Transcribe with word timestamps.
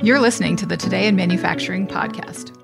You're 0.00 0.20
listening 0.20 0.54
to 0.58 0.66
the 0.66 0.76
Today 0.76 1.08
in 1.08 1.16
Manufacturing 1.16 1.88
podcast. 1.88 2.54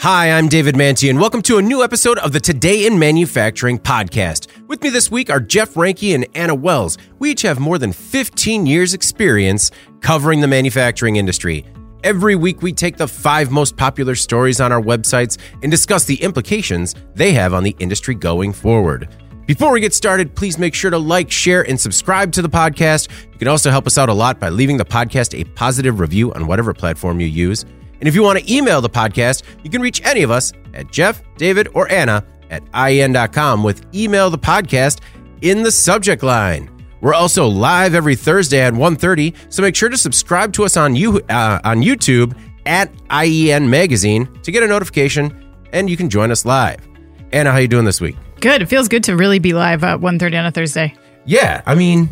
Hi, 0.00 0.32
I'm 0.32 0.48
David 0.48 0.74
Mantey, 0.74 1.08
and 1.08 1.20
welcome 1.20 1.42
to 1.42 1.58
a 1.58 1.62
new 1.62 1.84
episode 1.84 2.18
of 2.18 2.32
the 2.32 2.40
Today 2.40 2.86
in 2.86 2.98
Manufacturing 2.98 3.78
podcast. 3.78 4.48
With 4.66 4.82
me 4.82 4.90
this 4.90 5.12
week 5.12 5.30
are 5.30 5.38
Jeff 5.38 5.74
Reinke 5.74 6.12
and 6.12 6.26
Anna 6.34 6.56
Wells. 6.56 6.98
We 7.20 7.30
each 7.30 7.42
have 7.42 7.60
more 7.60 7.78
than 7.78 7.92
15 7.92 8.66
years' 8.66 8.94
experience 8.94 9.70
covering 10.00 10.40
the 10.40 10.48
manufacturing 10.48 11.14
industry. 11.14 11.64
Every 12.02 12.34
week, 12.34 12.62
we 12.62 12.72
take 12.72 12.96
the 12.96 13.06
five 13.06 13.52
most 13.52 13.76
popular 13.76 14.16
stories 14.16 14.60
on 14.60 14.72
our 14.72 14.82
websites 14.82 15.38
and 15.62 15.70
discuss 15.70 16.04
the 16.04 16.20
implications 16.20 16.96
they 17.14 17.32
have 17.34 17.54
on 17.54 17.62
the 17.62 17.76
industry 17.78 18.16
going 18.16 18.52
forward. 18.52 19.08
Before 19.50 19.72
we 19.72 19.80
get 19.80 19.92
started, 19.92 20.36
please 20.36 20.58
make 20.58 20.76
sure 20.76 20.92
to 20.92 20.98
like, 20.98 21.28
share, 21.28 21.68
and 21.68 21.78
subscribe 21.78 22.30
to 22.34 22.40
the 22.40 22.48
podcast. 22.48 23.08
You 23.32 23.36
can 23.36 23.48
also 23.48 23.72
help 23.72 23.84
us 23.84 23.98
out 23.98 24.08
a 24.08 24.12
lot 24.12 24.38
by 24.38 24.48
leaving 24.48 24.76
the 24.76 24.84
podcast 24.84 25.36
a 25.36 25.42
positive 25.42 25.98
review 25.98 26.32
on 26.34 26.46
whatever 26.46 26.72
platform 26.72 27.18
you 27.18 27.26
use. 27.26 27.64
And 27.98 28.06
if 28.06 28.14
you 28.14 28.22
want 28.22 28.38
to 28.38 28.54
email 28.54 28.80
the 28.80 28.88
podcast, 28.88 29.42
you 29.64 29.68
can 29.68 29.82
reach 29.82 30.06
any 30.06 30.22
of 30.22 30.30
us 30.30 30.52
at 30.72 30.92
Jeff, 30.92 31.20
David, 31.36 31.66
or 31.74 31.90
Anna 31.90 32.24
at 32.48 32.62
IEN.com 32.74 33.64
with 33.64 33.84
email 33.92 34.30
the 34.30 34.38
podcast 34.38 35.00
in 35.40 35.64
the 35.64 35.72
subject 35.72 36.22
line. 36.22 36.70
We're 37.00 37.14
also 37.14 37.48
live 37.48 37.92
every 37.92 38.14
Thursday 38.14 38.60
at 38.60 38.72
1.30, 38.72 39.34
so 39.52 39.62
make 39.62 39.74
sure 39.74 39.88
to 39.88 39.98
subscribe 39.98 40.52
to 40.52 40.64
us 40.64 40.76
on, 40.76 40.94
you, 40.94 41.22
uh, 41.28 41.58
on 41.64 41.82
YouTube 41.82 42.38
at 42.66 42.92
IEN 43.08 43.68
Magazine 43.68 44.32
to 44.44 44.52
get 44.52 44.62
a 44.62 44.68
notification, 44.68 45.56
and 45.72 45.90
you 45.90 45.96
can 45.96 46.08
join 46.08 46.30
us 46.30 46.44
live. 46.44 46.86
Anna, 47.32 47.50
how 47.50 47.58
you 47.58 47.66
doing 47.66 47.84
this 47.84 48.00
week? 48.00 48.14
Good. 48.40 48.62
It 48.62 48.66
feels 48.66 48.88
good 48.88 49.04
to 49.04 49.16
really 49.16 49.38
be 49.38 49.52
live 49.52 49.84
at 49.84 50.00
1.30 50.00 50.38
on 50.38 50.46
a 50.46 50.50
Thursday. 50.50 50.94
Yeah, 51.26 51.62
I 51.66 51.74
mean, 51.74 52.08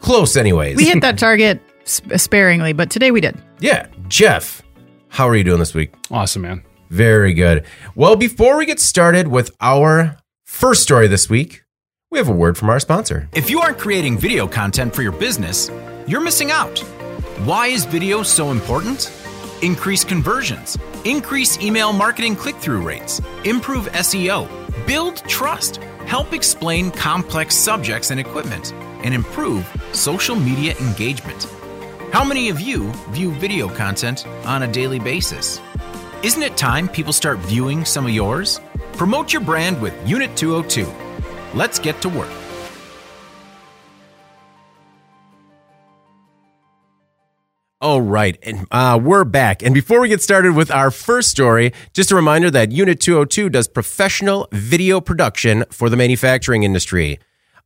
close 0.00 0.36
anyways. 0.36 0.76
We 0.76 0.84
hit 0.86 1.00
that 1.00 1.18
target 1.18 1.60
sp- 1.84 2.16
sparingly, 2.16 2.72
but 2.72 2.90
today 2.90 3.10
we 3.10 3.20
did. 3.20 3.36
yeah, 3.60 3.86
Jeff, 4.08 4.62
how 5.08 5.28
are 5.28 5.34
you 5.36 5.44
doing 5.44 5.58
this 5.58 5.74
week? 5.74 5.92
Awesome, 6.10 6.42
man. 6.42 6.62
Very 6.90 7.34
good. 7.34 7.64
Well, 7.96 8.14
before 8.14 8.56
we 8.56 8.66
get 8.66 8.78
started 8.78 9.26
with 9.28 9.50
our 9.60 10.16
first 10.44 10.82
story 10.82 11.08
this 11.08 11.28
week, 11.28 11.64
we 12.10 12.18
have 12.18 12.28
a 12.28 12.32
word 12.32 12.56
from 12.56 12.70
our 12.70 12.78
sponsor. 12.78 13.28
If 13.32 13.50
you 13.50 13.60
aren't 13.60 13.78
creating 13.78 14.18
video 14.18 14.46
content 14.46 14.94
for 14.94 15.02
your 15.02 15.10
business, 15.12 15.70
you're 16.06 16.20
missing 16.20 16.52
out. 16.52 16.78
Why 17.44 17.66
is 17.66 17.84
video 17.84 18.22
so 18.22 18.52
important? 18.52 19.10
Increase 19.62 20.04
conversions, 20.04 20.78
increase 21.04 21.58
email 21.60 21.92
marketing 21.92 22.36
click 22.36 22.54
through 22.56 22.82
rates, 22.82 23.20
improve 23.44 23.86
SEO, 23.92 24.46
build 24.86 25.16
trust, 25.28 25.76
help 26.06 26.32
explain 26.32 26.90
complex 26.90 27.54
subjects 27.54 28.10
and 28.10 28.20
equipment, 28.20 28.72
and 29.02 29.14
improve 29.14 29.66
social 29.92 30.36
media 30.36 30.76
engagement. 30.78 31.48
How 32.12 32.24
many 32.24 32.48
of 32.48 32.60
you 32.60 32.92
view 33.10 33.32
video 33.32 33.68
content 33.68 34.26
on 34.46 34.62
a 34.62 34.72
daily 34.72 34.98
basis? 34.98 35.60
Isn't 36.22 36.42
it 36.42 36.56
time 36.56 36.88
people 36.88 37.12
start 37.12 37.38
viewing 37.40 37.84
some 37.84 38.06
of 38.06 38.12
yours? 38.12 38.60
Promote 38.92 39.32
your 39.32 39.42
brand 39.42 39.80
with 39.80 39.94
Unit 40.08 40.36
202. 40.36 40.86
Let's 41.56 41.78
get 41.78 42.00
to 42.02 42.08
work. 42.08 42.43
All 47.84 48.00
right, 48.00 48.38
and 48.42 48.66
uh, 48.70 48.98
we're 48.98 49.24
back. 49.24 49.62
And 49.62 49.74
before 49.74 50.00
we 50.00 50.08
get 50.08 50.22
started 50.22 50.56
with 50.56 50.70
our 50.70 50.90
first 50.90 51.28
story, 51.28 51.74
just 51.92 52.10
a 52.10 52.16
reminder 52.16 52.50
that 52.50 52.72
Unit 52.72 52.98
202 52.98 53.50
does 53.50 53.68
professional 53.68 54.48
video 54.52 55.02
production 55.02 55.66
for 55.70 55.90
the 55.90 55.96
manufacturing 55.98 56.62
industry. 56.62 57.18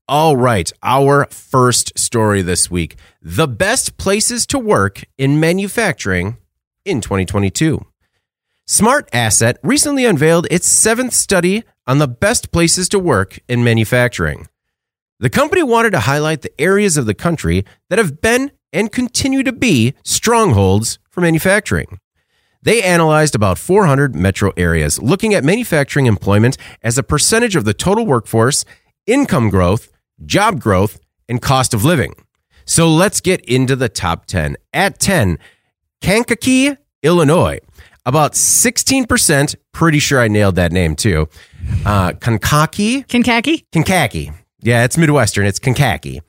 All 0.08 0.36
right, 0.36 0.72
our 0.82 1.26
first 1.26 1.96
story 1.96 2.42
this 2.42 2.68
week 2.68 2.96
the 3.22 3.46
best 3.46 3.96
places 3.96 4.44
to 4.46 4.58
work 4.58 5.04
in 5.18 5.38
manufacturing 5.38 6.36
in 6.84 7.00
2022. 7.00 7.86
Smart 8.66 9.08
Asset 9.12 9.58
recently 9.62 10.04
unveiled 10.04 10.48
its 10.50 10.66
seventh 10.66 11.12
study 11.12 11.62
on 11.86 11.98
the 11.98 12.08
best 12.08 12.50
places 12.50 12.88
to 12.88 12.98
work 12.98 13.38
in 13.46 13.62
manufacturing. 13.62 14.48
The 15.20 15.30
company 15.30 15.62
wanted 15.62 15.90
to 15.90 16.00
highlight 16.00 16.42
the 16.42 16.60
areas 16.60 16.96
of 16.96 17.06
the 17.06 17.14
country 17.14 17.64
that 17.88 18.00
have 18.00 18.20
been 18.20 18.50
and 18.72 18.92
continue 18.92 19.42
to 19.42 19.52
be 19.52 19.94
strongholds 20.04 20.98
for 21.10 21.20
manufacturing. 21.20 21.98
They 22.62 22.82
analyzed 22.82 23.34
about 23.34 23.58
400 23.58 24.14
metro 24.14 24.52
areas, 24.56 25.00
looking 25.00 25.32
at 25.34 25.44
manufacturing 25.44 26.06
employment 26.06 26.56
as 26.82 26.98
a 26.98 27.02
percentage 27.02 27.56
of 27.56 27.64
the 27.64 27.74
total 27.74 28.04
workforce, 28.04 28.64
income 29.06 29.48
growth, 29.48 29.90
job 30.24 30.60
growth, 30.60 31.00
and 31.28 31.40
cost 31.40 31.72
of 31.72 31.84
living. 31.84 32.14
So 32.64 32.88
let's 32.88 33.20
get 33.20 33.40
into 33.42 33.76
the 33.76 33.88
top 33.88 34.26
10. 34.26 34.56
At 34.72 34.98
10, 34.98 35.38
Kankakee, 36.00 36.76
Illinois. 37.02 37.60
About 38.04 38.32
16%, 38.32 39.54
pretty 39.72 39.98
sure 39.98 40.20
I 40.20 40.28
nailed 40.28 40.56
that 40.56 40.72
name 40.72 40.96
too. 40.96 41.28
Uh, 41.84 42.12
Kankakee, 42.12 43.02
Kankakee? 43.02 43.66
Kankakee. 43.72 44.32
Yeah, 44.60 44.84
it's 44.84 44.98
Midwestern. 44.98 45.46
It's 45.46 45.58
Kankakee. 45.58 46.20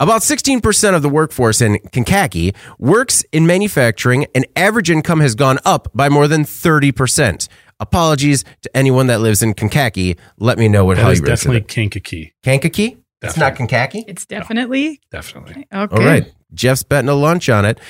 About 0.00 0.20
16% 0.22 0.94
of 0.94 1.02
the 1.02 1.08
workforce 1.08 1.60
in 1.60 1.78
Kankakee 1.90 2.52
works 2.78 3.24
in 3.32 3.48
manufacturing, 3.48 4.26
and 4.32 4.46
average 4.54 4.90
income 4.90 5.18
has 5.18 5.34
gone 5.34 5.58
up 5.64 5.88
by 5.92 6.08
more 6.08 6.28
than 6.28 6.44
30%. 6.44 7.48
Apologies 7.80 8.44
to 8.62 8.76
anyone 8.76 9.08
that 9.08 9.20
lives 9.20 9.42
in 9.42 9.54
Kankakee. 9.54 10.16
Let 10.38 10.56
me 10.56 10.68
know 10.68 10.84
what 10.84 10.98
That 10.98 11.02
how 11.02 11.10
is 11.10 11.18
you 11.18 11.22
pronounce 11.24 11.40
definitely 11.40 11.60
it. 11.62 11.68
Kankakee. 11.68 12.32
Kankakee? 12.44 12.96
It's 13.22 13.36
not 13.36 13.56
Kankakee? 13.56 14.04
It's 14.06 14.24
definitely 14.24 15.00
Definitely. 15.10 15.66
okay. 15.74 15.96
All 15.96 16.04
right. 16.04 16.32
Jeff's 16.54 16.84
betting 16.84 17.08
a 17.08 17.14
lunch 17.14 17.48
on 17.48 17.64
it. 17.64 17.80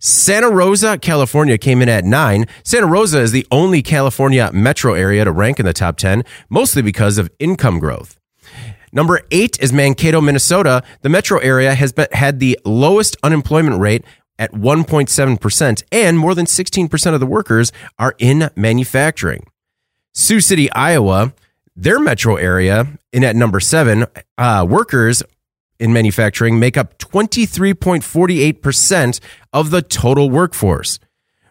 Santa 0.00 0.48
Rosa, 0.48 0.96
California 0.96 1.58
came 1.58 1.82
in 1.82 1.90
at 1.90 2.04
nine. 2.06 2.46
Santa 2.64 2.86
Rosa 2.86 3.20
is 3.20 3.32
the 3.32 3.46
only 3.50 3.82
California 3.82 4.50
metro 4.54 4.94
area 4.94 5.22
to 5.26 5.30
rank 5.32 5.60
in 5.60 5.66
the 5.66 5.74
top 5.74 5.98
10, 5.98 6.24
mostly 6.48 6.80
because 6.80 7.18
of 7.18 7.30
income 7.38 7.78
growth. 7.78 8.18
Number 8.92 9.20
eight 9.30 9.58
is 9.60 9.72
Mankato, 9.72 10.20
Minnesota. 10.20 10.82
The 11.02 11.08
metro 11.08 11.38
area 11.38 11.74
has 11.74 11.92
been, 11.92 12.08
had 12.12 12.40
the 12.40 12.58
lowest 12.64 13.16
unemployment 13.22 13.80
rate 13.80 14.04
at 14.38 14.52
1.7%, 14.52 15.82
and 15.90 16.18
more 16.18 16.34
than 16.34 16.44
16% 16.46 17.14
of 17.14 17.20
the 17.20 17.26
workers 17.26 17.72
are 17.98 18.14
in 18.18 18.50
manufacturing. 18.54 19.46
Sioux 20.12 20.40
City, 20.40 20.70
Iowa, 20.72 21.32
their 21.74 21.98
metro 21.98 22.36
area, 22.36 22.98
in 23.12 23.24
at 23.24 23.36
number 23.36 23.60
seven, 23.60 24.06
uh, 24.36 24.66
workers 24.68 25.22
in 25.78 25.92
manufacturing 25.92 26.58
make 26.58 26.76
up 26.76 26.98
23.48% 26.98 29.20
of 29.52 29.70
the 29.70 29.82
total 29.82 30.28
workforce. 30.30 30.98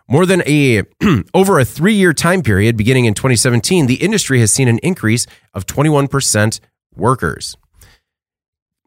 More 0.10 0.26
than 0.26 0.42
a 0.46 0.84
over 1.34 1.60
a 1.60 1.64
3-year 1.64 2.14
time 2.14 2.42
period 2.42 2.78
beginning 2.78 3.06
in 3.06 3.14
2017, 3.14 3.88
the 3.88 3.96
industry 3.96 4.40
has 4.40 4.54
seen 4.54 4.68
an 4.68 4.80
increase 4.80 5.26
of 5.54 5.66
21% 5.66 6.60
workers. 6.98 7.58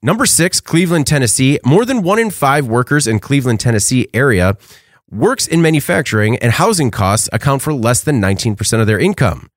Number 0.02 0.26
6, 0.26 0.60
Cleveland, 0.60 1.06
Tennessee. 1.06 1.58
More 1.64 1.84
than 1.84 2.02
1 2.02 2.18
in 2.18 2.30
5 2.30 2.66
workers 2.66 3.06
in 3.06 3.18
Cleveland, 3.18 3.60
Tennessee 3.60 4.08
area 4.14 4.56
works 5.10 5.46
in 5.46 5.60
manufacturing 5.60 6.36
and 6.36 6.52
housing 6.52 6.90
costs 6.90 7.28
account 7.32 7.62
for 7.62 7.72
less 7.72 8.02
than 8.02 8.20
19% 8.20 8.80
of 8.80 8.86
their 8.86 8.98
income. 8.98 9.50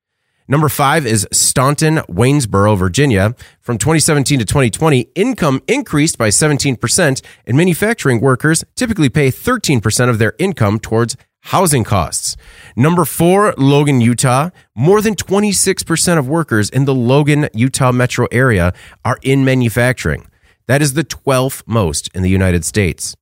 Number 0.46 0.68
five 0.68 1.06
is 1.06 1.26
Staunton, 1.32 1.98
Waynesboro, 2.06 2.76
Virginia. 2.76 3.34
From 3.62 3.78
2017 3.78 4.40
to 4.40 4.44
2020, 4.44 5.08
income 5.14 5.62
increased 5.66 6.18
by 6.18 6.28
17%, 6.28 7.22
and 7.46 7.56
manufacturing 7.56 8.20
workers 8.20 8.62
typically 8.76 9.08
pay 9.08 9.28
13% 9.28 10.10
of 10.10 10.18
their 10.18 10.34
income 10.38 10.78
towards 10.78 11.16
housing 11.44 11.84
costs. 11.84 12.36
Number 12.76 13.04
four, 13.04 13.54
Logan, 13.56 14.00
Utah. 14.00 14.50
More 14.74 15.00
than 15.00 15.14
26% 15.14 16.18
of 16.18 16.28
workers 16.28 16.70
in 16.70 16.84
the 16.84 16.94
Logan, 16.94 17.48
Utah 17.54 17.92
metro 17.92 18.26
area 18.32 18.72
are 19.04 19.18
in 19.22 19.44
manufacturing. 19.44 20.26
That 20.66 20.80
is 20.80 20.94
the 20.94 21.04
12th 21.04 21.62
most 21.66 22.08
in 22.14 22.22
the 22.22 22.30
United 22.30 22.64
States. 22.64 23.14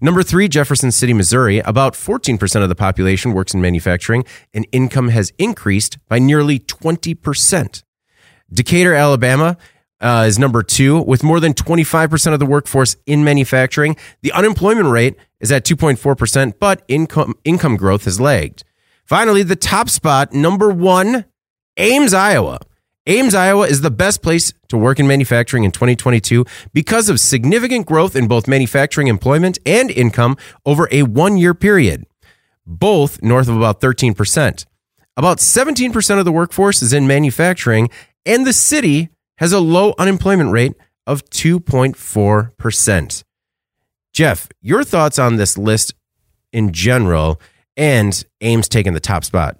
Number 0.00 0.22
three, 0.22 0.48
Jefferson 0.48 0.92
City, 0.92 1.12
Missouri. 1.12 1.58
About 1.60 1.94
14% 1.94 2.62
of 2.62 2.68
the 2.68 2.74
population 2.74 3.32
works 3.32 3.54
in 3.54 3.60
manufacturing, 3.60 4.24
and 4.54 4.66
income 4.70 5.08
has 5.08 5.32
increased 5.38 5.98
by 6.08 6.18
nearly 6.18 6.58
20%. 6.58 7.82
Decatur, 8.52 8.94
Alabama 8.94 9.56
uh, 10.00 10.24
is 10.26 10.38
number 10.38 10.62
two, 10.62 11.00
with 11.00 11.22
more 11.22 11.40
than 11.40 11.54
25% 11.54 12.32
of 12.32 12.38
the 12.38 12.46
workforce 12.46 12.96
in 13.06 13.24
manufacturing. 13.24 13.96
The 14.22 14.32
unemployment 14.32 14.88
rate 14.88 15.16
is 15.40 15.50
at 15.50 15.64
2.4%, 15.64 16.54
but 16.58 16.82
income, 16.88 17.34
income 17.44 17.76
growth 17.76 18.04
has 18.04 18.20
lagged. 18.20 18.64
Finally, 19.04 19.42
the 19.42 19.56
top 19.56 19.88
spot, 19.88 20.32
number 20.32 20.70
one, 20.70 21.24
Ames, 21.76 22.12
Iowa. 22.12 22.58
Ames, 23.06 23.34
Iowa 23.34 23.66
is 23.66 23.80
the 23.80 23.90
best 23.90 24.22
place 24.22 24.52
to 24.68 24.76
work 24.76 25.00
in 25.00 25.06
manufacturing 25.06 25.64
in 25.64 25.70
2022 25.70 26.44
because 26.74 27.08
of 27.08 27.18
significant 27.18 27.86
growth 27.86 28.14
in 28.14 28.28
both 28.28 28.46
manufacturing 28.46 29.06
employment 29.06 29.58
and 29.64 29.90
income 29.90 30.36
over 30.66 30.88
a 30.92 31.04
one 31.04 31.38
year 31.38 31.54
period, 31.54 32.04
both 32.66 33.22
north 33.22 33.48
of 33.48 33.56
about 33.56 33.80
13%. 33.80 34.66
About 35.16 35.38
17% 35.38 36.18
of 36.18 36.24
the 36.26 36.32
workforce 36.32 36.82
is 36.82 36.92
in 36.92 37.06
manufacturing, 37.06 37.88
and 38.26 38.46
the 38.46 38.52
city 38.52 39.08
has 39.38 39.52
a 39.52 39.60
low 39.60 39.94
unemployment 39.98 40.52
rate 40.52 40.74
of 41.06 41.24
2.4%. 41.30 43.24
Jeff, 44.12 44.48
your 44.60 44.84
thoughts 44.84 45.18
on 45.18 45.36
this 45.36 45.56
list 45.56 45.94
in 46.52 46.72
general, 46.72 47.40
and 47.76 48.24
Ames 48.40 48.68
taking 48.68 48.92
the 48.92 49.00
top 49.00 49.24
spot. 49.24 49.56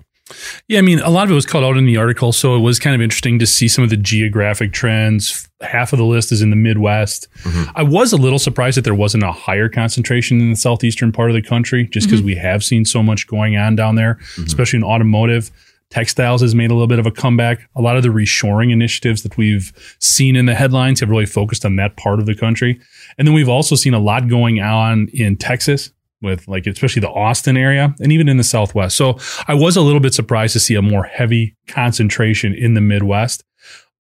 Yeah, 0.67 0.79
I 0.79 0.83
mean, 0.83 1.01
a 1.01 1.09
lot 1.09 1.25
of 1.25 1.31
it 1.31 1.35
was 1.35 1.47
called 1.47 1.65
out 1.65 1.77
in 1.77 1.87
the 1.87 1.97
article, 1.97 2.33
so 2.33 2.55
it 2.55 2.61
was 2.61 2.79
kind 2.79 2.95
of 2.95 3.01
interesting 3.01 3.39
to 3.39 3.47
see 3.47 3.67
some 3.69 3.83
of 3.83 3.91
the 3.91 3.97
geographic 3.97 4.73
trends. 4.73 5.49
Half 5.63 5.93
of 5.93 5.99
the 5.99 6.05
list 6.05 6.33
is 6.33 6.43
in 6.43 6.51
the 6.51 6.57
Midwest. 6.57 7.29
Mm-hmm. 7.45 7.71
I 7.75 7.83
was 7.83 8.13
a 8.13 8.17
little 8.17 8.39
surprised 8.39 8.77
that 8.77 8.85
there 8.85 8.95
wasn't 8.95 9.23
a 9.23 9.33
higher 9.33 9.69
concentration 9.69 10.41
in 10.41 10.51
the 10.51 10.57
southeastern 10.57 11.13
part 11.13 11.31
of 11.31 11.35
the 11.35 11.43
country, 11.43 11.87
just 11.87 12.07
because 12.07 12.21
mm-hmm. 12.21 12.27
we 12.27 12.35
have 12.37 12.63
seen 12.63 12.85
so 12.85 13.03
much 13.03 13.27
going 13.27 13.57
on 13.57 13.75
down 13.75 13.95
there, 13.95 14.17
mm-hmm. 14.17 14.45
especially 14.45 14.79
in 14.79 14.85
automotive. 14.85 15.51
Textiles 15.91 16.43
has 16.43 16.55
made 16.55 16.71
a 16.71 16.75
little 16.75 16.87
bit 16.87 16.99
of 16.99 17.07
a 17.07 17.11
comeback. 17.11 17.61
A 17.75 17.81
lot 17.81 17.97
of 17.97 18.03
the 18.03 18.11
reshoring 18.11 18.71
initiatives 18.73 19.23
that 19.23 19.37
we've 19.37 19.73
seen 20.01 20.37
in 20.37 20.47
the 20.47 20.55
headlines 20.55 21.01
have 21.01 21.09
really 21.09 21.27
focused 21.27 21.65
on 21.65 21.77
that 21.77 21.97
part 21.97 22.21
of 22.21 22.27
the 22.27 22.35
country. 22.35 22.79
And 23.17 23.27
then 23.27 23.35
we've 23.35 23.49
also 23.49 23.75
seen 23.75 23.95
a 23.95 23.99
lot 23.99 24.29
going 24.29 24.61
on 24.61 25.09
in 25.13 25.37
Texas 25.37 25.91
with 26.21 26.47
like 26.49 26.67
especially 26.67 27.01
the 27.01 27.11
Austin 27.11 27.57
area 27.57 27.95
and 28.01 28.13
even 28.13 28.29
in 28.29 28.37
the 28.37 28.45
Southwest. 28.45 28.97
So 28.97 29.19
I 29.47 29.55
was 29.55 29.77
a 29.77 29.83
little 29.83 30.01
bit 30.01 30.15
surprised 30.15 30.53
to 30.55 30.61
see 30.61 30.75
a 30.75 30.83
more 30.83 31.05
heavy 31.05 31.57
concentration 31.69 32.55
in 32.55 32.75
the 32.75 32.81
Midwest. 32.81 33.45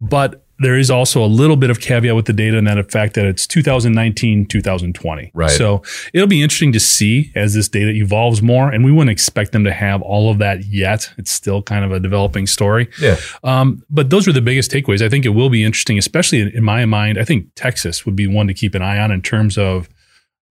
But 0.00 0.44
there 0.58 0.76
is 0.76 0.90
also 0.90 1.24
a 1.24 1.26
little 1.26 1.56
bit 1.56 1.70
of 1.70 1.80
caveat 1.80 2.16
with 2.16 2.26
the 2.26 2.32
data 2.32 2.56
in 2.56 2.64
that 2.64 2.90
fact 2.90 3.14
that 3.14 3.24
it's 3.24 3.46
2019, 3.46 4.46
2020. 4.46 5.30
Right. 5.32 5.50
So 5.50 5.82
it'll 6.12 6.26
be 6.26 6.42
interesting 6.42 6.72
to 6.72 6.80
see 6.80 7.30
as 7.34 7.54
this 7.54 7.68
data 7.68 7.90
evolves 7.90 8.42
more. 8.42 8.70
And 8.70 8.84
we 8.84 8.90
wouldn't 8.90 9.10
expect 9.10 9.52
them 9.52 9.64
to 9.64 9.72
have 9.72 10.02
all 10.02 10.30
of 10.30 10.38
that 10.38 10.64
yet. 10.64 11.10
It's 11.16 11.30
still 11.30 11.62
kind 11.62 11.84
of 11.84 11.92
a 11.92 12.00
developing 12.00 12.46
story. 12.46 12.88
Yeah. 13.00 13.16
Um, 13.44 13.84
but 13.88 14.10
those 14.10 14.26
are 14.26 14.32
the 14.32 14.42
biggest 14.42 14.70
takeaways. 14.70 15.00
I 15.00 15.08
think 15.08 15.24
it 15.24 15.30
will 15.30 15.50
be 15.50 15.64
interesting, 15.64 15.98
especially 15.98 16.40
in, 16.40 16.48
in 16.48 16.64
my 16.64 16.84
mind. 16.84 17.18
I 17.18 17.24
think 17.24 17.48
Texas 17.54 18.04
would 18.04 18.16
be 18.16 18.26
one 18.26 18.48
to 18.48 18.54
keep 18.54 18.74
an 18.74 18.82
eye 18.82 18.98
on 18.98 19.12
in 19.12 19.22
terms 19.22 19.56
of 19.56 19.88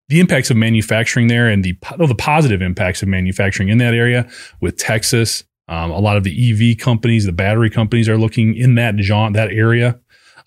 the 0.09 0.19
impacts 0.21 0.49
of 0.49 0.55
manufacturing 0.55 1.27
there 1.27 1.49
and 1.49 1.63
the, 1.63 1.77
the 1.97 2.15
positive 2.15 2.61
impacts 2.61 3.01
of 3.01 3.09
manufacturing 3.09 3.69
in 3.69 3.77
that 3.79 3.93
area 3.93 4.29
with 4.61 4.77
Texas, 4.77 5.43
um, 5.67 5.91
a 5.91 5.99
lot 5.99 6.17
of 6.17 6.23
the 6.23 6.71
EV 6.71 6.77
companies, 6.77 7.25
the 7.25 7.31
battery 7.31 7.69
companies 7.69 8.07
are 8.07 8.17
looking 8.17 8.55
in 8.55 8.75
that 8.75 8.95
genre, 8.99 9.33
that 9.33 9.51
area. 9.51 9.99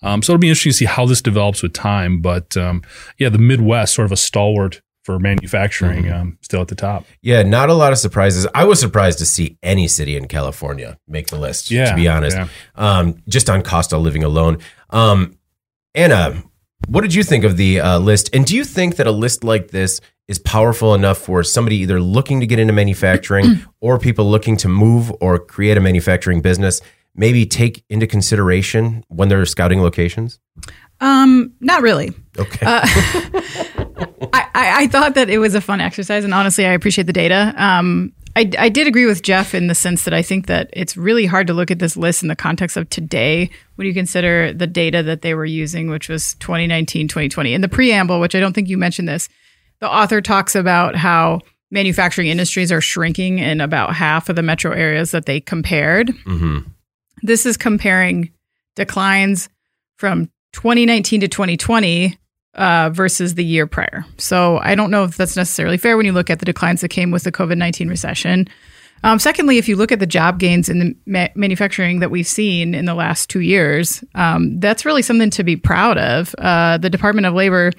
Um, 0.03 0.23
so 0.23 0.33
it'll 0.33 0.41
be 0.41 0.49
interesting 0.49 0.71
to 0.71 0.77
see 0.77 0.85
how 0.85 1.05
this 1.05 1.21
develops 1.21 1.61
with 1.61 1.73
time. 1.73 2.21
But 2.21 2.57
um, 2.57 2.81
yeah, 3.17 3.29
the 3.29 3.37
Midwest, 3.37 3.93
sort 3.93 4.05
of 4.05 4.11
a 4.11 4.17
stalwart 4.17 4.81
for 5.03 5.19
manufacturing, 5.19 6.03
mm-hmm. 6.03 6.21
Um, 6.21 6.37
still 6.41 6.61
at 6.61 6.67
the 6.67 6.75
top. 6.75 7.05
Yeah, 7.21 7.43
not 7.43 7.69
a 7.69 7.73
lot 7.73 7.91
of 7.91 7.97
surprises. 7.97 8.47
I 8.53 8.65
was 8.65 8.79
surprised 8.79 9.19
to 9.19 9.25
see 9.25 9.57
any 9.63 9.87
city 9.87 10.15
in 10.15 10.27
California 10.27 10.99
make 11.07 11.27
the 11.27 11.39
list. 11.39 11.71
Yeah, 11.71 11.89
to 11.89 11.95
be 11.95 12.07
honest, 12.07 12.37
yeah. 12.37 12.47
Um, 12.75 13.21
just 13.27 13.49
on 13.49 13.61
cost 13.61 13.93
of 13.93 14.01
living 14.01 14.23
alone. 14.23 14.59
Um, 14.91 15.37
Anna, 15.95 16.43
what 16.87 17.01
did 17.01 17.13
you 17.13 17.23
think 17.23 17.43
of 17.43 17.57
the 17.57 17.79
uh, 17.79 17.99
list? 17.99 18.33
And 18.33 18.45
do 18.45 18.55
you 18.55 18.63
think 18.63 18.95
that 18.95 19.07
a 19.07 19.11
list 19.11 19.43
like 19.43 19.69
this 19.69 20.01
is 20.31 20.39
powerful 20.39 20.95
enough 20.95 21.17
for 21.17 21.43
somebody 21.43 21.75
either 21.75 21.99
looking 21.99 22.39
to 22.39 22.47
get 22.47 22.57
into 22.57 22.73
manufacturing 22.73 23.59
or 23.81 23.99
people 23.99 24.25
looking 24.25 24.55
to 24.57 24.69
move 24.69 25.11
or 25.19 25.37
create 25.37 25.77
a 25.77 25.81
manufacturing 25.81 26.41
business 26.41 26.81
maybe 27.13 27.45
take 27.45 27.83
into 27.89 28.07
consideration 28.07 29.03
when 29.09 29.27
they're 29.27 29.45
scouting 29.45 29.81
locations? 29.81 30.39
Um, 31.01 31.53
not 31.59 31.81
really. 31.81 32.13
Okay. 32.37 32.65
Uh, 32.65 32.81
I, 34.33 34.47
I, 34.53 34.87
thought 34.87 35.15
that 35.15 35.29
it 35.29 35.39
was 35.39 35.53
a 35.53 35.59
fun 35.59 35.81
exercise, 35.81 36.23
and 36.23 36.33
honestly, 36.33 36.65
I 36.65 36.71
appreciate 36.71 37.07
the 37.07 37.13
data. 37.13 37.53
Um, 37.57 38.13
I, 38.35 38.49
I 38.57 38.69
did 38.69 38.87
agree 38.87 39.05
with 39.05 39.23
Jeff 39.23 39.53
in 39.53 39.67
the 39.67 39.75
sense 39.75 40.05
that 40.05 40.13
I 40.13 40.21
think 40.21 40.47
that 40.47 40.69
it's 40.71 40.95
really 40.95 41.25
hard 41.25 41.47
to 41.47 41.53
look 41.53 41.69
at 41.69 41.79
this 41.79 41.97
list 41.97 42.21
in 42.21 42.29
the 42.29 42.35
context 42.35 42.77
of 42.77 42.89
today 42.89 43.49
when 43.75 43.87
you 43.87 43.93
consider 43.93 44.53
the 44.53 44.67
data 44.67 45.03
that 45.03 45.21
they 45.21 45.33
were 45.33 45.45
using, 45.45 45.89
which 45.89 46.07
was 46.07 46.35
2019, 46.35 47.09
2020. 47.09 47.53
In 47.53 47.61
the 47.61 47.67
preamble, 47.67 48.21
which 48.21 48.35
I 48.35 48.39
don't 48.39 48.53
think 48.53 48.69
you 48.69 48.77
mentioned 48.77 49.09
this, 49.09 49.27
the 49.81 49.89
author 49.89 50.21
talks 50.21 50.55
about 50.55 50.95
how 50.95 51.41
manufacturing 51.71 52.27
industries 52.27 52.71
are 52.71 52.81
shrinking 52.81 53.39
in 53.39 53.59
about 53.61 53.93
half 53.93 54.29
of 54.29 54.35
the 54.35 54.43
metro 54.43 54.71
areas 54.71 55.11
that 55.11 55.25
they 55.25 55.39
compared. 55.39 56.07
Mm-hmm. 56.07 56.59
This 57.23 57.45
is 57.45 57.57
comparing 57.57 58.31
declines 58.75 59.49
from 59.97 60.29
2019 60.53 61.21
to 61.21 61.27
2020 61.27 62.17
uh, 62.55 62.89
versus 62.91 63.35
the 63.35 63.45
year 63.45 63.65
prior. 63.65 64.05
So 64.17 64.57
I 64.57 64.75
don't 64.75 64.91
know 64.91 65.05
if 65.05 65.17
that's 65.17 65.37
necessarily 65.37 65.77
fair 65.77 65.97
when 65.97 66.05
you 66.05 66.11
look 66.11 66.29
at 66.29 66.39
the 66.39 66.45
declines 66.45 66.81
that 66.81 66.89
came 66.89 67.11
with 67.11 67.23
the 67.23 67.31
COVID 67.31 67.57
19 67.57 67.87
recession. 67.87 68.47
Um, 69.03 69.17
secondly, 69.17 69.57
if 69.57 69.67
you 69.67 69.75
look 69.75 69.91
at 69.91 69.99
the 69.99 70.05
job 70.05 70.37
gains 70.37 70.69
in 70.69 70.79
the 70.79 70.95
ma- 71.07 71.27
manufacturing 71.33 72.01
that 72.01 72.11
we've 72.11 72.27
seen 72.27 72.75
in 72.75 72.85
the 72.85 72.93
last 72.93 73.31
two 73.31 73.39
years, 73.39 74.03
um, 74.13 74.59
that's 74.59 74.85
really 74.85 75.01
something 75.01 75.31
to 75.31 75.43
be 75.43 75.55
proud 75.55 75.97
of. 75.97 76.35
Uh, 76.37 76.77
the 76.77 76.89
Department 76.89 77.25
of 77.25 77.33
Labor 77.33 77.71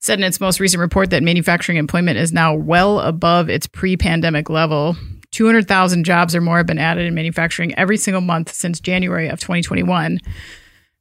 said 0.00 0.18
in 0.18 0.24
its 0.24 0.40
most 0.40 0.60
recent 0.60 0.80
report 0.80 1.10
that 1.10 1.22
manufacturing 1.22 1.78
employment 1.78 2.18
is 2.18 2.32
now 2.32 2.54
well 2.54 3.00
above 3.00 3.48
its 3.48 3.66
pre 3.66 3.96
pandemic 3.96 4.50
level. 4.50 4.96
200,000 5.30 6.04
jobs 6.04 6.34
or 6.34 6.40
more 6.40 6.56
have 6.56 6.66
been 6.66 6.78
added 6.78 7.06
in 7.06 7.14
manufacturing 7.14 7.72
every 7.78 7.96
single 7.96 8.20
month 8.20 8.52
since 8.52 8.80
January 8.80 9.28
of 9.28 9.38
2021. 9.38 10.18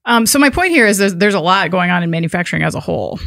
Um, 0.06 0.26
so 0.28 0.38
my 0.38 0.52
point 0.52 0.72
here 0.72 0.86
is 0.86 1.00
there's, 1.00 1.16
there's, 1.16 1.34
a 1.34 1.40
lot 1.40 1.72
going 1.72 1.90
on 1.90 2.04
in 2.04 2.12
manufacturing 2.12 2.62
as 2.62 2.76
a 2.76 2.80
whole. 2.80 3.20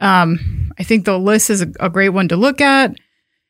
Um, 0.00 0.70
I 0.78 0.84
think 0.84 1.04
the 1.04 1.18
list 1.18 1.48
is 1.48 1.62
a, 1.62 1.72
a 1.80 1.88
great 1.88 2.10
one 2.10 2.28
to 2.28 2.36
look 2.36 2.60
at 2.60 2.94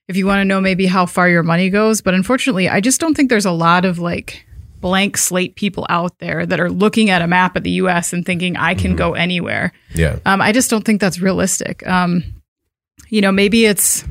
if 0.09 0.17
you 0.17 0.26
want 0.26 0.41
to 0.41 0.44
know 0.44 0.61
maybe 0.61 0.87
how 0.87 1.06
far 1.06 1.29
your 1.29 1.43
money 1.43 1.71
goes. 1.71 2.00
But 2.00 2.15
unfortunately, 2.15 2.69
I 2.69 2.81
just 2.81 3.00
don't 3.00 3.15
think 3.15 3.29
there's 3.29 3.47
a 3.47 3.53
lot 3.53 3.85
of 3.85 3.99
like 3.99 4.44
blank 4.81 5.17
slate 5.17 5.55
people 5.56 5.87
out 5.88 6.19
there 6.19 6.47
that 6.47 6.61
are 6.61 6.71
looking 6.71 7.11
at 7.11 7.23
a 7.23 7.27
map 7.27 7.56
of 7.56 7.62
the 7.62 7.71
U.S. 7.73 8.12
and 8.12 8.25
thinking 8.25 8.56
I 8.56 8.75
can 8.75 8.93
mm-hmm. 8.93 8.99
go 8.99 9.15
anywhere. 9.15 9.73
Yeah. 9.94 10.19
Um, 10.25 10.41
I 10.41 10.53
just 10.53 10.71
don't 10.71 10.85
think 10.85 11.00
that's 11.00 11.21
realistic. 11.21 11.87
Um, 11.87 12.25
you 13.09 13.21
know, 13.21 13.32
maybe 13.32 13.67
it's 13.67 14.05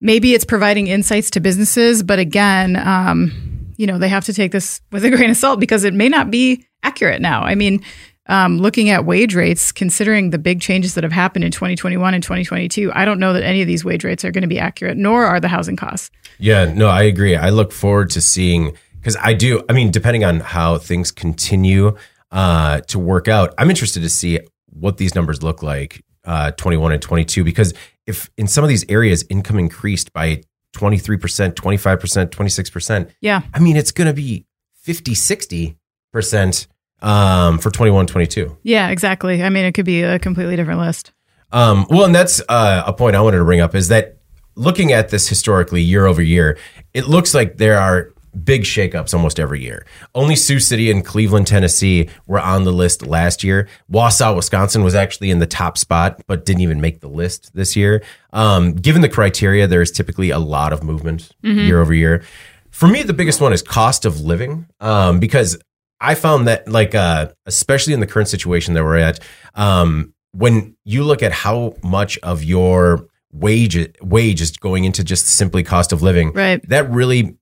maybe 0.00 0.34
it's 0.34 0.44
providing 0.44 0.86
insights 0.86 1.30
to 1.30 1.40
businesses, 1.40 2.02
but 2.02 2.18
again, 2.18 2.76
um, 2.76 3.32
you 3.76 3.86
know, 3.86 3.98
they 3.98 4.08
have 4.08 4.24
to 4.26 4.34
take 4.34 4.52
this 4.52 4.80
with 4.90 5.04
a 5.04 5.10
grain 5.16 5.30
of 5.30 5.36
salt 5.36 5.60
because 5.60 5.84
it 5.84 5.94
may 5.94 6.08
not 6.08 6.30
be 6.30 6.66
accurate 6.82 7.20
now. 7.20 7.42
I 7.42 7.54
mean, 7.54 7.82
um, 8.26 8.58
looking 8.58 8.88
at 8.90 9.04
wage 9.04 9.34
rates, 9.34 9.72
considering 9.72 10.30
the 10.30 10.38
big 10.38 10.60
changes 10.60 10.94
that 10.94 11.04
have 11.04 11.12
happened 11.12 11.44
in 11.44 11.50
2021 11.50 12.14
and 12.14 12.22
2022, 12.22 12.92
I 12.94 13.04
don't 13.04 13.18
know 13.18 13.32
that 13.32 13.42
any 13.42 13.62
of 13.62 13.66
these 13.66 13.84
wage 13.84 14.04
rates 14.04 14.24
are 14.24 14.30
going 14.30 14.42
to 14.42 14.48
be 14.48 14.58
accurate, 14.58 14.96
nor 14.96 15.24
are 15.24 15.40
the 15.40 15.48
housing 15.48 15.76
costs. 15.76 16.10
Yeah, 16.38 16.72
no, 16.72 16.88
I 16.88 17.02
agree. 17.02 17.36
I 17.36 17.50
look 17.50 17.72
forward 17.72 18.10
to 18.10 18.20
seeing 18.20 18.76
because 19.02 19.16
I 19.20 19.34
do. 19.34 19.62
I 19.68 19.72
mean, 19.72 19.90
depending 19.90 20.22
on 20.22 20.40
how 20.40 20.78
things 20.78 21.10
continue 21.10 21.96
uh, 22.30 22.80
to 22.82 23.00
work 23.00 23.26
out, 23.26 23.52
I'm 23.58 23.68
interested 23.68 24.00
to 24.00 24.08
see 24.08 24.38
what 24.66 24.96
these 24.96 25.16
numbers 25.16 25.42
look 25.42 25.62
like 25.62 26.04
uh, 26.24 26.52
21 26.52 26.92
and 26.92 27.02
22 27.02 27.42
because 27.42 27.74
if 28.06 28.30
in 28.38 28.46
some 28.46 28.62
of 28.62 28.68
these 28.68 28.84
areas 28.88 29.24
income 29.28 29.58
increased 29.58 30.12
by 30.12 30.42
23%, 30.76 31.52
25%, 31.54 32.30
26%, 32.30 33.10
yeah. 33.20 33.42
I 33.52 33.58
mean, 33.58 33.76
it's 33.76 33.90
going 33.90 34.06
to 34.06 34.14
be 34.14 34.46
50, 34.76 35.12
60% 35.12 36.66
um, 37.02 37.58
for 37.58 37.70
21, 37.70 38.06
22. 38.06 38.56
Yeah, 38.62 38.88
exactly. 38.88 39.42
I 39.42 39.50
mean, 39.50 39.64
it 39.64 39.72
could 39.72 39.84
be 39.84 40.02
a 40.02 40.18
completely 40.18 40.56
different 40.56 40.80
list. 40.80 41.12
Um, 41.50 41.86
well, 41.90 42.04
and 42.04 42.14
that's 42.14 42.40
uh, 42.48 42.84
a 42.86 42.92
point 42.92 43.16
I 43.16 43.20
wanted 43.20 43.38
to 43.38 43.44
bring 43.44 43.60
up 43.60 43.74
is 43.74 43.88
that 43.88 44.18
looking 44.54 44.92
at 44.92 45.10
this 45.10 45.28
historically 45.28 45.82
year 45.82 46.06
over 46.06 46.22
year, 46.22 46.56
it 46.94 47.08
looks 47.08 47.34
like 47.34 47.58
there 47.58 47.78
are 47.78 48.12
big 48.44 48.62
shakeups 48.62 49.14
almost 49.14 49.38
every 49.38 49.60
year. 49.60 49.86
Only 50.14 50.36
Sioux 50.36 50.60
City 50.60 50.90
and 50.90 51.04
Cleveland, 51.04 51.46
Tennessee 51.46 52.08
were 52.26 52.40
on 52.40 52.64
the 52.64 52.72
list 52.72 53.06
last 53.06 53.44
year. 53.44 53.68
Wausau, 53.90 54.34
Wisconsin 54.36 54.82
was 54.82 54.94
actually 54.94 55.30
in 55.30 55.38
the 55.38 55.46
top 55.46 55.76
spot, 55.78 56.22
but 56.26 56.44
didn't 56.44 56.62
even 56.62 56.80
make 56.80 57.00
the 57.00 57.08
list 57.08 57.54
this 57.54 57.76
year. 57.76 58.02
Um, 58.32 58.72
given 58.74 59.02
the 59.02 59.08
criteria, 59.08 59.66
there 59.66 59.82
is 59.82 59.90
typically 59.90 60.30
a 60.30 60.38
lot 60.38 60.72
of 60.72 60.82
movement 60.82 61.30
mm-hmm. 61.42 61.58
year 61.60 61.80
over 61.80 61.92
year. 61.92 62.22
For 62.70 62.88
me, 62.88 63.02
the 63.02 63.12
biggest 63.12 63.40
one 63.40 63.52
is 63.52 63.62
cost 63.62 64.04
of 64.06 64.20
living, 64.20 64.66
um, 64.80 65.20
because 65.20 65.58
I 66.00 66.14
found 66.14 66.48
that, 66.48 66.66
like, 66.66 66.94
uh, 66.94 67.28
especially 67.46 67.92
in 67.92 68.00
the 68.00 68.06
current 68.06 68.28
situation 68.28 68.74
that 68.74 68.82
we're 68.82 68.96
at, 68.96 69.20
um, 69.54 70.14
when 70.32 70.74
you 70.84 71.04
look 71.04 71.22
at 71.22 71.32
how 71.32 71.74
much 71.84 72.18
of 72.18 72.42
your 72.42 73.06
wage 73.32 73.90
wage 74.02 74.40
is 74.40 74.50
going 74.56 74.84
into 74.84 75.04
just 75.04 75.26
simply 75.26 75.62
cost 75.62 75.92
of 75.92 76.02
living, 76.02 76.32
right. 76.32 76.66
that 76.68 76.90
really 76.90 77.36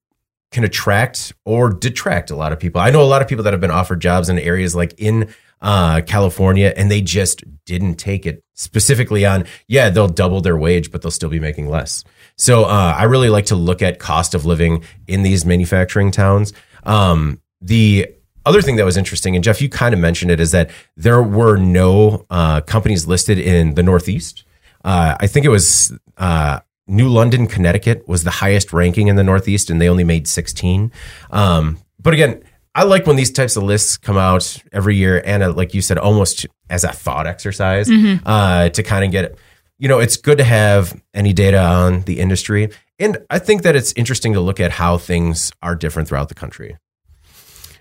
can 0.50 0.64
attract 0.64 1.32
or 1.44 1.70
detract 1.70 2.30
a 2.30 2.36
lot 2.36 2.52
of 2.52 2.58
people. 2.58 2.80
I 2.80 2.90
know 2.90 3.02
a 3.02 3.04
lot 3.04 3.22
of 3.22 3.28
people 3.28 3.44
that 3.44 3.52
have 3.52 3.60
been 3.60 3.70
offered 3.70 4.00
jobs 4.00 4.28
in 4.28 4.38
areas 4.38 4.74
like 4.74 4.94
in 4.98 5.32
uh, 5.62 6.00
California 6.06 6.72
and 6.76 6.90
they 6.90 7.00
just 7.00 7.44
didn't 7.64 7.96
take 7.96 8.26
it 8.26 8.42
specifically 8.54 9.24
on, 9.24 9.44
yeah, 9.68 9.90
they'll 9.90 10.08
double 10.08 10.40
their 10.40 10.56
wage, 10.56 10.90
but 10.90 11.02
they'll 11.02 11.10
still 11.10 11.28
be 11.28 11.40
making 11.40 11.68
less. 11.68 12.04
So 12.36 12.64
uh, 12.64 12.94
I 12.96 13.04
really 13.04 13.28
like 13.28 13.46
to 13.46 13.56
look 13.56 13.82
at 13.82 13.98
cost 13.98 14.34
of 14.34 14.44
living 14.44 14.84
in 15.06 15.22
these 15.22 15.44
manufacturing 15.44 16.10
towns. 16.10 16.52
Um, 16.84 17.40
the 17.60 18.08
other 18.46 18.62
thing 18.62 18.76
that 18.76 18.84
was 18.84 18.96
interesting, 18.96 19.34
and 19.34 19.44
Jeff, 19.44 19.60
you 19.60 19.68
kind 19.68 19.92
of 19.92 20.00
mentioned 20.00 20.30
it, 20.30 20.40
is 20.40 20.50
that 20.52 20.70
there 20.96 21.22
were 21.22 21.56
no 21.56 22.26
uh, 22.30 22.62
companies 22.62 23.06
listed 23.06 23.38
in 23.38 23.74
the 23.74 23.82
Northeast. 23.82 24.44
Uh, 24.82 25.16
I 25.20 25.26
think 25.26 25.44
it 25.44 25.50
was 25.50 25.96
uh, 26.16 26.60
New 26.90 27.08
London, 27.08 27.46
Connecticut 27.46 28.06
was 28.08 28.24
the 28.24 28.30
highest 28.30 28.72
ranking 28.72 29.08
in 29.08 29.16
the 29.16 29.24
Northeast, 29.24 29.70
and 29.70 29.80
they 29.80 29.88
only 29.88 30.04
made 30.04 30.26
16. 30.26 30.92
Um, 31.30 31.78
but 31.98 32.12
again, 32.12 32.42
I 32.74 32.84
like 32.84 33.06
when 33.06 33.16
these 33.16 33.30
types 33.30 33.56
of 33.56 33.62
lists 33.62 33.96
come 33.96 34.18
out 34.18 34.58
every 34.72 34.96
year, 34.96 35.22
and 35.24 35.42
uh, 35.42 35.52
like 35.52 35.72
you 35.72 35.82
said, 35.82 35.98
almost 35.98 36.46
as 36.68 36.84
a 36.84 36.92
thought 36.92 37.26
exercise 37.26 37.88
mm-hmm. 37.88 38.26
uh, 38.26 38.68
to 38.70 38.82
kind 38.82 39.04
of 39.04 39.10
get 39.10 39.38
you 39.80 39.88
know, 39.88 39.98
it's 39.98 40.18
good 40.18 40.36
to 40.36 40.44
have 40.44 41.00
any 41.14 41.32
data 41.32 41.58
on 41.58 42.02
the 42.02 42.20
industry. 42.20 42.68
And 42.98 43.16
I 43.30 43.38
think 43.38 43.62
that 43.62 43.74
it's 43.74 43.94
interesting 43.94 44.34
to 44.34 44.40
look 44.40 44.60
at 44.60 44.72
how 44.72 44.98
things 44.98 45.50
are 45.62 45.74
different 45.74 46.06
throughout 46.06 46.28
the 46.28 46.34
country. 46.34 46.76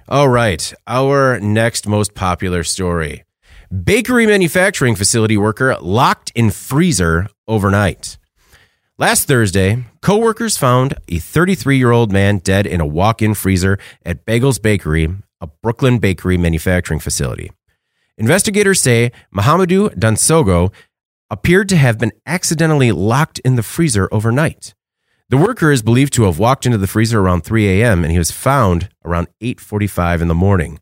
All 0.08 0.30
right. 0.30 0.74
Our 0.88 1.42
next 1.42 1.88
most 1.88 2.16
popular 2.16 2.64
story 2.64 3.26
bakery 3.84 4.26
manufacturing 4.26 4.96
facility 4.96 5.38
worker 5.38 5.78
locked 5.80 6.32
in 6.34 6.50
freezer 6.50 7.28
overnight. 7.48 8.18
Last 9.00 9.30
Thursday, 9.30 9.86
coworkers 10.02 10.58
found 10.58 10.94
a 11.08 11.20
33 11.20 11.78
year 11.78 11.92
old 11.92 12.12
man 12.12 12.40
dead 12.40 12.68
in 12.68 12.82
a 12.82 12.86
walk 12.86 13.22
in 13.22 13.34
freezer 13.34 13.80
at 14.06 14.26
Beigel's 14.26 14.60
Bakery, 14.60 15.08
a 15.40 15.48
Brooklyn 15.48 16.00
bakery 16.00 16.38
manufacturing 16.38 17.00
facility. 17.00 17.50
Investigators 18.18 18.82
say 18.82 19.14
Mohamedou 19.34 19.96
Dansogo 19.96 20.74
appeared 21.30 21.70
to 21.70 21.78
have 21.78 21.98
been 21.98 22.12
accidentally 22.26 22.92
locked 22.92 23.40
in 23.40 23.56
the 23.56 23.64
freezer 23.64 24.10
overnight. 24.12 24.74
The 25.30 25.38
worker 25.38 25.72
is 25.72 25.82
believed 25.82 26.12
to 26.16 26.24
have 26.24 26.38
walked 26.38 26.66
into 26.66 26.78
the 26.78 26.86
freezer 26.86 27.22
around 27.22 27.46
3 27.46 27.82
a.m. 27.82 28.04
and 28.04 28.12
he 28.12 28.18
was 28.18 28.32
found 28.32 28.90
around 29.06 29.30
8:45 29.40 30.22
in 30.22 30.28
the 30.28 30.36
morning. 30.36 30.82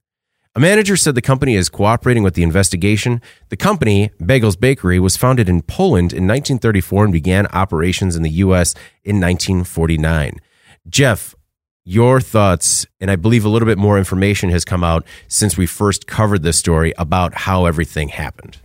A 0.57 0.59
manager 0.59 0.97
said 0.97 1.13
the 1.13 1.21
company 1.21 1.53
is 1.53 1.69
cooperating 1.69 2.23
with 2.23 2.33
the 2.33 2.41
investigation. 2.41 3.21
The 3.49 3.55
company, 3.55 4.09
Beigel's 4.19 4.55
Bakery, 4.55 4.99
was 4.99 5.15
founded 5.15 5.47
in 5.47 5.61
Poland 5.61 6.13
in 6.13 6.25
1934 6.25 7.03
and 7.03 7.13
began 7.13 7.45
operations 7.53 8.15
in 8.15 8.23
the 8.23 8.31
U.S. 8.41 8.73
in 9.03 9.21
1949. 9.21 10.41
Jeff, 10.89 11.35
your 11.85 12.19
thoughts, 12.19 12.87
and 12.99 13.11
I 13.11 13.15
believe 13.15 13.45
a 13.45 13.49
little 13.49 13.67
bit 13.67 13.77
more 13.77 13.99
information 13.99 14.49
has 14.49 14.65
come 14.65 14.83
out 14.83 15.05
since 15.27 15.57
we 15.57 15.67
first 15.67 16.07
covered 16.07 16.41
this 16.41 16.57
story 16.57 16.91
about 16.97 17.35
how 17.35 17.67
everything 17.67 18.09
happened. 18.09 18.57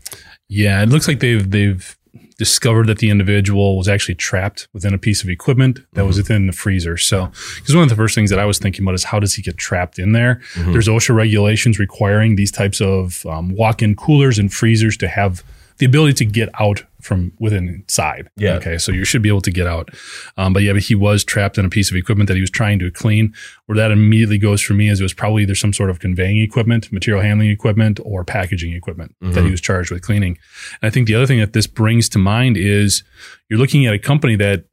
Yeah, 0.48 0.82
it 0.82 0.88
looks 0.88 1.06
like 1.06 1.20
they've 1.20 1.50
they've 1.50 1.98
discovered 2.42 2.88
that 2.88 2.98
the 2.98 3.08
individual 3.08 3.76
was 3.76 3.86
actually 3.86 4.16
trapped 4.16 4.66
within 4.72 4.92
a 4.92 4.98
piece 4.98 5.22
of 5.22 5.28
equipment 5.28 5.76
that 5.76 6.00
mm-hmm. 6.00 6.08
was 6.08 6.16
within 6.16 6.48
the 6.48 6.52
freezer. 6.52 6.96
So, 6.96 7.26
because 7.54 7.72
one 7.72 7.84
of 7.84 7.88
the 7.88 7.94
first 7.94 8.16
things 8.16 8.30
that 8.30 8.40
I 8.40 8.44
was 8.44 8.58
thinking 8.58 8.82
about 8.82 8.96
is 8.96 9.04
how 9.04 9.20
does 9.20 9.34
he 9.34 9.42
get 9.42 9.58
trapped 9.58 9.96
in 9.96 10.10
there? 10.10 10.40
Mm-hmm. 10.54 10.72
There's 10.72 10.88
OSHA 10.88 11.14
regulations 11.14 11.78
requiring 11.78 12.34
these 12.34 12.50
types 12.50 12.80
of 12.80 13.24
um, 13.26 13.54
walk-in 13.54 13.94
coolers 13.94 14.40
and 14.40 14.52
freezers 14.52 14.96
to 14.96 15.06
have 15.06 15.44
the 15.78 15.86
ability 15.86 16.14
to 16.14 16.24
get 16.24 16.48
out 16.60 16.84
from 17.00 17.32
within 17.40 17.68
inside. 17.68 18.30
Yeah. 18.36 18.54
Okay. 18.54 18.78
So 18.78 18.92
you 18.92 19.04
should 19.04 19.22
be 19.22 19.28
able 19.28 19.40
to 19.42 19.50
get 19.50 19.66
out. 19.66 19.90
Um, 20.36 20.52
but 20.52 20.62
yeah, 20.62 20.72
but 20.72 20.82
he 20.82 20.94
was 20.94 21.24
trapped 21.24 21.58
in 21.58 21.64
a 21.64 21.68
piece 21.68 21.90
of 21.90 21.96
equipment 21.96 22.28
that 22.28 22.36
he 22.36 22.40
was 22.40 22.50
trying 22.50 22.78
to 22.78 22.90
clean. 22.90 23.34
Where 23.66 23.76
that 23.76 23.90
immediately 23.90 24.38
goes 24.38 24.62
for 24.62 24.74
me 24.74 24.88
is 24.88 25.00
it 25.00 25.02
was 25.02 25.12
probably 25.12 25.42
either 25.42 25.54
some 25.54 25.72
sort 25.72 25.90
of 25.90 25.98
conveying 25.98 26.38
equipment, 26.38 26.92
material 26.92 27.22
handling 27.22 27.50
equipment, 27.50 27.98
or 28.04 28.24
packaging 28.24 28.72
equipment 28.72 29.14
mm-hmm. 29.20 29.32
that 29.32 29.40
he 29.40 29.46
mm-hmm. 29.46 29.52
was 29.52 29.60
charged 29.60 29.90
with 29.90 30.02
cleaning. 30.02 30.38
And 30.80 30.88
I 30.88 30.90
think 30.90 31.06
the 31.06 31.14
other 31.14 31.26
thing 31.26 31.40
that 31.40 31.52
this 31.52 31.66
brings 31.66 32.08
to 32.10 32.18
mind 32.18 32.56
is 32.56 33.02
you're 33.48 33.58
looking 33.58 33.86
at 33.86 33.94
a 33.94 33.98
company 33.98 34.36
that 34.36 34.64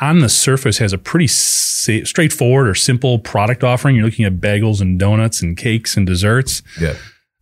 on 0.00 0.20
the 0.20 0.28
surface 0.28 0.78
has 0.78 0.92
a 0.92 0.98
pretty 0.98 1.26
sa- 1.26 2.04
straightforward 2.04 2.68
or 2.68 2.74
simple 2.74 3.18
product 3.18 3.64
offering. 3.64 3.96
You're 3.96 4.04
looking 4.04 4.24
at 4.24 4.40
bagels 4.40 4.80
and 4.80 4.98
donuts 4.98 5.42
and 5.42 5.56
cakes 5.56 5.96
and 5.96 6.06
desserts. 6.06 6.62
Yeah. 6.80 6.94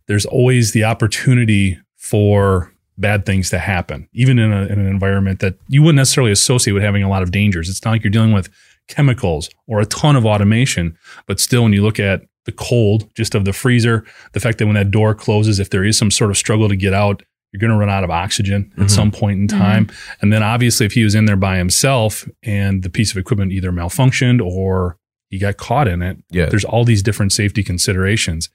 There's 0.07 0.25
always 0.25 0.71
the 0.71 0.83
opportunity 0.83 1.79
for 1.95 2.70
bad 3.01 3.25
things 3.25 3.49
to 3.49 3.59
happen, 3.59 4.07
even 4.13 4.39
in, 4.39 4.53
a, 4.53 4.61
in 4.67 4.79
an 4.79 4.87
environment 4.87 5.39
that 5.39 5.55
you 5.67 5.81
wouldn't 5.81 5.97
necessarily 5.97 6.31
associate 6.31 6.73
with 6.73 6.83
having 6.83 7.03
a 7.03 7.09
lot 7.09 7.23
of 7.23 7.31
dangers. 7.31 7.67
It's 7.67 7.83
not 7.83 7.91
like 7.91 8.03
you're 8.03 8.11
dealing 8.11 8.31
with 8.31 8.49
chemicals 8.87 9.49
or 9.67 9.81
a 9.81 9.85
ton 9.85 10.15
of 10.15 10.25
automation, 10.25 10.97
but 11.25 11.39
still, 11.39 11.63
when 11.63 11.73
you 11.73 11.83
look 11.83 11.99
at 11.99 12.21
the 12.45 12.51
cold 12.51 13.13
just 13.15 13.35
of 13.35 13.45
the 13.45 13.53
freezer, 13.53 14.05
the 14.33 14.39
fact 14.39 14.57
that 14.57 14.65
when 14.65 14.75
that 14.75 14.91
door 14.91 15.13
closes, 15.13 15.59
if 15.59 15.69
there 15.69 15.83
is 15.83 15.97
some 15.97 16.11
sort 16.11 16.31
of 16.31 16.37
struggle 16.37 16.69
to 16.69 16.75
get 16.75 16.93
out, 16.93 17.21
you're 17.51 17.59
going 17.59 17.71
to 17.71 17.77
run 17.77 17.89
out 17.89 18.03
of 18.03 18.09
oxygen 18.09 18.65
mm-hmm. 18.71 18.83
at 18.83 18.91
some 18.91 19.11
point 19.11 19.39
in 19.39 19.47
time. 19.47 19.85
Mm-hmm. 19.85 20.13
And 20.21 20.33
then 20.33 20.41
obviously, 20.41 20.85
if 20.85 20.93
he 20.93 21.03
was 21.03 21.15
in 21.15 21.25
there 21.25 21.35
by 21.35 21.57
himself 21.57 22.27
and 22.43 22.83
the 22.83 22.89
piece 22.89 23.11
of 23.11 23.17
equipment 23.17 23.51
either 23.51 23.71
malfunctioned 23.71 24.41
or 24.41 24.97
he 25.29 25.37
got 25.37 25.57
caught 25.57 25.87
in 25.87 26.01
it, 26.01 26.17
yeah. 26.29 26.45
there's 26.47 26.65
all 26.65 26.85
these 26.85 27.03
different 27.03 27.31
safety 27.31 27.63
considerations. 27.63 28.49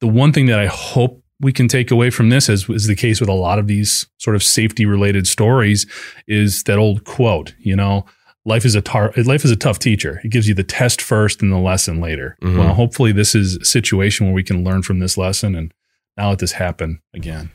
The 0.00 0.08
one 0.08 0.32
thing 0.32 0.46
that 0.46 0.58
I 0.58 0.66
hope 0.66 1.21
we 1.42 1.52
can 1.52 1.68
take 1.68 1.90
away 1.90 2.08
from 2.08 2.30
this, 2.30 2.48
as 2.48 2.68
is 2.70 2.86
the 2.86 2.94
case 2.94 3.20
with 3.20 3.28
a 3.28 3.34
lot 3.34 3.58
of 3.58 3.66
these 3.66 4.06
sort 4.18 4.36
of 4.36 4.42
safety 4.42 4.86
related 4.86 5.26
stories, 5.26 5.86
is 6.26 6.62
that 6.64 6.78
old 6.78 7.04
quote, 7.04 7.54
you 7.58 7.76
know, 7.76 8.06
life 8.44 8.64
is 8.64 8.74
a 8.74 8.80
tar- 8.80 9.12
life 9.24 9.44
is 9.44 9.50
a 9.50 9.56
tough 9.56 9.78
teacher. 9.78 10.20
It 10.24 10.30
gives 10.30 10.48
you 10.48 10.54
the 10.54 10.62
test 10.62 11.02
first 11.02 11.42
and 11.42 11.52
the 11.52 11.58
lesson 11.58 12.00
later. 12.00 12.36
Mm-hmm. 12.42 12.58
Well, 12.58 12.74
hopefully 12.74 13.12
this 13.12 13.34
is 13.34 13.56
a 13.56 13.64
situation 13.64 14.26
where 14.26 14.34
we 14.34 14.44
can 14.44 14.64
learn 14.64 14.82
from 14.82 15.00
this 15.00 15.18
lesson 15.18 15.54
and 15.54 15.74
not 16.16 16.28
let 16.28 16.38
this 16.38 16.52
happen 16.52 17.00
again. 17.12 17.50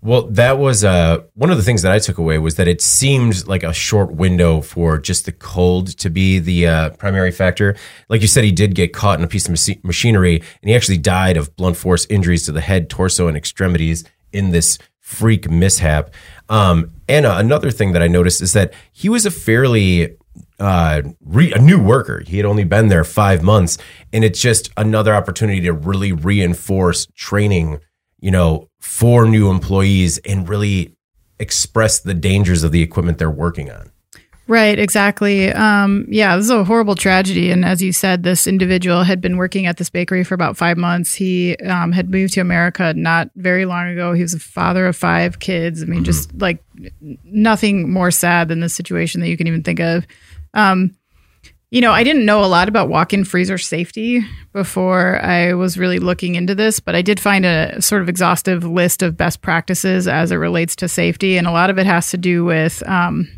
Well, 0.00 0.22
that 0.28 0.58
was 0.58 0.84
uh, 0.84 1.24
one 1.34 1.50
of 1.50 1.56
the 1.56 1.62
things 1.64 1.82
that 1.82 1.90
I 1.90 1.98
took 1.98 2.18
away 2.18 2.38
was 2.38 2.54
that 2.54 2.68
it 2.68 2.80
seemed 2.80 3.48
like 3.48 3.64
a 3.64 3.72
short 3.72 4.12
window 4.12 4.60
for 4.60 4.96
just 4.96 5.24
the 5.24 5.32
cold 5.32 5.88
to 5.98 6.08
be 6.08 6.38
the 6.38 6.68
uh, 6.68 6.90
primary 6.90 7.32
factor. 7.32 7.74
Like 8.08 8.20
you 8.20 8.28
said, 8.28 8.44
he 8.44 8.52
did 8.52 8.76
get 8.76 8.92
caught 8.92 9.18
in 9.18 9.24
a 9.24 9.28
piece 9.28 9.48
of 9.48 9.84
machinery, 9.84 10.36
and 10.36 10.68
he 10.70 10.76
actually 10.76 10.98
died 10.98 11.36
of 11.36 11.54
blunt 11.56 11.76
force 11.76 12.06
injuries 12.08 12.46
to 12.46 12.52
the 12.52 12.60
head, 12.60 12.88
torso, 12.88 13.26
and 13.26 13.36
extremities 13.36 14.04
in 14.32 14.50
this 14.50 14.78
freak 15.00 15.50
mishap. 15.50 16.10
Um, 16.48 16.92
and 17.08 17.26
uh, 17.26 17.34
another 17.38 17.72
thing 17.72 17.92
that 17.92 18.02
I 18.02 18.06
noticed 18.06 18.40
is 18.40 18.52
that 18.52 18.72
he 18.92 19.08
was 19.08 19.26
a 19.26 19.32
fairly 19.32 20.16
uh, 20.60 21.02
re- 21.24 21.52
a 21.52 21.58
new 21.58 21.82
worker. 21.82 22.22
He 22.24 22.36
had 22.36 22.46
only 22.46 22.64
been 22.64 22.86
there 22.86 23.04
five 23.04 23.42
months, 23.42 23.78
and 24.12 24.22
it's 24.22 24.40
just 24.40 24.70
another 24.76 25.14
opportunity 25.14 25.60
to 25.62 25.72
really 25.72 26.12
reinforce 26.12 27.06
training 27.16 27.80
you 28.20 28.30
know, 28.30 28.68
for 28.80 29.26
new 29.26 29.50
employees 29.50 30.18
and 30.18 30.48
really 30.48 30.94
express 31.38 32.00
the 32.00 32.14
dangers 32.14 32.64
of 32.64 32.72
the 32.72 32.82
equipment 32.82 33.18
they're 33.18 33.30
working 33.30 33.70
on. 33.70 33.90
Right, 34.48 34.78
exactly. 34.78 35.52
Um, 35.52 36.06
yeah, 36.08 36.34
this 36.34 36.46
is 36.46 36.50
a 36.50 36.64
horrible 36.64 36.94
tragedy. 36.94 37.50
And 37.50 37.66
as 37.66 37.82
you 37.82 37.92
said, 37.92 38.22
this 38.22 38.46
individual 38.46 39.02
had 39.02 39.20
been 39.20 39.36
working 39.36 39.66
at 39.66 39.76
this 39.76 39.90
bakery 39.90 40.24
for 40.24 40.34
about 40.34 40.56
five 40.56 40.78
months. 40.78 41.14
He 41.14 41.54
um, 41.58 41.92
had 41.92 42.08
moved 42.08 42.32
to 42.32 42.40
America 42.40 42.94
not 42.94 43.30
very 43.36 43.66
long 43.66 43.88
ago. 43.88 44.14
He 44.14 44.22
was 44.22 44.32
a 44.32 44.38
father 44.38 44.86
of 44.86 44.96
five 44.96 45.38
kids. 45.38 45.82
I 45.82 45.84
mean, 45.84 45.98
mm-hmm. 45.98 46.04
just 46.04 46.34
like 46.40 46.64
nothing 47.24 47.92
more 47.92 48.10
sad 48.10 48.48
than 48.48 48.60
this 48.60 48.74
situation 48.74 49.20
that 49.20 49.28
you 49.28 49.36
can 49.36 49.46
even 49.46 49.62
think 49.62 49.80
of. 49.80 50.06
Um, 50.54 50.96
you 51.70 51.82
know, 51.82 51.92
I 51.92 52.02
didn't 52.02 52.24
know 52.24 52.42
a 52.42 52.46
lot 52.46 52.68
about 52.68 52.88
walk 52.88 53.12
in 53.12 53.24
freezer 53.24 53.58
safety 53.58 54.22
before 54.52 55.20
I 55.22 55.52
was 55.52 55.76
really 55.76 55.98
looking 55.98 56.34
into 56.34 56.54
this, 56.54 56.80
but 56.80 56.94
I 56.94 57.02
did 57.02 57.20
find 57.20 57.44
a 57.44 57.80
sort 57.82 58.00
of 58.00 58.08
exhaustive 58.08 58.64
list 58.64 59.02
of 59.02 59.18
best 59.18 59.42
practices 59.42 60.08
as 60.08 60.32
it 60.32 60.36
relates 60.36 60.74
to 60.76 60.88
safety. 60.88 61.36
And 61.36 61.46
a 61.46 61.50
lot 61.50 61.68
of 61.68 61.78
it 61.78 61.84
has 61.84 62.10
to 62.10 62.16
do 62.16 62.44
with, 62.44 62.82
um, 62.88 63.28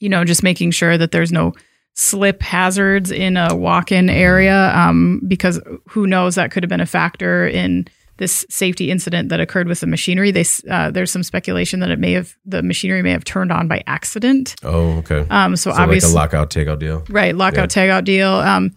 you 0.00 0.08
know, 0.08 0.24
just 0.24 0.42
making 0.42 0.72
sure 0.72 0.98
that 0.98 1.12
there's 1.12 1.30
no 1.30 1.52
slip 1.94 2.42
hazards 2.42 3.12
in 3.12 3.36
a 3.36 3.54
walk 3.54 3.92
in 3.92 4.10
area 4.10 4.74
um, 4.74 5.20
because 5.28 5.60
who 5.88 6.08
knows, 6.08 6.34
that 6.34 6.50
could 6.50 6.64
have 6.64 6.70
been 6.70 6.80
a 6.80 6.86
factor 6.86 7.46
in 7.46 7.86
this 8.16 8.46
safety 8.48 8.90
incident 8.90 9.28
that 9.28 9.40
occurred 9.40 9.68
with 9.68 9.80
the 9.80 9.86
machinery. 9.86 10.30
They 10.30 10.44
uh, 10.70 10.90
there's 10.90 11.10
some 11.10 11.22
speculation 11.22 11.80
that 11.80 11.90
it 11.90 11.98
may 11.98 12.12
have 12.12 12.34
the 12.44 12.62
machinery 12.62 13.02
may 13.02 13.10
have 13.10 13.24
turned 13.24 13.50
on 13.50 13.68
by 13.68 13.82
accident. 13.86 14.54
Oh, 14.62 14.98
okay. 14.98 15.26
Um, 15.30 15.56
so, 15.56 15.70
so 15.70 15.76
obviously, 15.76 16.14
like 16.14 16.32
a 16.32 16.36
lockout 16.36 16.50
takeout 16.50 16.78
deal, 16.78 17.04
right? 17.08 17.34
Lockout 17.34 17.74
yeah. 17.74 17.86
takeout 17.86 18.04
deal. 18.04 18.30
Um, 18.30 18.74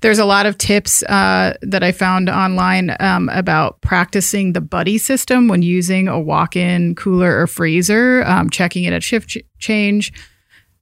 there's 0.00 0.18
a 0.18 0.24
lot 0.24 0.46
of 0.46 0.56
tips 0.58 1.02
uh, 1.04 1.54
that 1.62 1.82
I 1.82 1.90
found 1.92 2.28
online 2.28 2.96
um, 3.00 3.28
about 3.30 3.80
practicing 3.80 4.52
the 4.52 4.60
buddy 4.60 4.96
system 4.96 5.48
when 5.48 5.62
using 5.62 6.06
a 6.06 6.20
walk-in 6.20 6.94
cooler 6.94 7.40
or 7.40 7.46
freezer, 7.48 8.22
um, 8.24 8.48
checking 8.48 8.84
it 8.84 8.92
at 8.92 9.02
shift 9.02 9.28
ch- 9.30 9.38
change, 9.58 10.12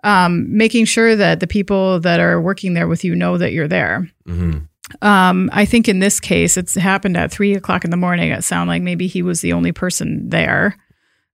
um, 0.04 0.54
making 0.54 0.84
sure 0.84 1.16
that 1.16 1.40
the 1.40 1.46
people 1.46 1.98
that 2.00 2.20
are 2.20 2.40
working 2.40 2.74
there 2.74 2.88
with 2.88 3.04
you 3.04 3.14
know 3.14 3.38
that 3.38 3.52
you're 3.52 3.68
there. 3.68 4.06
Mm-hmm. 4.28 4.58
Um, 5.02 5.50
I 5.52 5.64
think 5.64 5.88
in 5.88 5.98
this 5.98 6.20
case, 6.20 6.56
it's 6.56 6.74
happened 6.74 7.16
at 7.16 7.32
three 7.32 7.54
o'clock 7.54 7.84
in 7.84 7.90
the 7.90 7.96
morning. 7.96 8.30
It 8.30 8.44
sounded 8.44 8.72
like 8.72 8.82
maybe 8.82 9.06
he 9.06 9.22
was 9.22 9.40
the 9.40 9.52
only 9.52 9.72
person 9.72 10.28
there. 10.28 10.76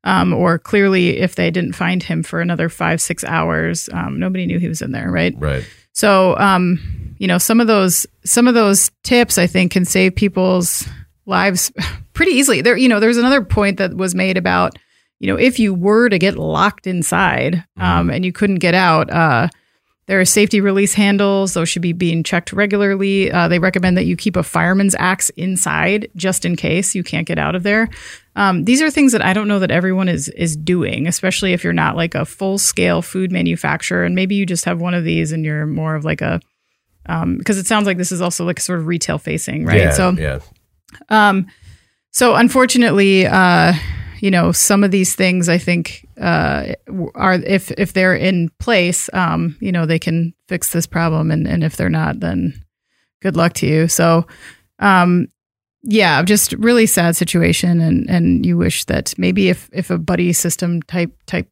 Um, 0.04 0.32
or 0.32 0.58
clearly, 0.58 1.18
if 1.18 1.36
they 1.36 1.50
didn't 1.50 1.74
find 1.74 2.02
him 2.02 2.22
for 2.22 2.40
another 2.40 2.68
five, 2.68 3.00
six 3.00 3.22
hours, 3.22 3.88
um, 3.92 4.18
nobody 4.18 4.46
knew 4.46 4.58
he 4.58 4.68
was 4.68 4.82
in 4.82 4.90
there, 4.90 5.10
right? 5.10 5.34
Right. 5.38 5.64
So, 5.92 6.36
um, 6.38 7.14
you 7.18 7.28
know, 7.28 7.38
some 7.38 7.60
of 7.60 7.66
those 7.66 8.06
some 8.24 8.48
of 8.48 8.54
those 8.54 8.90
tips 9.04 9.38
I 9.38 9.46
think 9.46 9.72
can 9.72 9.84
save 9.84 10.16
people's 10.16 10.88
lives 11.26 11.70
pretty 12.14 12.32
easily. 12.32 12.62
There, 12.62 12.76
you 12.76 12.88
know, 12.88 12.98
there's 12.98 13.16
another 13.16 13.42
point 13.42 13.78
that 13.78 13.94
was 13.94 14.14
made 14.14 14.36
about, 14.36 14.76
you 15.20 15.28
know, 15.28 15.38
if 15.38 15.58
you 15.58 15.72
were 15.72 16.08
to 16.08 16.18
get 16.18 16.36
locked 16.36 16.86
inside 16.86 17.64
um, 17.76 18.06
mm-hmm. 18.06 18.10
and 18.10 18.24
you 18.24 18.32
couldn't 18.32 18.58
get 18.58 18.74
out, 18.74 19.10
uh, 19.10 19.48
there 20.06 20.20
are 20.20 20.24
safety 20.24 20.60
release 20.60 20.94
handles. 20.94 21.54
Those 21.54 21.68
should 21.68 21.82
be 21.82 21.92
being 21.92 22.24
checked 22.24 22.52
regularly. 22.52 23.30
Uh, 23.30 23.46
they 23.46 23.58
recommend 23.58 23.96
that 23.96 24.04
you 24.04 24.16
keep 24.16 24.36
a 24.36 24.42
fireman's 24.42 24.96
axe 24.98 25.30
inside 25.30 26.10
just 26.16 26.44
in 26.44 26.56
case 26.56 26.94
you 26.94 27.04
can't 27.04 27.26
get 27.26 27.38
out 27.38 27.54
of 27.54 27.62
there. 27.62 27.88
Um, 28.34 28.64
these 28.64 28.82
are 28.82 28.90
things 28.90 29.12
that 29.12 29.24
I 29.24 29.32
don't 29.32 29.46
know 29.46 29.60
that 29.60 29.70
everyone 29.70 30.08
is 30.08 30.28
is 30.30 30.56
doing, 30.56 31.06
especially 31.06 31.52
if 31.52 31.62
you're 31.62 31.72
not 31.72 31.96
like 31.96 32.14
a 32.14 32.24
full 32.24 32.58
scale 32.58 33.00
food 33.00 33.30
manufacturer 33.30 34.04
and 34.04 34.14
maybe 34.14 34.34
you 34.34 34.44
just 34.44 34.64
have 34.64 34.80
one 34.80 34.94
of 34.94 35.04
these 35.04 35.30
and 35.30 35.44
you're 35.44 35.66
more 35.66 35.94
of 35.94 36.04
like 36.04 36.20
a 36.20 36.40
because 37.04 37.22
um, 37.22 37.40
it 37.60 37.66
sounds 37.66 37.86
like 37.86 37.96
this 37.96 38.12
is 38.12 38.20
also 38.20 38.44
like 38.44 38.60
sort 38.60 38.78
of 38.78 38.86
retail 38.86 39.18
facing, 39.18 39.64
right? 39.64 39.78
Yeah, 39.78 39.90
so 39.92 40.10
yeah. 40.12 40.38
Um, 41.08 41.46
so 42.10 42.34
unfortunately, 42.34 43.26
uh, 43.26 43.74
you 44.22 44.30
know, 44.30 44.52
some 44.52 44.84
of 44.84 44.92
these 44.92 45.16
things 45.16 45.48
I 45.48 45.58
think 45.58 46.06
uh, 46.20 46.74
are 47.16 47.34
if 47.34 47.72
if 47.72 47.92
they're 47.92 48.14
in 48.14 48.50
place, 48.60 49.10
um, 49.12 49.56
you 49.58 49.72
know, 49.72 49.84
they 49.84 49.98
can 49.98 50.32
fix 50.46 50.70
this 50.70 50.86
problem, 50.86 51.32
and 51.32 51.48
and 51.48 51.64
if 51.64 51.74
they're 51.74 51.90
not, 51.90 52.20
then 52.20 52.54
good 53.20 53.36
luck 53.36 53.54
to 53.54 53.66
you. 53.66 53.88
So, 53.88 54.28
um, 54.78 55.26
yeah, 55.82 56.22
just 56.22 56.52
really 56.52 56.86
sad 56.86 57.16
situation, 57.16 57.80
and 57.80 58.08
and 58.08 58.46
you 58.46 58.56
wish 58.56 58.84
that 58.84 59.12
maybe 59.18 59.48
if 59.48 59.68
if 59.72 59.90
a 59.90 59.98
buddy 59.98 60.32
system 60.32 60.82
type 60.82 61.10
type 61.26 61.48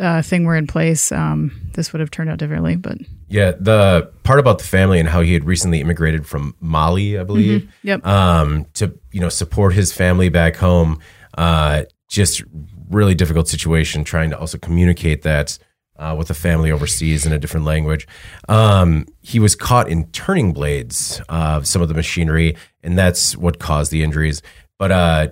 uh, 0.00 0.20
thing 0.20 0.44
were 0.44 0.56
in 0.56 0.66
place, 0.66 1.12
um, 1.12 1.52
this 1.74 1.92
would 1.92 2.00
have 2.00 2.10
turned 2.10 2.28
out 2.28 2.38
differently. 2.38 2.74
But 2.74 2.98
Yeah, 3.28 3.52
the 3.52 4.10
part 4.24 4.40
about 4.40 4.58
the 4.58 4.64
family 4.64 4.98
and 4.98 5.08
how 5.08 5.20
he 5.20 5.32
had 5.32 5.44
recently 5.44 5.80
immigrated 5.80 6.26
from 6.26 6.56
Mali, 6.58 7.20
I 7.20 7.22
believe, 7.22 7.72
yep, 7.84 8.04
um, 8.04 8.66
to 8.74 8.98
you 9.12 9.20
know 9.20 9.28
support 9.28 9.74
his 9.74 9.92
family 9.92 10.28
back 10.28 10.56
home. 10.56 10.98
Uh, 11.38 11.84
just 12.10 12.42
really 12.90 13.14
difficult 13.14 13.48
situation 13.48 14.04
trying 14.04 14.30
to 14.30 14.38
also 14.38 14.58
communicate 14.58 15.22
that 15.22 15.58
uh, 15.96 16.14
with 16.18 16.28
a 16.28 16.34
family 16.34 16.72
overseas 16.72 17.24
in 17.24 17.32
a 17.32 17.38
different 17.38 17.64
language. 17.64 18.06
Um, 18.48 19.06
he 19.20 19.38
was 19.38 19.54
caught 19.54 19.88
in 19.88 20.08
turning 20.08 20.52
blades 20.52 21.22
of 21.28 21.66
some 21.66 21.82
of 21.82 21.88
the 21.88 21.94
machinery, 21.94 22.56
and 22.82 22.98
that's 22.98 23.36
what 23.36 23.58
caused 23.58 23.92
the 23.92 24.02
injuries. 24.02 24.42
But 24.78 24.90
uh, 24.90 25.28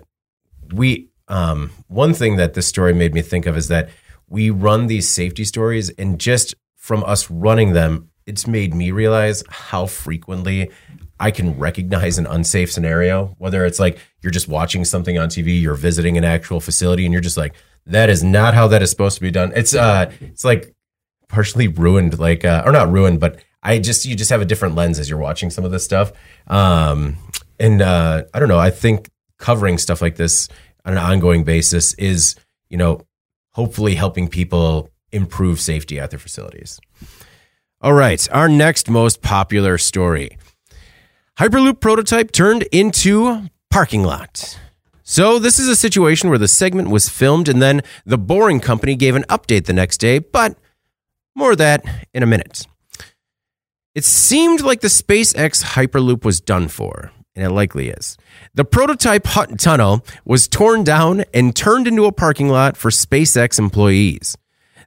we 0.72 1.08
um, 1.26 1.72
one 1.88 2.14
thing 2.14 2.36
that 2.36 2.54
this 2.54 2.66
story 2.66 2.94
made 2.94 3.12
me 3.12 3.22
think 3.22 3.46
of 3.46 3.56
is 3.56 3.68
that 3.68 3.90
we 4.28 4.50
run 4.50 4.86
these 4.86 5.08
safety 5.08 5.44
stories, 5.44 5.90
and 5.90 6.20
just 6.20 6.54
from 6.76 7.02
us 7.04 7.30
running 7.30 7.72
them, 7.72 8.10
it's 8.26 8.46
made 8.46 8.74
me 8.74 8.90
realize 8.90 9.42
how 9.48 9.86
frequently 9.86 10.70
I 11.20 11.30
can 11.30 11.58
recognize 11.58 12.18
an 12.18 12.26
unsafe 12.26 12.70
scenario. 12.70 13.34
Whether 13.38 13.64
it's 13.64 13.78
like 13.78 13.98
you're 14.22 14.30
just 14.30 14.48
watching 14.48 14.84
something 14.84 15.18
on 15.18 15.28
TV, 15.28 15.60
you're 15.60 15.74
visiting 15.74 16.16
an 16.16 16.24
actual 16.24 16.60
facility, 16.60 17.04
and 17.04 17.12
you're 17.12 17.22
just 17.22 17.36
like, 17.36 17.54
that 17.86 18.10
is 18.10 18.22
not 18.22 18.54
how 18.54 18.68
that 18.68 18.82
is 18.82 18.90
supposed 18.90 19.16
to 19.16 19.22
be 19.22 19.30
done. 19.30 19.52
It's 19.54 19.74
uh, 19.74 20.12
it's 20.20 20.44
like 20.44 20.74
partially 21.28 21.68
ruined, 21.68 22.18
like 22.18 22.44
uh, 22.44 22.62
or 22.64 22.72
not 22.72 22.90
ruined, 22.90 23.20
but 23.20 23.40
I 23.62 23.78
just 23.78 24.04
you 24.04 24.14
just 24.14 24.30
have 24.30 24.40
a 24.40 24.44
different 24.44 24.74
lens 24.74 24.98
as 24.98 25.08
you're 25.08 25.18
watching 25.18 25.50
some 25.50 25.64
of 25.64 25.70
this 25.70 25.84
stuff. 25.84 26.12
Um, 26.46 27.16
and 27.58 27.82
uh, 27.82 28.24
I 28.32 28.38
don't 28.38 28.48
know. 28.48 28.58
I 28.58 28.70
think 28.70 29.10
covering 29.38 29.78
stuff 29.78 30.00
like 30.02 30.16
this 30.16 30.48
on 30.84 30.92
an 30.92 30.98
ongoing 30.98 31.44
basis 31.44 31.94
is, 31.94 32.36
you 32.68 32.76
know, 32.76 33.00
hopefully 33.52 33.94
helping 33.94 34.28
people 34.28 34.90
improve 35.12 35.60
safety 35.60 35.98
at 35.98 36.10
their 36.10 36.18
facilities. 36.18 36.80
All 37.80 37.92
right, 37.92 38.28
our 38.32 38.48
next 38.48 38.90
most 38.90 39.22
popular 39.22 39.78
story. 39.78 40.38
Hyperloop 41.38 41.78
prototype 41.78 42.32
turned 42.32 42.64
into 42.72 43.48
parking 43.70 44.02
lot. 44.02 44.58
So, 45.04 45.38
this 45.38 45.60
is 45.60 45.68
a 45.68 45.76
situation 45.76 46.30
where 46.30 46.38
the 46.38 46.48
segment 46.48 46.90
was 46.90 47.08
filmed 47.08 47.48
and 47.48 47.62
then 47.62 47.82
the 48.04 48.18
Boring 48.18 48.58
Company 48.58 48.96
gave 48.96 49.14
an 49.14 49.22
update 49.28 49.66
the 49.66 49.72
next 49.72 49.98
day, 49.98 50.18
but 50.18 50.56
more 51.36 51.52
of 51.52 51.58
that 51.58 51.84
in 52.12 52.24
a 52.24 52.26
minute. 52.26 52.66
It 53.94 54.04
seemed 54.04 54.62
like 54.62 54.80
the 54.80 54.88
SpaceX 54.88 55.62
Hyperloop 55.62 56.24
was 56.24 56.40
done 56.40 56.66
for, 56.66 57.12
and 57.36 57.44
it 57.44 57.50
likely 57.50 57.88
is. 57.88 58.16
The 58.54 58.64
prototype 58.64 59.28
hut 59.28 59.60
tunnel 59.60 60.04
was 60.24 60.48
torn 60.48 60.82
down 60.82 61.22
and 61.32 61.54
turned 61.54 61.86
into 61.86 62.06
a 62.06 62.12
parking 62.12 62.48
lot 62.48 62.76
for 62.76 62.90
SpaceX 62.90 63.60
employees. 63.60 64.36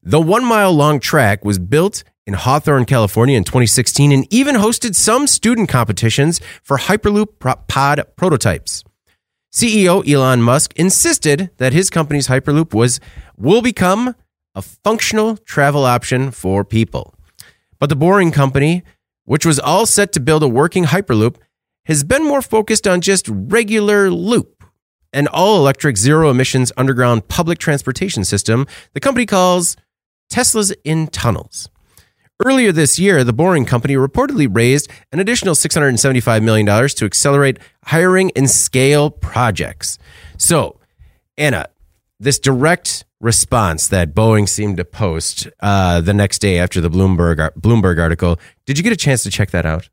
The 0.04 0.20
one 0.20 0.44
mile 0.44 0.74
long 0.74 1.00
track 1.00 1.46
was 1.46 1.60
built 1.60 2.04
in 2.28 2.34
Hawthorne, 2.34 2.86
California 2.86 3.38
in 3.38 3.44
2016 3.44 4.12
and 4.12 4.32
even 4.34 4.56
hosted 4.56 4.96
some 4.96 5.28
student 5.28 5.70
competitions 5.70 6.40
for 6.64 6.78
Hyperloop 6.78 7.40
pod 7.68 8.04
prototypes. 8.16 8.84
CEO 9.52 10.08
Elon 10.08 10.42
Musk 10.42 10.74
insisted 10.78 11.50
that 11.58 11.74
his 11.74 11.90
company's 11.90 12.28
Hyperloop 12.28 12.74
was 12.74 13.00
will 13.38 13.62
become 13.62 14.16
a 14.56 14.62
functional 14.62 15.38
travel 15.38 15.84
option 15.84 16.32
for 16.32 16.64
people. 16.64 17.14
But 17.80 17.90
the 17.90 17.96
Boring 17.96 18.32
Company, 18.32 18.84
which 19.26 19.46
was 19.46 19.60
all 19.60 19.86
set 19.86 20.14
to 20.14 20.20
build 20.20 20.44
a 20.44 20.48
working 20.48 20.86
Hyperloop, 20.86 21.36
has 21.86 22.04
been 22.04 22.24
more 22.24 22.42
focused 22.42 22.88
on 22.88 23.02
just 23.02 23.28
regular 23.28 24.12
loop, 24.12 24.64
an 25.12 25.28
all 25.28 25.58
electric 25.58 25.98
zero 25.98 26.30
emissions 26.30 26.72
underground 26.78 27.28
public 27.28 27.58
transportation 27.58 28.24
system 28.24 28.68
the 28.94 29.00
company 29.00 29.26
calls 29.26 29.76
Teslas 30.32 30.74
in 30.86 31.08
Tunnels. 31.08 31.70
Earlier 32.44 32.72
this 32.72 32.98
year, 32.98 33.24
the 33.24 33.34
Boring 33.34 33.66
Company 33.66 33.96
reportedly 33.96 34.48
raised 34.50 34.90
an 35.12 35.20
additional 35.20 35.54
$675 35.54 36.44
million 36.44 36.66
to 36.66 37.06
accelerate 37.06 37.60
hiring 37.86 38.32
and 38.36 38.50
scale 38.50 39.12
projects. 39.12 40.00
So, 40.38 40.80
Anna, 41.38 41.68
this 42.20 42.40
direct 42.40 43.06
response 43.20 43.88
that 43.90 44.16
Boring 44.16 44.48
seemed 44.48 44.78
to 44.78 44.86
post 44.86 45.48
uh, 45.60 46.02
the 46.02 46.14
next 46.14 46.40
day 46.40 46.58
after 46.58 46.82
the 46.82 46.90
Bloomberg 46.90 47.52
Bloomberg 47.54 48.02
article, 48.02 48.40
did 48.66 48.78
you 48.78 48.84
get 48.84 48.94
a 48.94 48.98
chance 48.98 49.22
to 49.24 49.30
check 49.30 49.52
that 49.52 49.66
out? 49.66 49.88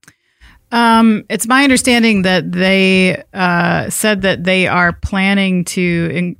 Um, 0.72 1.24
it's 1.28 1.46
my 1.46 1.64
understanding 1.64 2.22
that 2.22 2.50
they 2.52 3.22
uh, 3.34 3.90
said 3.90 4.22
that 4.22 4.44
they 4.44 4.66
are 4.66 4.92
planning 4.92 5.64
to 5.66 6.10
in- 6.12 6.36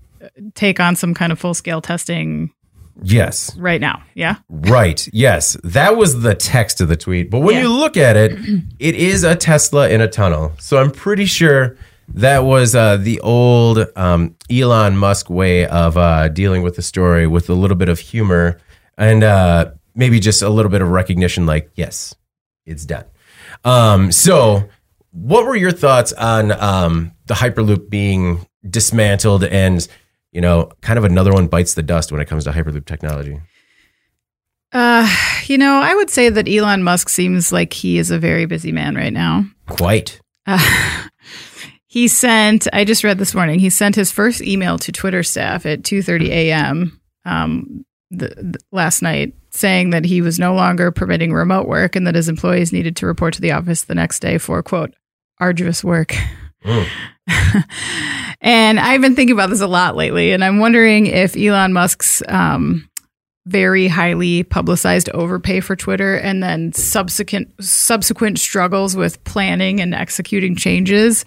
take 0.55 0.81
on 0.81 0.97
some 0.97 1.15
kind 1.15 1.33
of 1.33 1.39
full 1.39 1.55
scale 1.55 1.81
testing 1.81 2.51
Yes. 3.03 3.55
right 3.57 3.81
now. 3.81 4.03
Yeah. 4.15 4.37
Right. 4.49 5.09
Yes. 5.13 5.57
That 5.65 5.97
was 5.97 6.21
the 6.23 6.35
text 6.35 6.81
of 6.81 6.89
the 6.89 6.97
tweet. 6.97 7.31
But 7.31 7.41
when 7.41 7.55
Yeah. 7.57 7.63
you 7.63 7.73
look 7.73 7.97
at 7.97 8.17
it, 8.17 8.33
it 8.79 8.95
is 8.95 9.25
a 9.25 9.37
Tesla 9.37 9.89
in 9.89 10.01
a 10.01 10.09
tunnel. 10.09 10.53
So 10.59 10.79
I'm 10.79 10.91
pretty 10.91 11.25
sure 11.27 11.77
that 12.15 12.41
was 12.45 12.75
uh, 12.75 12.97
the 12.97 13.21
old 13.21 13.87
um, 13.97 14.35
Elon 14.51 14.97
Musk 14.97 15.29
way 15.31 15.67
of 15.67 15.97
uh, 15.97 16.29
dealing 16.29 16.63
with 16.63 16.77
the 16.77 16.83
story 16.83 17.27
with 17.27 17.49
a 17.51 17.55
little 17.55 17.77
bit 17.77 17.89
of 17.89 17.99
humor 17.99 18.59
and 18.97 19.23
uh, 19.23 19.71
maybe 19.95 20.19
just 20.19 20.43
a 20.43 20.49
little 20.49 20.71
bit 20.71 20.81
of 20.83 20.89
recognition 20.89 21.47
like, 21.47 21.71
yes, 21.75 22.15
it's 22.67 22.85
done. 22.85 23.05
Um, 23.65 24.11
so, 24.13 24.69
what 25.13 25.47
were 25.47 25.57
your 25.57 25.73
thoughts 25.73 26.13
on 26.13 26.53
um, 26.53 27.13
the 27.27 27.35
Hyperloop 27.35 27.89
being 27.91 28.47
dismantled 28.69 29.45
and, 29.45 29.87
you 30.39 30.43
know, 30.43 30.71
kind 30.83 30.97
of 30.97 31.05
another 31.05 31.33
one 31.33 31.49
bites 31.49 31.75
the 31.75 31.83
dust 31.83 32.13
when 32.13 32.21
it 32.21 32.27
comes 32.27 32.45
to 32.45 32.53
Hyperloop 32.53 32.85
technology? 32.85 33.41
Uh, 34.71 35.13
you 35.47 35.59
know, 35.59 35.81
I 35.81 35.93
would 35.97 36.11
say 36.11 36.29
that 36.29 36.49
Elon 36.49 36.85
Musk 36.85 37.09
seems 37.09 37.51
like 37.51 37.73
he 37.73 37.99
is 37.99 38.13
a 38.13 38.21
very 38.21 38.47
busy 38.47 38.71
man 38.71 38.95
right 38.95 39.13
now. 39.13 39.47
Quite. 39.67 40.21
Uh, 40.47 40.65
he 41.89 42.07
sent. 42.07 42.69
I 42.73 42.85
just 42.85 43.03
read 43.03 43.19
this 43.19 43.35
morning. 43.35 43.59
He 43.59 43.69
sent 43.69 43.97
his 43.97 44.13
first 44.13 44.41
email 44.41 44.79
to 44.79 44.93
Twitter 44.93 45.25
staff 45.25 45.67
at 45.67 45.83
2:30 45.83 46.29
a.m. 46.29 47.01
Um, 47.25 47.85
the, 48.13 48.29
the, 48.29 48.61
last 48.71 49.03
night, 49.03 49.35
saying 49.51 49.91
that 49.91 50.05
he 50.05 50.23
was 50.23 50.39
no 50.39 50.55
longer 50.55 50.93
permitting 50.93 51.33
remote 51.33 51.67
work 51.67 51.97
and 51.97 52.07
that 52.07 52.15
his 52.15 52.29
employees 52.29 52.73
needed 52.73 52.95
to 52.99 53.07
report 53.07 53.35
to 53.35 53.41
the 53.41 53.51
office 53.51 53.83
the 53.83 53.97
next 53.97 54.21
day 54.21 54.39
for 54.39 54.63
quote 54.63 54.95
arduous 55.41 55.83
work. 55.83 56.15
And 58.41 58.79
I've 58.79 59.01
been 59.01 59.17
thinking 59.17 59.35
about 59.35 59.51
this 59.51 59.61
a 59.61 59.67
lot 59.67 59.97
lately, 59.97 60.31
and 60.31 60.45
I'm 60.45 60.61
wondering 60.61 61.07
if 61.07 61.37
Elon 61.37 61.73
Musk's 61.73 62.23
um, 62.29 62.89
very 63.47 63.89
highly 63.89 64.45
publicized 64.45 65.11
overpay 65.11 65.61
for 65.61 65.75
Twitter 65.75 66.15
and 66.17 66.43
then 66.43 66.73
subsequent 66.73 67.53
subsequent 67.63 68.39
struggles 68.39 68.97
with 68.97 69.23
planning 69.25 69.81
and 69.81 69.95
executing 69.95 70.55
changes 70.55 71.25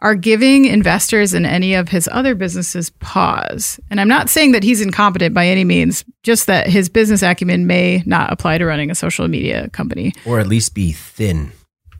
are 0.00 0.14
giving 0.14 0.66
investors 0.66 1.34
in 1.34 1.46
any 1.46 1.74
of 1.74 1.88
his 1.88 2.08
other 2.12 2.34
businesses 2.34 2.90
pause. 3.00 3.80
And 3.90 4.00
I'm 4.00 4.08
not 4.08 4.28
saying 4.28 4.52
that 4.52 4.62
he's 4.62 4.80
incompetent 4.82 5.34
by 5.34 5.46
any 5.46 5.64
means, 5.64 6.04
just 6.22 6.46
that 6.46 6.68
his 6.68 6.88
business 6.88 7.22
acumen 7.22 7.66
may 7.66 8.02
not 8.04 8.32
apply 8.32 8.58
to 8.58 8.66
running 8.66 8.90
a 8.90 8.94
social 8.94 9.26
media 9.28 9.70
company. 9.70 10.12
or 10.26 10.40
at 10.40 10.46
least 10.46 10.74
be 10.74 10.92
thin. 10.92 11.52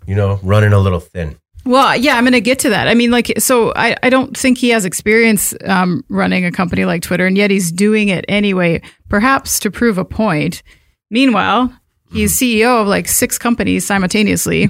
You 0.07 0.15
know, 0.15 0.39
running 0.43 0.75
a 0.75 0.79
little 0.79 1.01
thin. 1.01 1.39
Well, 1.67 1.97
yeah, 1.97 2.17
I'm 2.17 2.25
going 2.25 2.33
to 2.33 2.41
get 2.41 2.59
to 2.61 2.69
that. 2.71 2.89
I 2.89 2.95
mean, 2.95 3.11
like, 3.11 3.33
so 3.39 3.73
I, 3.75 3.97
I 4.03 4.11
don't 4.11 4.37
think 4.37 4.59
he 4.59 4.69
has 4.71 4.85
experience 4.85 5.55
um, 5.65 6.05
running 6.09 6.45
a 6.45 6.53
company 6.53 6.85
like 6.85 7.03
Twitter, 7.03 7.27
and 7.27 7.39
yet 7.39 7.51
he's 7.51 7.73
doing 7.73 8.09
it 8.09 8.25
anyway, 8.29 8.83
perhaps 9.09 9.59
to 9.61 9.71
prove 9.71 9.97
a 9.97 10.05
point. 10.05 10.63
Meanwhile, 11.11 11.73
he's 12.13 12.37
CEO 12.37 12.83
of 12.83 12.87
like 12.87 13.09
six 13.09 13.39
companies 13.39 13.87
simultaneously. 13.87 14.69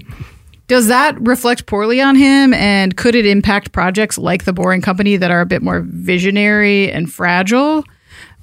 Does 0.67 0.87
that 0.89 1.21
reflect 1.21 1.67
poorly 1.67 2.01
on 2.01 2.17
him? 2.17 2.55
And 2.55 2.97
could 2.97 3.15
it 3.15 3.27
impact 3.27 3.73
projects 3.73 4.17
like 4.17 4.45
the 4.45 4.53
Boring 4.53 4.81
Company 4.81 5.17
that 5.17 5.31
are 5.31 5.41
a 5.41 5.47
bit 5.47 5.63
more 5.63 5.83
visionary 5.87 6.91
and 6.91 7.13
fragile? 7.13 7.85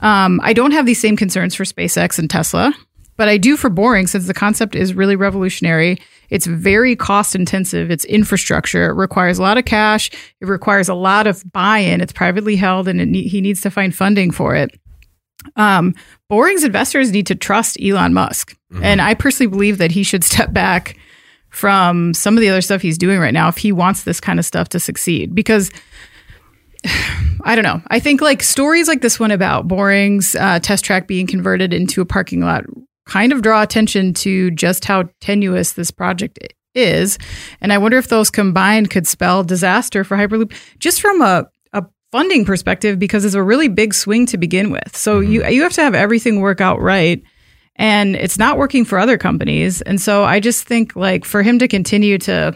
Um, 0.02 0.40
I 0.44 0.54
don't 0.54 0.72
have 0.72 0.86
these 0.86 1.00
same 1.00 1.16
concerns 1.16 1.56
for 1.56 1.64
SpaceX 1.64 2.20
and 2.20 2.30
Tesla, 2.30 2.74
but 3.22 3.30
I 3.30 3.38
do 3.38 3.56
for 3.56 3.70
Boring 3.70 4.08
since 4.08 4.26
the 4.26 4.34
concept 4.34 4.76
is 4.76 4.96
really 4.96 5.16
revolutionary. 5.16 6.00
It's 6.32 6.48
very 6.48 6.96
cost 6.96 7.36
intensive. 7.36 7.92
It's 7.92 8.04
infrastructure. 8.06 8.90
It 8.90 8.96
requires 8.96 9.38
a 9.38 9.44
lot 9.44 9.60
of 9.60 9.66
cash. 9.66 10.10
It 10.40 10.48
requires 10.48 10.90
a 10.90 10.96
lot 10.96 11.28
of 11.28 11.44
buy 11.52 11.78
in. 11.78 12.02
It's 12.02 12.14
privately 12.14 12.56
held 12.56 12.88
and 12.88 13.00
it 13.00 13.06
ne- 13.06 13.28
he 13.28 13.40
needs 13.40 13.62
to 13.62 13.70
find 13.70 13.96
funding 13.96 14.32
for 14.32 14.56
it. 14.56 14.72
Um, 15.56 15.94
Boring's 16.30 16.64
investors 16.64 17.12
need 17.12 17.28
to 17.28 17.36
trust 17.36 17.78
Elon 17.80 18.16
Musk. 18.16 18.58
And 18.82 19.04
I 19.04 19.14
personally 19.14 19.52
believe 19.52 19.78
that 19.78 19.92
he 19.92 20.02
should 20.02 20.24
step 20.32 20.52
back 20.52 20.98
from 21.50 22.16
some 22.16 22.36
of 22.36 22.42
the 22.42 22.50
other 22.50 22.62
stuff 22.62 22.82
he's 22.82 22.98
doing 22.98 23.20
right 23.20 23.36
now 23.36 23.50
if 23.50 23.58
he 23.58 23.72
wants 23.72 24.02
this 24.02 24.20
kind 24.20 24.40
of 24.40 24.46
stuff 24.48 24.68
to 24.70 24.80
succeed. 24.80 25.36
Because 25.36 25.70
I 27.44 27.54
don't 27.54 27.66
know. 27.66 27.84
I 27.90 28.00
think 28.00 28.20
like 28.20 28.42
stories 28.42 28.88
like 28.88 29.02
this 29.02 29.20
one 29.20 29.30
about 29.30 29.68
Boring's 29.68 30.34
uh, 30.34 30.58
test 30.58 30.84
track 30.84 31.08
being 31.08 31.28
converted 31.28 31.72
into 31.72 32.02
a 32.02 32.06
parking 32.06 32.42
lot 32.42 32.64
kind 33.06 33.34
of 33.34 33.42
draw 33.42 33.62
attention 33.62 34.14
to 34.14 34.52
just 34.52 34.86
how 34.86 35.10
tenuous 35.20 35.74
this 35.74 35.92
project 35.92 36.40
is. 36.76 37.18
And 37.60 37.74
I 37.74 37.78
wonder 37.78 37.98
if 37.98 38.08
those 38.08 38.30
combined 38.30 38.90
could 38.90 39.08
spell 39.08 39.44
disaster 39.44 40.04
for 40.04 40.16
Hyperloop 40.16 40.54
just 40.80 41.02
from 41.02 41.22
a, 41.22 41.46
a 41.74 41.86
funding 42.12 42.46
perspective, 42.46 43.00
because 43.00 43.26
it's 43.26 43.36
a 43.36 43.44
really 43.44 43.68
big 43.68 43.94
swing 43.94 44.26
to 44.28 44.38
begin 44.38 44.72
with. 44.72 44.96
So 44.96 45.20
mm-hmm. 45.20 45.32
you, 45.32 45.46
you 45.48 45.64
have 45.64 45.74
to 45.74 45.84
have 45.84 45.96
everything 45.96 46.40
work 46.40 46.62
out 46.62 46.80
right. 46.80 47.22
And 47.76 48.16
it's 48.16 48.38
not 48.38 48.58
working 48.58 48.86
for 48.86 49.00
other 49.00 49.18
companies. 49.18 49.82
And 49.82 50.00
so 50.00 50.24
I 50.24 50.40
just 50.40 50.66
think 50.66 50.96
like 50.96 51.26
for 51.26 51.42
him 51.42 51.60
to 51.60 51.68
continue 51.68 52.18
to 52.20 52.56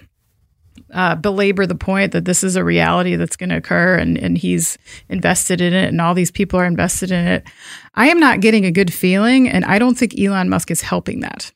uh, 0.95 1.13
belabor 1.13 1.65
the 1.67 1.75
point 1.75 2.13
that 2.13 2.23
this 2.23 2.43
is 2.43 2.55
a 2.55 2.63
reality 2.63 3.17
that's 3.17 3.35
going 3.35 3.49
to 3.49 3.57
occur 3.57 3.97
and, 3.97 4.17
and 4.17 4.37
he's 4.37 4.77
invested 5.09 5.59
in 5.59 5.73
it 5.73 5.89
and 5.89 5.99
all 5.99 6.13
these 6.13 6.31
people 6.31 6.57
are 6.57 6.65
invested 6.65 7.11
in 7.11 7.27
it. 7.27 7.45
I 7.95 8.07
am 8.07 8.19
not 8.19 8.39
getting 8.39 8.65
a 8.65 8.71
good 8.71 8.93
feeling, 8.93 9.47
and 9.47 9.63
I 9.65 9.77
don't 9.77 9.97
think 9.97 10.19
Elon 10.19 10.49
Musk 10.49 10.71
is 10.71 10.81
helping 10.81 11.19
that. 11.19 11.51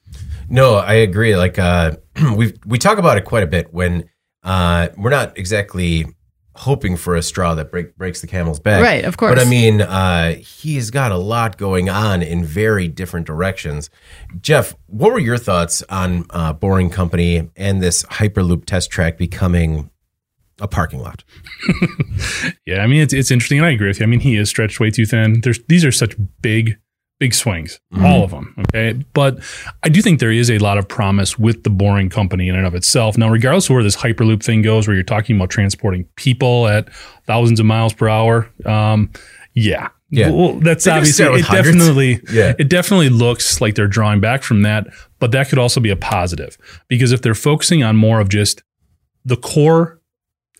No, 0.49 0.75
I 0.75 0.93
agree. 0.93 1.35
Like 1.35 1.57
uh, 1.57 1.95
we 2.35 2.53
we 2.65 2.77
talk 2.77 2.97
about 2.97 3.17
it 3.17 3.25
quite 3.25 3.43
a 3.43 3.47
bit 3.47 3.73
when 3.73 4.09
uh, 4.43 4.89
we're 4.97 5.09
not 5.09 5.37
exactly 5.37 6.05
hoping 6.55 6.97
for 6.97 7.15
a 7.15 7.21
straw 7.21 7.55
that 7.55 7.71
break, 7.71 7.95
breaks 7.97 8.21
the 8.21 8.27
camel's 8.27 8.59
back. 8.59 8.81
Right, 8.81 9.05
of 9.05 9.17
course. 9.17 9.35
But 9.35 9.45
I 9.45 9.49
mean, 9.49 9.81
uh, 9.81 10.35
he's 10.35 10.91
got 10.91 11.11
a 11.11 11.17
lot 11.17 11.57
going 11.57 11.89
on 11.89 12.21
in 12.21 12.43
very 12.43 12.87
different 12.87 13.27
directions. 13.27 13.89
Jeff, 14.41 14.75
what 14.87 15.11
were 15.11 15.19
your 15.19 15.37
thoughts 15.37 15.83
on 15.89 16.25
uh, 16.31 16.53
Boring 16.53 16.89
Company 16.89 17.49
and 17.55 17.81
this 17.81 18.03
Hyperloop 18.03 18.65
test 18.65 18.89
track 18.89 19.17
becoming 19.17 19.89
a 20.59 20.67
parking 20.67 20.99
lot? 20.99 21.23
yeah, 22.65 22.81
I 22.81 22.87
mean, 22.87 23.01
it's, 23.01 23.13
it's 23.13 23.31
interesting. 23.31 23.59
And 23.59 23.67
I 23.67 23.71
agree 23.71 23.87
with 23.87 23.99
you. 23.99 24.03
I 24.03 24.07
mean, 24.07 24.19
he 24.19 24.35
is 24.35 24.49
stretched 24.49 24.79
way 24.79 24.91
too 24.91 25.05
thin. 25.05 25.41
There's 25.41 25.59
These 25.67 25.85
are 25.85 25.91
such 25.91 26.15
big 26.41 26.77
big 27.19 27.33
swings, 27.33 27.79
mm-hmm. 27.93 28.05
all 28.05 28.23
of 28.23 28.31
them. 28.31 28.55
Okay. 28.59 28.93
But 29.13 29.39
I 29.83 29.89
do 29.89 30.01
think 30.01 30.19
there 30.19 30.31
is 30.31 30.49
a 30.49 30.57
lot 30.57 30.77
of 30.77 30.87
promise 30.87 31.37
with 31.37 31.63
the 31.63 31.69
boring 31.69 32.09
company 32.09 32.47
in 32.47 32.55
and 32.55 32.65
of 32.65 32.73
itself. 32.73 33.17
Now, 33.17 33.29
regardless 33.29 33.69
of 33.69 33.73
where 33.73 33.83
this 33.83 33.97
Hyperloop 33.97 34.41
thing 34.41 34.61
goes, 34.61 34.87
where 34.87 34.95
you're 34.95 35.03
talking 35.03 35.35
about 35.35 35.49
transporting 35.49 36.05
people 36.15 36.67
at 36.67 36.91
thousands 37.25 37.59
of 37.59 37.65
miles 37.65 37.93
per 37.93 38.09
hour, 38.09 38.49
um, 38.65 39.11
yeah. 39.53 39.89
Yeah. 40.11 40.31
Well, 40.31 40.53
that's 40.53 40.87
obviously 40.87 41.25
it 41.25 41.45
hundreds. 41.45 41.77
definitely 41.77 42.19
yeah. 42.31 42.53
it 42.57 42.67
definitely 42.67 43.09
looks 43.09 43.61
like 43.61 43.75
they're 43.75 43.87
drawing 43.87 44.19
back 44.19 44.41
from 44.41 44.63
that, 44.63 44.87
but 45.19 45.31
that 45.33 45.49
could 45.49 45.59
also 45.59 45.79
be 45.79 45.91
a 45.91 45.95
positive 45.95 46.57
because 46.87 47.11
if 47.11 47.21
they're 47.21 47.35
focusing 47.35 47.83
on 47.83 47.95
more 47.95 48.19
of 48.19 48.27
just 48.27 48.63
the 49.23 49.37
core 49.37 49.98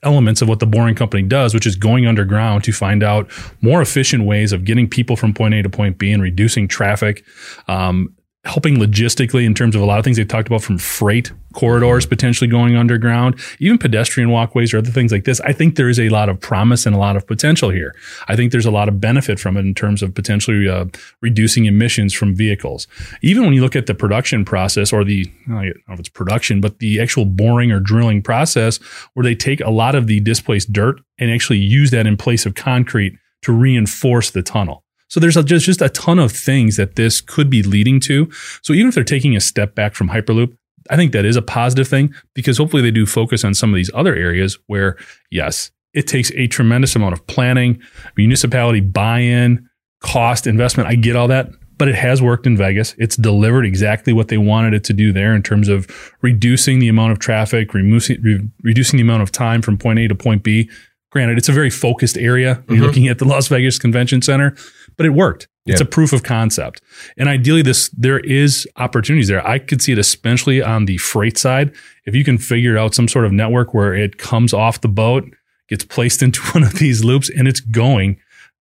elements 0.03 0.41
of 0.41 0.47
what 0.47 0.59
the 0.59 0.65
boring 0.65 0.95
company 0.95 1.23
does, 1.23 1.53
which 1.53 1.67
is 1.67 1.75
going 1.75 2.05
underground 2.07 2.63
to 2.63 2.71
find 2.71 3.03
out 3.03 3.29
more 3.62 3.81
efficient 3.81 4.23
ways 4.25 4.51
of 4.51 4.63
getting 4.63 4.88
people 4.88 5.15
from 5.15 5.33
point 5.33 5.53
A 5.53 5.62
to 5.62 5.69
point 5.69 5.97
B 5.97 6.12
and 6.12 6.21
reducing 6.21 6.67
traffic. 6.67 7.25
Um, 7.67 8.15
helping 8.49 8.77
logistically 8.77 9.45
in 9.45 9.53
terms 9.53 9.75
of 9.75 9.81
a 9.81 9.85
lot 9.85 9.99
of 9.99 10.03
things 10.03 10.17
they 10.17 10.25
talked 10.25 10.47
about 10.47 10.63
from 10.63 10.77
freight 10.77 11.31
corridors 11.53 12.05
potentially 12.05 12.49
going 12.49 12.75
underground, 12.75 13.39
even 13.59 13.77
pedestrian 13.77 14.29
walkways 14.29 14.73
or 14.73 14.79
other 14.79 14.89
things 14.91 15.12
like 15.12 15.23
this. 15.23 15.39
I 15.41 15.53
think 15.53 15.75
there 15.75 15.89
is 15.89 15.99
a 15.99 16.09
lot 16.09 16.29
of 16.29 16.39
promise 16.39 16.85
and 16.85 16.95
a 16.95 16.99
lot 16.99 17.15
of 17.15 17.27
potential 17.27 17.69
here. 17.69 17.95
I 18.27 18.35
think 18.35 18.51
there's 18.51 18.65
a 18.65 18.71
lot 18.71 18.89
of 18.89 18.99
benefit 18.99 19.39
from 19.39 19.55
it 19.55 19.62
in 19.62 19.75
terms 19.75 20.01
of 20.01 20.13
potentially 20.13 20.67
uh, 20.67 20.85
reducing 21.21 21.65
emissions 21.65 22.13
from 22.13 22.35
vehicles. 22.35 22.88
Even 23.21 23.45
when 23.45 23.53
you 23.53 23.62
look 23.62 23.75
at 23.75 23.85
the 23.85 23.95
production 23.95 24.43
process 24.43 24.91
or 24.91 25.03
the, 25.03 25.31
I 25.47 25.51
don't 25.51 25.88
know 25.88 25.93
if 25.93 25.99
it's 25.99 26.09
production, 26.09 26.59
but 26.59 26.79
the 26.79 26.99
actual 26.99 27.25
boring 27.25 27.71
or 27.71 27.79
drilling 27.79 28.21
process 28.21 28.77
where 29.13 29.23
they 29.23 29.35
take 29.35 29.62
a 29.62 29.69
lot 29.69 29.93
of 29.93 30.07
the 30.07 30.19
displaced 30.21 30.73
dirt 30.73 30.99
and 31.19 31.29
actually 31.29 31.59
use 31.59 31.91
that 31.91 32.07
in 32.07 32.17
place 32.17 32.45
of 32.45 32.55
concrete 32.55 33.15
to 33.43 33.53
reinforce 33.53 34.31
the 34.31 34.41
tunnel. 34.41 34.83
So 35.09 35.19
there's 35.19 35.35
a, 35.35 35.43
just, 35.43 35.65
just 35.65 35.81
a 35.81 35.89
ton 35.89 36.19
of 36.19 36.31
things 36.31 36.77
that 36.77 36.95
this 36.95 37.19
could 37.19 37.49
be 37.49 37.61
leading 37.61 37.99
to. 38.01 38.29
So 38.61 38.73
even 38.73 38.87
if 38.87 38.95
they're 38.95 39.03
taking 39.03 39.35
a 39.35 39.41
step 39.41 39.75
back 39.75 39.95
from 39.95 40.09
Hyperloop, 40.09 40.55
I 40.89 40.95
think 40.95 41.11
that 41.11 41.25
is 41.25 41.35
a 41.35 41.41
positive 41.41 41.87
thing 41.87 42.13
because 42.33 42.57
hopefully 42.57 42.81
they 42.81 42.91
do 42.91 43.05
focus 43.05 43.43
on 43.43 43.53
some 43.53 43.71
of 43.71 43.75
these 43.75 43.91
other 43.93 44.15
areas 44.15 44.57
where, 44.67 44.97
yes, 45.29 45.71
it 45.93 46.07
takes 46.07 46.31
a 46.31 46.47
tremendous 46.47 46.95
amount 46.95 47.13
of 47.13 47.25
planning, 47.27 47.81
municipality 48.15 48.79
buy 48.79 49.19
in, 49.19 49.67
cost, 49.99 50.47
investment. 50.47 50.87
I 50.87 50.95
get 50.95 51.15
all 51.15 51.27
that, 51.27 51.49
but 51.77 51.87
it 51.87 51.95
has 51.95 52.21
worked 52.21 52.45
in 52.45 52.55
Vegas. 52.55 52.95
It's 52.97 53.15
delivered 53.15 53.65
exactly 53.65 54.13
what 54.13 54.27
they 54.27 54.37
wanted 54.37 54.73
it 54.73 54.83
to 54.85 54.93
do 54.93 55.11
there 55.11 55.35
in 55.35 55.43
terms 55.43 55.67
of 55.67 55.87
reducing 56.21 56.79
the 56.79 56.87
amount 56.87 57.11
of 57.11 57.19
traffic, 57.19 57.73
reducing, 57.73 58.21
re- 58.21 58.49
reducing 58.63 58.97
the 58.97 59.03
amount 59.03 59.23
of 59.23 59.31
time 59.31 59.61
from 59.61 59.77
point 59.77 59.99
A 59.99 60.07
to 60.07 60.15
point 60.15 60.43
B. 60.43 60.69
Granted, 61.11 61.37
it's 61.39 61.49
a 61.49 61.53
very 61.53 61.71
focused 61.71 62.17
area. 62.17 62.55
Mm-hmm. 62.55 62.73
You're 62.75 62.85
looking 62.85 63.07
at 63.07 63.17
the 63.17 63.25
Las 63.25 63.47
Vegas 63.47 63.79
Convention 63.79 64.21
Center, 64.21 64.55
but 64.99 65.05
it 65.05 65.12
worked. 65.12 65.47
Yeah. 65.63 65.73
It's 65.73 65.81
a 65.81 65.85
proof 65.85 66.12
of 66.12 66.23
concept. 66.23 66.81
And 67.17 67.29
ideally 67.29 67.62
this 67.62 67.88
there 67.89 68.19
is 68.19 68.67
opportunities 68.75 69.29
there. 69.29 69.45
I 69.47 69.57
could 69.59 69.81
see 69.81 69.93
it 69.93 69.97
especially 69.97 70.62
on 70.62 70.85
the 70.85 70.97
freight 70.97 71.38
side. 71.38 71.73
If 72.05 72.15
you 72.15 72.25
can 72.25 72.38
figure 72.38 72.77
out 72.77 72.93
some 72.93 73.07
sort 73.07 73.23
of 73.23 73.31
network 73.31 73.73
where 73.73 73.93
it 73.93 74.17
comes 74.17 74.53
off 74.53 74.81
the 74.81 74.89
boat, 74.89 75.23
gets 75.69 75.85
placed 75.85 76.21
into 76.25 76.41
one 76.51 76.63
of 76.63 76.73
these 76.73 77.01
loops 77.03 77.29
and 77.29 77.47
it's 77.47 77.62
going 77.62 78.19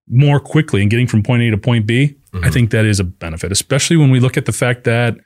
more 0.08 0.38
quickly 0.38 0.80
and 0.80 0.90
getting 0.90 1.08
from 1.08 1.24
point 1.24 1.42
A 1.42 1.50
to 1.50 1.58
point 1.58 1.86
B, 1.86 2.16
mm-hmm. 2.32 2.44
I 2.44 2.50
think 2.50 2.70
that 2.70 2.84
is 2.84 3.00
a 3.00 3.04
benefit, 3.04 3.50
especially 3.50 3.96
when 3.96 4.10
we 4.10 4.20
look 4.20 4.36
at 4.36 4.46
the 4.46 4.52
fact 4.52 4.84
that 4.84 5.16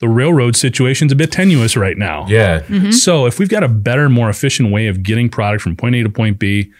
the 0.00 0.08
railroad 0.08 0.56
situation 0.56 1.06
is 1.06 1.12
a 1.12 1.16
bit 1.16 1.30
tenuous 1.30 1.76
right 1.76 1.98
now. 1.98 2.26
Yeah. 2.26 2.60
Mm-hmm. 2.60 2.90
So 2.90 3.26
if 3.26 3.38
we've 3.38 3.50
got 3.50 3.62
a 3.62 3.68
better, 3.68 4.08
more 4.08 4.30
efficient 4.30 4.72
way 4.72 4.86
of 4.86 5.02
getting 5.02 5.28
product 5.28 5.62
from 5.62 5.76
point 5.76 5.94
A 5.94 6.02
to 6.02 6.08
point 6.08 6.38
B, 6.38 6.72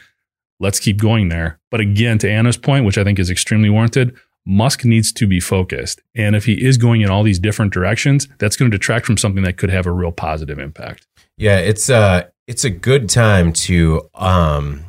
let's 0.59 0.81
keep 0.81 0.99
going 0.99 1.29
there. 1.29 1.61
But 1.75 1.81
again, 1.81 2.19
to 2.19 2.31
Anna's 2.31 2.57
point, 2.57 2.85
which 2.85 2.99
I 2.99 3.03
think 3.03 3.19
is 3.19 3.29
extremely 3.29 3.69
warranted, 3.69 4.15
Musk 4.47 4.85
needs 4.85 5.13
to 5.15 5.27
be 5.27 5.41
focused. 5.41 6.01
And 6.15 6.37
if 6.37 6.45
he 6.45 6.53
is 6.65 6.79
going 6.79 7.01
in 7.01 7.11
all 7.11 7.25
these 7.25 7.41
different 7.41 7.73
directions, 7.73 8.29
that's 8.39 8.55
going 8.55 8.71
to 8.71 8.79
detract 8.79 9.07
from 9.07 9.17
something 9.17 9.43
that 9.43 9.57
could 9.57 9.71
have 9.71 9.85
a 9.85 9.91
real 9.91 10.13
positive 10.13 10.61
impact. 10.61 11.05
Yeah, 11.37 11.59
it's 11.59 11.91
uh 11.91 12.29
it's 12.47 12.63
a 12.63 12.71
good 12.71 13.09
time 13.09 13.53
to 13.65 14.09
um 14.15 14.85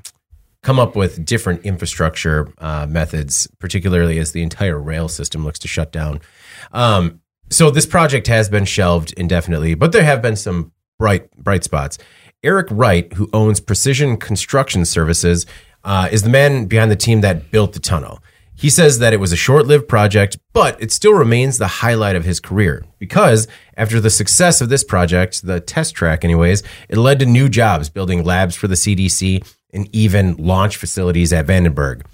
come 0.61 0.77
up 0.77 0.95
with 0.95 1.25
different 1.25 1.65
infrastructure 1.65 2.53
uh, 2.59 2.85
methods, 2.87 3.47
particularly 3.57 4.19
as 4.19 4.33
the 4.33 4.43
entire 4.43 4.77
rail 4.77 5.07
system 5.07 5.43
looks 5.43 5.57
to 5.57 5.67
shut 5.67 5.91
down. 5.91 6.21
Um, 6.71 7.19
so 7.49 7.71
this 7.71 7.87
project 7.87 8.27
has 8.27 8.47
been 8.47 8.65
shelved 8.65 9.11
indefinitely, 9.17 9.73
but 9.73 9.91
there 9.91 10.03
have 10.03 10.21
been 10.21 10.35
some 10.35 10.71
bright 10.99 11.35
bright 11.35 11.63
spots. 11.63 11.97
Eric 12.43 12.67
Wright, 12.69 13.11
who 13.13 13.27
owns 13.33 13.59
Precision 13.59 14.17
Construction 14.17 14.85
Services, 14.85 15.47
uh, 15.85 16.09
is 16.11 16.23
the 16.23 16.29
man 16.29 16.65
behind 16.65 16.91
the 16.91 16.95
team 16.95 17.21
that 17.21 17.51
built 17.51 17.73
the 17.73 17.79
tunnel. 17.79 18.21
He 18.57 18.69
says 18.69 18.99
that 18.99 19.13
it 19.13 19.19
was 19.19 19.33
a 19.33 19.37
short 19.37 19.67
lived 19.67 19.87
project, 19.87 20.37
but 20.53 20.81
it 20.81 20.91
still 20.91 21.13
remains 21.13 21.57
the 21.57 21.67
highlight 21.67 22.15
of 22.15 22.23
his 22.23 22.39
career 22.39 22.85
because 22.99 23.47
after 23.75 23.99
the 23.99 24.09
success 24.09 24.61
of 24.61 24.69
this 24.69 24.83
project, 24.83 25.45
the 25.45 25.59
test 25.59 25.93
track, 25.93 26.23
anyways, 26.23 26.63
it 26.87 26.97
led 26.97 27.19
to 27.19 27.25
new 27.25 27.49
jobs 27.49 27.89
building 27.89 28.23
labs 28.23 28.55
for 28.55 28.67
the 28.67 28.75
CDC 28.75 29.45
and 29.73 29.89
even 29.93 30.35
launch 30.37 30.77
facilities 30.77 31.33
at 31.33 31.45
Vandenberg. 31.45 32.05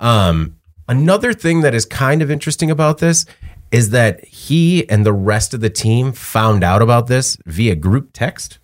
Um, 0.00 0.56
another 0.88 1.34
thing 1.34 1.60
that 1.60 1.74
is 1.74 1.84
kind 1.84 2.22
of 2.22 2.30
interesting 2.30 2.70
about 2.70 2.98
this 2.98 3.26
is 3.70 3.90
that 3.90 4.24
he 4.24 4.88
and 4.88 5.04
the 5.04 5.12
rest 5.12 5.52
of 5.52 5.60
the 5.60 5.70
team 5.70 6.12
found 6.12 6.64
out 6.64 6.80
about 6.80 7.08
this 7.08 7.36
via 7.44 7.74
group 7.74 8.10
text. 8.14 8.58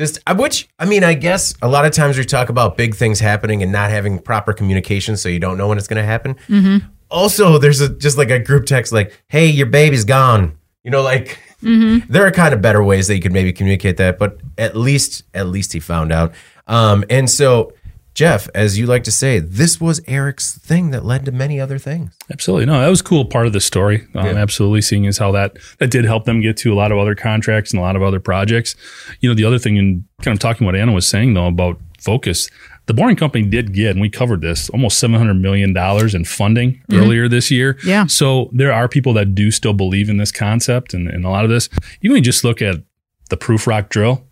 Just 0.00 0.18
uh, 0.26 0.34
which 0.34 0.66
I 0.78 0.86
mean, 0.86 1.04
I 1.04 1.12
guess 1.12 1.52
a 1.60 1.68
lot 1.68 1.84
of 1.84 1.92
times 1.92 2.16
we 2.16 2.24
talk 2.24 2.48
about 2.48 2.78
big 2.78 2.94
things 2.94 3.20
happening 3.20 3.62
and 3.62 3.70
not 3.70 3.90
having 3.90 4.18
proper 4.18 4.54
communication, 4.54 5.14
so 5.14 5.28
you 5.28 5.38
don't 5.38 5.58
know 5.58 5.68
when 5.68 5.76
it's 5.76 5.88
going 5.88 6.02
to 6.02 6.06
happen. 6.06 6.36
Mm-hmm. 6.48 6.86
Also, 7.10 7.58
there's 7.58 7.82
a, 7.82 7.90
just 7.90 8.16
like 8.16 8.30
a 8.30 8.38
group 8.38 8.64
text, 8.64 8.94
like, 8.94 9.22
"Hey, 9.28 9.48
your 9.48 9.66
baby's 9.66 10.06
gone." 10.06 10.56
You 10.84 10.90
know, 10.90 11.02
like 11.02 11.38
mm-hmm. 11.62 11.98
there 12.10 12.26
are 12.26 12.30
kind 12.30 12.54
of 12.54 12.62
better 12.62 12.82
ways 12.82 13.08
that 13.08 13.14
you 13.14 13.20
could 13.20 13.34
maybe 13.34 13.52
communicate 13.52 13.98
that, 13.98 14.18
but 14.18 14.38
at 14.56 14.74
least 14.74 15.24
at 15.34 15.48
least 15.48 15.74
he 15.74 15.80
found 15.80 16.12
out. 16.12 16.32
Um, 16.66 17.04
and 17.10 17.28
so 17.28 17.74
Jeff, 18.20 18.50
as 18.54 18.78
you 18.78 18.84
like 18.84 19.04
to 19.04 19.10
say, 19.10 19.38
this 19.38 19.80
was 19.80 20.02
Eric's 20.06 20.58
thing 20.58 20.90
that 20.90 21.06
led 21.06 21.24
to 21.24 21.32
many 21.32 21.58
other 21.58 21.78
things. 21.78 22.14
Absolutely. 22.30 22.66
No, 22.66 22.78
that 22.78 22.88
was 22.88 23.00
a 23.00 23.04
cool 23.04 23.24
part 23.24 23.46
of 23.46 23.54
the 23.54 23.62
story. 23.62 24.06
Um, 24.14 24.26
yeah. 24.26 24.32
Absolutely. 24.32 24.82
Seeing 24.82 25.06
as 25.06 25.16
how 25.16 25.32
that, 25.32 25.56
that 25.78 25.90
did 25.90 26.04
help 26.04 26.26
them 26.26 26.42
get 26.42 26.58
to 26.58 26.70
a 26.70 26.76
lot 26.76 26.92
of 26.92 26.98
other 26.98 27.14
contracts 27.14 27.70
and 27.72 27.80
a 27.80 27.82
lot 27.82 27.96
of 27.96 28.02
other 28.02 28.20
projects. 28.20 28.76
You 29.20 29.30
know, 29.30 29.34
the 29.34 29.46
other 29.46 29.58
thing 29.58 29.78
in 29.78 30.04
kind 30.20 30.34
of 30.34 30.38
talking 30.38 30.66
what 30.66 30.76
Anna 30.76 30.92
was 30.92 31.06
saying 31.06 31.32
though 31.32 31.46
about 31.46 31.80
focus, 31.98 32.50
the 32.84 32.92
Boring 32.92 33.16
Company 33.16 33.46
did 33.46 33.72
get, 33.72 33.92
and 33.92 34.02
we 34.02 34.10
covered 34.10 34.42
this, 34.42 34.68
almost 34.68 35.02
$700 35.02 35.40
million 35.40 35.74
in 36.14 36.24
funding 36.26 36.72
mm-hmm. 36.72 37.00
earlier 37.00 37.26
this 37.26 37.50
year. 37.50 37.78
Yeah. 37.86 38.04
So 38.04 38.50
there 38.52 38.70
are 38.74 38.86
people 38.86 39.14
that 39.14 39.34
do 39.34 39.50
still 39.50 39.72
believe 39.72 40.10
in 40.10 40.18
this 40.18 40.30
concept 40.30 40.92
and, 40.92 41.08
and 41.08 41.24
a 41.24 41.30
lot 41.30 41.44
of 41.44 41.50
this. 41.50 41.70
You 42.02 42.12
can 42.12 42.22
just 42.22 42.44
look 42.44 42.60
at 42.60 42.82
the 43.30 43.38
Prufrock 43.38 43.88
drill 43.88 44.26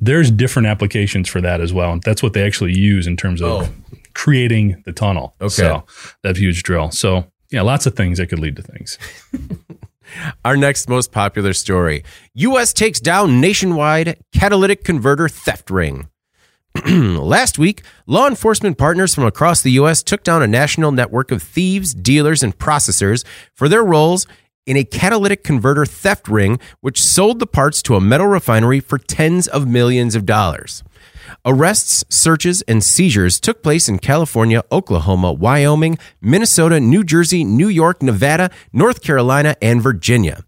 there's 0.00 0.30
different 0.30 0.68
applications 0.68 1.28
for 1.28 1.40
that 1.40 1.60
as 1.60 1.72
well. 1.72 1.92
And 1.92 2.02
that's 2.02 2.22
what 2.22 2.32
they 2.32 2.44
actually 2.46 2.76
use 2.78 3.06
in 3.06 3.16
terms 3.16 3.42
of 3.42 3.68
oh. 3.68 3.68
creating 4.14 4.82
the 4.84 4.92
tunnel. 4.92 5.34
Okay. 5.40 5.48
So 5.48 5.84
that 6.22 6.36
huge 6.36 6.62
drill. 6.62 6.90
So 6.90 7.24
yeah, 7.50 7.62
lots 7.62 7.86
of 7.86 7.94
things 7.94 8.18
that 8.18 8.26
could 8.26 8.38
lead 8.38 8.56
to 8.56 8.62
things. 8.62 8.98
Our 10.44 10.56
next 10.56 10.88
most 10.88 11.12
popular 11.12 11.52
story 11.52 12.04
US 12.34 12.72
takes 12.72 13.00
down 13.00 13.40
nationwide 13.40 14.18
catalytic 14.32 14.84
converter 14.84 15.28
theft 15.28 15.70
ring. 15.70 16.08
Last 16.86 17.58
week, 17.58 17.82
law 18.06 18.28
enforcement 18.28 18.78
partners 18.78 19.14
from 19.14 19.24
across 19.24 19.62
the 19.62 19.72
U.S. 19.72 20.02
took 20.02 20.22
down 20.22 20.42
a 20.42 20.46
national 20.46 20.92
network 20.92 21.30
of 21.32 21.42
thieves, 21.42 21.92
dealers, 21.92 22.42
and 22.42 22.56
processors 22.56 23.24
for 23.54 23.68
their 23.68 23.82
roles 23.82 24.26
in 24.68 24.76
a 24.76 24.84
catalytic 24.84 25.42
converter 25.42 25.86
theft 25.86 26.28
ring, 26.28 26.60
which 26.82 27.02
sold 27.02 27.38
the 27.38 27.46
parts 27.46 27.80
to 27.82 27.96
a 27.96 28.00
metal 28.00 28.26
refinery 28.26 28.80
for 28.80 28.98
tens 28.98 29.48
of 29.48 29.66
millions 29.66 30.14
of 30.14 30.26
dollars. 30.26 30.84
Arrests, 31.44 32.04
searches, 32.10 32.60
and 32.62 32.84
seizures 32.84 33.40
took 33.40 33.62
place 33.62 33.88
in 33.88 33.98
California, 33.98 34.62
Oklahoma, 34.70 35.32
Wyoming, 35.32 35.98
Minnesota, 36.20 36.80
New 36.80 37.02
Jersey, 37.02 37.44
New 37.44 37.68
York, 37.68 38.02
Nevada, 38.02 38.50
North 38.70 39.02
Carolina, 39.02 39.56
and 39.62 39.80
Virginia. 39.80 40.44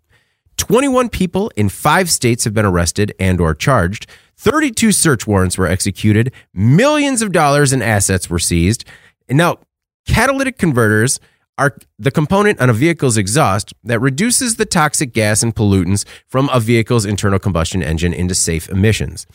21 0.59 1.09
people 1.09 1.51
in 1.57 1.71
5 1.71 2.11
states 2.11 2.45
have 2.45 2.53
been 2.53 2.67
arrested 2.67 3.15
and 3.19 3.41
or 3.41 3.55
charged. 3.55 4.07
32 4.37 4.93
search 4.93 5.27
warrants 5.27 5.57
were 5.57 5.67
executed. 5.67 6.31
Millions 6.53 7.23
of 7.23 7.33
dollars 7.33 7.73
in 7.73 7.81
assets 7.81 8.29
were 8.29 8.39
seized. 8.39 8.85
And 9.29 9.39
now, 9.39 9.59
catalytic 10.07 10.59
converters 10.59 11.21
are 11.61 11.77
the 11.99 12.11
component 12.11 12.59
on 12.59 12.71
a 12.71 12.73
vehicle's 12.73 13.19
exhaust 13.19 13.75
that 13.85 14.01
reduces 14.01 14.57
the 14.57 14.65
toxic 14.65 15.13
gas 15.13 15.43
and 15.43 15.55
pollutants 15.55 16.07
from 16.27 16.49
a 16.53 16.59
vehicle's 16.59 17.05
internal 17.05 17.39
combustion 17.39 17.83
engine 17.83 18.15
into 18.15 18.35
safe 18.35 18.69
emissions. 18.71 19.27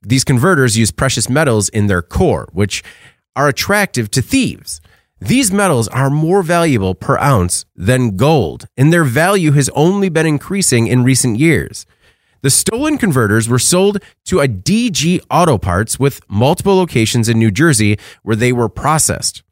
These 0.00 0.22
converters 0.22 0.78
use 0.78 0.92
precious 0.92 1.28
metals 1.28 1.68
in 1.68 1.88
their 1.88 2.00
core, 2.00 2.48
which 2.52 2.84
are 3.34 3.48
attractive 3.48 4.08
to 4.12 4.22
thieves. 4.22 4.80
These 5.20 5.50
metals 5.50 5.88
are 5.88 6.10
more 6.10 6.44
valuable 6.44 6.94
per 6.94 7.18
ounce 7.18 7.64
than 7.74 8.16
gold, 8.16 8.66
and 8.76 8.92
their 8.92 9.04
value 9.04 9.50
has 9.52 9.68
only 9.70 10.08
been 10.08 10.26
increasing 10.26 10.86
in 10.86 11.02
recent 11.02 11.40
years. 11.40 11.86
The 12.42 12.50
stolen 12.50 12.98
converters 12.98 13.48
were 13.48 13.58
sold 13.58 13.98
to 14.26 14.40
a 14.40 14.46
DG 14.46 15.22
Auto 15.28 15.58
Parts 15.58 15.98
with 15.98 16.20
multiple 16.28 16.76
locations 16.76 17.28
in 17.28 17.38
New 17.38 17.50
Jersey 17.50 17.98
where 18.22 18.36
they 18.36 18.52
were 18.52 18.68
processed. 18.68 19.42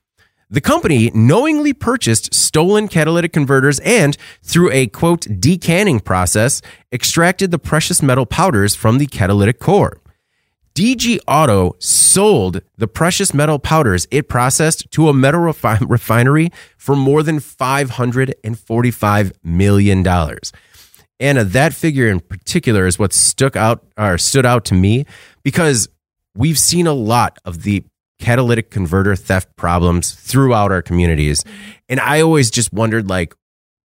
The 0.52 0.60
company 0.60 1.10
knowingly 1.14 1.72
purchased 1.72 2.34
stolen 2.34 2.86
catalytic 2.86 3.32
converters 3.32 3.78
and, 3.78 4.18
through 4.42 4.70
a 4.70 4.86
quote, 4.86 5.26
decanning 5.40 5.98
process, 5.98 6.60
extracted 6.92 7.50
the 7.50 7.58
precious 7.58 8.02
metal 8.02 8.26
powders 8.26 8.74
from 8.74 8.98
the 8.98 9.06
catalytic 9.06 9.58
core. 9.58 9.96
DG 10.74 11.20
Auto 11.26 11.74
sold 11.78 12.60
the 12.76 12.86
precious 12.86 13.32
metal 13.32 13.58
powders 13.58 14.06
it 14.10 14.28
processed 14.28 14.90
to 14.90 15.08
a 15.08 15.14
metal 15.14 15.40
refi- 15.40 15.88
refinery 15.88 16.50
for 16.76 16.94
more 16.94 17.22
than 17.22 17.38
$545 17.38 19.32
million. 19.42 20.06
Anna, 21.18 21.40
uh, 21.40 21.44
that 21.44 21.72
figure 21.72 22.08
in 22.08 22.20
particular 22.20 22.86
is 22.86 22.98
what 22.98 23.14
stuck 23.14 23.56
out 23.56 23.86
or 23.96 24.18
stood 24.18 24.44
out 24.44 24.66
to 24.66 24.74
me 24.74 25.06
because 25.42 25.88
we've 26.34 26.58
seen 26.58 26.86
a 26.86 26.92
lot 26.92 27.38
of 27.46 27.62
the 27.62 27.84
catalytic 28.22 28.70
converter 28.70 29.16
theft 29.16 29.54
problems 29.56 30.12
throughout 30.12 30.70
our 30.70 30.80
communities. 30.80 31.44
And 31.88 32.00
I 32.00 32.20
always 32.22 32.50
just 32.50 32.72
wondered 32.72 33.08
like 33.08 33.34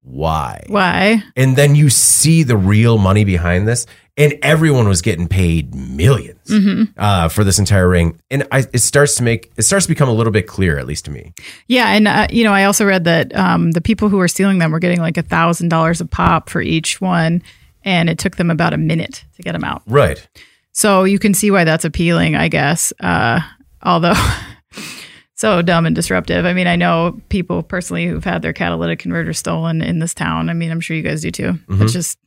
why? 0.04 0.64
Why? 0.68 1.22
And 1.36 1.58
then 1.58 1.76
you 1.76 1.90
see 1.90 2.44
the 2.44 2.56
real 2.56 2.98
money 2.98 3.26
behind 3.26 3.68
this, 3.68 3.86
and 4.16 4.36
everyone 4.42 4.88
was 4.88 5.02
getting 5.02 5.28
paid 5.28 5.72
1000000s 5.72 6.94
uh, 6.98 7.28
for 7.28 7.44
this 7.44 7.60
entire 7.60 7.90
ring. 7.90 8.18
And 8.32 8.48
I, 8.50 8.60
it 8.72 8.80
starts 8.80 9.16
to 9.16 9.24
make 9.24 9.52
it 9.58 9.64
starts 9.64 9.86
to 9.86 9.90
become 9.90 10.08
a 10.08 10.14
little 10.14 10.32
bit 10.32 10.48
clear, 10.48 10.78
at 10.78 10.88
least 10.88 11.04
to 11.06 11.12
me. 11.12 11.34
Yeah, 11.68 11.90
and 11.90 12.08
uh, 12.08 12.28
you 12.30 12.46
know, 12.46 12.54
I 12.54 12.64
also 12.64 12.86
read 12.86 13.04
that 13.04 13.36
um, 13.36 13.72
the 13.72 13.82
people 13.82 14.08
who 14.08 14.18
were 14.18 14.30
stealing 14.30 14.60
them 14.60 14.72
were 14.72 14.80
getting 14.80 15.02
like 15.02 15.18
a 15.18 15.24
thousand 15.24 15.70
dollars 15.70 16.00
a 16.00 16.06
pop 16.06 16.50
for 16.50 16.62
each 16.62 17.02
one, 17.02 17.42
and 17.84 18.10
it 18.10 18.18
took 18.18 18.38
them 18.38 18.50
about 18.50 18.74
a 18.74 18.78
minute 18.78 19.26
to 19.36 19.42
get 19.42 19.52
them 19.52 19.66
out. 19.66 19.82
Right. 19.88 20.26
So 20.72 21.04
you 21.04 21.20
can 21.20 21.34
see 21.34 21.52
why 21.52 21.66
that's 21.66 21.86
appealing, 21.86 22.36
I 22.36 22.48
guess. 22.48 22.94
Uh, 23.02 23.42
although 23.88 24.14
so 25.36 25.62
dumb 25.62 25.86
and 25.86 25.96
disruptive. 25.96 26.46
I 26.46 26.54
mean, 26.54 26.68
I 26.68 26.76
know 26.76 27.20
people 27.30 27.64
personally 27.64 28.06
who've 28.08 28.24
had 28.24 28.42
their 28.42 28.54
catalytic 28.54 29.00
converter 29.00 29.34
stolen 29.34 29.82
in 29.82 30.00
this 30.00 30.14
town. 30.14 30.50
I 30.50 30.54
mean, 30.54 30.72
I'm 30.72 30.80
sure 30.82 30.96
you 30.98 31.04
guys 31.04 31.22
do 31.22 31.32
too. 31.32 31.54
Mm-hmm. 31.54 31.82
It's 31.84 31.94
just 31.94 32.20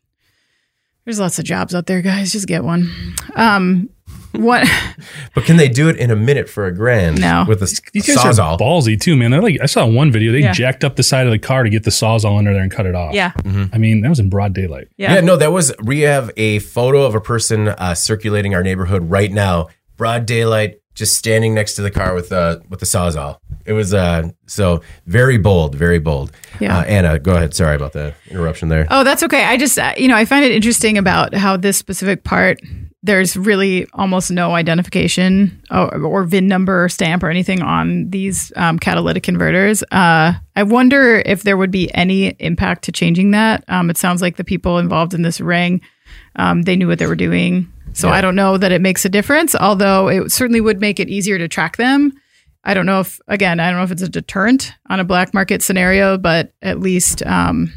there's 1.04 1.20
lots 1.20 1.38
of 1.38 1.44
jobs 1.44 1.74
out 1.74 1.86
there, 1.86 2.02
guys. 2.02 2.30
Just 2.32 2.46
get 2.46 2.62
one. 2.64 2.90
Um, 3.34 3.88
what? 4.32 4.66
But 5.34 5.44
can 5.44 5.56
they 5.56 5.68
do 5.68 5.88
it 5.88 5.96
in 5.96 6.10
a 6.10 6.16
minute 6.16 6.48
for 6.48 6.66
a 6.66 6.74
grand? 6.74 7.20
No. 7.20 7.44
With 7.48 7.60
a 7.60 7.64
s- 7.64 7.80
These 7.92 8.06
guys 8.08 8.36
sawzall. 8.38 8.52
are 8.52 8.58
ballsy 8.58 9.00
too, 9.00 9.16
man. 9.16 9.30
They're 9.30 9.40
like 9.40 9.58
I 9.62 9.66
saw 9.66 9.86
one 9.86 10.10
video. 10.12 10.32
They 10.32 10.40
Yeah. 10.40 10.52
jacked 10.52 10.82
up 10.84 10.96
the 10.96 11.02
side 11.04 11.26
of 11.26 11.32
the 11.32 11.38
car 11.38 11.62
to 11.62 11.70
get 11.70 11.84
the 11.84 11.90
sawzall 11.90 12.36
under 12.36 12.52
there 12.52 12.62
and 12.62 12.70
cut 12.70 12.84
it 12.84 12.94
off. 12.96 13.14
yeah, 13.14 13.30
I 13.72 13.78
mean 13.78 14.00
that 14.02 14.08
was 14.08 14.18
in 14.18 14.28
broad 14.28 14.52
daylight. 14.52 14.88
yeah, 14.96 15.14
Yeah. 15.14 15.20
no, 15.20 15.36
that 15.36 15.52
was. 15.52 15.72
We 15.82 16.00
have 16.00 16.30
a 16.36 16.58
photo 16.58 17.02
of 17.04 17.14
a 17.14 17.20
person 17.20 17.68
uh, 17.68 17.94
circulating 17.94 18.54
our 18.54 18.62
neighborhood 18.62 19.08
right 19.08 19.30
now, 19.32 19.68
broad 19.96 20.26
daylight, 20.26 20.79
just 21.00 21.16
standing 21.16 21.54
next 21.54 21.76
to 21.76 21.82
the 21.82 21.90
car 21.90 22.14
with 22.14 22.30
uh 22.30 22.60
with 22.68 22.78
the 22.78 22.86
sawzall. 22.86 23.38
It 23.64 23.72
was 23.72 23.94
uh 23.94 24.28
so 24.46 24.82
very 25.06 25.38
bold, 25.38 25.74
very 25.74 25.98
bold. 25.98 26.30
Yeah. 26.60 26.78
Uh, 26.78 26.82
Anna, 26.84 27.18
go 27.18 27.34
ahead. 27.34 27.54
Sorry 27.54 27.74
about 27.74 27.94
the 27.94 28.14
interruption 28.28 28.68
there. 28.68 28.86
Oh, 28.90 29.02
that's 29.02 29.22
okay. 29.22 29.44
I 29.44 29.56
just, 29.56 29.78
uh, 29.78 29.94
you 29.96 30.08
know, 30.08 30.14
I 30.14 30.26
find 30.26 30.44
it 30.44 30.52
interesting 30.52 30.98
about 30.98 31.34
how 31.34 31.56
this 31.56 31.78
specific 31.78 32.22
part, 32.22 32.60
there's 33.02 33.34
really 33.34 33.86
almost 33.94 34.30
no 34.30 34.52
identification 34.52 35.62
or, 35.70 35.96
or 36.04 36.24
VIN 36.24 36.48
number 36.48 36.84
or 36.84 36.90
stamp 36.90 37.22
or 37.22 37.30
anything 37.30 37.62
on 37.62 38.10
these 38.10 38.52
um, 38.56 38.78
catalytic 38.78 39.22
converters. 39.22 39.82
Uh, 39.84 40.34
I 40.54 40.62
wonder 40.64 41.22
if 41.24 41.44
there 41.44 41.56
would 41.56 41.70
be 41.70 41.92
any 41.94 42.36
impact 42.40 42.84
to 42.84 42.92
changing 42.92 43.30
that. 43.30 43.64
Um, 43.68 43.88
it 43.88 43.96
sounds 43.96 44.20
like 44.20 44.36
the 44.36 44.44
people 44.44 44.76
involved 44.76 45.14
in 45.14 45.22
this 45.22 45.40
ring, 45.40 45.80
um, 46.36 46.62
they 46.62 46.76
knew 46.76 46.88
what 46.88 46.98
they 46.98 47.06
were 47.06 47.16
doing. 47.16 47.72
So 47.92 48.08
Yeah. 48.08 48.14
I 48.14 48.20
don't 48.20 48.34
know 48.36 48.56
that 48.56 48.72
it 48.72 48.80
makes 48.80 49.04
a 49.04 49.08
difference, 49.08 49.54
although 49.54 50.08
it 50.08 50.30
certainly 50.32 50.60
would 50.60 50.80
make 50.80 51.00
it 51.00 51.08
easier 51.08 51.38
to 51.38 51.48
track 51.48 51.76
them. 51.76 52.12
I 52.64 52.74
don't 52.74 52.86
know 52.86 53.00
if, 53.00 53.18
again, 53.26 53.58
I 53.60 53.68
don't 53.70 53.78
know 53.78 53.84
if 53.84 53.90
it's 53.90 54.02
a 54.02 54.08
deterrent 54.08 54.72
on 54.88 55.00
a 55.00 55.04
black 55.04 55.32
market 55.32 55.62
scenario, 55.62 56.18
but 56.18 56.52
at 56.62 56.78
least 56.78 57.24
um, 57.26 57.72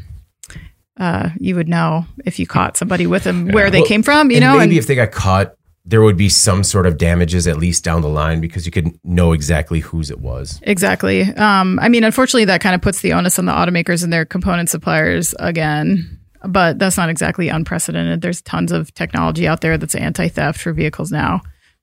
uh, 0.98 1.30
you 1.38 1.54
would 1.56 1.68
know 1.68 2.06
if 2.24 2.38
you 2.38 2.46
caught 2.46 2.76
somebody 2.76 3.06
with 3.06 3.24
them 3.24 3.48
where 3.48 3.70
they 3.70 3.80
Well, 3.80 3.88
came 3.88 4.02
from, 4.02 4.30
you 4.30 4.36
and 4.36 4.44
know? 4.44 4.58
maybe 4.58 4.72
and- 4.74 4.78
if 4.78 4.86
they 4.86 4.94
got 4.94 5.10
caught, 5.10 5.54
there 5.86 6.00
would 6.00 6.16
be 6.16 6.30
some 6.30 6.64
sort 6.64 6.86
of 6.86 6.96
damages 6.96 7.46
at 7.46 7.58
least 7.58 7.84
down 7.84 8.00
the 8.00 8.08
line 8.08 8.40
because 8.40 8.64
you 8.64 8.72
could 8.72 8.88
know 9.04 9.32
exactly 9.32 9.80
whose 9.80 10.10
it 10.10 10.18
was. 10.18 10.58
Exactly. 10.62 11.22
Um, 11.34 11.78
I 11.82 11.90
mean, 11.90 12.04
unfortunately, 12.04 12.46
that 12.46 12.62
kind 12.62 12.74
of 12.74 12.80
puts 12.80 13.00
the 13.02 13.12
onus 13.12 13.38
on 13.38 13.44
the 13.44 13.52
automakers 13.52 14.02
and 14.02 14.10
their 14.12 14.24
component 14.24 14.70
suppliers 14.70 15.34
again. 15.38 16.20
But 16.46 16.78
that's 16.78 16.96
not 16.96 17.08
exactly 17.08 17.48
unprecedented. 17.48 18.20
There's 18.20 18.42
tons 18.42 18.72
of 18.72 18.92
technology 18.94 19.46
out 19.46 19.60
there 19.60 19.78
that's 19.78 19.94
anti 19.94 20.28
theft 20.28 20.60
for 20.60 20.72
vehicles 20.72 21.10
now. 21.10 21.40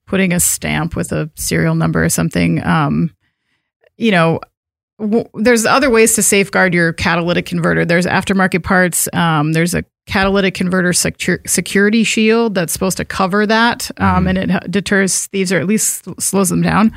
Putting 0.08 0.34
a 0.34 0.39
stamp 0.39 0.95
with 0.95 1.12
a 1.12 1.30
serial 1.36 1.76
number 1.76 2.04
or 2.04 2.10
something, 2.10 2.63
um, 2.65 3.15
you 3.97 4.12
know, 4.12 4.39
w- 5.00 5.30
there's 5.36 5.65
other 5.65 5.89
ways 5.89 6.15
to 6.15 6.24
safeguard 6.24 6.74
your 6.74 6.93
catalytic 6.93 7.45
converter. 7.45 7.86
There's 7.86 8.06
aftermarket 8.06 8.63
parts. 8.63 9.08
Um, 9.13 9.54
there's 9.54 9.74
a 9.74 9.84
catalytic 10.08 10.54
converter 10.54 10.89
secu- 10.89 11.47
security 11.47 12.04
shield 12.04 12.56
that's 12.56 12.74
supposed 12.74 12.97
to 12.97 13.06
cover 13.06 13.45
that, 13.45 13.89
um, 13.97 14.28
and 14.28 14.38
it 14.38 14.71
deters 14.71 15.28
thieves 15.28 15.52
or 15.52 15.60
at 15.60 15.67
least 15.67 16.08
slows 16.19 16.50
them 16.50 16.62
down. 16.62 16.91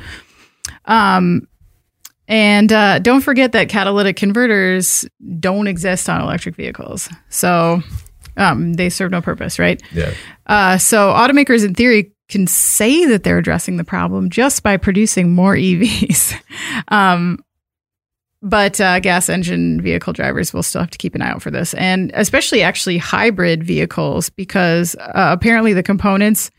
Um, 0.85 1.47
and 2.27 2.71
uh, 2.71 2.99
don't 2.99 3.21
forget 3.21 3.51
that 3.51 3.69
catalytic 3.69 4.15
converters 4.15 5.05
don't 5.39 5.67
exist 5.67 6.09
on 6.09 6.21
electric 6.21 6.55
vehicles. 6.55 7.09
So 7.29 7.81
um, 8.37 8.73
they 8.73 8.89
serve 8.89 9.11
no 9.11 9.21
purpose, 9.21 9.59
right? 9.59 9.81
Yeah. 9.93 10.13
Uh, 10.47 10.77
so 10.77 11.13
automakers, 11.13 11.63
in 11.63 11.73
theory, 11.73 12.11
can 12.27 12.47
say 12.47 13.05
that 13.05 13.23
they're 13.23 13.37
addressing 13.37 13.77
the 13.77 13.83
problem 13.83 14.29
just 14.29 14.63
by 14.63 14.77
producing 14.77 15.33
more 15.33 15.55
EVs. 15.55 16.33
um, 16.89 17.39
but 18.41 18.79
uh, 18.79 18.99
gas 18.99 19.27
engine 19.27 19.81
vehicle 19.81 20.13
drivers 20.13 20.53
will 20.53 20.61
still 20.61 20.81
have 20.81 20.91
to 20.91 20.97
keep 20.97 21.15
an 21.15 21.21
eye 21.21 21.29
out 21.29 21.41
for 21.41 21.49
this, 21.49 21.73
and 21.75 22.11
especially 22.13 22.61
actually 22.61 22.97
hybrid 22.97 23.63
vehicles, 23.63 24.29
because 24.29 24.95
uh, 24.95 25.29
apparently 25.31 25.73
the 25.73 25.81
components 25.81 26.51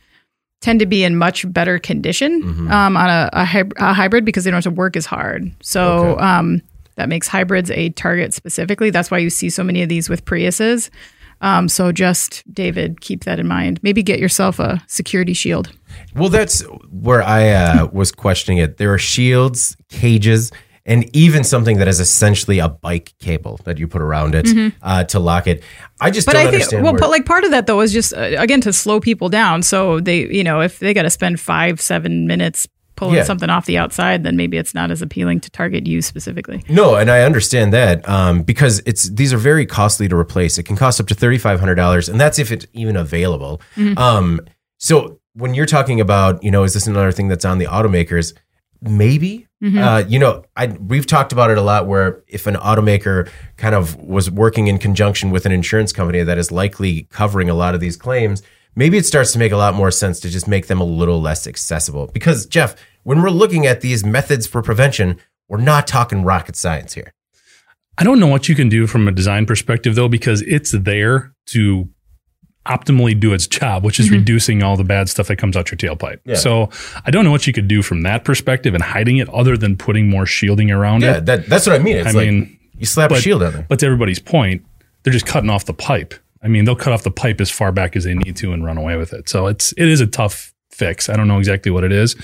tend 0.60 0.80
to 0.80 0.86
be 0.86 1.04
in 1.04 1.16
much 1.16 1.50
better 1.52 1.78
condition 1.78 2.42
Mm-hmm. 2.42 2.70
um, 2.72 2.96
on 2.96 3.08
a, 3.08 3.30
a, 3.32 3.44
hyb- 3.44 3.72
a 3.76 3.92
hybrid 3.92 4.24
because 4.24 4.44
they 4.44 4.50
don't 4.50 4.56
have 4.58 4.64
to 4.64 4.70
work 4.76 4.96
as 4.96 5.06
hard. 5.06 5.50
So 5.62 6.08
Okay. 6.16 6.22
um, 6.22 6.62
that 6.96 7.08
makes 7.08 7.28
hybrids 7.28 7.70
a 7.70 7.90
target 7.90 8.32
specifically. 8.32 8.90
That's 8.90 9.10
why 9.10 9.18
you 9.18 9.28
see 9.30 9.50
so 9.50 9.62
many 9.62 9.82
of 9.82 9.88
these 9.88 10.08
with 10.08 10.24
Priuses. 10.24 10.88
Um, 11.42 11.68
so 11.68 11.92
just 11.92 12.42
David, 12.54 13.02
keep 13.02 13.24
that 13.24 13.38
in 13.38 13.46
mind. 13.46 13.78
Maybe 13.82 14.02
get 14.02 14.18
yourself 14.18 14.58
a 14.58 14.82
security 14.86 15.34
shield. 15.34 15.70
Well, 16.14 16.30
that's 16.30 16.62
where 16.90 17.22
I 17.22 17.50
uh, 17.50 17.86
was 17.92 18.10
questioning 18.10 18.56
it. 18.56 18.78
There 18.78 18.92
are 18.94 18.98
shields, 18.98 19.76
cages, 19.90 20.50
and 20.86 21.14
even 21.14 21.44
something 21.44 21.76
that 21.78 21.88
is 21.88 22.00
essentially 22.00 22.58
a 22.60 22.68
bike 22.70 23.12
cable 23.18 23.60
that 23.64 23.76
you 23.78 23.86
put 23.88 24.00
around 24.00 24.34
it 24.34 24.72
uh, 24.82 25.04
to 25.04 25.18
lock 25.18 25.46
it. 25.46 25.62
I 26.00 26.10
just 26.10 26.26
Mm-hmm. 26.26 26.32
But 26.36 26.38
don't 26.38 26.46
I 26.46 26.50
think, 26.50 26.54
understand. 26.62 26.82
well, 26.84 26.92
where- 26.94 27.00
but 27.00 27.10
like 27.10 27.26
part 27.26 27.44
of 27.44 27.50
that 27.50 27.66
though 27.66 27.80
is 27.80 27.92
just 27.92 28.14
uh, 28.14 28.20
again 28.38 28.60
to 28.62 28.72
slow 28.72 29.00
people 29.00 29.28
down. 29.28 29.62
So 29.62 30.00
they, 30.00 30.26
you 30.32 30.44
know, 30.44 30.60
if 30.62 30.78
they 30.78 30.94
got 30.94 31.02
to 31.02 31.10
spend 31.10 31.38
five, 31.40 31.80
seven 31.80 32.26
minutes 32.26 32.66
pulling 32.94 33.16
Yeah. 33.16 33.24
something 33.24 33.50
off 33.50 33.66
the 33.66 33.76
outside, 33.76 34.22
then 34.24 34.36
maybe 34.38 34.56
it's 34.56 34.72
not 34.74 34.90
as 34.90 35.02
appealing 35.02 35.40
to 35.40 35.50
target 35.50 35.86
you 35.86 36.00
specifically. 36.00 36.62
No, 36.70 36.94
and 36.94 37.10
I 37.10 37.22
understand 37.22 37.74
that 37.74 38.08
um, 38.08 38.40
because 38.42 38.80
it's 38.86 39.10
these 39.10 39.34
are 39.34 39.38
very 39.38 39.66
costly 39.66 40.08
to 40.08 40.16
replace. 40.16 40.56
It 40.56 40.62
can 40.62 40.76
cost 40.76 40.98
up 40.98 41.06
to 41.08 41.14
thirty 41.14 41.36
five 41.36 41.60
hundred 41.60 41.74
dollars, 41.74 42.08
and 42.08 42.18
that's 42.18 42.38
if 42.38 42.50
it's 42.50 42.64
even 42.72 42.96
available. 42.96 43.60
Mm-hmm. 43.76 43.98
Um, 43.98 44.40
so 44.78 45.20
when 45.34 45.52
you're 45.52 45.66
talking 45.66 46.00
about, 46.00 46.42
you 46.42 46.50
know, 46.50 46.62
is 46.64 46.72
this 46.72 46.86
another 46.86 47.12
thing 47.12 47.28
that's 47.28 47.44
on 47.44 47.58
the 47.58 47.66
automakers? 47.66 48.32
Maybe. 48.80 49.46
Uh, 49.82 50.04
you 50.06 50.18
know, 50.18 50.44
I 50.56 50.66
we've 50.66 51.06
talked 51.06 51.32
about 51.32 51.50
it 51.50 51.58
a 51.58 51.62
lot. 51.62 51.86
Where 51.86 52.22
if 52.28 52.46
an 52.46 52.56
automaker 52.56 53.28
kind 53.56 53.74
of 53.74 53.96
was 53.96 54.30
working 54.30 54.66
in 54.66 54.78
conjunction 54.78 55.30
with 55.30 55.46
an 55.46 55.52
insurance 55.52 55.92
company 55.92 56.22
that 56.22 56.38
is 56.38 56.52
likely 56.52 57.04
covering 57.10 57.48
a 57.48 57.54
lot 57.54 57.74
of 57.74 57.80
these 57.80 57.96
claims, 57.96 58.42
maybe 58.74 58.98
it 58.98 59.06
starts 59.06 59.32
to 59.32 59.38
make 59.38 59.52
a 59.52 59.56
lot 59.56 59.74
more 59.74 59.90
sense 59.90 60.20
to 60.20 60.28
just 60.28 60.46
make 60.46 60.66
them 60.66 60.80
a 60.80 60.84
little 60.84 61.20
less 61.20 61.46
accessible. 61.46 62.08
Because 62.08 62.46
Jeff, 62.46 62.76
when 63.02 63.22
we're 63.22 63.30
looking 63.30 63.66
at 63.66 63.80
these 63.80 64.04
methods 64.04 64.46
for 64.46 64.62
prevention, 64.62 65.18
we're 65.48 65.58
not 65.58 65.86
talking 65.86 66.22
rocket 66.22 66.56
science 66.56 66.94
here. 66.94 67.12
I 67.98 68.04
don't 68.04 68.20
know 68.20 68.26
what 68.26 68.48
you 68.48 68.54
can 68.54 68.68
do 68.68 68.86
from 68.86 69.08
a 69.08 69.12
design 69.12 69.46
perspective 69.46 69.94
though, 69.94 70.08
because 70.08 70.42
it's 70.42 70.72
there 70.72 71.34
to 71.46 71.88
optimally 72.66 73.18
do 73.18 73.32
its 73.32 73.46
job, 73.46 73.84
which 73.84 73.98
is 73.98 74.06
mm-hmm. 74.06 74.16
reducing 74.16 74.62
all 74.62 74.76
the 74.76 74.84
bad 74.84 75.08
stuff 75.08 75.28
that 75.28 75.36
comes 75.36 75.56
out 75.56 75.70
your 75.70 75.78
tailpipe. 75.78 76.20
Yeah. 76.24 76.34
So 76.34 76.70
I 77.04 77.10
don't 77.10 77.24
know 77.24 77.30
what 77.30 77.46
you 77.46 77.52
could 77.52 77.68
do 77.68 77.82
from 77.82 78.02
that 78.02 78.24
perspective 78.24 78.74
and 78.74 78.82
hiding 78.82 79.18
it 79.18 79.28
other 79.30 79.56
than 79.56 79.76
putting 79.76 80.08
more 80.10 80.26
shielding 80.26 80.70
around 80.70 81.02
Yeah, 81.02 81.18
it. 81.18 81.26
that, 81.26 81.46
that's 81.46 81.66
what 81.66 81.74
I 81.74 81.78
mean. 81.78 81.96
It's 81.96 82.08
I 82.08 82.12
like 82.12 82.26
mean, 82.28 82.58
you 82.78 82.86
slap 82.86 83.10
a 83.10 83.20
shield 83.20 83.42
on 83.42 83.52
there. 83.52 83.66
But 83.68 83.78
to 83.80 83.86
everybody's 83.86 84.18
point, 84.18 84.64
they're 85.02 85.12
just 85.12 85.26
cutting 85.26 85.50
off 85.50 85.64
the 85.64 85.74
pipe. 85.74 86.14
I 86.42 86.48
mean, 86.48 86.64
they'll 86.64 86.76
cut 86.76 86.92
off 86.92 87.02
the 87.02 87.10
pipe 87.10 87.40
as 87.40 87.50
far 87.50 87.72
back 87.72 87.96
as 87.96 88.04
they 88.04 88.14
need 88.14 88.36
to 88.36 88.52
and 88.52 88.64
run 88.64 88.78
away 88.78 88.96
with 88.96 89.12
it. 89.12 89.28
So 89.28 89.46
it's 89.46 89.72
it 89.72 89.88
is 89.88 90.00
a 90.00 90.06
tough 90.06 90.52
fix. 90.76 91.08
I 91.08 91.16
don't 91.16 91.26
know 91.26 91.38
exactly 91.38 91.72
what 91.72 91.84
it 91.84 91.92
is. 91.92 92.14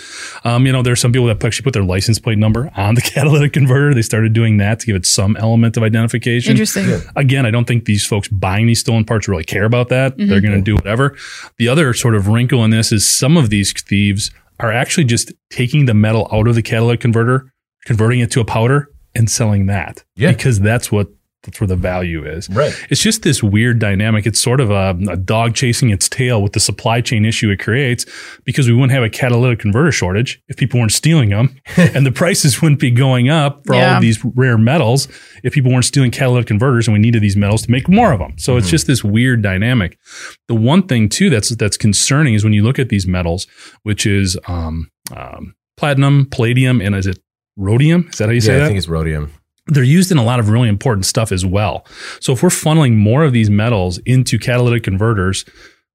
Um, 0.44 0.66
you 0.66 0.72
know, 0.72 0.82
there's 0.82 1.00
some 1.00 1.12
people 1.12 1.26
that 1.26 1.42
actually 1.42 1.64
put 1.64 1.72
their 1.72 1.84
license 1.84 2.18
plate 2.18 2.38
number 2.38 2.70
on 2.76 2.94
the 2.94 3.00
catalytic 3.00 3.52
converter. 3.52 3.94
They 3.94 4.02
started 4.02 4.32
doing 4.32 4.58
that 4.58 4.80
to 4.80 4.86
give 4.86 4.96
it 4.96 5.06
some 5.06 5.36
element 5.36 5.76
of 5.76 5.82
identification. 5.82 6.50
Interesting. 6.50 7.00
Again, 7.16 7.46
I 7.46 7.50
don't 7.50 7.66
think 7.66 7.86
these 7.86 8.06
folks 8.06 8.28
buying 8.28 8.66
these 8.66 8.80
stolen 8.80 9.04
parts 9.04 9.28
really 9.28 9.44
care 9.44 9.64
about 9.64 9.88
that. 9.88 10.16
They're 10.16 10.40
going 10.40 10.54
to 10.54 10.62
do 10.62 10.74
whatever. 10.74 11.16
The 11.56 11.68
other 11.68 11.92
sort 11.94 12.14
of 12.14 12.28
wrinkle 12.28 12.64
in 12.64 12.70
this 12.70 12.92
is 12.92 13.08
some 13.08 13.36
of 13.36 13.50
these 13.50 13.72
thieves 13.72 14.30
are 14.60 14.72
actually 14.72 15.04
just 15.04 15.32
taking 15.50 15.86
the 15.86 15.94
metal 15.94 16.28
out 16.32 16.46
of 16.46 16.54
the 16.54 16.62
catalytic 16.62 17.00
converter, 17.00 17.52
converting 17.84 18.20
it 18.20 18.30
to 18.32 18.40
a 18.40 18.44
powder, 18.44 18.88
and 19.14 19.30
selling 19.30 19.66
that. 19.66 20.04
Yeah. 20.14 20.32
Because 20.32 20.60
that's 20.60 20.92
what 20.92 21.08
that's 21.42 21.60
where 21.60 21.66
the 21.66 21.76
value 21.76 22.24
is. 22.24 22.48
Right. 22.50 22.72
It's 22.88 23.00
just 23.02 23.22
this 23.22 23.42
weird 23.42 23.78
dynamic. 23.78 24.26
It's 24.26 24.40
sort 24.40 24.60
of 24.60 24.70
a, 24.70 24.96
a 25.10 25.16
dog 25.16 25.54
chasing 25.54 25.90
its 25.90 26.08
tail 26.08 26.40
with 26.42 26.52
the 26.52 26.60
supply 26.60 27.00
chain 27.00 27.24
issue 27.24 27.50
it 27.50 27.58
creates 27.58 28.06
because 28.44 28.68
we 28.68 28.74
wouldn't 28.74 28.92
have 28.92 29.02
a 29.02 29.10
catalytic 29.10 29.58
converter 29.58 29.90
shortage 29.92 30.40
if 30.48 30.56
people 30.56 30.78
weren't 30.78 30.92
stealing 30.92 31.30
them 31.30 31.56
and 31.76 32.06
the 32.06 32.12
prices 32.12 32.62
wouldn't 32.62 32.80
be 32.80 32.90
going 32.90 33.28
up 33.28 33.62
for 33.66 33.74
all 33.74 33.80
of 33.80 34.00
these 34.00 34.24
rare 34.24 34.56
metals 34.56 35.08
if 35.42 35.52
people 35.52 35.72
weren't 35.72 35.84
stealing 35.84 36.10
catalytic 36.12 36.46
converters 36.46 36.86
and 36.86 36.92
we 36.92 37.00
needed 37.00 37.22
these 37.22 37.36
metals 37.36 37.62
to 37.62 37.70
make 37.70 37.88
more 37.88 38.12
of 38.12 38.20
them. 38.20 38.38
So 38.38 38.56
it's 38.56 38.70
just 38.70 38.86
this 38.86 39.02
weird 39.02 39.42
dynamic. 39.42 39.98
The 40.48 40.54
one 40.54 40.86
thing 40.86 41.08
too 41.08 41.28
that's 41.28 41.48
that's 41.56 41.76
concerning 41.76 42.34
is 42.34 42.44
when 42.44 42.52
you 42.52 42.62
look 42.62 42.78
at 42.78 42.88
these 42.88 43.06
metals, 43.06 43.46
which 43.82 44.06
is 44.06 44.38
um, 44.46 44.90
um, 45.16 45.54
platinum, 45.76 46.26
palladium, 46.30 46.80
and 46.80 46.94
is 46.94 47.06
it 47.06 47.18
rhodium? 47.56 48.08
Is 48.12 48.18
that 48.18 48.26
how 48.26 48.32
you 48.32 48.40
say 48.40 48.52
Yeah, 48.52 48.56
I 48.58 48.60
that? 48.60 48.66
think 48.68 48.78
it's 48.78 48.88
rhodium. 48.88 49.32
They're 49.66 49.82
used 49.82 50.10
in 50.10 50.18
a 50.18 50.24
lot 50.24 50.40
of 50.40 50.48
really 50.48 50.68
important 50.68 51.06
stuff 51.06 51.30
as 51.32 51.46
well. 51.46 51.86
So 52.20 52.32
if 52.32 52.42
we're 52.42 52.48
funneling 52.48 52.96
more 52.96 53.24
of 53.24 53.32
these 53.32 53.50
metals 53.50 53.98
into 53.98 54.38
catalytic 54.38 54.82
converters, 54.82 55.44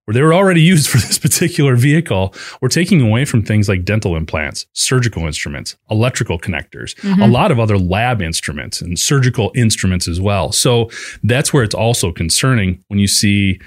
where 0.05 0.13
they 0.13 0.21
were 0.21 0.33
already 0.33 0.61
used 0.73 0.89
for 0.89 0.97
this 0.97 1.19
particular 1.19 1.75
vehicle, 1.75 2.33
we're 2.61 2.69
taking 2.69 3.01
away 3.01 3.25
from 3.25 3.43
things 3.43 3.67
like 3.67 3.83
dental 3.83 4.15
implants, 4.15 4.65
surgical 4.73 5.25
instruments, 5.25 5.75
electrical 5.91 6.39
connectors, 6.39 6.97
a 6.99 7.07
mm-hmm. 7.07 7.31
lot 7.31 7.51
of 7.51 7.59
other 7.59 7.77
lab 7.77 8.21
instruments 8.21 8.81
and 8.81 8.97
surgical 8.97 9.51
instruments 9.53 10.07
as 10.07 10.21
well. 10.21 10.51
So 10.51 10.89
that's 11.23 11.53
where 11.53 11.63
it's 11.63 11.75
also 11.75 12.11
concerning 12.13 12.83
when 12.87 12.99
you 12.99 13.07
see 13.07 13.59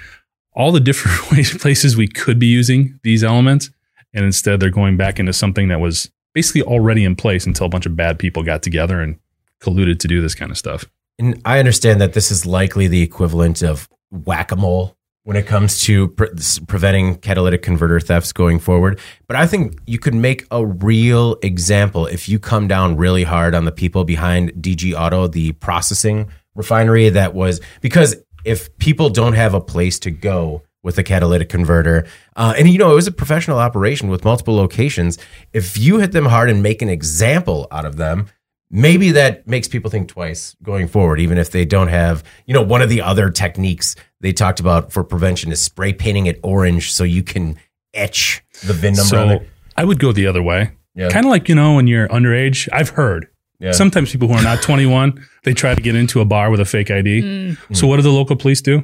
all 0.53 0.71
the 0.71 0.79
different 0.79 1.31
ways, 1.37 1.55
places 1.57 1.95
we 1.95 2.07
could 2.07 2.39
be 2.39 2.47
using 2.47 2.99
these 3.03 3.23
elements, 3.23 3.69
and 4.13 4.25
instead 4.25 4.59
they're 4.59 4.71
going 4.71 4.97
back 4.97 5.19
into 5.19 5.33
something 5.33 5.67
that 5.67 5.79
was 5.79 6.11
basically 6.33 6.63
already 6.63 7.03
in 7.03 7.15
place 7.15 7.45
until 7.45 7.67
a 7.67 7.69
bunch 7.69 7.85
of 7.85 7.95
bad 7.95 8.17
people 8.17 8.41
got 8.41 8.63
together 8.63 8.99
and 8.99 9.19
colluded 9.61 9.99
to 9.99 10.07
do 10.07 10.21
this 10.21 10.35
kind 10.35 10.51
of 10.51 10.57
stuff. 10.57 10.85
And 11.19 11.39
I 11.45 11.59
understand 11.59 12.01
that 12.01 12.13
this 12.13 12.31
is 12.31 12.45
likely 12.45 12.87
the 12.87 13.01
equivalent 13.01 13.61
of 13.61 13.87
whack 14.09 14.51
a 14.51 14.55
mole 14.55 14.97
when 15.23 15.37
it 15.37 15.45
comes 15.45 15.81
to 15.83 16.07
pre- 16.09 16.29
preventing 16.67 17.15
catalytic 17.17 17.61
converter 17.61 17.99
thefts 17.99 18.33
going 18.33 18.59
forward. 18.59 18.99
But 19.27 19.37
I 19.37 19.45
think 19.45 19.77
you 19.85 19.99
could 19.99 20.15
make 20.15 20.45
a 20.49 20.65
real 20.65 21.37
example 21.43 22.07
if 22.07 22.27
you 22.27 22.39
come 22.39 22.67
down 22.67 22.97
really 22.97 23.23
hard 23.23 23.53
on 23.53 23.65
the 23.65 23.71
people 23.71 24.03
behind 24.03 24.51
DG 24.53 24.93
Auto, 24.99 25.27
the 25.27 25.51
processing 25.53 26.29
refinery 26.55 27.09
that 27.09 27.33
was 27.33 27.61
because 27.81 28.15
if 28.43 28.75
people 28.79 29.09
don't 29.09 29.33
have 29.33 29.53
a 29.53 29.61
place 29.61 29.99
to 29.99 30.11
go 30.11 30.63
with 30.83 30.97
a 30.97 31.03
catalytic 31.03 31.49
converter, 31.49 32.07
uh, 32.35 32.55
and 32.57 32.67
you 32.67 32.79
know, 32.79 32.91
it 32.91 32.95
was 32.95 33.05
a 33.05 33.11
professional 33.11 33.59
operation 33.59 34.09
with 34.09 34.25
multiple 34.25 34.55
locations. 34.55 35.19
If 35.53 35.77
you 35.77 35.99
hit 35.99 36.11
them 36.11 36.25
hard 36.25 36.49
and 36.49 36.63
make 36.63 36.81
an 36.81 36.89
example 36.89 37.67
out 37.71 37.85
of 37.85 37.97
them, 37.97 38.27
maybe 38.71 39.11
that 39.11 39.45
makes 39.47 39.67
people 39.67 39.91
think 39.91 40.07
twice 40.07 40.55
going 40.63 40.87
forward, 40.87 41.19
even 41.19 41.37
if 41.37 41.51
they 41.51 41.65
don't 41.65 41.89
have, 41.89 42.23
you 42.45 42.53
know, 42.53 42.61
one 42.61 42.81
of 42.81 42.89
the 42.89 43.01
other 43.01 43.29
techniques 43.29 43.95
they 44.21 44.31
talked 44.33 44.59
about 44.59 44.91
for 44.91 45.03
prevention 45.03 45.51
is 45.51 45.61
spray 45.61 45.93
painting 45.93 46.25
it 46.25 46.39
orange 46.41 46.91
so 46.91 47.03
you 47.03 47.21
can 47.21 47.57
etch 47.93 48.41
the 48.65 48.73
VIN 48.73 48.93
number 48.93 49.07
So 49.09 49.29
it. 49.29 49.49
I 49.75 49.83
would 49.83 49.99
go 49.99 50.11
the 50.11 50.25
other 50.27 50.41
way. 50.41 50.71
Yeah. 50.95 51.09
Kind 51.09 51.25
of 51.25 51.29
like, 51.29 51.49
you 51.49 51.55
know, 51.55 51.75
when 51.75 51.87
you're 51.87 52.07
underage, 52.07 52.67
I've 52.71 52.89
heard 52.89 53.27
Yeah. 53.59 53.71
sometimes 53.73 54.11
people 54.11 54.27
who 54.27 54.33
are 54.35 54.43
not 54.43 54.61
21, 54.61 55.21
they 55.43 55.53
try 55.53 55.75
to 55.75 55.81
get 55.81 55.95
into 55.95 56.21
a 56.21 56.25
bar 56.25 56.49
with 56.49 56.59
a 56.59 56.65
fake 56.65 56.89
ID. 56.91 57.21
Mm. 57.21 57.57
So 57.75 57.87
what 57.87 57.97
do 57.97 58.01
the 58.01 58.11
local 58.11 58.35
police 58.35 58.61
do? 58.61 58.83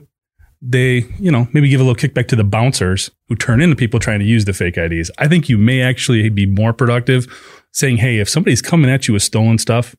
They, 0.61 1.05
you 1.19 1.31
know, 1.31 1.47
maybe 1.53 1.69
give 1.69 1.79
a 1.79 1.83
little 1.83 1.95
kickback 1.95 2.27
to 2.29 2.35
the 2.35 2.43
bouncers 2.43 3.11
who 3.29 3.35
turn 3.35 3.61
into 3.61 3.75
people 3.75 3.99
trying 3.99 4.19
to 4.19 4.25
use 4.25 4.45
the 4.45 4.53
fake 4.53 4.77
IDs. 4.77 5.11
I 5.19 5.27
think 5.27 5.49
you 5.49 5.57
may 5.57 5.81
actually 5.81 6.27
be 6.29 6.45
more 6.47 6.73
productive 6.73 7.27
saying, 7.71 7.97
hey, 7.97 8.17
if 8.19 8.27
somebody's 8.27 8.61
coming 8.61 8.89
at 8.89 9.07
you 9.07 9.13
with 9.13 9.21
stolen 9.23 9.59
stuff, 9.59 9.95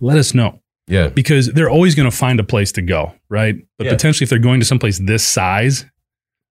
let 0.00 0.16
us 0.16 0.34
know 0.34 0.60
yeah. 0.86 1.08
because 1.08 1.48
they're 1.52 1.70
always 1.70 1.96
going 1.96 2.08
to 2.08 2.16
find 2.16 2.38
a 2.38 2.44
place 2.44 2.70
to 2.72 2.82
go, 2.82 3.12
right? 3.28 3.56
But 3.76 3.86
Yeah. 3.86 3.92
potentially, 3.92 4.24
if 4.24 4.30
they're 4.30 4.38
going 4.38 4.60
to 4.60 4.66
someplace 4.66 4.98
this 4.98 5.26
size, 5.26 5.84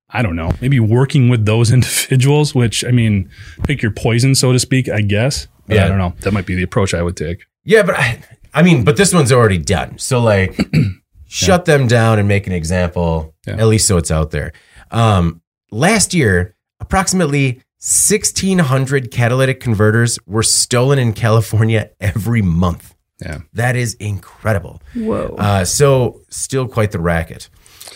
I 0.09 0.21
don't 0.21 0.35
know, 0.35 0.51
maybe 0.61 0.79
working 0.81 1.29
with 1.29 1.45
those 1.45 1.71
individuals, 1.77 2.53
which 2.53 2.83
I 2.83 2.91
mean, 2.91 3.29
pick 3.63 3.81
your 3.81 3.91
poison, 3.91 4.35
so 4.35 4.51
to 4.51 4.59
speak, 4.59 4.89
I 4.89 5.01
guess. 5.01 5.47
But 5.67 5.77
Yeah. 5.77 5.85
I 5.85 5.87
don't 5.87 5.97
know. 5.99 6.13
That 6.21 6.33
might 6.33 6.45
be 6.45 6.55
the 6.55 6.63
approach 6.63 6.93
I 6.93 7.01
would 7.01 7.15
take. 7.15 7.45
Yeah, 7.63 7.83
but 7.83 7.95
I, 7.95 8.21
I 8.53 8.61
mean, 8.61 8.83
but 8.83 8.97
this 8.97 9.13
one's 9.13 9.31
already 9.31 9.57
done. 9.57 9.97
So 9.99 10.19
like, 10.21 10.57
shut 11.27 11.65
them 11.65 11.87
down 11.87 12.19
and 12.19 12.27
make 12.27 12.47
an 12.47 12.53
example. 12.53 13.33
Yeah. 13.45 13.55
At 13.57 13.67
least 13.67 13.87
so 13.87 13.97
it's 13.97 14.11
out 14.11 14.31
there. 14.31 14.53
Um, 14.91 15.41
last 15.71 16.13
year, 16.13 16.55
approximately 16.79 17.61
1,600 17.79 19.11
catalytic 19.11 19.59
converters 19.59 20.17
were 20.25 20.43
stolen 20.43 20.99
in 20.99 21.13
California 21.13 21.91
every 21.99 22.41
month. 22.41 22.95
Yeah. 23.21 23.39
That 23.53 23.75
is 23.75 23.93
incredible. 23.95 24.81
Whoa. 24.95 25.35
Uh, 25.37 25.65
so 25.65 26.21
still 26.29 26.67
quite 26.67 26.91
the 26.91 26.99
racket. 26.99 27.49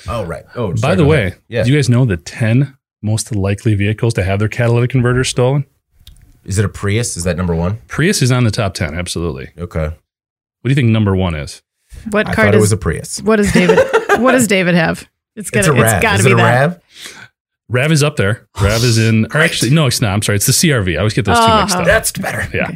Oh 0.08 0.24
right. 0.26 0.46
Oh, 0.56 0.74
By 0.82 0.96
the 0.96 1.06
way, 1.06 1.36
yeah. 1.48 1.64
do 1.64 1.72
you 1.72 1.78
guys 1.78 1.90
know 1.90 2.06
the 2.06 2.18
10 2.18 2.76
most 3.04 3.36
likely 3.36 3.76
vehicles 3.76 4.14
to 4.16 4.24
have 4.24 4.40
their 4.40 4.48
catalytic 4.48 4.90
converters 4.90 5.30
stolen? 5.30 5.66
is 6.44 6.58
it 6.58 6.66
a 6.66 6.70
Prius? 6.70 7.18
Is 7.18 7.24
that 7.24 7.38
number 7.38 7.54
one? 7.54 7.78
Prius 7.88 8.22
is 8.24 8.32
on 8.32 8.44
the 8.46 8.52
top 8.52 8.74
10, 8.74 8.96
absolutely. 8.96 9.52
Okay. 9.60 9.86
What 9.86 9.96
do 10.64 10.70
you 10.70 10.76
think 10.76 10.90
number 10.90 11.16
one 11.16 11.36
is? 11.36 11.62
What 12.10 12.28
I 12.28 12.34
car 12.34 12.46
thought 12.46 12.56
it 12.56 12.60
was 12.60 12.72
a 12.72 12.78
Prius. 12.78 13.22
what 13.22 13.38
does 13.38 13.52
David 13.52 13.78
what 14.20 14.32
does 14.34 14.48
David 14.48 14.76
have? 14.76 15.08
It's 15.36 15.50
It's 15.50 15.52
gotta 15.52 15.72
a 15.72 15.74
Rav. 15.74 15.94
it's 15.94 16.02
gotta 16.02 16.20
is 16.20 16.26
be 16.26 16.32
it 16.32 16.34
a 16.34 16.38
that. 16.38 16.62
Rav? 16.70 16.80
Rav 17.70 17.92
is 17.94 18.04
up 18.04 18.18
there. 18.18 18.48
Rav 18.62 18.84
is 18.84 18.98
in, 18.98 19.26
or 19.34 19.38
actually, 19.38 19.72
no, 19.72 19.86
it's 19.88 20.02
not. 20.02 20.12
I'm 20.14 20.22
sorry. 20.22 20.36
It's 20.36 20.46
the 20.46 20.52
CRV. 20.52 20.96
I 20.96 20.98
always 20.98 21.14
get 21.14 21.24
those 21.24 21.40
two 21.40 21.56
mixed 21.56 21.76
Oh. 21.78 21.80
up. 21.80 21.86
That's 21.86 22.12
better. 22.12 22.46
Yeah. 22.54 22.72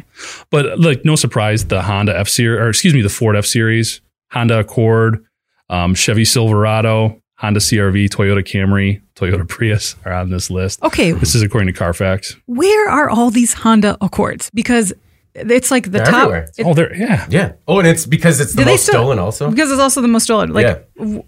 But 0.50 0.80
like, 0.80 1.04
no 1.04 1.16
surprise, 1.16 1.66
the 1.66 1.82
Honda 1.82 2.18
F 2.18 2.28
Series, 2.30 2.58
or 2.60 2.68
excuse 2.70 2.94
me, 2.94 3.02
the 3.02 3.10
Ford 3.10 3.36
F 3.36 3.44
Series, 3.44 4.00
Honda 4.32 4.60
Accord, 4.60 5.22
um, 5.68 5.94
Chevy 5.94 6.24
Silverado, 6.24 7.20
Honda 7.36 7.60
CRV, 7.60 8.08
Toyota 8.08 8.42
Camry, 8.42 9.02
Toyota 9.16 9.46
Prius 9.46 9.96
are 10.06 10.14
on 10.14 10.30
this 10.30 10.48
list. 10.48 10.82
Okay, 10.82 11.12
This 11.12 11.34
is 11.34 11.42
according 11.42 11.66
to 11.66 11.78
Carfax. 11.78 12.34
where 12.46 12.88
are 12.88 13.10
all 13.10 13.30
these 13.30 13.52
Honda 13.52 13.98
Accords? 14.00 14.50
Because 14.54 14.94
it's 15.38 15.70
like 15.70 15.84
the 15.84 15.90
They're 15.90 16.04
top. 16.04 16.14
everywhere. 16.22 16.48
it- 16.56 16.64
oh, 16.66 16.74
there, 16.74 16.94
yeah. 16.96 17.26
Yeah. 17.28 17.52
Oh, 17.68 17.78
and 17.78 17.86
it's 17.88 18.06
because 18.06 18.40
it's 18.40 18.54
the 18.54 18.64
Do 18.64 18.70
most 18.70 18.82
still- 18.82 18.94
stolen 18.94 19.18
also. 19.18 19.50
because 19.50 19.70
it's 19.70 19.80
also 19.80 20.00
the 20.00 20.08
most 20.08 20.24
stolen. 20.24 20.52
Like, 20.52 20.66
Yeah. 20.66 20.78
w- 20.96 21.22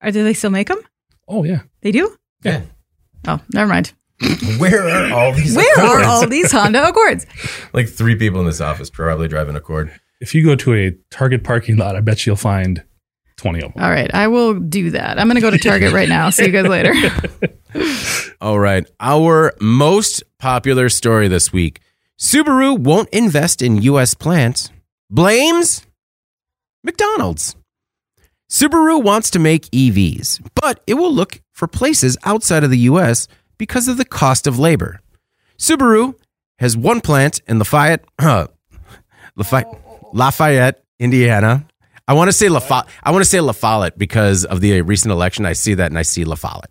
are, 0.00 0.10
do 0.10 0.22
they 0.24 0.34
still 0.34 0.50
make 0.50 0.68
them? 0.68 0.78
Oh, 1.28 1.44
yeah. 1.44 1.60
They 1.82 1.92
do. 1.92 2.16
Yeah. 2.44 2.62
Oh, 3.26 3.40
never 3.52 3.68
mind. 3.68 3.92
Where 4.58 4.88
are 4.88 5.12
all 5.12 5.32
these? 5.32 5.56
Where 5.56 5.78
are 5.80 5.84
Accords? 6.00 6.06
all 6.06 6.26
these 6.28 6.52
Honda 6.52 6.84
Accords? 6.88 7.26
like 7.72 7.88
three 7.88 8.14
people 8.16 8.40
in 8.40 8.46
this 8.46 8.60
office 8.60 8.90
probably 8.90 9.28
driving 9.28 9.56
Accord. 9.56 9.92
If 10.20 10.34
you 10.34 10.44
go 10.44 10.54
to 10.56 10.74
a 10.74 10.92
Target 11.10 11.42
parking 11.44 11.76
lot, 11.76 11.96
I 11.96 12.00
bet 12.00 12.24
you'll 12.26 12.36
find 12.36 12.84
20 13.38 13.62
of 13.62 13.74
them. 13.74 13.82
All 13.82 13.90
right, 13.90 14.12
I 14.14 14.28
will 14.28 14.54
do 14.54 14.90
that. 14.90 15.18
I'm 15.18 15.26
going 15.26 15.34
to 15.36 15.40
go 15.40 15.50
to 15.50 15.58
Target 15.58 15.92
right 15.92 16.08
now. 16.08 16.30
See 16.30 16.44
you 16.46 16.52
guys 16.52 16.66
later. 16.66 16.92
All 18.40 18.58
right. 18.58 18.84
Our 19.00 19.52
most 19.60 20.22
popular 20.38 20.88
story 20.88 21.28
this 21.28 21.52
week 21.52 21.80
Subaru 22.22 22.78
won't 22.78 23.08
invest 23.08 23.62
in 23.62 23.82
U.S. 23.82 24.14
plants, 24.14 24.70
blames 25.10 25.84
McDonald's. 26.84 27.56
Subaru 28.48 29.02
wants 29.02 29.28
to 29.30 29.40
make 29.40 29.64
EVs, 29.72 30.40
but 30.54 30.80
it 30.86 30.94
will 30.94 31.12
look 31.12 31.42
for 31.50 31.66
places 31.66 32.16
outside 32.22 32.62
of 32.62 32.70
the 32.70 32.78
U.S. 32.78 33.26
because 33.58 33.88
of 33.88 33.96
the 33.96 34.04
cost 34.04 34.46
of 34.46 34.56
labor. 34.56 35.00
Subaru 35.58 36.14
has 36.60 36.76
one 36.76 37.00
plant 37.00 37.40
in 37.48 37.58
Lafayette, 37.58 38.04
Lafayette, 39.36 39.80
Lafayette, 40.12 40.84
Indiana. 41.00 41.66
I 42.06 42.12
want 42.12 42.28
to 42.28 42.32
say 42.32 42.48
Lafayette. 42.48 42.86
I 43.02 43.10
want 43.10 43.24
to 43.24 43.28
say 43.28 43.40
Lafayette 43.40 43.98
because 43.98 44.44
of 44.44 44.60
the 44.60 44.80
recent 44.82 45.10
election. 45.10 45.44
I 45.44 45.54
see 45.54 45.74
that 45.74 45.90
and 45.90 45.98
I 45.98 46.02
see 46.02 46.24
Lafayette. 46.24 46.70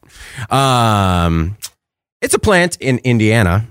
Um, 0.50 1.58
it's 2.22 2.34
a 2.34 2.40
plant 2.40 2.78
in 2.80 3.00
Indiana 3.00 3.68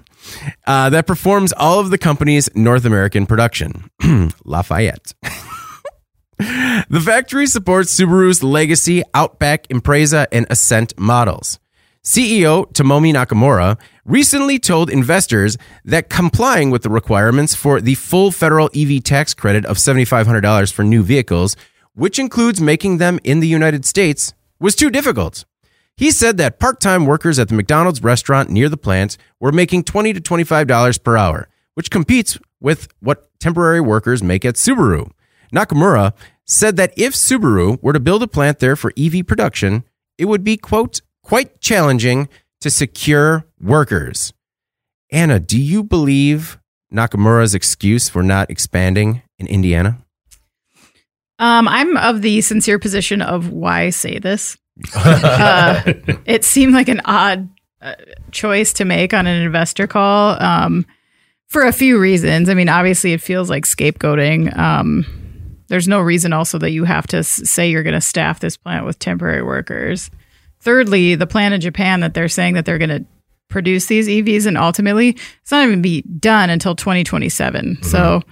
uh, 0.66 0.90
that 0.90 1.06
performs 1.06 1.52
all 1.52 1.80
of 1.80 1.90
the 1.90 1.98
company's 1.98 2.48
North 2.54 2.84
American 2.84 3.26
production. 3.26 3.90
Lafayette. 4.44 5.14
the 6.38 7.02
factory 7.04 7.46
supports 7.46 7.94
Subaru's 7.94 8.42
legacy 8.42 9.02
Outback, 9.14 9.68
Impreza, 9.68 10.26
and 10.32 10.46
Ascent 10.50 10.98
models. 10.98 11.58
CEO 12.02 12.72
Tomomi 12.72 13.12
Nakamura 13.12 13.78
recently 14.06 14.58
told 14.58 14.88
investors 14.88 15.58
that 15.84 16.08
complying 16.08 16.70
with 16.70 16.82
the 16.82 16.88
requirements 16.88 17.54
for 17.54 17.80
the 17.80 17.94
full 17.94 18.30
federal 18.30 18.70
EV 18.74 19.04
tax 19.04 19.34
credit 19.34 19.66
of 19.66 19.76
$7,500 19.76 20.72
for 20.72 20.82
new 20.82 21.02
vehicles, 21.02 21.56
which 21.94 22.18
includes 22.18 22.60
making 22.60 22.98
them 22.98 23.18
in 23.22 23.40
the 23.40 23.48
United 23.48 23.84
States, 23.84 24.32
was 24.58 24.74
too 24.74 24.90
difficult. 24.90 25.44
He 25.96 26.10
said 26.10 26.38
that 26.38 26.58
part 26.58 26.80
time 26.80 27.06
workers 27.06 27.38
at 27.38 27.48
the 27.48 27.54
McDonald's 27.54 28.02
restaurant 28.02 28.50
near 28.50 28.68
the 28.68 28.76
plant 28.76 29.16
were 29.38 29.52
making 29.52 29.84
20 29.84 30.14
to 30.14 30.20
$25 30.20 31.02
per 31.02 31.16
hour, 31.16 31.48
which 31.74 31.90
competes 31.90 32.38
with 32.60 32.88
what 33.00 33.28
temporary 33.38 33.80
workers 33.80 34.22
make 34.22 34.44
at 34.44 34.54
Subaru. 34.54 35.10
Nakamura 35.52 36.12
said 36.46 36.76
that 36.76 36.92
if 36.96 37.14
Subaru 37.14 37.82
were 37.82 37.92
to 37.92 38.00
build 38.00 38.22
a 38.22 38.28
plant 38.28 38.58
there 38.58 38.76
for 38.76 38.92
EV 38.96 39.26
production, 39.26 39.84
it 40.18 40.26
would 40.26 40.44
be, 40.44 40.56
quote, 40.56 41.00
quite 41.22 41.60
challenging 41.60 42.28
to 42.60 42.70
secure 42.70 43.44
workers. 43.60 44.32
Anna, 45.10 45.40
do 45.40 45.60
you 45.60 45.82
believe 45.82 46.58
Nakamura's 46.92 47.54
excuse 47.54 48.08
for 48.08 48.22
not 48.22 48.50
expanding 48.50 49.22
in 49.38 49.46
Indiana? 49.46 49.98
Um, 51.38 51.68
I'm 51.68 51.96
of 51.96 52.20
the 52.20 52.42
sincere 52.42 52.78
position 52.78 53.22
of 53.22 53.50
why 53.50 53.90
say 53.90 54.18
this. 54.18 54.58
Uh, 54.94 55.82
it 56.24 56.44
seemed 56.44 56.74
like 56.74 56.88
an 56.88 57.00
odd 57.04 57.48
uh, 57.80 57.94
choice 58.30 58.72
to 58.74 58.84
make 58.84 59.14
on 59.14 59.26
an 59.26 59.42
investor 59.42 59.86
call 59.86 60.40
um, 60.42 60.86
for 61.46 61.62
a 61.64 61.72
few 61.72 61.98
reasons. 61.98 62.48
I 62.48 62.54
mean, 62.54 62.68
obviously, 62.68 63.12
it 63.12 63.20
feels 63.20 63.50
like 63.50 63.64
scapegoating. 63.64 64.56
Um, 64.56 65.06
there's 65.68 65.88
no 65.88 66.00
reason 66.00 66.32
also 66.32 66.58
that 66.58 66.72
you 66.72 66.84
have 66.84 67.06
to 67.08 67.22
say 67.22 67.70
you're 67.70 67.84
going 67.84 67.94
to 67.94 68.00
staff 68.00 68.40
this 68.40 68.56
plant 68.56 68.84
with 68.84 68.98
temporary 68.98 69.42
workers. 69.42 70.10
Thirdly, 70.60 71.14
the 71.14 71.26
plan 71.26 71.52
in 71.52 71.60
Japan 71.60 72.00
that 72.00 72.12
they're 72.12 72.28
saying 72.28 72.54
that 72.54 72.64
they're 72.64 72.78
going 72.78 72.90
to 72.90 73.04
produce 73.48 73.86
these 73.86 74.08
EVs 74.08 74.46
and 74.46 74.56
ultimately 74.56 75.10
it's 75.42 75.50
not 75.50 75.66
even 75.66 75.82
be 75.82 76.02
done 76.02 76.50
until 76.50 76.74
2027. 76.74 77.82
So 77.82 78.22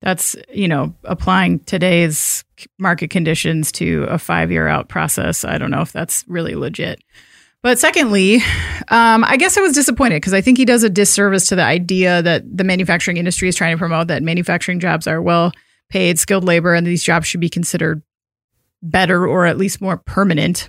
that's, 0.00 0.36
you 0.52 0.68
know, 0.68 0.94
applying 1.04 1.60
today's 1.60 2.44
market 2.78 3.10
conditions 3.10 3.72
to 3.72 4.04
a 4.04 4.14
5-year 4.14 4.68
out 4.68 4.88
process. 4.88 5.44
I 5.44 5.58
don't 5.58 5.70
know 5.70 5.80
if 5.80 5.92
that's 5.92 6.24
really 6.28 6.54
legit. 6.54 7.02
But 7.62 7.78
secondly, 7.78 8.36
um, 8.88 9.24
I 9.24 9.36
guess 9.36 9.58
I 9.58 9.60
was 9.60 9.72
disappointed 9.72 10.16
because 10.16 10.34
I 10.34 10.40
think 10.40 10.58
he 10.58 10.64
does 10.64 10.84
a 10.84 10.90
disservice 10.90 11.46
to 11.48 11.56
the 11.56 11.64
idea 11.64 12.22
that 12.22 12.44
the 12.56 12.62
manufacturing 12.62 13.16
industry 13.16 13.48
is 13.48 13.56
trying 13.56 13.74
to 13.74 13.78
promote 13.78 14.06
that 14.08 14.22
manufacturing 14.22 14.78
jobs 14.78 15.08
are 15.08 15.20
well 15.20 15.52
paid, 15.88 16.18
skilled 16.18 16.44
labor, 16.44 16.74
and 16.74 16.86
these 16.86 17.02
jobs 17.02 17.26
should 17.26 17.40
be 17.40 17.48
considered 17.48 18.02
better 18.80 19.26
or 19.26 19.46
at 19.46 19.58
least 19.58 19.80
more 19.80 19.96
permanent 19.96 20.68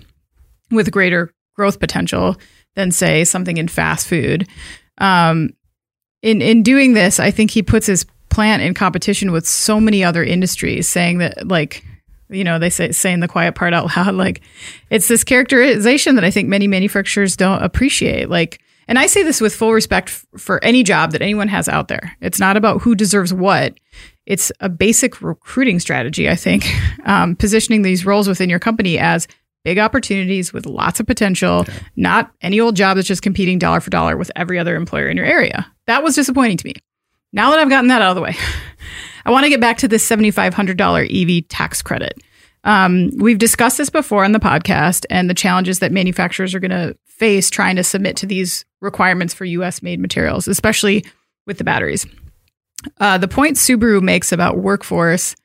with 0.72 0.92
greater 0.92 1.32
growth 1.56 1.80
potential 1.80 2.36
than 2.76 2.92
say 2.92 3.24
something 3.24 3.58
in 3.58 3.68
fast 3.68 4.08
food. 4.08 4.48
Um, 4.98 5.52
in 6.22 6.42
in 6.42 6.64
doing 6.64 6.94
this, 6.94 7.20
I 7.20 7.32
think 7.32 7.52
he 7.52 7.62
puts 7.62 7.86
his 7.86 8.06
plant 8.30 8.62
in 8.62 8.74
competition 8.74 9.32
with 9.32 9.48
so 9.48 9.80
many 9.80 10.04
other 10.04 10.24
industries, 10.24 10.88
saying 10.88 11.20
that 11.20 11.48
like 11.48 11.84
you 12.30 12.44
know 12.44 12.60
they 12.60 12.70
say 12.70 12.92
saying 12.92 13.20
the 13.20 13.28
quiet 13.28 13.56
part 13.56 13.74
out 13.74 13.88
loud 13.98 14.16
like 14.16 14.42
it's 14.90 15.08
this 15.08 15.24
characterization 15.24 16.16
that 16.16 16.24
I 16.24 16.32
think 16.32 16.48
many 16.48 16.68
manufacturers 16.68 17.36
don't 17.36 17.62
appreciate. 17.62 18.30
Like, 18.30 18.62
and 18.88 18.98
I 18.98 19.08
say 19.08 19.24
this 19.24 19.42
with 19.42 19.56
full 19.56 19.74
respect 19.74 20.10
f- 20.10 20.26
for 20.38 20.64
any 20.64 20.84
job 20.84 21.12
that 21.12 21.22
anyone 21.22 21.48
has 21.48 21.68
out 21.68 21.88
there. 21.88 22.16
It's 22.22 22.40
not 22.40 22.58
about 22.58 22.82
who 22.82 22.96
deserves 22.96 23.34
what. 23.34 23.76
It's 24.26 24.52
a 24.60 24.70
basic 24.70 25.22
recruiting 25.22 25.80
strategy, 25.80 26.30
I 26.30 26.36
think, 26.36 26.66
um, 27.06 27.36
positioning 27.36 27.82
these 27.82 28.06
roles 28.06 28.28
within 28.28 28.50
your 28.50 28.60
company 28.60 29.00
as 29.00 29.28
big 29.64 29.78
opportunities 29.78 30.54
with 30.54 30.66
lots 30.66 31.00
of 31.00 31.08
potential, 31.08 31.66
not 31.96 32.32
any 32.42 32.60
old 32.60 32.76
job 32.76 32.96
that's 32.96 33.08
just 33.08 33.22
competing 33.22 33.60
dollar 33.60 33.82
for 33.82 33.90
dollar 33.90 34.18
with 34.18 34.32
every 34.36 34.58
other 34.58 34.76
employer 34.76 35.08
in 35.08 35.18
your 35.18 35.26
area. 35.26 35.70
That 35.88 36.04
was 36.04 36.16
disappointing 36.16 36.58
to 36.58 36.68
me. 36.68 36.74
Now 37.32 37.52
that 37.52 37.60
I've 37.60 37.70
gotten 37.70 37.90
that 37.90 38.02
out 38.02 38.12
of 38.12 38.16
the 38.16 38.22
way, 38.22 38.36
I 39.26 39.32
want 39.32 39.44
to 39.44 39.50
get 39.50 39.62
back 39.62 39.78
to 39.80 39.88
this 39.88 40.08
$7,500 40.08 41.40
EV 41.40 41.48
tax 41.48 41.82
credit. 41.82 42.18
Um, 42.64 43.12
we've 43.18 43.38
discussed 43.38 43.78
this 43.78 43.90
before 43.90 44.26
on 44.26 44.32
the 44.32 44.40
podcast 44.40 45.06
and 45.10 45.30
the 45.30 45.34
challenges 45.34 45.80
that 45.80 45.92
manufacturers 45.92 46.54
are 46.54 46.60
going 46.60 46.72
to 46.72 46.98
face 47.06 47.50
trying 47.50 47.76
to 47.76 47.84
submit 47.84 48.16
to 48.18 48.26
these 48.26 48.66
requirements 48.82 49.34
for 49.34 49.46
US 49.46 49.82
made 49.82 50.00
materials, 50.00 50.48
especially 50.48 51.06
with 51.46 51.58
the 51.58 51.64
batteries. 51.64 52.06
Uh, 53.00 53.18
the 53.18 53.28
point 53.28 53.58
Subaru 53.58 54.02
makes 54.02 54.32
about 54.32 54.58
workforce 54.58 55.36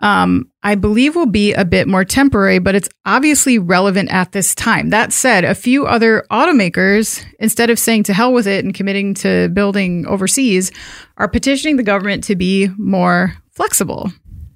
um, 0.00 0.50
I 0.62 0.74
believe 0.74 1.16
will 1.16 1.26
be 1.26 1.54
a 1.54 1.64
bit 1.64 1.88
more 1.88 2.04
temporary, 2.04 2.58
but 2.58 2.74
it's 2.74 2.88
obviously 3.06 3.58
relevant 3.58 4.10
at 4.10 4.32
this 4.32 4.54
time. 4.54 4.90
That 4.90 5.12
said, 5.12 5.44
a 5.44 5.54
few 5.54 5.86
other 5.86 6.26
automakers, 6.30 7.24
instead 7.38 7.70
of 7.70 7.78
saying 7.78 8.02
to 8.04 8.12
hell 8.12 8.32
with 8.32 8.46
it 8.46 8.64
and 8.64 8.74
committing 8.74 9.14
to 9.14 9.48
building 9.48 10.06
overseas, 10.06 10.70
are 11.16 11.28
petitioning 11.28 11.76
the 11.76 11.82
government 11.82 12.24
to 12.24 12.36
be 12.36 12.68
more 12.76 13.34
flexible. 13.52 14.12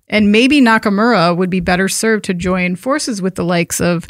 And 0.09 0.33
maybe 0.33 0.61
Nakamura 0.61 1.37
would 1.37 1.51
be 1.51 1.61
better 1.61 1.89
served 1.89 2.25
to 2.25 2.35
join 2.35 2.77
forces 2.77 3.23
with 3.23 3.37
the 3.37 3.45
likes 3.45 3.81
of 3.81 4.07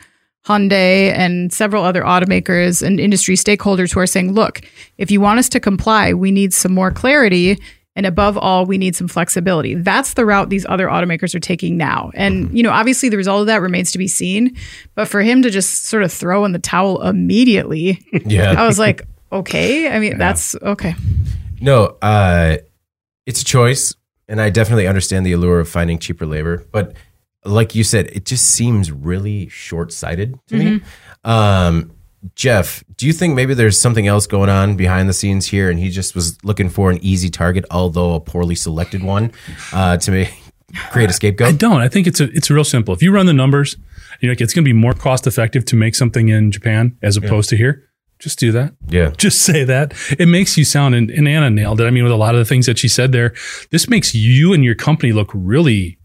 Hyundai 0.47 1.12
and 1.12 1.53
several 1.53 1.85
other 1.85 2.03
automakers 2.03 2.83
and 2.83 2.99
industry 2.99 3.37
stakeholders 3.37 3.93
who 3.93 4.01
are 4.01 4.07
saying, 4.07 4.33
look, 4.33 4.62
if 4.97 5.11
you 5.11 5.20
want 5.20 5.39
us 5.39 5.51
to 5.51 5.61
comply, 5.61 6.14
we 6.14 6.33
need 6.33 6.55
some 6.55 6.72
more 6.72 6.91
clarity. 6.91 7.61
And 7.97 8.07
above 8.07 8.38
all, 8.38 8.66
we 8.66 8.78
need 8.78 8.95
some 8.95 9.09
flexibility. 9.09 9.74
That's 9.74 10.14
the 10.14 10.24
route 10.24 10.49
these 10.49 10.64
other 10.68 10.86
automakers 10.86 11.34
are 11.34 11.41
taking 11.41 11.76
now. 11.76 12.12
And, 12.14 12.57
you 12.57 12.62
know, 12.62 12.70
obviously 12.70 13.09
the 13.09 13.16
result 13.16 13.41
of 13.41 13.47
that 13.49 13.61
remains 13.61 13.91
to 13.93 13.99
be 13.99 14.07
seen. 14.07 14.57
But 14.95 15.09
for 15.09 15.20
him 15.22 15.43
to 15.43 15.51
just 15.51 15.86
sort 15.86 16.05
of 16.05 16.12
throw 16.12 16.45
in 16.45 16.53
the 16.53 16.61
towel 16.61 17.03
immediately, 17.03 17.99
Yeah. 18.24 18.55
I 18.57 18.66
was 18.66 18.78
like, 18.78 19.03
okay. 19.32 19.88
I 19.88 19.99
mean, 19.99 20.18
that's 20.18 20.55
okay. 20.57 20.95
No, 21.61 21.97
uh, 22.01 22.59
it's 23.26 23.43
a 23.43 23.45
choice, 23.45 23.95
and 24.28 24.41
I 24.41 24.51
definitely 24.51 24.86
understand 24.86 25.26
the 25.26 25.32
allure 25.32 25.61
of 25.61 25.68
finding 25.68 25.99
cheaper 25.99 26.26
labor. 26.26 26.64
But 26.72 26.95
like 27.45 27.74
you 27.74 27.84
said, 27.84 28.07
it 28.12 28.24
just 28.24 28.47
seems 28.53 28.91
really 28.91 29.49
short 29.49 29.93
sighted 29.93 30.38
to 30.49 30.57
me. 30.57 30.80
Um, 31.24 31.93
Jeff, 32.35 32.85
do 32.97 33.07
you 33.07 33.12
think 33.12 33.35
maybe 33.35 33.55
there's 33.55 33.81
something 33.81 34.07
else 34.07 34.27
going 34.27 34.51
on 34.51 34.77
behind 34.77 35.09
the 35.09 35.12
scenes 35.12 35.47
here, 35.47 35.71
and 35.71 35.79
he 35.79 35.89
just 35.89 36.14
was 36.14 36.37
looking 36.45 36.68
for 36.68 36.91
an 36.91 36.99
easy 37.03 37.31
target, 37.31 37.64
although 37.71 38.14
a 38.14 38.21
poorly 38.21 38.55
selected 38.55 39.03
one, 39.03 39.33
uh, 39.73 39.97
to 39.97 40.11
make, 40.11 40.43
create 40.91 41.09
a 41.09 41.12
scapegoat? 41.12 41.49
I 41.49 41.53
don't. 41.53 41.81
I 41.81 41.89
think 41.89 42.07
it's 42.07 42.21
a, 42.21 42.25
it's 42.33 42.51
real 42.51 42.64
simple. 42.64 42.93
If 42.93 43.03
you 43.03 43.11
run 43.11 43.27
the 43.27 43.33
numbers, 43.33 43.77
you 44.21 44.29
know, 44.29 44.35
it's 44.39 44.53
going 44.53 44.64
to 44.64 44.68
be 44.68 44.75
more 44.75 44.93
cost 44.93 45.27
effective 45.27 45.64
to 45.66 45.77
make 45.77 45.95
something 45.95 46.29
in 46.29 46.51
Japan 46.51 46.99
as 47.03 47.16
opposed 47.16 47.49
to 47.51 47.57
here. 47.57 47.87
Just 48.18 48.39
do 48.39 48.53
that. 48.53 48.75
Yeah. 48.87 49.12
Just 49.16 49.41
say 49.41 49.64
that. 49.64 49.95
It 50.18 50.27
makes 50.27 50.59
you 50.59 50.64
sound, 50.66 50.95
and, 50.95 51.11
and 51.11 51.27
Anna 51.27 51.49
nailed 51.49 51.81
it. 51.81 51.87
I 51.87 51.91
mean, 51.91 52.03
with 52.03 52.12
a 52.12 52.16
lot 52.16 52.35
of 52.35 52.39
the 52.39 52.45
things 52.45 52.66
that 52.66 52.79
she 52.79 52.87
said 52.87 53.12
there, 53.12 53.33
this 53.71 53.89
makes 53.89 54.14
you 54.14 54.53
and 54.53 54.62
your 54.62 54.75
company 54.75 55.12
look 55.12 55.31
really, 55.33 55.99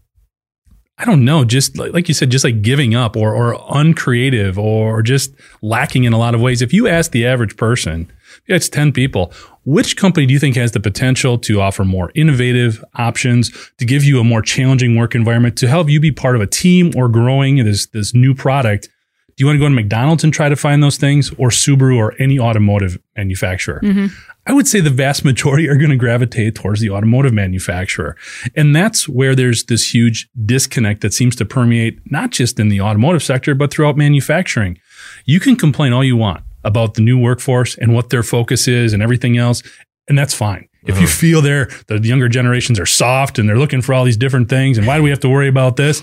I 0.98 1.04
don't 1.04 1.26
know, 1.26 1.44
just 1.44 1.76
like, 1.76 1.92
like 1.92 2.08
you 2.08 2.14
said, 2.14 2.30
just 2.30 2.44
like 2.44 2.62
giving 2.62 2.94
up 2.94 3.16
or, 3.16 3.34
or 3.34 3.62
uncreative 3.70 4.58
or 4.58 5.02
just 5.02 5.34
lacking 5.60 6.04
in 6.04 6.14
a 6.14 6.18
lot 6.18 6.34
of 6.34 6.40
ways. 6.40 6.62
If 6.62 6.72
you 6.72 6.88
ask 6.88 7.10
the 7.10 7.26
average 7.26 7.58
person, 7.58 8.10
yeah, 8.46 8.56
it's 8.56 8.70
10 8.70 8.92
people, 8.92 9.30
which 9.66 9.98
company 9.98 10.24
do 10.24 10.32
you 10.32 10.38
think 10.38 10.56
has 10.56 10.72
the 10.72 10.80
potential 10.80 11.36
to 11.38 11.60
offer 11.60 11.84
more 11.84 12.12
innovative 12.14 12.82
options, 12.94 13.50
to 13.76 13.84
give 13.84 14.04
you 14.04 14.20
a 14.20 14.24
more 14.24 14.40
challenging 14.40 14.96
work 14.96 15.14
environment, 15.14 15.58
to 15.58 15.68
help 15.68 15.90
you 15.90 16.00
be 16.00 16.12
part 16.12 16.34
of 16.34 16.40
a 16.40 16.46
team 16.46 16.92
or 16.96 17.08
growing 17.08 17.62
this, 17.62 17.86
this 17.86 18.14
new 18.14 18.34
product? 18.34 18.88
Do 19.36 19.42
you 19.42 19.46
want 19.46 19.56
to 19.56 19.60
go 19.60 19.68
to 19.68 19.74
McDonald's 19.74 20.24
and 20.24 20.32
try 20.32 20.48
to 20.48 20.56
find 20.56 20.82
those 20.82 20.96
things 20.96 21.30
or 21.32 21.50
Subaru 21.50 21.98
or 21.98 22.14
any 22.18 22.38
automotive 22.38 22.98
manufacturer? 23.18 23.80
Mm-hmm. 23.82 24.06
I 24.46 24.54
would 24.54 24.66
say 24.66 24.80
the 24.80 24.88
vast 24.88 25.26
majority 25.26 25.68
are 25.68 25.76
going 25.76 25.90
to 25.90 25.96
gravitate 25.96 26.54
towards 26.54 26.80
the 26.80 26.88
automotive 26.88 27.34
manufacturer. 27.34 28.16
And 28.54 28.74
that's 28.74 29.06
where 29.06 29.34
there's 29.34 29.64
this 29.64 29.92
huge 29.92 30.30
disconnect 30.46 31.02
that 31.02 31.12
seems 31.12 31.36
to 31.36 31.44
permeate 31.44 32.00
not 32.10 32.30
just 32.30 32.58
in 32.58 32.70
the 32.70 32.80
automotive 32.80 33.22
sector, 33.22 33.54
but 33.54 33.70
throughout 33.70 33.98
manufacturing. 33.98 34.78
You 35.26 35.38
can 35.38 35.56
complain 35.56 35.92
all 35.92 36.04
you 36.04 36.16
want 36.16 36.42
about 36.64 36.94
the 36.94 37.02
new 37.02 37.18
workforce 37.18 37.76
and 37.76 37.92
what 37.92 38.08
their 38.08 38.22
focus 38.22 38.66
is 38.66 38.94
and 38.94 39.02
everything 39.02 39.36
else. 39.36 39.62
And 40.08 40.16
that's 40.16 40.34
fine. 40.34 40.68
If 40.84 40.96
you 40.96 41.04
uh-huh. 41.04 41.16
feel 41.16 41.42
they're, 41.42 41.68
the 41.88 41.98
younger 41.98 42.28
generations 42.28 42.80
are 42.80 42.86
soft 42.86 43.38
and 43.38 43.46
they're 43.46 43.58
looking 43.58 43.82
for 43.82 43.92
all 43.92 44.04
these 44.04 44.16
different 44.16 44.48
things 44.48 44.78
and 44.78 44.86
why 44.86 44.96
do 44.96 45.02
we 45.02 45.10
have 45.10 45.20
to 45.20 45.28
worry 45.28 45.48
about 45.48 45.76
this? 45.76 46.02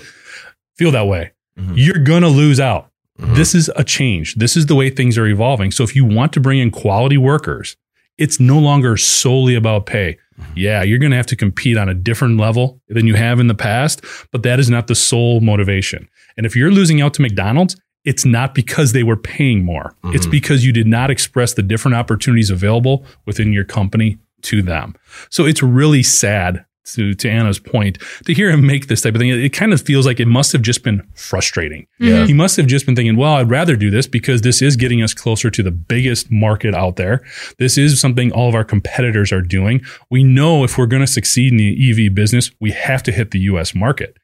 Feel 0.75 0.91
that 0.91 1.07
way. 1.07 1.31
Mm-hmm. 1.57 1.73
You're 1.77 1.99
going 1.99 2.23
to 2.23 2.29
lose 2.29 2.59
out 2.59 2.89
Mm-hmm. 3.19 3.35
This 3.35 3.53
is 3.53 3.69
a 3.75 3.83
change. 3.83 4.35
This 4.35 4.57
is 4.57 4.65
the 4.65 4.75
way 4.75 4.89
things 4.89 5.17
are 5.17 5.27
evolving. 5.27 5.71
So 5.71 5.83
if 5.83 5.95
you 5.95 6.05
want 6.05 6.33
to 6.33 6.39
bring 6.39 6.59
in 6.59 6.71
quality 6.71 7.17
workers, 7.17 7.75
it's 8.17 8.39
no 8.39 8.59
longer 8.59 8.97
solely 8.97 9.55
about 9.55 9.85
pay. 9.85 10.17
Mm-hmm. 10.39 10.53
Yeah, 10.55 10.83
you're 10.83 10.99
going 10.99 11.11
to 11.11 11.17
have 11.17 11.27
to 11.27 11.35
compete 11.35 11.77
on 11.77 11.89
a 11.89 11.93
different 11.93 12.37
level 12.37 12.81
than 12.87 13.07
you 13.07 13.15
have 13.15 13.39
in 13.39 13.47
the 13.47 13.55
past, 13.55 14.03
but 14.31 14.43
that 14.43 14.59
is 14.59 14.69
not 14.69 14.87
the 14.87 14.95
sole 14.95 15.41
motivation. 15.41 16.07
And 16.37 16.45
if 16.45 16.55
you're 16.55 16.71
losing 16.71 17.01
out 17.01 17.13
to 17.15 17.21
McDonald's, 17.21 17.75
it's 18.03 18.25
not 18.25 18.53
because 18.53 18.91
they 18.91 19.03
were 19.03 19.15
paying 19.15 19.63
more. 19.63 19.95
It's 20.05 20.23
mm-hmm. 20.23 20.31
because 20.31 20.65
you 20.65 20.73
did 20.73 20.87
not 20.87 21.09
express 21.09 21.53
the 21.53 21.63
different 21.63 21.95
opportunities 21.95 22.49
available 22.49 23.05
within 23.25 23.53
your 23.53 23.63
company 23.63 24.17
to 24.41 24.61
them. 24.61 24.95
So 25.29 25.45
it's 25.45 25.63
really 25.63 26.03
sad 26.03 26.65
to, 26.85 27.13
to 27.13 27.29
Anna's 27.29 27.59
point 27.59 27.97
to 28.25 28.33
hear 28.33 28.49
him 28.49 28.65
make 28.65 28.87
this 28.87 29.01
type 29.01 29.15
of 29.15 29.19
thing. 29.19 29.29
It, 29.29 29.39
it 29.39 29.49
kind 29.49 29.73
of 29.73 29.81
feels 29.81 30.05
like 30.05 30.19
it 30.19 30.27
must 30.27 30.51
have 30.51 30.61
just 30.61 30.83
been 30.83 31.07
frustrating. 31.15 31.87
Yeah. 31.99 32.25
He 32.25 32.33
must 32.33 32.57
have 32.57 32.67
just 32.67 32.85
been 32.85 32.95
thinking, 32.95 33.15
well, 33.15 33.35
I'd 33.35 33.49
rather 33.49 33.75
do 33.75 33.89
this 33.89 34.07
because 34.07 34.41
this 34.41 34.61
is 34.61 34.75
getting 34.75 35.01
us 35.01 35.13
closer 35.13 35.49
to 35.49 35.63
the 35.63 35.71
biggest 35.71 36.31
market 36.31 36.75
out 36.75 36.95
there. 36.95 37.23
This 37.57 37.77
is 37.77 37.99
something 37.99 38.31
all 38.31 38.49
of 38.49 38.55
our 38.55 38.65
competitors 38.65 39.31
are 39.31 39.41
doing. 39.41 39.81
We 40.09 40.23
know 40.23 40.63
if 40.63 40.77
we're 40.77 40.87
going 40.87 41.03
to 41.03 41.07
succeed 41.07 41.51
in 41.51 41.57
the 41.57 42.07
EV 42.07 42.13
business, 42.13 42.51
we 42.59 42.71
have 42.71 43.03
to 43.03 43.11
hit 43.11 43.31
the 43.31 43.39
US 43.39 43.73
market. 43.73 44.17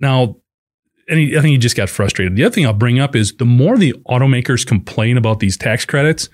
Now, 0.00 0.36
and 1.08 1.18
he, 1.18 1.36
I 1.36 1.40
think 1.40 1.52
he 1.52 1.58
just 1.58 1.76
got 1.76 1.88
frustrated. 1.88 2.36
The 2.36 2.44
other 2.44 2.54
thing 2.54 2.66
I'll 2.66 2.72
bring 2.72 2.98
up 2.98 3.14
is 3.14 3.34
the 3.36 3.44
more 3.44 3.78
the 3.78 3.92
automakers 4.08 4.66
complain 4.66 5.16
about 5.16 5.40
these 5.40 5.56
tax 5.56 5.84
credits, 5.84 6.28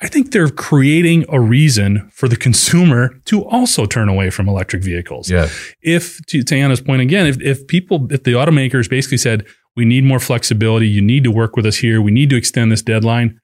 I 0.00 0.08
think 0.08 0.32
they're 0.32 0.50
creating 0.50 1.24
a 1.30 1.40
reason 1.40 2.10
for 2.12 2.28
the 2.28 2.36
consumer 2.36 3.18
to 3.26 3.46
also 3.46 3.86
turn 3.86 4.08
away 4.08 4.28
from 4.28 4.48
electric 4.48 4.82
vehicles. 4.82 5.30
Yeah. 5.30 5.48
If 5.80 6.24
to, 6.26 6.42
to 6.42 6.56
Anna's 6.56 6.82
point 6.82 7.00
again, 7.00 7.26
if, 7.26 7.40
if 7.40 7.66
people, 7.66 8.06
if 8.12 8.24
the 8.24 8.32
automakers 8.32 8.90
basically 8.90 9.16
said, 9.16 9.46
we 9.74 9.84
need 9.84 10.04
more 10.04 10.20
flexibility, 10.20 10.88
you 10.88 11.00
need 11.00 11.24
to 11.24 11.30
work 11.30 11.56
with 11.56 11.64
us 11.64 11.76
here, 11.76 12.02
we 12.02 12.10
need 12.10 12.28
to 12.30 12.36
extend 12.36 12.72
this 12.72 12.82
deadline, 12.82 13.40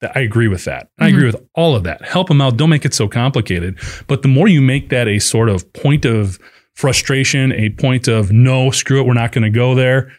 that 0.00 0.16
I 0.16 0.20
agree 0.20 0.48
with 0.48 0.64
that. 0.64 0.88
I 0.98 1.08
agree 1.08 1.24
mm-hmm. 1.24 1.38
with 1.38 1.48
all 1.54 1.76
of 1.76 1.84
that. 1.84 2.02
Help 2.02 2.28
them 2.28 2.40
out. 2.40 2.56
Don't 2.56 2.70
make 2.70 2.86
it 2.86 2.94
so 2.94 3.06
complicated. 3.06 3.78
But 4.06 4.22
the 4.22 4.28
more 4.28 4.48
you 4.48 4.62
make 4.62 4.88
that 4.88 5.06
a 5.06 5.18
sort 5.18 5.50
of 5.50 5.70
point 5.74 6.06
of 6.06 6.38
frustration, 6.74 7.52
a 7.52 7.70
point 7.70 8.08
of 8.08 8.32
no, 8.32 8.70
screw 8.70 9.00
it, 9.00 9.06
we're 9.06 9.12
not 9.12 9.32
going 9.32 9.44
to 9.44 9.50
go 9.50 9.74
there. 9.74 10.10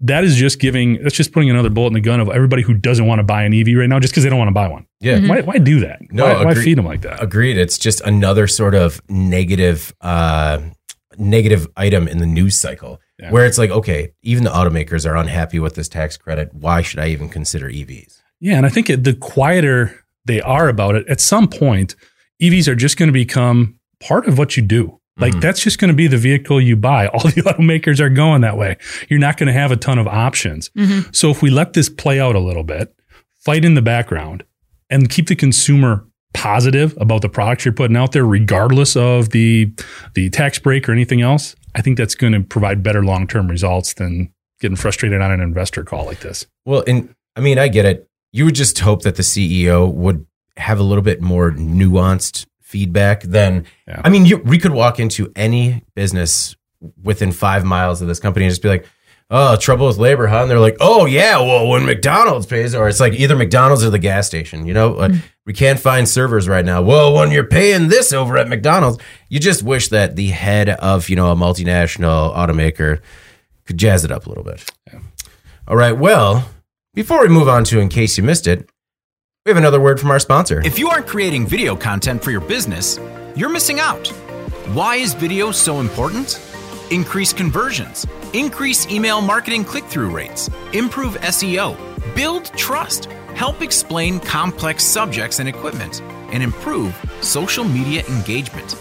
That 0.00 0.24
is 0.24 0.36
just 0.36 0.60
giving. 0.60 1.02
That's 1.02 1.14
just 1.14 1.32
putting 1.32 1.48
another 1.50 1.70
bullet 1.70 1.88
in 1.88 1.94
the 1.94 2.00
gun 2.00 2.20
of 2.20 2.28
everybody 2.28 2.62
who 2.62 2.74
doesn't 2.74 3.06
want 3.06 3.18
to 3.18 3.22
buy 3.22 3.44
an 3.44 3.54
EV 3.54 3.68
right 3.78 3.88
now, 3.88 3.98
just 3.98 4.12
because 4.12 4.24
they 4.24 4.30
don't 4.30 4.38
want 4.38 4.48
to 4.48 4.54
buy 4.54 4.68
one. 4.68 4.86
Yeah. 5.00 5.26
Why, 5.26 5.40
why 5.40 5.58
do 5.58 5.80
that? 5.80 6.00
No, 6.10 6.24
why, 6.24 6.44
why 6.44 6.54
feed 6.54 6.76
them 6.76 6.84
like 6.84 7.00
that? 7.02 7.22
Agreed. 7.22 7.56
It's 7.56 7.78
just 7.78 8.00
another 8.02 8.46
sort 8.46 8.74
of 8.74 9.00
negative, 9.08 9.94
uh, 10.02 10.60
negative 11.18 11.66
item 11.76 12.08
in 12.08 12.18
the 12.18 12.26
news 12.26 12.58
cycle 12.58 13.00
Yeah. 13.18 13.30
where 13.30 13.46
it's 13.46 13.56
like, 13.58 13.70
okay, 13.70 14.12
even 14.22 14.44
the 14.44 14.50
automakers 14.50 15.08
are 15.08 15.16
unhappy 15.16 15.58
with 15.58 15.74
this 15.76 15.88
tax 15.88 16.16
credit. 16.18 16.52
Why 16.52 16.82
should 16.82 16.98
I 17.00 17.08
even 17.08 17.28
consider 17.30 17.68
EVs? 17.70 18.20
Yeah, 18.40 18.56
and 18.58 18.66
I 18.66 18.68
think 18.68 18.90
it, 18.90 19.04
the 19.04 19.14
quieter 19.14 20.04
they 20.26 20.42
are 20.42 20.68
about 20.68 20.94
it, 20.96 21.08
at 21.08 21.20
some 21.20 21.48
point, 21.48 21.96
EVs 22.42 22.68
are 22.68 22.74
just 22.74 22.98
going 22.98 23.08
to 23.08 23.12
become 23.14 23.78
part 24.00 24.26
of 24.26 24.36
what 24.36 24.56
you 24.58 24.62
do. 24.62 24.95
Like 25.18 25.32
mm-hmm. 25.32 25.40
that's 25.40 25.60
just 25.60 25.78
going 25.78 25.88
to 25.88 25.94
be 25.94 26.08
the 26.08 26.18
vehicle 26.18 26.60
you 26.60 26.76
buy. 26.76 27.06
All 27.08 27.20
the 27.20 27.42
automakers 27.42 28.00
are 28.00 28.10
going 28.10 28.42
that 28.42 28.56
way. 28.56 28.76
You're 29.08 29.20
not 29.20 29.36
going 29.36 29.46
to 29.46 29.52
have 29.52 29.72
a 29.72 29.76
ton 29.76 29.98
of 29.98 30.06
options. 30.06 30.70
Mm-hmm. 30.70 31.10
So 31.12 31.30
if 31.30 31.42
we 31.42 31.50
let 31.50 31.72
this 31.72 31.88
play 31.88 32.20
out 32.20 32.34
a 32.34 32.40
little 32.40 32.64
bit, 32.64 32.94
fight 33.34 33.64
in 33.64 33.74
the 33.74 33.82
background, 33.82 34.44
and 34.90 35.08
keep 35.08 35.26
the 35.26 35.36
consumer 35.36 36.06
positive 36.34 36.96
about 37.00 37.22
the 37.22 37.28
products 37.28 37.64
you're 37.64 37.74
putting 37.74 37.96
out 37.96 38.12
there, 38.12 38.26
regardless 38.26 38.96
of 38.96 39.30
the 39.30 39.72
the 40.14 40.30
tax 40.30 40.58
break 40.58 40.88
or 40.88 40.92
anything 40.92 41.22
else, 41.22 41.56
I 41.74 41.82
think 41.82 41.96
that's 41.96 42.14
going 42.14 42.32
to 42.34 42.40
provide 42.40 42.82
better 42.82 43.04
long 43.04 43.26
term 43.26 43.48
results 43.48 43.94
than 43.94 44.32
getting 44.60 44.76
frustrated 44.76 45.20
on 45.20 45.30
an 45.30 45.40
investor 45.40 45.84
call 45.84 46.06
like 46.06 46.20
this. 46.20 46.46
Well, 46.64 46.84
and 46.86 47.14
I 47.36 47.40
mean, 47.40 47.58
I 47.58 47.68
get 47.68 47.84
it. 47.84 48.08
You 48.32 48.44
would 48.44 48.54
just 48.54 48.78
hope 48.78 49.02
that 49.02 49.16
the 49.16 49.22
CEO 49.22 49.92
would 49.92 50.26
have 50.56 50.78
a 50.78 50.82
little 50.82 51.02
bit 51.02 51.20
more 51.20 51.50
nuanced 51.52 52.46
feedback 52.66 53.22
then 53.22 53.64
Yeah. 53.86 54.02
I 54.04 54.10
mean, 54.10 54.26
you, 54.26 54.38
we 54.38 54.58
could 54.58 54.72
walk 54.72 54.98
into 54.98 55.32
any 55.36 55.84
business 55.94 56.56
within 57.02 57.30
five 57.30 57.64
miles 57.64 58.02
of 58.02 58.08
this 58.08 58.18
company 58.18 58.44
and 58.44 58.50
just 58.50 58.60
be 58.60 58.68
like, 58.68 58.86
oh, 59.30 59.56
trouble 59.56 59.86
with 59.86 59.98
labor, 59.98 60.26
huh? 60.26 60.42
And 60.42 60.50
they're 60.50 60.60
like, 60.60 60.76
oh, 60.80 61.06
yeah, 61.06 61.38
well, 61.38 61.68
when 61.68 61.86
McDonald's 61.86 62.46
pays, 62.46 62.74
or 62.74 62.88
it's 62.88 63.00
like 63.00 63.12
either 63.12 63.36
McDonald's 63.36 63.84
or 63.84 63.90
the 63.90 63.98
gas 63.98 64.26
station, 64.26 64.66
you 64.66 64.74
know? 64.74 64.92
Like, 64.92 65.12
mm-hmm. 65.12 65.26
We 65.46 65.52
can't 65.52 65.78
find 65.78 66.08
servers 66.08 66.48
right 66.48 66.64
now. 66.64 66.82
Well, 66.82 67.14
when 67.14 67.30
you're 67.30 67.46
paying 67.46 67.86
this 67.86 68.12
over 68.12 68.36
at 68.36 68.48
McDonald's, 68.48 68.98
you 69.28 69.38
just 69.38 69.62
wish 69.62 69.90
that 69.90 70.16
the 70.16 70.30
head 70.30 70.68
of, 70.70 71.08
you 71.08 71.14
know, 71.14 71.30
a 71.30 71.36
multinational 71.36 72.34
automaker 72.34 73.00
could 73.64 73.78
jazz 73.78 74.04
it 74.04 74.10
up 74.10 74.26
a 74.26 74.28
little 74.28 74.42
bit. 74.42 74.68
All 75.68 75.76
right. 75.76 75.96
Well, 75.96 76.50
before 76.94 77.22
we 77.22 77.28
move 77.28 77.48
on 77.48 77.62
to 77.64 77.78
in 77.78 77.88
case 77.88 78.18
you 78.18 78.24
missed 78.24 78.48
it, 78.48 78.68
we 79.46 79.50
have 79.50 79.58
another 79.58 79.80
word 79.80 80.00
from 80.00 80.10
our 80.10 80.18
sponsor. 80.18 80.60
If 80.64 80.76
you 80.76 80.88
aren't 80.88 81.06
creating 81.06 81.46
video 81.46 81.76
content 81.76 82.24
for 82.24 82.32
your 82.32 82.40
business, 82.40 82.98
you're 83.36 83.48
missing 83.48 83.78
out. 83.78 84.08
Why 84.74 84.96
is 84.96 85.14
video 85.14 85.52
so 85.52 85.78
important? 85.78 86.40
Increase 86.90 87.32
conversions, 87.32 88.04
increase 88.32 88.88
email 88.88 89.20
marketing 89.20 89.64
click 89.64 89.84
through 89.84 90.10
rates, 90.10 90.50
improve 90.72 91.14
SEO, 91.20 91.76
build 92.16 92.46
trust, 92.56 93.04
help 93.36 93.62
explain 93.62 94.18
complex 94.18 94.82
subjects 94.82 95.38
and 95.38 95.48
equipment, 95.48 96.02
and 96.32 96.42
improve 96.42 96.92
social 97.20 97.62
media 97.62 98.04
engagement. 98.08 98.72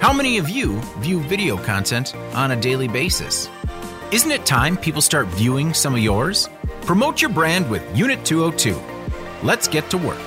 How 0.00 0.12
many 0.12 0.38
of 0.38 0.48
you 0.48 0.80
view 0.98 1.18
video 1.22 1.56
content 1.56 2.14
on 2.32 2.52
a 2.52 2.60
daily 2.60 2.86
basis? 2.86 3.48
Isn't 4.12 4.30
it 4.30 4.46
time 4.46 4.76
people 4.76 5.02
start 5.02 5.26
viewing 5.26 5.74
some 5.74 5.94
of 5.96 6.00
yours? 6.00 6.48
Promote 6.82 7.20
your 7.20 7.30
brand 7.30 7.68
with 7.68 7.82
Unit 7.98 8.24
202. 8.24 8.95
Let's 9.46 9.68
get 9.68 9.88
to 9.90 9.98
work. 9.98 10.18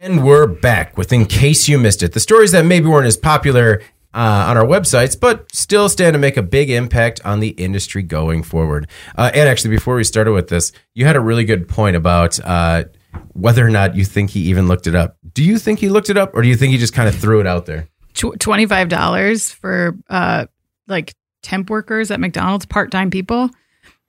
And 0.00 0.24
we're 0.24 0.46
back 0.46 0.96
with 0.96 1.12
In 1.12 1.26
Case 1.26 1.68
You 1.68 1.76
Missed 1.76 2.02
It. 2.02 2.12
The 2.12 2.20
stories 2.20 2.52
that 2.52 2.64
maybe 2.64 2.86
weren't 2.86 3.06
as 3.06 3.18
popular 3.18 3.82
uh, 4.14 4.46
on 4.48 4.56
our 4.56 4.64
websites, 4.64 5.18
but 5.18 5.54
still 5.54 5.90
stand 5.90 6.14
to 6.14 6.18
make 6.18 6.38
a 6.38 6.42
big 6.42 6.70
impact 6.70 7.20
on 7.22 7.40
the 7.40 7.48
industry 7.48 8.02
going 8.02 8.42
forward. 8.42 8.88
Uh, 9.14 9.30
and 9.34 9.46
actually, 9.46 9.70
before 9.70 9.96
we 9.96 10.04
started 10.04 10.32
with 10.32 10.48
this, 10.48 10.72
you 10.94 11.04
had 11.04 11.16
a 11.16 11.20
really 11.20 11.44
good 11.44 11.68
point 11.68 11.96
about 11.96 12.40
uh, 12.40 12.84
whether 13.34 13.66
or 13.66 13.70
not 13.70 13.94
you 13.94 14.06
think 14.06 14.30
he 14.30 14.40
even 14.40 14.68
looked 14.68 14.86
it 14.86 14.94
up. 14.94 15.18
Do 15.34 15.44
you 15.44 15.58
think 15.58 15.80
he 15.80 15.90
looked 15.90 16.08
it 16.08 16.16
up, 16.16 16.34
or 16.34 16.40
do 16.40 16.48
you 16.48 16.56
think 16.56 16.72
he 16.72 16.78
just 16.78 16.94
kind 16.94 17.10
of 17.10 17.14
threw 17.14 17.40
it 17.40 17.46
out 17.46 17.66
there? 17.66 17.88
Tw- 18.14 18.38
$25 18.38 19.52
for 19.52 19.98
uh, 20.08 20.46
like 20.86 21.14
temp 21.44 21.70
workers 21.70 22.10
at 22.10 22.18
McDonald's, 22.18 22.66
part 22.66 22.90
time 22.90 23.10
people. 23.10 23.50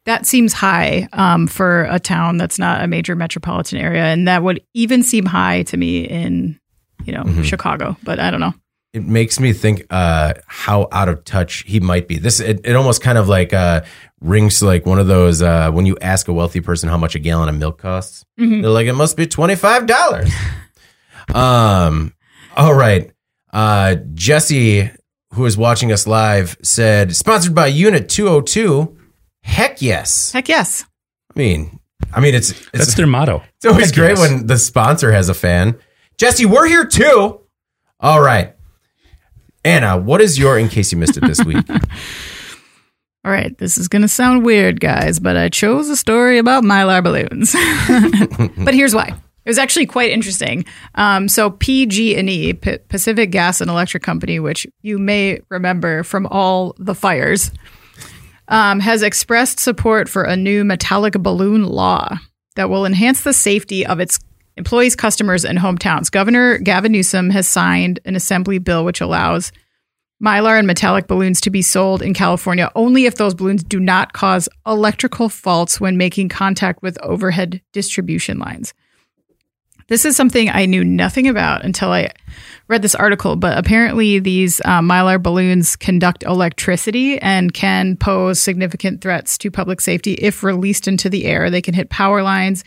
That 0.05 0.25
seems 0.25 0.53
high 0.53 1.07
um, 1.13 1.45
for 1.47 1.83
a 1.89 1.99
town 1.99 2.37
that's 2.37 2.57
not 2.57 2.83
a 2.83 2.87
major 2.87 3.15
metropolitan 3.15 3.79
area. 3.79 4.03
And 4.05 4.27
that 4.27 4.41
would 4.43 4.61
even 4.73 5.03
seem 5.03 5.25
high 5.25 5.63
to 5.63 5.77
me 5.77 6.01
in, 6.05 6.59
you 7.05 7.13
know, 7.13 7.23
Chicago. 7.43 7.97
But 8.03 8.19
I 8.19 8.29
don't 8.31 8.39
know. 8.39 8.53
it 8.93 9.03
makes 9.03 9.39
me 9.39 9.51
think 9.51 9.85
uh, 9.89 10.33
how 10.47 10.87
out 10.91 11.09
of 11.09 11.23
touch 11.25 11.63
he 11.67 11.79
might 11.79 12.07
be. 12.07 12.17
This 12.17 12.39
it, 12.39 12.61
it 12.63 12.75
almost 12.75 13.01
kind 13.01 13.17
of 13.17 13.27
like 13.27 13.51
uh, 13.51 13.81
rings 14.21 14.61
like 14.61 14.85
one 14.85 14.99
of 14.99 15.07
those 15.07 15.41
uh, 15.41 15.71
when 15.71 15.85
you 15.87 15.97
ask 16.01 16.27
a 16.27 16.33
wealthy 16.33 16.61
person 16.61 16.87
how 16.87 16.97
much 16.97 17.15
a 17.15 17.19
gallon 17.19 17.49
of 17.49 17.55
milk 17.55 17.79
costs. 17.79 18.23
They're 18.37 18.69
like, 18.69 18.85
it 18.87 18.93
must 18.93 19.17
be 19.17 19.25
twenty 19.25 19.55
five 19.55 19.87
dollars. 19.87 20.31
um. 21.33 22.13
All 22.55 22.73
right. 22.73 23.11
Uh, 23.51 23.95
Jesse, 24.13 24.91
who 25.35 25.45
is 25.45 25.57
watching 25.57 25.91
us 25.91 26.07
live, 26.07 26.57
said 26.61 27.15
sponsored 27.15 27.55
by 27.55 27.67
Unit 27.67 28.09
two 28.09 28.27
hundred 28.27 28.47
two. 28.47 28.97
Heck 29.43 29.81
yes. 29.81 30.31
Heck 30.31 30.49
yes. 30.49 30.85
I 31.35 31.39
mean, 31.39 31.79
I 32.13 32.19
mean 32.19 32.33
it's 32.33 32.51
it's, 32.51 32.71
That's 32.71 32.95
their 32.95 33.07
motto. 33.07 33.43
it's 33.57 33.65
always 33.65 33.87
Heck 33.87 33.95
great 33.95 34.09
yes. 34.17 34.19
when 34.19 34.47
the 34.47 34.57
sponsor 34.57 35.11
has 35.11 35.29
a 35.29 35.33
fan. 35.33 35.77
Jesse, 36.17 36.45
we're 36.45 36.67
here 36.67 36.85
too. 36.85 37.41
All 37.99 38.21
right. 38.21 38.55
Anna, 39.63 39.97
what 39.97 40.21
is 40.21 40.37
your 40.37 40.57
in 40.59 40.69
case 40.69 40.91
you 40.91 40.97
missed 40.97 41.17
it 41.17 41.25
this 41.25 41.43
week? 41.43 41.65
All 43.25 43.31
right, 43.31 43.57
this 43.57 43.79
is 43.79 43.87
going 43.87 44.03
to 44.03 44.07
sound 44.07 44.45
weird, 44.45 44.79
guys, 44.79 45.19
but 45.19 45.35
I 45.35 45.49
chose 45.49 45.89
a 45.89 45.97
story 45.97 46.37
about 46.37 46.63
mylar 46.63 47.03
balloons. 47.03 47.55
but 48.63 48.75
here's 48.75 48.93
why. 48.93 49.15
It 49.45 49.49
was 49.49 49.59
actually 49.59 49.85
quite 49.85 50.11
interesting. 50.11 50.65
Um, 50.95 51.29
so 51.29 51.51
PG&E, 51.51 52.53
P- 52.53 52.77
Pacific 52.89 53.29
Gas 53.29 53.61
and 53.61 53.69
Electric 53.69 54.01
Company, 54.01 54.39
which 54.39 54.65
you 54.81 54.97
may 54.97 55.39
remember 55.49 56.03
from 56.03 56.25
all 56.27 56.75
the 56.79 56.95
fires, 56.95 57.51
um, 58.47 58.79
has 58.79 59.03
expressed 59.03 59.59
support 59.59 60.09
for 60.09 60.23
a 60.23 60.35
new 60.35 60.63
metallic 60.63 61.13
balloon 61.13 61.63
law 61.63 62.17
that 62.55 62.69
will 62.69 62.85
enhance 62.85 63.21
the 63.21 63.33
safety 63.33 63.85
of 63.85 63.99
its 63.99 64.19
employees, 64.57 64.95
customers, 64.95 65.45
and 65.45 65.59
hometowns. 65.59 66.09
Governor 66.09 66.57
Gavin 66.57 66.91
Newsom 66.91 67.29
has 67.29 67.47
signed 67.47 67.99
an 68.05 68.15
assembly 68.15 68.57
bill 68.57 68.83
which 68.83 69.01
allows 69.01 69.51
mylar 70.23 70.57
and 70.57 70.65
metallic 70.65 71.07
balloons 71.07 71.41
to 71.41 71.49
be 71.49 71.61
sold 71.61 72.01
in 72.01 72.13
California 72.13 72.71
only 72.73 73.05
if 73.05 73.15
those 73.15 73.33
balloons 73.33 73.63
do 73.63 73.79
not 73.79 74.13
cause 74.13 74.47
electrical 74.65 75.29
faults 75.29 75.79
when 75.79 75.97
making 75.97 76.29
contact 76.29 76.81
with 76.81 76.97
overhead 77.03 77.61
distribution 77.73 78.39
lines. 78.39 78.73
This 79.87 80.03
is 80.03 80.15
something 80.15 80.49
I 80.49 80.65
knew 80.65 80.83
nothing 80.83 81.27
about 81.27 81.63
until 81.63 81.91
I 81.91 82.11
read 82.67 82.81
this 82.81 82.95
article, 82.95 83.35
but 83.35 83.55
apparently 83.55 84.17
these 84.17 84.59
uh, 84.61 84.79
mylar 84.81 85.21
balloons 85.21 85.75
conduct 85.75 86.23
electricity 86.23 87.19
and 87.19 87.53
can 87.53 87.95
pose 87.95 88.41
significant 88.41 89.01
threats 89.01 89.37
to 89.39 89.51
public 89.51 89.79
safety 89.79 90.13
if 90.13 90.41
released 90.43 90.87
into 90.87 91.07
the 91.07 91.25
air. 91.25 91.51
They 91.51 91.61
can 91.61 91.75
hit 91.75 91.91
power 91.91 92.23
lines, 92.23 92.63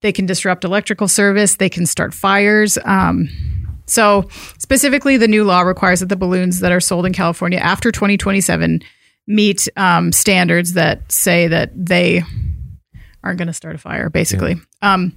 they 0.00 0.12
can 0.12 0.24
disrupt 0.24 0.64
electrical 0.64 1.08
service, 1.08 1.56
they 1.56 1.68
can 1.68 1.84
start 1.84 2.14
fires. 2.14 2.78
Um, 2.84 3.28
so, 3.84 4.28
specifically, 4.58 5.18
the 5.18 5.28
new 5.28 5.44
law 5.44 5.60
requires 5.60 6.00
that 6.00 6.08
the 6.08 6.16
balloons 6.16 6.60
that 6.60 6.72
are 6.72 6.80
sold 6.80 7.04
in 7.04 7.12
California 7.12 7.58
after 7.58 7.92
2027 7.92 8.80
meet 9.26 9.68
um, 9.76 10.10
standards 10.10 10.72
that 10.72 11.12
say 11.12 11.48
that 11.48 11.70
they 11.74 12.22
aren't 13.22 13.38
going 13.38 13.46
to 13.48 13.52
start 13.52 13.74
a 13.74 13.78
fire, 13.78 14.08
basically. 14.08 14.56
Um, 14.80 15.12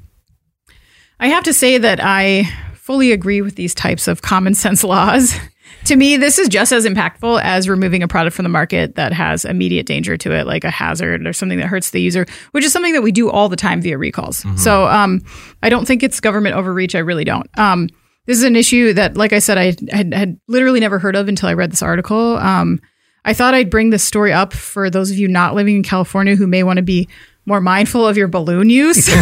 I 1.19 1.27
have 1.27 1.43
to 1.43 1.53
say 1.53 1.77
that 1.77 1.99
I 2.01 2.49
fully 2.75 3.11
agree 3.11 3.41
with 3.41 3.55
these 3.55 3.75
types 3.75 4.07
of 4.07 4.21
common 4.21 4.55
sense 4.55 4.83
laws. 4.85 5.37
to 5.85 5.95
me, 5.95 6.17
this 6.17 6.39
is 6.39 6.49
just 6.49 6.71
as 6.71 6.85
impactful 6.85 7.41
as 7.41 7.69
removing 7.69 8.03
a 8.03 8.07
product 8.07 8.35
from 8.35 8.43
the 8.43 8.49
market 8.49 8.95
that 8.95 9.13
has 9.13 9.45
immediate 9.45 9.85
danger 9.85 10.17
to 10.17 10.31
it, 10.31 10.47
like 10.47 10.63
a 10.63 10.69
hazard 10.71 11.25
or 11.27 11.33
something 11.33 11.59
that 11.59 11.67
hurts 11.67 11.91
the 11.91 12.01
user, 12.01 12.25
which 12.51 12.63
is 12.63 12.73
something 12.73 12.93
that 12.93 13.01
we 13.01 13.11
do 13.11 13.29
all 13.29 13.49
the 13.49 13.55
time 13.55 13.81
via 13.81 13.97
recalls. 13.97 14.43
So 14.57 14.87
um, 14.87 15.21
I 15.61 15.69
don't 15.69 15.85
think 15.85 16.03
it's 16.03 16.19
government 16.19 16.55
overreach. 16.55 16.95
I 16.95 16.99
really 16.99 17.23
don't. 17.23 17.47
Um, 17.59 17.89
this 18.25 18.37
is 18.37 18.43
an 18.43 18.55
issue 18.55 18.93
that, 18.93 19.17
like 19.17 19.33
I 19.33 19.39
said, 19.39 19.57
I 19.57 19.73
had, 19.91 20.13
had 20.13 20.39
literally 20.47 20.79
never 20.79 20.99
heard 20.99 21.15
of 21.15 21.27
until 21.27 21.49
I 21.49 21.53
read 21.53 21.71
this 21.71 21.81
article. 21.81 22.37
Um, 22.37 22.79
I 23.25 23.33
thought 23.33 23.53
I'd 23.53 23.69
bring 23.69 23.89
this 23.89 24.03
story 24.03 24.31
up 24.31 24.53
for 24.53 24.89
those 24.89 25.11
of 25.11 25.17
you 25.17 25.27
not 25.27 25.55
living 25.55 25.75
in 25.75 25.83
California 25.83 26.35
who 26.35 26.47
may 26.47 26.63
want 26.63 26.77
to 26.77 26.83
be 26.83 27.07
more 27.45 27.61
mindful 27.61 28.07
of 28.07 28.17
your 28.17 28.27
balloon 28.27 28.69
use. 28.69 29.07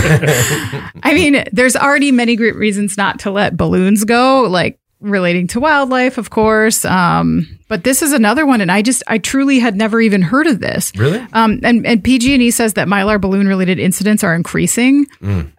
I 1.03 1.13
mean, 1.13 1.43
there's 1.51 1.75
already 1.75 2.11
many 2.11 2.35
great 2.35 2.55
reasons 2.55 2.97
not 2.97 3.19
to 3.19 3.31
let 3.31 3.55
balloons 3.55 4.03
go, 4.03 4.43
like 4.43 4.79
relating 4.99 5.47
to 5.47 5.59
wildlife, 5.59 6.17
of 6.17 6.29
course. 6.29 6.83
Um, 6.83 7.59
but 7.67 7.83
this 7.83 8.01
is 8.01 8.13
another 8.13 8.45
one, 8.45 8.61
and 8.61 8.71
I 8.71 8.81
just, 8.81 9.03
I 9.07 9.17
truly 9.17 9.59
had 9.59 9.75
never 9.75 10.01
even 10.01 10.21
heard 10.21 10.47
of 10.47 10.59
this. 10.59 10.91
Really? 10.95 11.25
Um, 11.33 11.59
and, 11.63 11.85
and 11.85 12.03
PG&E 12.03 12.51
says 12.51 12.73
that 12.73 12.87
mylar 12.87 13.21
balloon 13.21 13.47
related 13.47 13.79
incidents 13.79 14.23
are 14.23 14.33
increasing. 14.33 15.05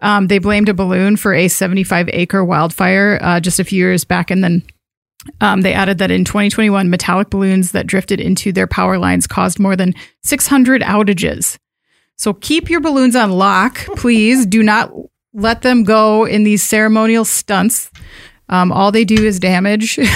Um, 0.01 0.27
they 0.27 0.39
blamed 0.39 0.69
a 0.69 0.73
balloon 0.73 1.15
for 1.15 1.33
a 1.33 1.47
75 1.47 2.09
acre 2.11 2.43
wildfire 2.43 3.19
uh, 3.21 3.39
just 3.39 3.59
a 3.59 3.63
few 3.63 3.79
years 3.79 4.03
back, 4.03 4.29
and 4.29 4.43
then 4.43 4.63
um, 5.41 5.61
they 5.61 5.73
added 5.73 5.97
that 5.99 6.11
in 6.11 6.25
2021, 6.25 6.89
metallic 6.89 7.29
balloons 7.29 7.71
that 7.71 7.87
drifted 7.87 8.19
into 8.19 8.51
their 8.51 8.67
power 8.67 8.97
lines 8.97 9.27
caused 9.27 9.59
more 9.59 9.75
than 9.75 9.93
600 10.23 10.81
outages. 10.81 11.57
So 12.19 12.33
keep 12.33 12.69
your 12.69 12.81
balloons 12.81 13.15
on 13.15 13.31
lock, 13.31 13.77
please. 13.95 14.45
Do 14.45 14.61
not 14.61 14.91
let 15.33 15.61
them 15.61 15.85
go 15.85 16.25
in 16.25 16.43
these 16.43 16.61
ceremonial 16.61 17.23
stunts. 17.23 17.89
Um, 18.49 18.73
all 18.73 18.91
they 18.91 19.05
do 19.05 19.23
is 19.25 19.39
damage 19.39 19.97
and 19.97 20.07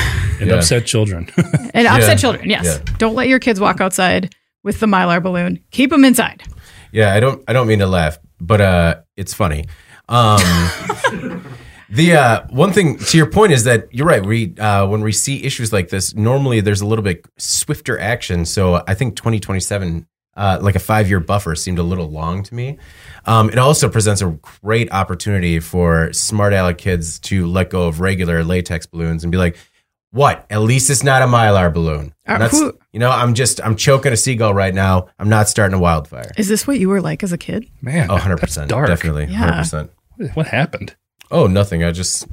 Yeah. 0.49 0.55
upset 0.55 0.85
children. 0.85 1.29
and 1.73 1.87
upset 1.87 2.09
Yeah. 2.09 2.15
children. 2.15 2.49
Yes. 2.49 2.65
Yeah. 2.65 2.93
Don't 2.97 3.15
let 3.15 3.29
your 3.29 3.39
kids 3.39 3.57
walk 3.61 3.79
outside 3.79 4.35
with 4.65 4.81
the 4.81 4.85
mylar 4.85 5.23
balloon. 5.23 5.59
Keep 5.71 5.91
them 5.91 6.03
inside. 6.03 6.43
Yeah, 6.91 7.13
I 7.13 7.21
don't 7.21 7.41
I 7.47 7.53
don't 7.53 7.67
mean 7.67 7.79
to 7.79 7.87
laugh, 7.87 8.19
but 8.41 8.59
uh 8.59 8.95
it's 9.15 9.33
funny. 9.33 9.63
Um 10.09 10.41
The 11.89 12.15
uh, 12.15 12.47
one 12.49 12.73
thing 12.73 12.97
to 12.97 13.17
your 13.17 13.29
point 13.29 13.53
is 13.53 13.65
that 13.65 13.85
you're 13.91 14.07
right. 14.07 14.25
We 14.25 14.55
uh, 14.57 14.87
when 14.87 15.01
we 15.01 15.11
see 15.11 15.43
issues 15.43 15.71
like 15.71 15.89
this, 15.89 16.15
normally 16.15 16.59
there's 16.59 16.81
a 16.81 16.87
little 16.87 17.03
bit 17.03 17.23
swifter 17.37 17.99
action. 17.99 18.45
So 18.45 18.83
I 18.87 18.95
think 18.95 19.15
2027, 19.15 20.07
uh, 20.35 20.59
like 20.61 20.75
a 20.75 20.79
five 20.79 21.07
year 21.09 21.19
buffer, 21.19 21.55
seemed 21.55 21.79
a 21.79 21.83
little 21.83 22.09
long 22.09 22.43
to 22.43 22.53
me. 22.55 22.77
Um, 23.25 23.49
it 23.49 23.57
also 23.57 23.87
presents 23.89 24.21
a 24.21 24.37
great 24.61 24.91
opportunity 24.91 25.59
for 25.59 26.11
smart 26.13 26.53
aleck 26.53 26.77
kids 26.77 27.19
to 27.19 27.45
let 27.47 27.69
go 27.69 27.87
of 27.87 27.99
regular 27.99 28.43
latex 28.43 28.85
balloons 28.85 29.23
and 29.23 29.31
be 29.31 29.37
like, 29.37 29.57
"What? 30.11 30.45
At 30.49 30.61
least 30.61 30.89
it's 30.89 31.03
not 31.03 31.21
a 31.21 31.25
mylar 31.25 31.73
balloon." 31.73 32.13
Uh, 32.27 32.37
That's, 32.39 32.59
who- 32.59 32.77
you 32.91 32.99
know, 32.99 33.09
I'm 33.11 33.33
just 33.33 33.61
I'm 33.63 33.75
choking 33.75 34.11
a 34.13 34.17
seagull 34.17 34.53
right 34.53 34.73
now. 34.73 35.07
I'm 35.19 35.29
not 35.29 35.47
starting 35.49 35.75
a 35.75 35.79
wildfire. 35.79 36.31
Is 36.37 36.47
this 36.47 36.65
what 36.67 36.79
you 36.79 36.89
were 36.89 37.01
like 37.01 37.23
as 37.23 37.31
a 37.31 37.37
kid? 37.37 37.69
Man, 37.81 38.09
Oh, 38.09 38.17
100%. 38.17 38.39
that's 38.39 38.55
dark. 38.67 38.87
Definitely. 38.87 39.25
Yeah. 39.25 39.61
100%. 39.61 39.89
What 40.35 40.47
happened? 40.47 40.95
Oh, 41.31 41.47
nothing. 41.47 41.83
I 41.83 41.91
just, 41.91 42.27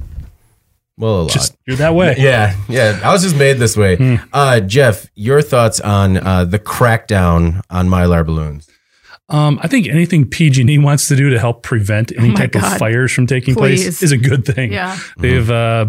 well, 1.01 1.21
a 1.21 1.23
lot. 1.23 1.31
Just 1.31 1.57
you're 1.67 1.75
that 1.77 1.93
way. 1.95 2.15
yeah, 2.19 2.55
yeah. 2.69 2.99
I 3.03 3.11
was 3.11 3.23
just 3.23 3.35
made 3.35 3.57
this 3.57 3.75
way. 3.75 3.97
Hmm. 3.97 4.15
Uh, 4.31 4.59
Jeff, 4.61 5.07
your 5.15 5.41
thoughts 5.41 5.79
on 5.81 6.15
uh, 6.17 6.45
the 6.45 6.59
crackdown 6.59 7.61
on 7.69 7.89
mylar 7.89 8.25
balloons? 8.25 8.69
Um, 9.29 9.59
I 9.63 9.67
think 9.67 9.87
anything 9.87 10.27
PG&E 10.29 10.77
wants 10.79 11.07
to 11.07 11.15
do 11.15 11.29
to 11.29 11.39
help 11.39 11.63
prevent 11.63 12.11
any 12.17 12.31
Oh 12.31 12.35
type 12.35 12.51
God. 12.51 12.63
of 12.73 12.77
fires 12.77 13.13
from 13.13 13.27
taking 13.27 13.55
Please. 13.55 13.83
place 13.83 14.03
is 14.03 14.11
a 14.11 14.17
good 14.17 14.45
thing. 14.45 14.73
Yeah. 14.73 14.99
They've 15.17 15.49
uh, 15.49 15.85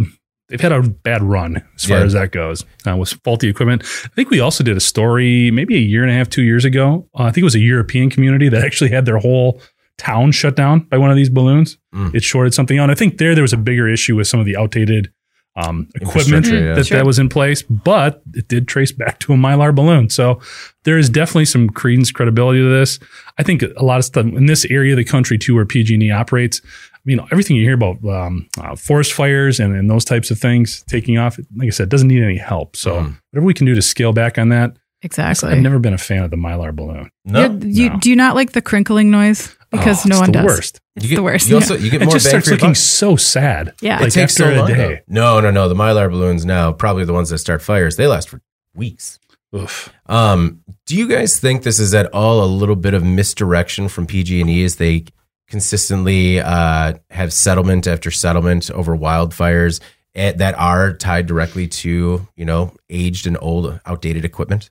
they've 0.49 0.61
had 0.61 0.71
a 0.71 0.81
bad 0.83 1.23
run 1.25 1.57
as 1.75 1.85
far 1.87 1.99
Yeah. 1.99 2.05
as 2.05 2.13
that 2.13 2.31
goes 2.31 2.65
uh, 2.87 2.97
with 2.97 3.11
faulty 3.25 3.49
equipment. 3.49 3.83
I 4.05 4.09
think 4.15 4.31
we 4.31 4.39
also 4.39 4.63
did 4.63 4.77
a 4.77 4.81
story 4.81 5.51
maybe 5.51 5.75
a 5.75 5.81
year 5.81 6.03
and 6.03 6.11
a 6.13 6.15
half, 6.15 6.29
two 6.31 6.43
years 6.43 6.65
ago. 6.65 7.09
Uh, 7.19 7.25
I 7.25 7.33
think 7.33 7.39
it 7.39 7.45
was 7.45 7.57
a 7.57 7.61
European 7.61 8.11
community 8.11 8.49
that 8.49 8.65
actually 8.65 8.91
had 8.91 9.07
their 9.07 9.19
whole 9.19 9.61
town 9.99 10.33
shut 10.33 10.57
down 10.57 10.81
by 10.81 10.99
one 10.99 11.11
of 11.11 11.17
these 11.17 11.31
balloons. 11.31 11.79
Mm. 11.95 12.15
It 12.15 12.23
shorted 12.25 12.55
something 12.55 12.79
out. 12.79 12.85
And 12.85 12.93
I 12.93 12.95
think 12.95 13.19
there 13.19 13.35
there 13.35 13.43
was 13.43 13.53
a 13.53 13.57
bigger 13.59 13.89
issue 13.89 14.17
with 14.17 14.27
some 14.27 14.41
of 14.41 14.47
the 14.47 14.57
outdated 14.57 15.13
um, 15.55 15.87
equipment 15.97 16.47
Infrastructure, 16.47 16.65
yeah. 16.67 16.75
that 16.75 16.87
Sure. 16.87 16.97
that 16.99 17.05
was 17.07 17.19
in 17.19 17.29
place, 17.29 17.61
but 17.63 18.23
it 18.33 18.49
did 18.49 18.67
trace 18.67 18.91
back 18.91 19.19
to 19.21 19.35
a 19.35 19.37
mylar 19.37 19.75
balloon. 19.75 20.09
So 20.09 20.41
there 20.85 20.97
is 20.97 21.11
definitely 21.11 21.45
some 21.45 21.69
credence, 21.69 22.11
credibility 22.11 22.61
to 22.63 22.69
this. 22.71 22.99
I 23.37 23.43
think 23.43 23.63
a 23.63 23.85
lot 23.85 23.99
of 23.99 24.07
stuff 24.07 24.25
in 24.25 24.47
this 24.47 24.65
area 24.71 24.95
of 24.95 24.97
the 24.97 25.05
country 25.05 25.37
too, 25.37 25.55
where 25.55 25.67
PG&E 25.67 26.11
operates. 26.11 26.63
I 26.95 27.01
mean, 27.05 27.21
everything 27.31 27.57
you 27.57 27.65
hear 27.65 27.75
about 27.75 28.03
um, 28.09 28.49
uh, 28.59 28.77
forest 28.77 29.13
fires 29.13 29.61
and, 29.61 29.75
and 29.77 29.91
those 29.91 30.07
types 30.07 30.31
of 30.31 30.39
things 30.39 30.85
taking 30.89 31.19
off, 31.19 31.39
like 31.57 31.67
I 31.67 31.71
said, 31.71 31.91
doesn't 31.91 32.09
need 32.09 32.23
any 32.23 32.39
help. 32.39 32.75
So 32.75 32.95
Mm. 33.01 33.17
whatever 33.33 33.47
we 33.47 33.53
can 33.55 33.67
do 33.67 33.75
to 33.75 33.83
scale 33.83 34.13
back 34.15 34.39
on 34.39 34.49
that. 34.51 34.77
Exactly. 35.03 35.51
I've 35.51 35.59
never 35.59 35.79
been 35.79 35.95
a 35.95 35.99
fan 35.99 36.23
of 36.23 36.31
the 36.31 36.37
mylar 36.37 36.75
balloon. 36.75 37.11
No, 37.25 37.51
You- 37.51 37.69
you, 37.69 37.89
no. 37.91 37.99
Do 37.99 38.11
you 38.11 38.17
not 38.17 38.35
like 38.35 38.53
the 38.53 38.63
crinkling 38.63 39.11
noise? 39.11 39.57
Because 39.71 40.05
Oh, 40.05 40.09
no 40.11 40.19
one 40.21 40.27
the 40.33 40.39
does. 40.39 40.45
worst. 40.47 40.81
It's 40.97 41.07
get, 41.07 41.17
the 41.17 41.23
worst. 41.23 41.49
You 41.49 41.57
also 41.57 41.77
you 41.79 41.91
get 41.91 42.03
It 42.03 42.05
more 42.05 42.15
just 42.15 42.27
bang 42.27 42.31
starts 42.31 42.49
looking 42.51 42.69
buck. 42.71 42.77
so 42.77 43.17
sad. 43.17 43.75
Yeah. 43.81 43.99
like 43.99 44.09
it 44.09 44.11
takes 44.13 44.39
after 44.41 44.55
so 44.55 44.61
long. 44.61 44.71
a 44.71 44.75
day. 44.77 45.01
No, 45.09 45.41
no, 45.41 45.51
no. 45.51 45.69
The 45.69 45.75
mylar 45.75 46.11
balloons 46.11 46.45
now, 46.45 46.73
probably 46.73 47.05
the 47.05 47.13
ones 47.15 47.31
that 47.31 47.39
start 47.39 47.63
fires, 47.63 47.97
they 47.97 48.07
last 48.07 48.29
for 48.29 48.41
weeks. 48.75 49.19
Oof. 49.57 49.93
Um, 50.07 50.63
do 50.87 50.97
you 50.97 51.09
guys 51.09 51.39
think 51.41 51.63
this 51.63 51.79
is 51.81 51.95
at 51.95 52.07
all 52.15 52.45
a 52.45 52.47
little 52.47 52.77
bit 52.77 52.95
of 52.95 53.03
misdirection 53.05 53.89
from 53.89 54.07
PG&E 54.07 54.65
as 54.65 54.77
they 54.77 55.05
consistently 55.49 56.41
uh, 56.41 56.95
have 57.11 57.33
settlement 57.33 57.87
after 57.87 58.11
settlement 58.11 58.71
over 58.71 58.97
wildfires 58.97 59.81
eh, 60.15 60.33
that 60.33 60.55
are 60.59 60.95
tied 60.95 61.27
directly 61.27 61.69
to 61.69 62.27
you 62.37 62.45
know 62.45 62.75
aged 62.91 63.27
and 63.27 63.37
old, 63.41 63.79
outdated 63.87 64.25
equipment? 64.25 64.71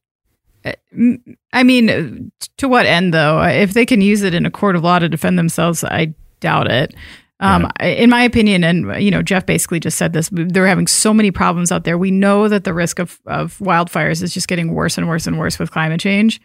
I 1.53 1.63
mean, 1.63 2.31
to 2.57 2.67
what 2.67 2.85
end 2.85 3.13
though? 3.13 3.41
If 3.43 3.73
they 3.73 3.85
can 3.85 4.01
use 4.01 4.21
it 4.23 4.33
in 4.33 4.45
a 4.45 4.51
court 4.51 4.75
of 4.75 4.83
law 4.83 4.99
to 4.99 5.09
defend 5.09 5.37
themselves, 5.39 5.83
I 5.83 6.13
doubt 6.39 6.69
it. 6.69 6.93
Um, 7.39 7.71
I- 7.79 7.87
In 7.87 8.09
my 8.11 8.21
opinion, 8.23 8.63
and 8.63 9.01
you 9.03 9.09
know, 9.09 9.23
Jeff 9.23 9.45
basically 9.47 9.79
just 9.79 9.97
said 9.97 10.13
this. 10.13 10.29
They're 10.31 10.67
having 10.67 10.85
so 10.87 11.13
many 11.13 11.31
problems 11.31 11.71
out 11.71 11.83
there. 11.85 11.97
We 11.97 12.11
know 12.11 12.47
that 12.47 12.63
the 12.65 12.73
risk 12.73 12.99
of 12.99 13.19
of 13.25 13.57
wildfires 13.57 14.21
is 14.21 14.33
just 14.33 14.47
getting 14.47 14.73
worse 14.73 14.97
and 14.97 15.07
worse 15.07 15.25
and 15.25 15.39
worse 15.39 15.57
with 15.57 15.71
climate 15.71 15.99
change. 15.99 16.39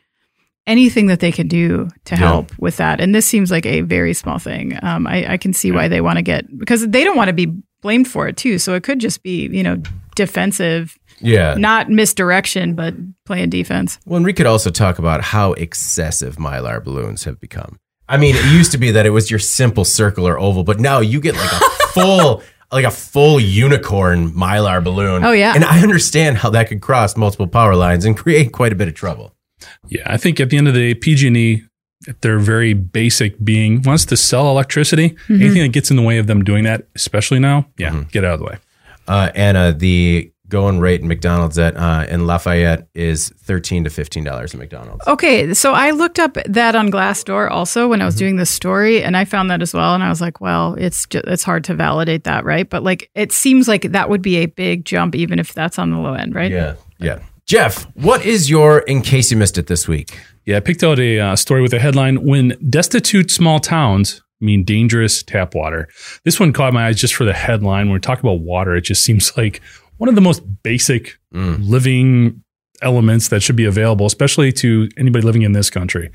Anything 0.67 1.07
that 1.09 1.21
they 1.21 1.31
can 1.31 1.47
do 1.49 1.89
to 2.07 2.15
Yeah. 2.15 2.21
help 2.21 2.51
with 2.59 2.79
that, 2.79 3.01
and 3.01 3.15
this 3.15 3.27
seems 3.27 3.51
like 3.53 3.67
a 3.67 3.83
very 3.83 4.15
small 4.15 4.39
thing. 4.39 4.77
Um, 4.83 5.07
I, 5.07 5.35
I 5.35 5.37
can 5.37 5.53
see 5.53 5.71
why 5.71 5.87
they 5.87 6.01
want 6.01 6.17
to 6.17 6.23
get 6.23 6.45
because 6.59 6.89
they 6.89 7.05
don't 7.05 7.17
want 7.17 7.29
to 7.29 7.35
be 7.35 7.53
blamed 7.83 8.09
for 8.09 8.27
it 8.27 8.37
too. 8.37 8.59
So 8.59 8.75
it 8.75 8.83
could 8.83 8.99
just 8.99 9.23
be 9.23 9.49
you 9.53 9.63
know 9.63 9.77
defensive, 10.17 10.97
Yeah. 11.21 11.55
not 11.55 11.89
misdirection, 11.91 12.75
but 12.75 12.95
playing 13.25 13.51
defense. 13.51 13.99
Well, 14.07 14.17
and 14.19 14.27
we 14.27 14.33
could 14.33 14.47
also 14.47 14.71
talk 14.71 14.99
about 14.99 15.23
how 15.23 15.53
excessive 15.55 16.37
mylar 16.37 16.83
balloons 16.83 17.25
have 17.25 17.41
become. 17.41 17.79
I 18.09 18.17
mean, 18.19 18.37
it 18.37 18.45
used 18.53 18.73
to 18.73 18.79
be 18.79 18.91
that 18.93 19.07
it 19.07 19.11
was 19.11 19.31
your 19.31 19.41
simple 19.41 19.85
circle 19.85 20.29
or 20.29 20.39
oval, 20.39 20.63
but 20.65 20.79
now 20.79 21.01
you 21.01 21.21
get 21.21 21.35
like 21.35 21.51
a 21.53 21.59
full, 21.89 22.43
like 22.71 22.85
a 22.85 22.91
full 22.91 23.41
unicorn 23.41 24.31
mylar 24.33 24.83
balloon. 24.85 25.25
Oh, 25.25 25.33
yeah. 25.33 25.55
and 25.55 25.65
I 25.65 25.83
understand 25.83 26.37
how 26.39 26.51
that 26.51 26.69
could 26.69 26.81
cross 26.81 27.17
multiple 27.17 27.49
power 27.49 27.75
lines 27.75 28.05
and 28.05 28.17
create 28.17 28.53
quite 28.53 28.73
a 28.73 28.77
bit 28.77 28.87
of 28.89 28.95
trouble. 28.95 29.33
Yeah, 29.89 30.03
I 30.07 30.19
think 30.19 30.39
at 30.39 30.51
the 30.51 30.59
end 30.59 30.69
of 30.69 30.75
the 30.75 30.93
day, 30.93 30.95
PG&E, 30.95 31.63
at 32.07 32.21
their 32.21 32.39
very 32.39 32.75
basic 32.75 33.43
being, 33.43 33.83
wants 33.83 34.05
to 34.05 34.17
sell 34.17 34.49
electricity. 34.51 35.11
Mm-hmm. 35.11 35.35
Anything 35.43 35.63
that 35.63 35.73
gets 35.73 35.91
in 35.91 35.97
the 35.97 36.03
way 36.03 36.19
of 36.19 36.27
them 36.29 36.45
doing 36.45 36.63
that, 36.65 36.87
especially 36.95 37.39
now, 37.41 37.67
yeah, 37.79 37.91
Mm-hmm. 37.91 38.03
get 38.11 38.25
out 38.25 38.35
of 38.35 38.39
the 38.41 38.45
way. 38.45 38.59
Uh, 39.09 39.31
Anna, 39.35 39.73
the 39.73 40.31
going 40.49 40.79
rate 40.79 41.01
in 41.01 41.09
McDonald's 41.09 41.59
at 41.59 41.77
uh, 41.77 42.07
in 42.09 42.27
Lafayette 42.27 42.89
is 42.95 43.31
thirteen 43.39 43.85
to 43.85 43.91
fifteen 43.91 44.25
dollars 44.25 44.55
at 44.55 44.61
McDonald's. 44.61 45.07
Okay, 45.07 45.55
so 45.55 45.73
I 45.73 45.91
looked 45.91 46.19
up 46.19 46.37
that 46.47 46.75
on 46.75 46.91
Glassdoor 46.91 47.51
also 47.51 47.89
when 47.89 48.03
I 48.03 48.05
was 48.05 48.15
doing 48.15 48.37
this 48.37 48.51
story, 48.51 49.03
and 49.03 49.17
I 49.17 49.25
found 49.25 49.51
that 49.51 49.63
as 49.63 49.75
well. 49.75 49.95
And 49.95 50.03
I 50.03 50.09
was 50.09 50.21
like, 50.21 50.41
well, 50.41 50.75
it's 50.75 51.07
just, 51.07 51.25
it's 51.27 51.43
hard 51.43 51.65
to 51.65 51.75
validate 51.75 52.25
that, 52.25 52.45
right? 52.45 52.69
But 52.69 52.83
like, 52.83 53.11
it 53.15 53.33
seems 53.33 53.69
like 53.69 53.83
that 53.83 54.09
would 54.09 54.23
be 54.23 54.37
a 54.37 54.47
big 54.47 54.85
jump, 54.85 55.15
even 55.15 55.39
if 55.39 55.53
that's 55.53 55.79
on 55.79 55.91
the 55.91 55.99
low 55.99 56.15
end, 56.15 56.35
right? 56.35 56.51
Yeah, 56.51 56.75
yeah. 56.99 57.21
Jeff, 57.47 57.85
what 57.95 58.25
is 58.25 58.51
your 58.51 58.81
in 58.81 59.03
case 59.03 59.31
you 59.31 59.37
missed 59.37 59.57
it 59.57 59.69
this 59.69 59.87
week? 59.87 60.19
Yeah, 60.45 60.57
I 60.57 60.61
picked 60.61 60.83
out 60.83 60.99
a 60.99 61.19
uh, 61.19 61.37
story 61.37 61.63
with 61.63 61.73
a 61.73 61.79
headline 61.79 62.25
When 62.25 62.57
Destitute 62.69 63.31
Small 63.31 63.61
Towns 63.61 64.23
mean 64.41 64.65
dangerous 64.65 65.23
tap 65.23 65.55
water. 65.55 65.89
This 66.25 66.39
one 66.39 66.53
caught 66.53 66.73
my 66.73 66.87
eyes 66.87 67.01
just 67.01 67.15
for 67.15 67.25
the 67.25 67.33
headline. 67.33 67.87
When 67.87 67.95
we 67.95 68.01
talk 68.01 68.21
about 68.21 68.41
water, 68.41 68.77
it 68.77 68.83
just 68.83 69.03
seems 69.03 69.37
like 69.37 69.61
one 69.99 70.09
of 70.09 70.15
the 70.15 70.21
most 70.21 70.43
basic 70.63 71.19
living 71.33 72.43
elements 72.83 73.29
that 73.29 73.43
should 73.43 73.57
be 73.57 73.65
available, 73.65 74.05
especially 74.05 74.53
to 74.53 74.89
anybody 74.99 75.25
living 75.25 75.43
in 75.43 75.53
this 75.53 75.71
country. 75.71 76.11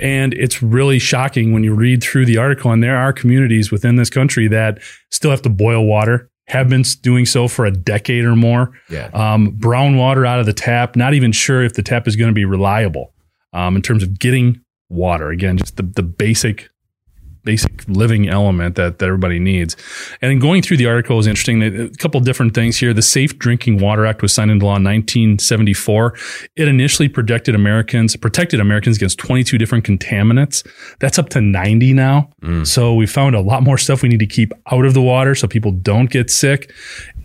And 0.00 0.34
it's 0.34 0.62
really 0.62 0.98
shocking 0.98 1.52
when 1.52 1.64
you 1.64 1.74
read 1.74 2.02
through 2.02 2.26
the 2.26 2.38
article, 2.38 2.70
and 2.70 2.82
there 2.82 2.96
are 2.96 3.12
communities 3.12 3.72
within 3.72 3.96
this 3.96 4.10
country 4.10 4.46
that 4.48 4.78
still 5.10 5.30
have 5.30 5.42
to 5.42 5.48
boil 5.48 5.84
water. 5.84 6.30
Have 6.48 6.68
been 6.68 6.84
doing 7.00 7.26
so 7.26 7.48
for 7.48 7.66
a 7.66 7.72
decade 7.72 8.24
or 8.24 8.36
more. 8.36 8.70
Yeah. 8.88 9.10
Um, 9.12 9.50
brown 9.50 9.96
water 9.96 10.24
out 10.24 10.38
of 10.38 10.46
the 10.46 10.52
tap. 10.52 10.94
Not 10.94 11.12
even 11.12 11.32
sure 11.32 11.64
if 11.64 11.74
the 11.74 11.82
tap 11.82 12.06
is 12.06 12.14
going 12.14 12.28
to 12.28 12.34
be 12.34 12.44
reliable 12.44 13.12
um, 13.52 13.74
in 13.74 13.82
terms 13.82 14.04
of 14.04 14.16
getting 14.16 14.60
water. 14.88 15.30
Again, 15.30 15.58
just 15.58 15.76
the, 15.76 15.82
the 15.82 16.04
basic 16.04 16.70
basic 17.46 17.88
living 17.88 18.28
element 18.28 18.74
that, 18.74 18.98
that 18.98 19.06
everybody 19.06 19.38
needs. 19.38 19.76
And 20.20 20.38
going 20.40 20.60
through 20.60 20.76
the 20.76 20.86
article 20.86 21.18
is 21.18 21.26
interesting. 21.26 21.62
A 21.62 21.88
couple 21.96 22.20
different 22.20 22.52
things 22.54 22.76
here. 22.76 22.92
The 22.92 23.00
Safe 23.00 23.38
Drinking 23.38 23.78
Water 23.78 24.04
Act 24.04 24.20
was 24.20 24.34
signed 24.34 24.50
into 24.50 24.66
law 24.66 24.76
in 24.76 24.84
1974. 24.84 26.14
It 26.56 26.68
initially 26.68 27.08
protected 27.08 27.54
Americans, 27.54 28.14
protected 28.16 28.60
Americans 28.60 28.96
against 28.96 29.18
22 29.18 29.56
different 29.56 29.86
contaminants. 29.86 30.66
That's 30.98 31.18
up 31.18 31.30
to 31.30 31.40
90 31.40 31.94
now. 31.94 32.30
So 32.64 32.94
we 32.94 33.06
found 33.06 33.34
a 33.34 33.40
lot 33.40 33.62
more 33.62 33.78
stuff 33.78 34.02
we 34.02 34.10
need 34.10 34.18
to 34.18 34.26
keep 34.26 34.52
out 34.70 34.84
of 34.84 34.92
the 34.92 35.02
water 35.02 35.34
so 35.34 35.48
people 35.48 35.70
don't 35.70 36.10
get 36.10 36.30
sick. 36.30 36.72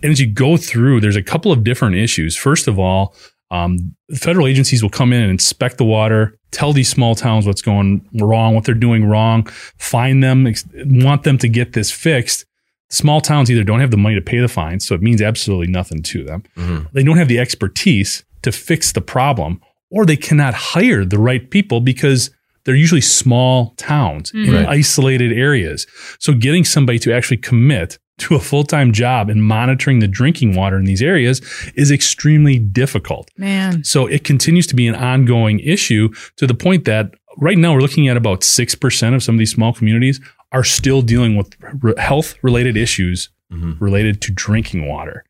And 0.03 0.11
as 0.11 0.19
you 0.21 0.31
go 0.31 0.55
through, 0.55 1.01
there's 1.01 1.17
a 1.17 1.23
couple 1.23 1.51
of 1.51 1.63
different 1.63 1.95
issues. 1.95 2.37
First 2.37 2.67
of 2.67 2.79
all, 2.79 3.15
um, 3.51 3.95
federal 4.15 4.47
agencies 4.47 4.81
will 4.81 4.89
come 4.89 5.11
in 5.11 5.21
and 5.21 5.29
inspect 5.29 5.77
the 5.77 5.85
water, 5.85 6.37
tell 6.51 6.73
these 6.73 6.89
small 6.89 7.15
towns 7.15 7.47
what's 7.47 7.61
going 7.61 8.07
wrong, 8.13 8.55
what 8.55 8.65
they're 8.65 8.75
doing 8.75 9.05
wrong, 9.05 9.45
find 9.77 10.23
them, 10.23 10.47
ex- 10.47 10.65
want 10.85 11.23
them 11.23 11.37
to 11.39 11.47
get 11.47 11.73
this 11.73 11.91
fixed. 11.91 12.45
Small 12.89 13.21
towns 13.21 13.49
either 13.49 13.63
don't 13.63 13.79
have 13.79 13.91
the 13.91 13.97
money 13.97 14.15
to 14.15 14.21
pay 14.21 14.39
the 14.39 14.49
fines, 14.49 14.85
so 14.85 14.93
it 14.93 15.01
means 15.01 15.21
absolutely 15.21 15.67
nothing 15.67 16.03
to 16.03 16.23
them. 16.23 16.43
Mm-hmm. 16.57 16.87
They 16.93 17.03
don't 17.03 17.17
have 17.17 17.29
the 17.29 17.39
expertise 17.39 18.25
to 18.41 18.51
fix 18.51 18.91
the 18.91 19.01
problem, 19.01 19.61
or 19.89 20.05
they 20.05 20.17
cannot 20.17 20.53
hire 20.53 21.05
the 21.05 21.19
right 21.19 21.49
people 21.49 21.79
because 21.79 22.31
they're 22.65 22.75
usually 22.75 23.01
small 23.01 23.73
towns 23.77 24.31
in 24.31 24.41
mm-hmm. 24.41 24.55
Right. 24.55 24.67
isolated 24.67 25.31
areas. 25.31 25.87
So 26.19 26.33
getting 26.33 26.65
somebody 26.65 26.99
to 26.99 27.13
actually 27.13 27.37
commit 27.37 27.97
to 28.21 28.35
a 28.35 28.39
full-time 28.39 28.91
job 28.91 29.29
in 29.29 29.41
monitoring 29.41 29.99
the 29.99 30.07
drinking 30.07 30.55
water 30.55 30.77
in 30.77 30.85
these 30.85 31.01
areas 31.01 31.41
is 31.75 31.91
extremely 31.91 32.59
difficult. 32.59 33.29
Man. 33.37 33.83
So 33.83 34.07
it 34.07 34.23
continues 34.23 34.67
to 34.67 34.75
be 34.75 34.87
an 34.87 34.95
ongoing 34.95 35.59
issue 35.59 36.13
to 36.37 36.47
the 36.47 36.53
point 36.53 36.85
that 36.85 37.13
right 37.37 37.57
now 37.57 37.73
we're 37.73 37.81
looking 37.81 38.07
at 38.07 38.17
about 38.17 38.41
6% 38.41 39.15
of 39.15 39.23
some 39.23 39.35
of 39.35 39.39
these 39.39 39.51
small 39.51 39.73
communities 39.73 40.19
are 40.51 40.63
still 40.63 41.01
dealing 41.01 41.35
with 41.35 41.55
health 41.97 42.35
related 42.43 42.77
issues 42.77 43.29
mm-hmm. 43.51 43.83
related 43.83 44.21
to 44.21 44.31
drinking 44.31 44.87
water. 44.87 45.23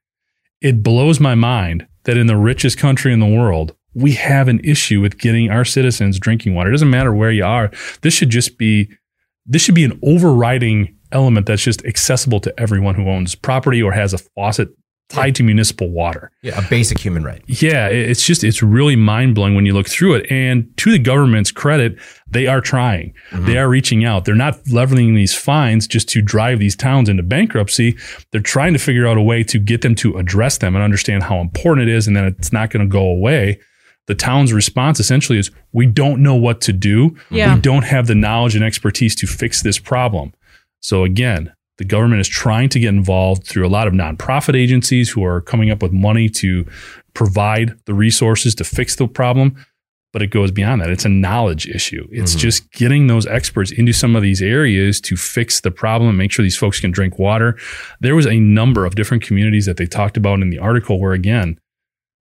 It 0.61 0.83
blows 0.83 1.19
my 1.19 1.35
mind 1.35 1.87
that 2.03 2.17
in 2.17 2.27
the 2.27 2.37
richest 2.37 2.77
country 2.77 3.13
in 3.13 3.19
the 3.19 3.25
world, 3.25 3.75
we 3.93 4.13
have 4.13 4.47
an 4.47 4.59
issue 4.63 5.01
with 5.01 5.17
getting 5.17 5.49
our 5.49 5.65
citizens 5.65 6.19
drinking 6.19 6.55
water. 6.55 6.69
It 6.69 6.73
doesn't 6.73 6.89
matter 6.89 7.13
where 7.13 7.31
you 7.31 7.43
are. 7.43 7.71
This 8.01 8.13
should 8.13 8.29
just 8.29 8.57
be 8.57 8.89
this 9.45 9.61
should 9.61 9.75
be 9.75 9.83
an 9.83 9.99
overriding 10.03 10.95
element 11.11 11.45
that's 11.45 11.63
just 11.63 11.85
accessible 11.85 12.39
to 12.41 12.59
everyone 12.59 12.95
who 12.95 13.07
owns 13.09 13.35
property 13.35 13.81
or 13.81 13.91
has 13.91 14.13
a 14.13 14.17
faucet 14.17 14.69
tied 15.11 15.35
to 15.35 15.43
municipal 15.43 15.89
water. 15.89 16.31
Yeah, 16.41 16.65
a 16.65 16.69
basic 16.69 16.97
human 16.97 17.23
right. 17.23 17.43
Yeah, 17.45 17.87
it's 17.87 18.25
just 18.25 18.43
it's 18.43 18.63
really 18.63 18.95
mind 18.95 19.35
blowing 19.35 19.55
when 19.55 19.65
you 19.65 19.73
look 19.73 19.89
through 19.89 20.15
it. 20.15 20.31
And 20.31 20.75
to 20.77 20.91
the 20.91 20.99
government's 20.99 21.51
credit, 21.51 21.97
they 22.29 22.47
are 22.47 22.61
trying. 22.61 23.13
Mm-hmm. 23.31 23.45
They 23.45 23.57
are 23.57 23.69
reaching 23.69 24.05
out. 24.05 24.25
They're 24.25 24.35
not 24.35 24.59
leveling 24.69 25.15
these 25.15 25.35
fines 25.35 25.87
just 25.87 26.07
to 26.09 26.21
drive 26.21 26.59
these 26.59 26.75
towns 26.75 27.09
into 27.09 27.23
bankruptcy. 27.23 27.97
They're 28.31 28.41
trying 28.41 28.73
to 28.73 28.79
figure 28.79 29.07
out 29.07 29.17
a 29.17 29.21
way 29.21 29.43
to 29.43 29.59
get 29.59 29.81
them 29.81 29.95
to 29.95 30.17
address 30.17 30.57
them 30.57 30.75
and 30.75 30.83
understand 30.83 31.23
how 31.23 31.39
important 31.39 31.89
it 31.89 31.93
is, 31.93 32.07
and 32.07 32.15
that 32.15 32.25
it's 32.25 32.53
not 32.53 32.69
going 32.69 32.87
to 32.87 32.91
go 32.91 33.03
away. 33.03 33.59
The 34.07 34.15
town's 34.15 34.51
response 34.51 34.99
essentially 34.99 35.37
is, 35.37 35.51
"We 35.73 35.85
don't 35.85 36.23
know 36.23 36.35
what 36.35 36.59
to 36.61 36.73
do. 36.73 37.15
Yeah. 37.29 37.55
We 37.55 37.61
don't 37.61 37.83
have 37.83 38.07
the 38.07 38.15
knowledge 38.15 38.55
and 38.55 38.63
expertise 38.63 39.15
to 39.15 39.27
fix 39.27 39.61
this 39.61 39.77
problem." 39.77 40.33
So 40.81 41.03
again, 41.03 41.53
the 41.77 41.85
government 41.85 42.21
is 42.21 42.27
trying 42.27 42.69
to 42.69 42.79
get 42.79 42.89
involved 42.89 43.47
through 43.47 43.65
a 43.65 43.69
lot 43.69 43.87
of 43.87 43.93
nonprofit 43.93 44.55
agencies 44.55 45.09
who 45.09 45.23
are 45.23 45.41
coming 45.41 45.71
up 45.71 45.81
with 45.81 45.91
money 45.91 46.29
to 46.29 46.65
provide 47.13 47.75
the 47.85 47.93
resources 47.93 48.53
to 48.55 48.63
fix 48.63 48.95
the 48.95 49.07
problem. 49.07 49.55
But 50.13 50.21
it 50.21 50.27
goes 50.27 50.51
beyond 50.51 50.81
that. 50.81 50.89
It's 50.89 51.05
a 51.05 51.09
knowledge 51.09 51.67
issue. 51.67 52.05
It's 52.11 52.33
mm-hmm. 52.33 52.39
just 52.39 52.69
getting 52.73 53.07
those 53.07 53.25
experts 53.25 53.71
into 53.71 53.93
some 53.93 54.15
of 54.15 54.21
these 54.21 54.41
areas 54.41 54.99
to 55.01 55.15
fix 55.15 55.61
the 55.61 55.71
problem, 55.71 56.17
make 56.17 56.31
sure 56.31 56.43
these 56.43 56.57
folks 56.57 56.81
can 56.81 56.91
drink 56.91 57.17
water. 57.17 57.57
There 58.01 58.15
was 58.15 58.27
a 58.27 58.37
number 58.37 58.85
of 58.85 58.95
different 58.95 59.23
communities 59.23 59.65
that 59.67 59.77
they 59.77 59.85
talked 59.85 60.17
about 60.17 60.41
in 60.41 60.49
the 60.49 60.59
article 60.59 60.99
where 60.99 61.13
again, 61.13 61.57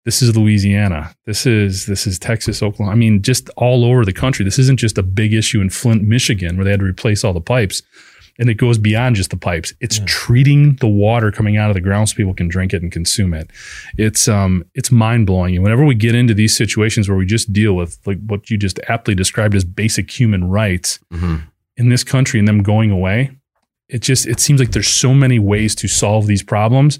this 0.05 0.22
is 0.22 0.38
Louisiana. 0.38 1.14
This 1.26 1.45
is 1.45 1.86
this 1.86 2.07
is 2.07 2.18
Texas, 2.18 2.64
Oklahoma. 2.64 2.93
I 2.93 2.95
mean, 2.95 3.22
just 3.22 3.49
all 3.57 3.84
over 3.84 4.05
the 4.05 4.14
country. 4.14 4.45
This 4.45 4.60
isn't 4.60 4.80
just 4.80 4.97
a 4.97 5.03
big 5.03 5.34
issue 5.34 5.60
in 5.60 5.70
Flint, 5.70 6.03
Michigan, 6.03 6.55
where 6.55 6.64
they 6.64 6.72
had 6.72 6.80
to 6.80 6.86
replace 6.86 7.24
all 7.24 7.34
the 7.34 7.41
pipes. 7.41 7.82
And 8.39 8.49
it 8.49 8.55
goes 8.55 8.77
beyond 8.77 9.17
just 9.17 9.31
the 9.31 9.37
pipes. 9.37 9.73
It's 9.81 9.99
treating 10.05 10.75
the 10.77 10.87
water 10.87 11.29
coming 11.29 11.57
out 11.57 11.69
of 11.69 11.73
the 11.73 11.81
ground 11.81 12.07
so 12.07 12.15
people 12.15 12.33
can 12.33 12.47
drink 12.47 12.73
it 12.73 12.81
and 12.81 12.91
consume 12.91 13.33
it. 13.33 13.51
It's 13.97 14.27
um 14.29 14.63
it's 14.73 14.91
mind 14.91 15.27
blowing. 15.27 15.55
And 15.55 15.63
whenever 15.63 15.83
we 15.85 15.93
get 15.93 16.15
into 16.15 16.33
these 16.33 16.55
situations 16.55 17.09
where 17.09 17.17
we 17.17 17.25
just 17.25 17.51
deal 17.51 17.73
with 17.73 17.99
like 18.05 18.17
what 18.25 18.49
you 18.49 18.57
just 18.57 18.79
aptly 18.87 19.13
described 19.13 19.55
as 19.55 19.65
basic 19.65 20.09
human 20.09 20.49
rights 20.49 20.99
in 21.75 21.89
this 21.89 22.03
country 22.05 22.39
and 22.39 22.47
them 22.47 22.63
going 22.63 22.91
away, 22.91 23.31
it 23.89 24.01
just 24.01 24.25
it 24.25 24.39
seems 24.39 24.59
like 24.59 24.71
there's 24.71 24.87
so 24.87 25.13
many 25.13 25.37
ways 25.37 25.75
to 25.75 25.87
solve 25.89 26.25
these 26.25 26.43
problems. 26.43 26.97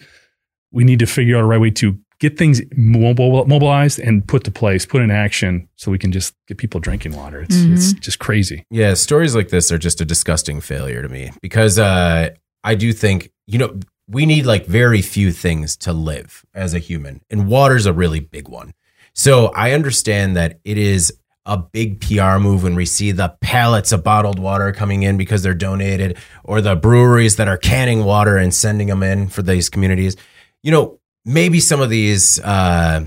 We 0.72 0.84
need 0.84 1.00
to 1.00 1.06
figure 1.08 1.38
out 1.38 1.44
a 1.44 1.46
right 1.46 1.60
way 1.62 1.72
to 1.72 1.98
get 2.20 2.38
things 2.38 2.62
mobile, 2.76 3.46
mobilized 3.46 4.00
and 4.00 4.28
put 4.28 4.44
to 4.44 4.52
place, 4.52 4.86
put 4.86 5.02
in 5.02 5.10
action, 5.12 5.68
so 5.76 5.92
we 5.92 5.98
can 5.98 6.12
just 6.12 6.36
get 6.48 6.58
people 6.58 6.80
drinking 6.80 7.16
water. 7.16 7.42
It's 7.42 7.56
it's 7.56 7.94
just 7.94 8.20
crazy. 8.20 8.66
Yeah, 8.70 8.94
stories 8.94 9.36
like 9.36 9.50
this 9.50 9.72
are 9.72 9.78
just 9.78 10.02
a 10.02 10.06
disgusting 10.06 10.62
failure 10.62 11.02
to 11.02 11.10
me 11.10 11.32
because 11.42 11.80
uh, 11.80 12.30
I 12.64 12.76
do 12.76 12.94
think, 12.94 13.32
you 13.48 13.58
know, 13.58 13.80
we 14.08 14.26
need 14.26 14.46
like 14.46 14.66
very 14.66 15.02
few 15.02 15.32
things 15.32 15.78
to 15.78 15.94
live 15.94 16.46
as 16.54 16.74
a 16.74 16.80
human, 16.80 17.22
and 17.30 17.48
water's 17.48 17.86
a 17.86 17.94
really 17.94 18.20
big 18.20 18.48
one. 18.50 18.74
So 19.14 19.48
I 19.48 19.72
understand 19.72 20.36
that 20.36 20.60
it 20.64 20.78
is 20.78 21.14
a 21.46 21.58
big 21.58 22.00
PR 22.02 22.38
move 22.38 22.64
when 22.64 22.76
we 22.76 22.86
see 22.86 23.12
the 23.12 23.36
pallets 23.42 23.92
of 23.92 24.04
bottled 24.04 24.38
water 24.40 24.72
coming 24.72 25.04
in 25.04 25.18
because 25.18 25.42
they're 25.42 25.54
donated, 25.54 26.18
or 26.44 26.62
the 26.62 26.76
breweries 26.76 27.38
that 27.38 27.48
are 27.48 27.58
canning 27.58 28.04
water 28.04 28.38
and 28.38 28.54
sending 28.54 28.88
them 28.88 29.04
in 29.04 29.30
for 29.30 29.42
these 29.42 29.70
communities. 29.70 30.16
You 30.62 30.72
know, 30.72 30.99
maybe 31.30 31.60
some 31.60 31.80
of 31.80 31.90
these. 31.90 32.40
Uh, 32.40 33.06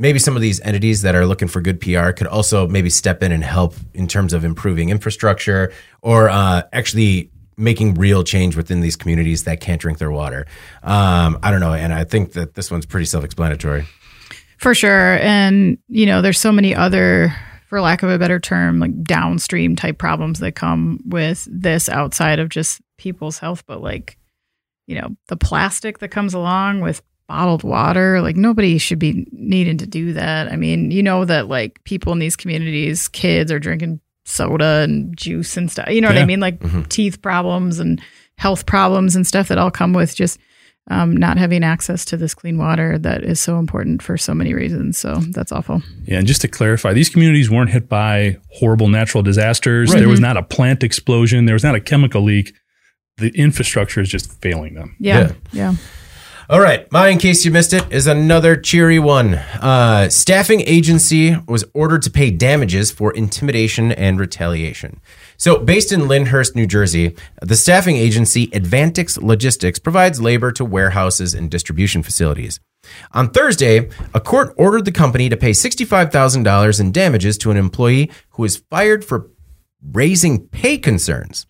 maybe 0.00 0.20
some 0.20 0.36
of 0.36 0.42
these 0.42 0.60
entities 0.60 1.02
that 1.02 1.16
are 1.16 1.26
looking 1.26 1.48
for 1.48 1.60
good 1.60 1.80
PR 1.80 2.12
could 2.12 2.28
also 2.28 2.68
maybe 2.68 2.88
step 2.88 3.20
in 3.20 3.32
and 3.32 3.42
help 3.42 3.74
in 3.94 4.06
terms 4.06 4.32
of 4.32 4.44
improving 4.44 4.90
infrastructure 4.90 5.72
or 6.02 6.28
uh, 6.28 6.62
actually 6.72 7.32
making 7.56 7.94
real 7.94 8.22
change 8.22 8.54
within 8.54 8.80
these 8.80 8.94
communities 8.94 9.42
that 9.42 9.60
can't 9.60 9.80
drink 9.80 9.98
their 9.98 10.12
water. 10.12 10.46
Um, 10.84 11.40
I 11.42 11.50
don't 11.50 11.58
know, 11.58 11.74
and 11.74 11.92
I 11.92 12.04
think 12.04 12.34
that 12.34 12.54
this 12.54 12.70
one's 12.70 12.86
pretty 12.86 13.06
self-explanatory. 13.06 13.86
For 14.58 14.72
sure. 14.72 15.18
And, 15.18 15.78
you 15.88 16.06
know, 16.06 16.22
there's 16.22 16.38
so 16.38 16.52
many 16.52 16.76
other, 16.76 17.34
for 17.66 17.80
lack 17.80 18.04
of 18.04 18.10
a 18.10 18.18
better 18.18 18.38
term, 18.38 18.78
like 18.78 19.02
downstream 19.02 19.74
type 19.74 19.98
problems 19.98 20.38
that 20.38 20.52
come 20.52 21.00
with 21.04 21.48
this 21.50 21.88
outside 21.88 22.38
of 22.38 22.50
just 22.50 22.80
people's 22.98 23.38
health, 23.38 23.64
but 23.66 23.82
like, 23.82 24.16
you 24.86 25.00
know, 25.00 25.16
the 25.26 25.36
plastic 25.36 25.98
that 25.98 26.12
comes 26.12 26.34
along 26.34 26.80
with 26.80 27.02
bottled 27.28 27.62
water, 27.62 28.20
like 28.20 28.36
nobody 28.36 28.78
should 28.78 28.98
be 28.98 29.26
needing 29.32 29.78
to 29.78 29.86
do 29.86 30.14
that. 30.14 30.50
I 30.50 30.56
mean, 30.56 30.90
you 30.90 31.02
know 31.02 31.24
that 31.24 31.48
like 31.48 31.82
people 31.84 32.12
in 32.12 32.18
these 32.18 32.36
communities, 32.36 33.06
kids 33.08 33.52
are 33.52 33.58
drinking 33.58 34.00
soda 34.24 34.80
and 34.82 35.16
juice 35.16 35.56
and 35.56 35.70
stuff. 35.70 35.88
You 35.90 36.00
know 36.00 36.08
what 36.08 36.18
I 36.18 36.26
mean? 36.26 36.40
Like 36.40 36.88
teeth 36.88 37.22
problems 37.22 37.78
and 37.78 38.00
health 38.36 38.66
problems 38.66 39.14
and 39.14 39.26
stuff 39.26 39.48
that 39.48 39.58
all 39.58 39.70
come 39.70 39.92
with 39.92 40.14
just 40.14 40.38
um, 40.90 41.16
not 41.16 41.36
having 41.36 41.64
access 41.64 42.04
to 42.06 42.16
this 42.16 42.34
clean 42.34 42.56
water 42.56 42.98
that 42.98 43.22
is 43.22 43.40
so 43.40 43.58
important 43.58 44.02
for 44.02 44.16
so 44.16 44.32
many 44.32 44.54
reasons. 44.54 44.96
So 44.96 45.16
that's 45.16 45.52
awful. 45.52 45.82
Yeah, 46.04 46.18
and 46.18 46.26
just 46.26 46.40
to 46.42 46.48
clarify, 46.48 46.92
these 46.94 47.10
communities 47.10 47.50
weren't 47.50 47.70
hit 47.70 47.88
by 47.88 48.38
horrible 48.50 48.88
natural 48.88 49.22
disasters. 49.22 49.92
There 49.92 50.08
was 50.08 50.20
not 50.20 50.36
a 50.36 50.42
plant 50.42 50.82
explosion. 50.82 51.44
There 51.44 51.54
was 51.54 51.64
not 51.64 51.74
a 51.74 51.80
chemical 51.80 52.22
leak. 52.22 52.54
The 53.18 53.28
infrastructure 53.30 54.00
is 54.00 54.08
just 54.08 54.32
failing 54.40 54.74
them. 54.74 54.96
Yeah. 54.98 55.18
Yeah. 55.18 55.32
Yeah. 55.52 55.74
All 56.50 56.60
right, 56.60 56.90
mine, 56.90 57.12
in 57.12 57.18
case 57.18 57.44
you 57.44 57.50
missed 57.50 57.74
it, 57.74 57.84
is 57.92 58.06
another 58.06 58.56
cheery 58.56 58.98
one. 58.98 59.34
Uh, 59.34 60.08
staffing 60.08 60.62
agency 60.62 61.36
was 61.46 61.66
ordered 61.74 62.00
to 62.04 62.10
pay 62.10 62.30
damages 62.30 62.90
for 62.90 63.12
intimidation 63.12 63.92
and 63.92 64.18
retaliation. 64.18 65.02
So, 65.36 65.58
based 65.58 65.92
in 65.92 66.08
Lyndhurst, 66.08 66.56
New 66.56 66.66
Jersey, 66.66 67.14
the 67.42 67.54
staffing 67.54 67.96
agency 67.96 68.46
Advantix 68.46 69.22
Logistics 69.22 69.78
provides 69.78 70.22
labor 70.22 70.50
to 70.52 70.64
warehouses 70.64 71.34
and 71.34 71.50
distribution 71.50 72.02
facilities. 72.02 72.60
On 73.12 73.28
Thursday, 73.28 73.90
a 74.14 74.20
court 74.20 74.54
ordered 74.56 74.86
the 74.86 74.90
company 74.90 75.28
to 75.28 75.36
pay 75.36 75.50
$65,000 75.50 76.80
in 76.80 76.92
damages 76.92 77.36
to 77.36 77.50
an 77.50 77.58
employee 77.58 78.10
who 78.30 78.42
was 78.44 78.56
fired 78.56 79.04
for 79.04 79.28
raising 79.82 80.48
pay 80.48 80.78
concerns. 80.78 81.46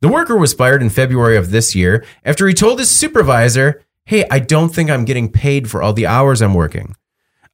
The 0.00 0.08
worker 0.08 0.38
was 0.38 0.54
fired 0.54 0.80
in 0.80 0.88
February 0.88 1.36
of 1.36 1.50
this 1.50 1.74
year 1.74 2.02
after 2.24 2.46
he 2.46 2.54
told 2.54 2.78
his 2.78 2.88
supervisor, 2.88 3.84
Hey, 4.08 4.24
I 4.30 4.38
don't 4.38 4.70
think 4.70 4.88
I'm 4.88 5.04
getting 5.04 5.30
paid 5.30 5.68
for 5.68 5.82
all 5.82 5.92
the 5.92 6.06
hours 6.06 6.40
I'm 6.40 6.54
working. 6.54 6.96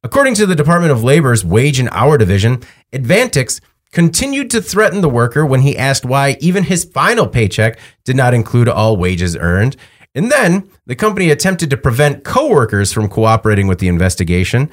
According 0.05 0.35
to 0.35 0.45
the 0.45 0.55
Department 0.55 0.93
of 0.93 1.03
Labor's 1.03 1.43
Wage 1.43 1.79
and 1.79 1.89
Hour 1.91 2.17
Division, 2.17 2.63
Advantix 2.93 3.59
continued 3.91 4.49
to 4.51 4.61
threaten 4.61 5.01
the 5.01 5.09
worker 5.09 5.45
when 5.45 5.63
he 5.63 5.77
asked 5.77 6.05
why 6.05 6.37
even 6.39 6.63
his 6.63 6.85
final 6.85 7.27
paycheck 7.27 7.77
did 8.05 8.15
not 8.15 8.33
include 8.33 8.69
all 8.69 8.95
wages 8.95 9.35
earned. 9.35 9.75
And 10.15 10.31
then 10.31 10.69
the 10.85 10.95
company 10.95 11.29
attempted 11.29 11.69
to 11.71 11.77
prevent 11.77 12.23
coworkers 12.23 12.93
from 12.93 13.09
cooperating 13.09 13.67
with 13.67 13.79
the 13.79 13.89
investigation. 13.89 14.71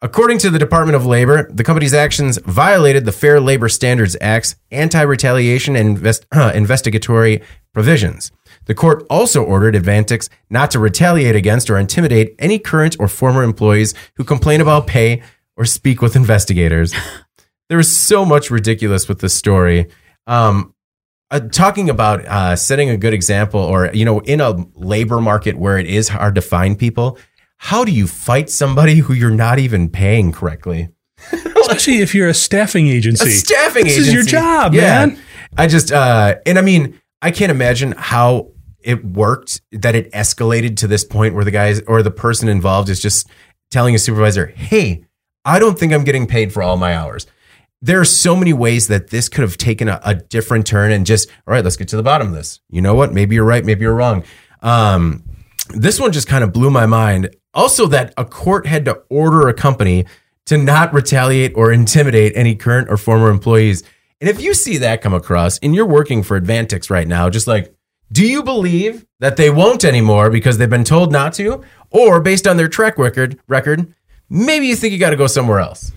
According 0.00 0.38
to 0.38 0.50
the 0.50 0.58
Department 0.60 0.94
of 0.94 1.04
Labor, 1.04 1.50
the 1.52 1.64
company's 1.64 1.94
actions 1.94 2.38
violated 2.46 3.06
the 3.06 3.10
Fair 3.10 3.40
Labor 3.40 3.68
Standards 3.68 4.16
Act's 4.20 4.54
anti 4.70 5.02
retaliation 5.02 5.74
and 5.74 5.88
invest, 5.88 6.26
uh, 6.30 6.52
investigatory 6.54 7.42
provisions. 7.74 8.30
The 8.68 8.74
court 8.74 9.04
also 9.10 9.42
ordered 9.42 9.74
Advantix 9.74 10.28
not 10.50 10.70
to 10.70 10.78
retaliate 10.78 11.34
against 11.34 11.68
or 11.70 11.78
intimidate 11.78 12.34
any 12.38 12.58
current 12.58 12.96
or 13.00 13.08
former 13.08 13.42
employees 13.42 13.94
who 14.14 14.24
complain 14.24 14.60
about 14.60 14.86
pay 14.86 15.22
or 15.56 15.64
speak 15.64 16.00
with 16.00 16.14
investigators. 16.14 16.94
there 17.68 17.78
is 17.80 17.94
so 17.94 18.24
much 18.24 18.50
ridiculous 18.50 19.08
with 19.08 19.20
this 19.20 19.34
story. 19.34 19.88
Um, 20.26 20.74
uh, 21.30 21.40
talking 21.40 21.90
about 21.90 22.24
uh, 22.26 22.56
setting 22.56 22.88
a 22.90 22.96
good 22.96 23.12
example, 23.14 23.60
or 23.60 23.90
you 23.92 24.04
know, 24.04 24.20
in 24.20 24.40
a 24.40 24.54
labor 24.74 25.20
market 25.20 25.58
where 25.58 25.78
it 25.78 25.86
is 25.86 26.08
hard 26.08 26.34
to 26.36 26.40
find 26.40 26.78
people, 26.78 27.18
how 27.56 27.84
do 27.84 27.92
you 27.92 28.06
fight 28.06 28.48
somebody 28.48 28.96
who 28.96 29.12
you're 29.14 29.30
not 29.30 29.58
even 29.58 29.88
paying 29.88 30.30
correctly? 30.30 30.88
Especially 31.32 31.98
if 31.98 32.14
you're 32.14 32.28
a 32.28 32.34
staffing 32.34 32.86
agency. 32.88 33.28
A 33.28 33.32
staffing 33.32 33.84
this 33.84 33.94
agency. 33.94 34.08
is 34.10 34.14
your 34.14 34.24
job, 34.24 34.74
Yeah. 34.74 35.06
man. 35.06 35.18
I 35.56 35.66
just, 35.66 35.90
uh, 35.90 36.36
and 36.46 36.58
I 36.58 36.62
mean, 36.62 36.98
I 37.20 37.30
can't 37.30 37.50
imagine 37.50 37.92
how 37.96 38.52
it 38.80 39.04
worked 39.04 39.60
that 39.72 39.94
it 39.94 40.10
escalated 40.12 40.76
to 40.78 40.86
this 40.86 41.04
point 41.04 41.34
where 41.34 41.44
the 41.44 41.50
guys 41.50 41.80
or 41.86 42.02
the 42.02 42.10
person 42.10 42.48
involved 42.48 42.88
is 42.88 43.00
just 43.00 43.28
telling 43.70 43.94
a 43.94 43.98
supervisor, 43.98 44.46
hey, 44.46 45.04
I 45.44 45.58
don't 45.58 45.78
think 45.78 45.92
I'm 45.92 46.04
getting 46.04 46.26
paid 46.26 46.52
for 46.52 46.62
all 46.62 46.76
my 46.76 46.94
hours. 46.94 47.26
There 47.80 48.00
are 48.00 48.04
so 48.04 48.34
many 48.34 48.52
ways 48.52 48.88
that 48.88 49.10
this 49.10 49.28
could 49.28 49.42
have 49.42 49.56
taken 49.56 49.88
a, 49.88 50.00
a 50.04 50.14
different 50.14 50.66
turn 50.66 50.90
and 50.90 51.06
just, 51.06 51.28
all 51.46 51.54
right, 51.54 51.62
let's 51.62 51.76
get 51.76 51.88
to 51.88 51.96
the 51.96 52.02
bottom 52.02 52.28
of 52.28 52.34
this. 52.34 52.60
You 52.70 52.80
know 52.80 52.94
what? 52.94 53.12
Maybe 53.12 53.34
you're 53.34 53.44
right. 53.44 53.64
Maybe 53.64 53.82
you're 53.82 53.94
wrong. 53.94 54.24
Um, 54.62 55.22
this 55.70 56.00
one 56.00 56.12
just 56.12 56.28
kind 56.28 56.42
of 56.42 56.52
blew 56.52 56.70
my 56.70 56.86
mind. 56.86 57.34
Also, 57.54 57.86
that 57.86 58.14
a 58.16 58.24
court 58.24 58.66
had 58.66 58.84
to 58.86 59.02
order 59.08 59.48
a 59.48 59.54
company 59.54 60.06
to 60.46 60.56
not 60.56 60.92
retaliate 60.92 61.52
or 61.54 61.72
intimidate 61.72 62.32
any 62.34 62.54
current 62.54 62.88
or 62.90 62.96
former 62.96 63.30
employees. 63.30 63.82
And 64.20 64.28
if 64.28 64.40
you 64.40 64.54
see 64.54 64.78
that 64.78 65.00
come 65.00 65.14
across 65.14 65.58
and 65.58 65.74
you're 65.74 65.86
working 65.86 66.22
for 66.22 66.40
Advantix 66.40 66.90
right 66.90 67.06
now, 67.06 67.30
just 67.30 67.46
like, 67.46 67.74
do 68.10 68.26
you 68.26 68.42
believe 68.42 69.06
that 69.20 69.36
they 69.36 69.50
won't 69.50 69.84
anymore 69.84 70.30
because 70.30 70.58
they've 70.58 70.70
been 70.70 70.84
told 70.84 71.12
not 71.12 71.32
to? 71.34 71.62
Or 71.90 72.20
based 72.20 72.46
on 72.46 72.56
their 72.56 72.68
track 72.68 72.98
record, 72.98 73.38
record, 73.48 73.94
maybe 74.30 74.66
you 74.66 74.76
think 74.76 74.92
you 74.92 74.98
got 74.98 75.10
to 75.10 75.16
go 75.16 75.26
somewhere 75.26 75.60
else. 75.60 75.92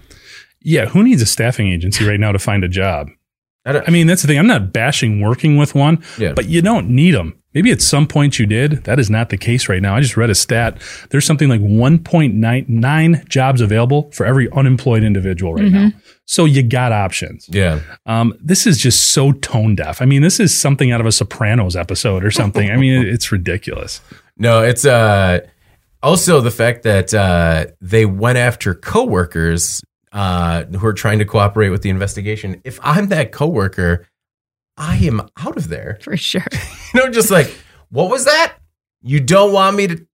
Yeah, 0.62 0.86
who 0.86 1.04
needs 1.04 1.22
a 1.22 1.26
staffing 1.26 1.68
agency 1.68 2.06
right 2.08 2.20
now 2.20 2.32
to 2.32 2.40
find 2.40 2.64
a 2.64 2.70
job? 2.70 3.10
I 3.66 3.72
don't- 3.74 3.88
I 3.88 3.92
mean, 3.92 4.08
that's 4.08 4.22
the 4.24 4.28
thing. 4.28 4.40
I'm 4.40 4.48
not 4.48 4.74
bashing 4.74 5.22
working 5.22 5.58
with 5.58 5.76
one, 5.76 6.00
Yeah. 6.18 6.34
but 6.34 6.48
you 6.48 6.62
don't 6.62 6.90
need 6.90 7.12
them. 7.14 7.36
Maybe 7.54 7.70
at 7.72 7.82
some 7.82 8.08
point 8.08 8.40
you 8.40 8.46
did. 8.46 8.86
That 8.86 8.98
is 8.98 9.10
not 9.10 9.30
the 9.30 9.36
case 9.38 9.68
right 9.68 9.82
now. 9.82 9.96
I 9.98 10.00
just 10.02 10.16
read 10.16 10.30
a 10.30 10.36
stat. 10.36 10.78
There's 11.10 11.26
something 11.26 11.50
like 11.50 11.60
1.99 11.60 13.28
jobs 13.28 13.62
available 13.62 14.10
for 14.14 14.26
every 14.26 14.50
unemployed 14.54 15.04
individual 15.04 15.54
right 15.56 15.72
now. 15.72 15.92
So 16.26 16.46
you 16.46 16.64
got 16.64 16.92
options. 16.94 17.48
Yeah. 17.52 17.80
Um, 18.06 18.34
this 18.42 18.66
is 18.66 18.78
just 18.78 19.10
so 19.10 19.34
tone 19.34 19.76
deaf. 19.76 20.02
I 20.02 20.06
mean, 20.06 20.22
this 20.22 20.40
is 20.40 20.58
something 20.58 20.92
out 20.92 21.02
of 21.02 21.08
a 21.08 21.12
Sopranos 21.12 21.76
episode 21.76 22.24
or 22.24 22.32
something. 22.32 22.72
I 22.72 22.78
mean, 22.78 23.06
it's 23.06 23.32
ridiculous. 23.32 24.00
No, 24.38 24.64
it's 24.64 24.86
uh 24.86 25.40
also 26.02 26.40
the 26.42 26.52
fact 26.52 26.84
that 26.84 27.14
uh 27.14 27.66
they 27.82 28.06
went 28.06 28.38
after 28.38 28.74
coworkers 28.74 29.82
uh 30.12 30.66
who 30.66 30.86
are 30.86 30.94
trying 30.94 31.20
to 31.20 31.26
cooperate 31.26 31.70
with 31.70 31.82
the 31.82 31.90
investigation. 31.90 32.62
If 32.64 32.80
I'm 32.84 33.08
that 33.10 33.32
coworker, 33.32 34.08
I 34.78 34.98
am 34.98 35.22
out 35.38 35.58
of 35.58 35.70
there. 35.70 36.00
for 36.02 36.18
sure. 36.18 36.46
You 36.94 37.00
know, 37.00 37.10
just 37.10 37.32
like, 37.32 37.56
what 37.90 38.10
was 38.10 38.26
that? 38.26 38.56
You 39.02 39.22
don't 39.22 39.54
want 39.54 39.78
me 39.78 39.88
to 39.88 40.08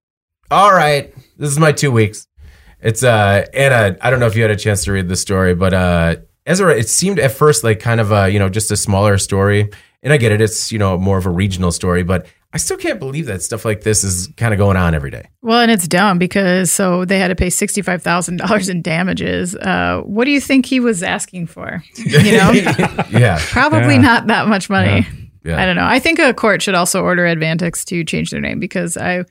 All 0.50 0.72
right. 0.72 1.12
This 1.36 1.50
is 1.50 1.58
my 1.58 1.72
2 1.72 1.90
weeks. 1.90 2.26
It's 2.80 3.02
uh 3.02 3.46
Anna, 3.52 3.96
I 4.00 4.10
don't 4.10 4.20
know 4.20 4.26
if 4.26 4.36
you 4.36 4.42
had 4.42 4.50
a 4.52 4.56
chance 4.56 4.84
to 4.84 4.92
read 4.92 5.08
the 5.08 5.16
story, 5.16 5.54
but 5.54 5.74
uh 5.74 6.16
Ezra, 6.46 6.76
it 6.76 6.88
seemed 6.88 7.18
at 7.18 7.32
first 7.32 7.64
like 7.64 7.80
kind 7.80 8.00
of 8.00 8.12
a, 8.12 8.28
you 8.30 8.38
know, 8.38 8.48
just 8.48 8.70
a 8.70 8.76
smaller 8.76 9.18
story. 9.18 9.70
And 10.02 10.12
I 10.12 10.16
get 10.16 10.30
it, 10.32 10.40
it's, 10.40 10.70
you 10.70 10.78
know, 10.78 10.96
more 10.96 11.18
of 11.18 11.26
a 11.26 11.30
regional 11.30 11.72
story, 11.72 12.04
but 12.04 12.26
I 12.52 12.56
still 12.56 12.78
can't 12.78 12.98
believe 12.98 13.26
that 13.26 13.42
stuff 13.42 13.64
like 13.66 13.82
this 13.82 14.02
is 14.02 14.28
kind 14.38 14.54
of 14.54 14.58
going 14.58 14.76
on 14.78 14.94
every 14.94 15.10
day. 15.10 15.28
Well, 15.42 15.60
and 15.60 15.70
it's 15.70 15.86
dumb 15.86 16.18
because 16.18 16.72
so 16.72 17.04
they 17.04 17.18
had 17.18 17.28
to 17.28 17.36
pay 17.36 17.50
sixty 17.50 17.82
five 17.82 18.02
thousand 18.02 18.38
dollars 18.38 18.68
in 18.70 18.80
damages. 18.80 19.54
Uh, 19.54 20.00
what 20.06 20.24
do 20.24 20.30
you 20.30 20.40
think 20.40 20.64
he 20.66 20.80
was 20.80 21.02
asking 21.02 21.46
for? 21.48 21.82
You 21.96 22.32
know, 22.32 22.50
yeah. 23.10 23.38
probably 23.50 23.94
Yeah. 23.96 24.00
not 24.00 24.26
that 24.28 24.48
much 24.48 24.70
money. 24.70 25.06
Yeah. 25.44 25.60
I 25.62 25.66
don't 25.66 25.76
know. 25.76 25.84
I 25.86 25.98
think 25.98 26.18
a 26.18 26.32
court 26.34 26.62
should 26.62 26.74
also 26.74 27.02
order 27.02 27.24
Advantix 27.24 27.84
to 27.86 28.02
change 28.04 28.30
their 28.30 28.40
name 28.40 28.60
because 28.60 28.96
I 28.96 29.24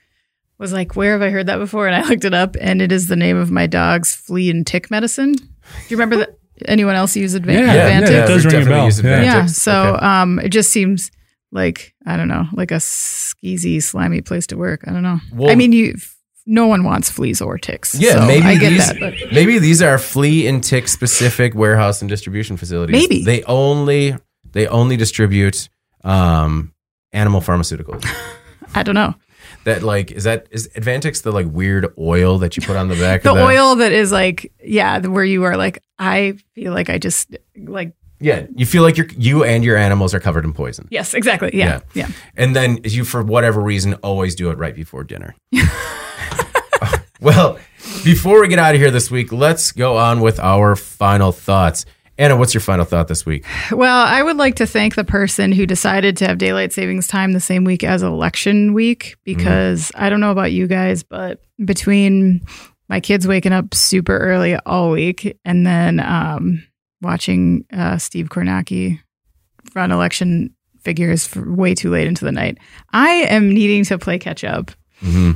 was 0.59 0.71
like, 0.73 0.95
where 0.95 1.13
have 1.13 1.21
I 1.21 1.29
heard 1.29 1.47
that 1.47 1.57
before? 1.57 1.87
And 1.87 1.95
I 1.95 2.01
looked 2.09 2.23
it 2.25 2.33
up, 2.33 2.55
and 2.59 2.81
it 2.81 2.91
is 2.91 3.07
the 3.07 3.15
name 3.15 3.37
of 3.37 3.49
my 3.51 3.65
dog's 3.67 4.15
flea 4.15 4.49
and 4.51 4.65
tick 4.65 4.89
medicine. 4.91 5.33
Do 5.33 5.43
you 5.89 5.97
remember 5.97 6.17
that? 6.17 6.37
Anyone 6.65 6.95
else 6.95 7.15
use 7.15 7.35
Adva- 7.35 7.53
Yeah, 7.53 8.01
Advantix? 8.01 8.09
yeah, 8.11 8.23
it 8.23 8.27
does 8.27 8.45
ring 8.45 8.61
a 8.63 8.65
bell. 8.65 8.89
Yeah. 8.91 9.21
Yeah. 9.23 9.45
So 9.47 9.95
Okay. 9.95 10.05
um, 10.05 10.39
it 10.39 10.49
just 10.49 10.71
seems 10.71 11.11
like 11.51 11.93
I 12.05 12.17
don't 12.17 12.27
know, 12.27 12.45
like 12.53 12.71
a 12.71 12.75
skeezy, 12.75 13.81
slimy 13.81 14.21
place 14.21 14.47
to 14.47 14.57
work. 14.57 14.81
I 14.87 14.91
don't 14.91 15.03
know. 15.03 15.19
Well- 15.33 15.49
I 15.51 15.55
mean, 15.55 15.71
you. 15.71 15.95
No 16.49 16.65
one 16.67 16.85
wants 16.85 17.09
fleas 17.11 17.41
or 17.41 17.57
ticks. 17.57 17.93
yeah, 17.93 18.21
so 18.21 18.25
maybe 18.25 18.45
I 18.45 18.55
get 18.57 18.69
these 18.69 18.87
that. 18.87 19.33
Maybe 19.33 19.59
these 19.59 19.81
are 19.81 19.97
flea 19.97 20.47
and 20.47 20.63
tick 20.63 20.87
specific 20.87 21.53
warehouse 21.53 22.01
and 22.01 22.07
distribution 22.07 22.55
facilities. 22.55 22.93
Maybe. 22.93 23.21
they 23.25 23.43
only 23.43 24.15
they 24.53 24.65
only 24.67 24.95
distribute 24.95 25.67
um, 26.05 26.73
animal 27.11 27.41
pharmaceuticals. 27.41 28.05
I 28.75 28.83
don't 28.83 28.95
know. 28.95 29.13
that 29.65 29.83
like 29.83 30.11
is 30.11 30.23
that 30.23 30.47
is 30.51 30.69
Advantix 30.69 31.21
the 31.21 31.33
like 31.33 31.47
weird 31.49 31.93
oil 31.99 32.37
that 32.37 32.55
you 32.55 32.63
put 32.65 32.77
on 32.77 32.87
the 32.87 32.95
back 32.95 33.23
the 33.23 33.31
oil 33.31 33.75
that 33.75 33.91
is 33.91 34.13
like, 34.13 34.53
yeah, 34.63 34.99
where 34.99 35.25
you 35.25 35.43
are 35.43 35.57
like, 35.57 35.83
I 35.99 36.37
feel 36.53 36.71
like 36.73 36.89
I 36.89 36.97
just 36.97 37.35
like, 37.57 37.93
Yeah, 38.19 38.47
you 38.55 38.65
feel 38.65 38.83
like 38.83 38.97
you're 38.97 39.07
you 39.17 39.43
and 39.43 39.63
your 39.63 39.77
animals 39.77 40.13
are 40.13 40.19
covered 40.19 40.45
in 40.45 40.53
poison. 40.53 40.87
yes, 40.89 41.13
exactly. 41.13 41.51
Yeah. 41.53 41.81
Yeah. 41.93 42.09
And 42.35 42.55
then 42.55 42.79
you, 42.83 43.03
for 43.03 43.21
whatever 43.23 43.61
reason, 43.61 43.93
always 43.95 44.35
do 44.35 44.49
it 44.49 44.57
right 44.57 44.75
before 44.75 45.03
dinner. 45.03 45.35
well, 47.21 47.59
before 48.03 48.41
we 48.41 48.47
get 48.47 48.59
out 48.59 48.73
of 48.73 48.81
here 48.81 48.91
this 48.91 49.11
week, 49.11 49.31
let's 49.31 49.71
go 49.71 49.97
on 49.97 50.21
with 50.21 50.39
our 50.39 50.75
final 50.75 51.31
thoughts. 51.31 51.85
Anna, 52.19 52.35
what's 52.35 52.53
your 52.53 52.61
final 52.61 52.85
thought 52.85 53.07
this 53.07 53.25
week? 53.27 53.45
Well, 53.71 54.05
I 54.07 54.23
would 54.23 54.37
like 54.37 54.55
to 54.55 54.65
thank 54.65 54.95
the 54.95 55.03
person 55.03 55.51
who 55.51 55.67
decided 55.67 56.17
to 56.17 56.27
have 56.27 56.39
daylight 56.39 56.73
savings 56.73 57.05
time 57.05 57.33
the 57.33 57.39
same 57.39 57.63
week 57.63 57.83
as 57.83 58.01
election 58.01 58.73
week 58.73 59.17
because 59.23 59.91
I 59.93 60.09
don't 60.09 60.19
know 60.19 60.31
about 60.31 60.51
you 60.51 60.65
guys, 60.65 61.03
but 61.03 61.41
between 61.63 62.41
my 62.89 62.99
kids 63.01 63.27
waking 63.27 63.53
up 63.53 63.75
super 63.75 64.17
early 64.17 64.55
all 64.65 64.89
week 64.89 65.37
and 65.45 65.65
then 65.67 65.99
um, 65.99 66.63
watching 67.01 67.65
uh, 67.73 67.97
Steve 67.97 68.29
Kornacki 68.29 68.99
run 69.75 69.91
election 69.91 70.53
figures 70.81 71.27
for 71.27 71.53
way 71.53 71.75
too 71.75 71.89
late 71.89 72.07
into 72.07 72.25
the 72.25 72.31
night, 72.31 72.57
I 72.93 73.09
am 73.09 73.49
needing 73.49 73.83
to 73.85 73.97
play 73.97 74.17
catch 74.19 74.43
up. 74.43 74.71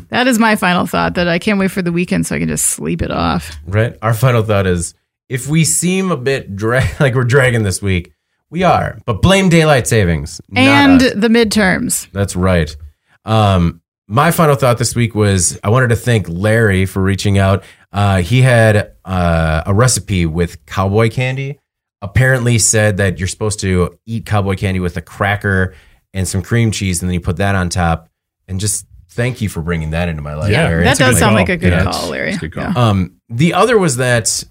That 0.10 0.28
is 0.28 0.40
my 0.40 0.56
final 0.56 0.86
thought 0.88 1.16
that 1.16 1.28
I 1.28 1.38
can't 1.40 1.60
wait 1.60 1.72
for 1.72 1.82
the 1.82 1.92
weekend 1.92 2.26
so 2.26 2.36
I 2.36 2.40
can 2.40 2.48
just 2.48 2.66
sleep 2.66 3.02
it 3.02 3.12
off. 3.12 3.56
Right. 3.66 3.96
Our 4.02 4.14
final 4.14 4.44
thought 4.44 4.66
is 4.66 4.96
if 5.30 5.48
we 5.48 5.64
seem 5.64 6.12
a 6.12 6.18
bit 6.18 6.56
dra- 6.56 6.84
like 7.00 7.16
we're 7.16 7.24
dragging 7.24 7.64
this 7.64 7.82
week, 7.82 8.14
we 8.50 8.64
are. 8.64 9.00
But 9.06 9.22
blame 9.22 9.50
daylight 9.50 9.88
savings 9.88 10.42
not 10.50 10.62
And 10.62 11.02
the 11.02 11.28
midterms. 11.30 12.12
That's 12.12 12.36
right. 12.36 12.76
Um, 13.24 13.82
my 14.08 14.32
final 14.32 14.56
thought 14.56 14.78
this 14.78 14.94
week 14.94 15.16
was 15.16 15.58
I 15.64 15.70
wanted 15.70 15.90
to 15.90 15.96
thank 15.96 16.28
Larry 16.28 16.86
for 16.86 17.02
reaching 17.02 17.38
out. 17.38 17.64
Uh, 17.92 18.22
he 18.22 18.42
had 18.42 18.94
uh, 19.06 19.64
a 19.66 19.74
recipe 19.74 20.26
with 20.26 20.66
cowboy 20.66 21.10
candy. 21.10 21.60
Apparently, 22.02 22.58
said 22.58 22.98
that 22.98 23.20
you're 23.20 23.28
supposed 23.28 23.60
to 23.60 23.98
eat 24.06 24.26
cowboy 24.26 24.56
candy 24.56 24.80
with 24.80 24.98
a 24.98 25.02
cracker 25.02 25.76
and 26.14 26.28
some 26.28 26.42
cream 26.42 26.72
cheese, 26.72 27.02
and 27.02 27.10
then 27.10 27.14
you 27.14 27.22
put 27.22 27.38
that 27.38 27.54
on 27.56 27.70
top. 27.70 28.10
And 28.48 28.60
just 28.60 28.86
thank 29.10 29.40
you 29.42 29.50
for 29.50 29.62
bringing 29.62 29.92
that 29.92 30.10
into 30.10 30.22
my 30.22 30.34
life, 30.34 30.52
Yeah, 30.52 30.64
Larry. 30.64 30.84
That 30.84 30.98
That's 30.98 31.00
a 31.00 31.04
does 31.12 31.20
sound 31.20 31.30
call. 31.32 31.36
like 31.42 31.50
a 31.50 31.58
good 31.58 31.72
Yeah, 31.74 31.84
call, 31.84 31.94
it's- 31.94 32.10
Larry. 32.10 32.38
good 32.38 32.54
call. 32.54 32.64
Yeah. 32.64 32.74
Um, 32.76 33.18
the 33.30 33.54
other 33.54 33.78
was 33.78 33.98
that 33.98 34.44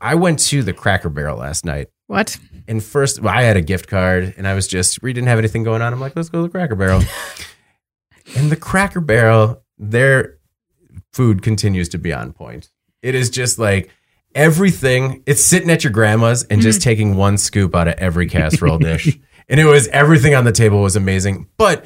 I 0.00 0.16
went 0.16 0.38
to 0.40 0.62
the 0.62 0.72
Cracker 0.72 1.08
Barrel 1.08 1.38
last 1.38 1.64
night. 1.64 1.88
What? 2.08 2.36
And 2.66 2.82
first, 2.82 3.20
well, 3.20 3.34
I 3.34 3.42
had 3.42 3.56
a 3.56 3.62
gift 3.62 3.86
card, 3.86 4.34
and 4.36 4.48
I 4.48 4.54
was 4.54 4.66
just 4.66 5.02
we 5.02 5.12
didn't 5.12 5.28
have 5.28 5.38
anything 5.38 5.62
going 5.62 5.82
on. 5.82 5.92
I'm 5.92 6.00
like, 6.00 6.16
let's 6.16 6.30
go 6.30 6.38
to 6.38 6.42
the 6.42 6.48
Cracker 6.48 6.74
Barrel. 6.74 7.02
and 8.36 8.50
the 8.50 8.56
Cracker 8.56 9.00
Barrel, 9.00 9.62
their 9.78 10.38
food 11.12 11.42
continues 11.42 11.88
to 11.90 11.98
be 11.98 12.12
on 12.12 12.32
point. 12.32 12.70
It 13.02 13.14
is 13.14 13.30
just 13.30 13.58
like 13.58 13.90
everything. 14.34 15.22
It's 15.26 15.44
sitting 15.44 15.70
at 15.70 15.84
your 15.84 15.92
grandma's 15.92 16.44
and 16.44 16.60
just 16.62 16.82
taking 16.82 17.16
one 17.16 17.38
scoop 17.38 17.74
out 17.74 17.88
of 17.88 17.94
every 17.94 18.26
casserole 18.28 18.78
dish. 18.78 19.18
and 19.48 19.58
it 19.60 19.64
was 19.64 19.88
everything 19.88 20.34
on 20.34 20.44
the 20.44 20.52
table 20.52 20.82
was 20.82 20.96
amazing. 20.96 21.48
But 21.56 21.84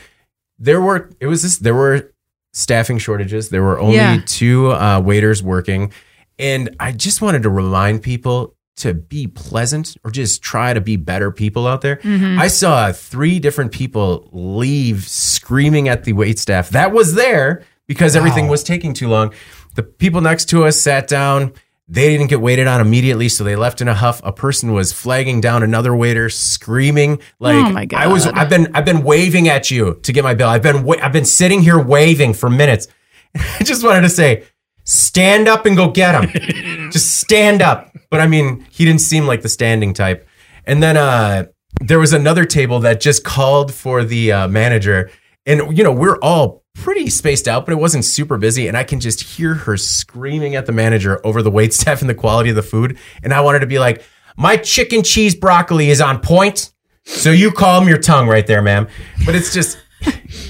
there 0.58 0.80
were 0.80 1.10
it 1.20 1.26
was 1.26 1.42
this 1.42 1.58
there 1.58 1.74
were 1.74 2.12
staffing 2.52 2.98
shortages. 2.98 3.48
There 3.48 3.62
were 3.62 3.78
only 3.78 3.96
Yeah. 3.96 4.20
two 4.26 4.72
uh, 4.72 5.00
waiters 5.00 5.42
working, 5.42 5.92
and 6.38 6.74
I 6.78 6.92
just 6.92 7.22
wanted 7.22 7.42
to 7.44 7.50
remind 7.50 8.02
people 8.02 8.54
to 8.76 8.94
be 8.94 9.26
pleasant 9.26 9.96
or 10.02 10.10
just 10.10 10.42
try 10.42 10.72
to 10.72 10.80
be 10.80 10.96
better 10.96 11.30
people 11.30 11.66
out 11.66 11.82
there. 11.82 12.00
I 12.04 12.48
saw 12.48 12.90
three 12.90 13.38
different 13.38 13.70
people 13.70 14.28
leave 14.32 15.06
screaming 15.06 15.88
at 15.88 16.04
the 16.04 16.14
wait 16.14 16.38
staff 16.38 16.70
that 16.70 16.90
was 16.90 17.14
there 17.14 17.64
because 17.86 18.16
everything 18.16 18.48
was 18.48 18.64
taking 18.64 18.94
too 18.94 19.08
long. 19.08 19.34
The 19.75 19.83
people 19.83 20.20
next 20.20 20.47
to 20.51 20.64
us 20.64 20.81
sat 20.81 21.09
down. 21.09 21.53
They 21.89 22.09
didn't 22.09 22.29
get 22.29 22.41
waited 22.41 22.66
on 22.66 22.81
immediately, 22.81 23.29
so 23.29 23.45
they 23.45 23.57
left 23.57 23.81
in 23.81 23.89
a 23.89 23.95
huff. 23.95 24.20
A 24.25 24.33
person 24.33 24.73
was 24.73 24.93
flagging 24.93 25.41
down 25.41 25.62
another 25.62 25.95
waiter, 25.95 26.31
screaming 26.31 27.20
like, 27.39 27.57
Oh 27.57 27.70
my 27.70 27.87
I 27.93 28.07
was, 28.07 28.27
I've 28.27 28.49
been, 28.49 28.75
I've 28.75 28.85
been 28.85 29.03
waving 29.03 29.49
at 29.49 29.70
you 29.70 29.99
to 30.03 30.12
get 30.12 30.25
my 30.25 30.35
bill. 30.35 30.49
I've 30.49 30.62
been, 30.62 30.85
wa- 30.85 30.97
I've 31.03 31.12
been 31.12 31.25
sitting 31.25 31.61
here 31.61 31.79
waving 31.79 32.35
for 32.35 32.49
minutes." 32.49 32.89
I 33.35 33.64
just 33.64 33.85
wanted 33.85 34.03
to 34.03 34.09
say, 34.09 34.45
stand 34.85 35.49
up 35.49 35.66
and 35.66 35.77
go 35.77 35.91
get 35.91 36.23
him. 36.23 36.91
just 36.91 37.18
stand 37.18 37.62
up. 37.62 37.95
But 38.11 38.20
I 38.20 38.27
mean, 38.27 38.66
he 38.70 38.85
didn't 38.85 39.01
seem 39.01 39.27
like 39.27 39.43
the 39.43 39.49
standing 39.49 39.95
type. 39.95 40.27
And 40.64 40.83
then 40.83 40.97
uh, 40.97 41.47
there 41.81 41.99
was 41.99 42.12
another 42.12 42.45
table 42.45 42.81
that 42.81 43.01
just 43.01 43.25
called 43.25 43.73
for 43.73 44.05
the 44.05 44.33
uh, 44.33 44.49
manager. 44.49 45.11
And, 45.47 45.77
you 45.77 45.83
know, 45.83 45.93
we're 45.93 46.18
all 46.18 46.61
pretty 46.75 47.09
spaced 47.11 47.47
out, 47.47 47.66
but 47.66 47.73
it 47.73 47.79
wasn't 47.79 48.05
super 48.05 48.39
busy. 48.39 48.66
And 48.68 48.77
I 48.77 48.85
can 48.85 49.01
just 49.01 49.23
hear 49.23 49.55
her 49.55 49.77
screaming 49.77 50.55
at 50.57 50.66
the 50.66 50.73
manager 50.73 51.20
over 51.27 51.43
the 51.43 51.51
wait 51.51 51.73
staff 51.75 52.01
and 52.01 52.09
the 52.11 52.14
quality 52.14 52.51
of 52.51 52.57
the 52.57 52.62
food. 52.62 52.99
And 53.23 53.33
I 53.33 53.41
wanted 53.41 53.61
to 53.61 53.66
be 53.66 53.79
like, 53.79 54.03
my 54.37 54.57
chicken 54.57 55.03
cheese 55.03 55.35
broccoli 55.35 55.91
is 55.91 56.01
on 56.01 56.20
point. 56.20 56.73
So 57.05 57.31
you 57.31 57.51
calm 57.53 57.89
your 57.89 57.99
tongue 57.99 58.29
right 58.29 58.47
there, 58.47 58.62
ma'am. 58.62 58.89
But 59.27 59.35
it's 59.35 59.53
just 59.53 59.79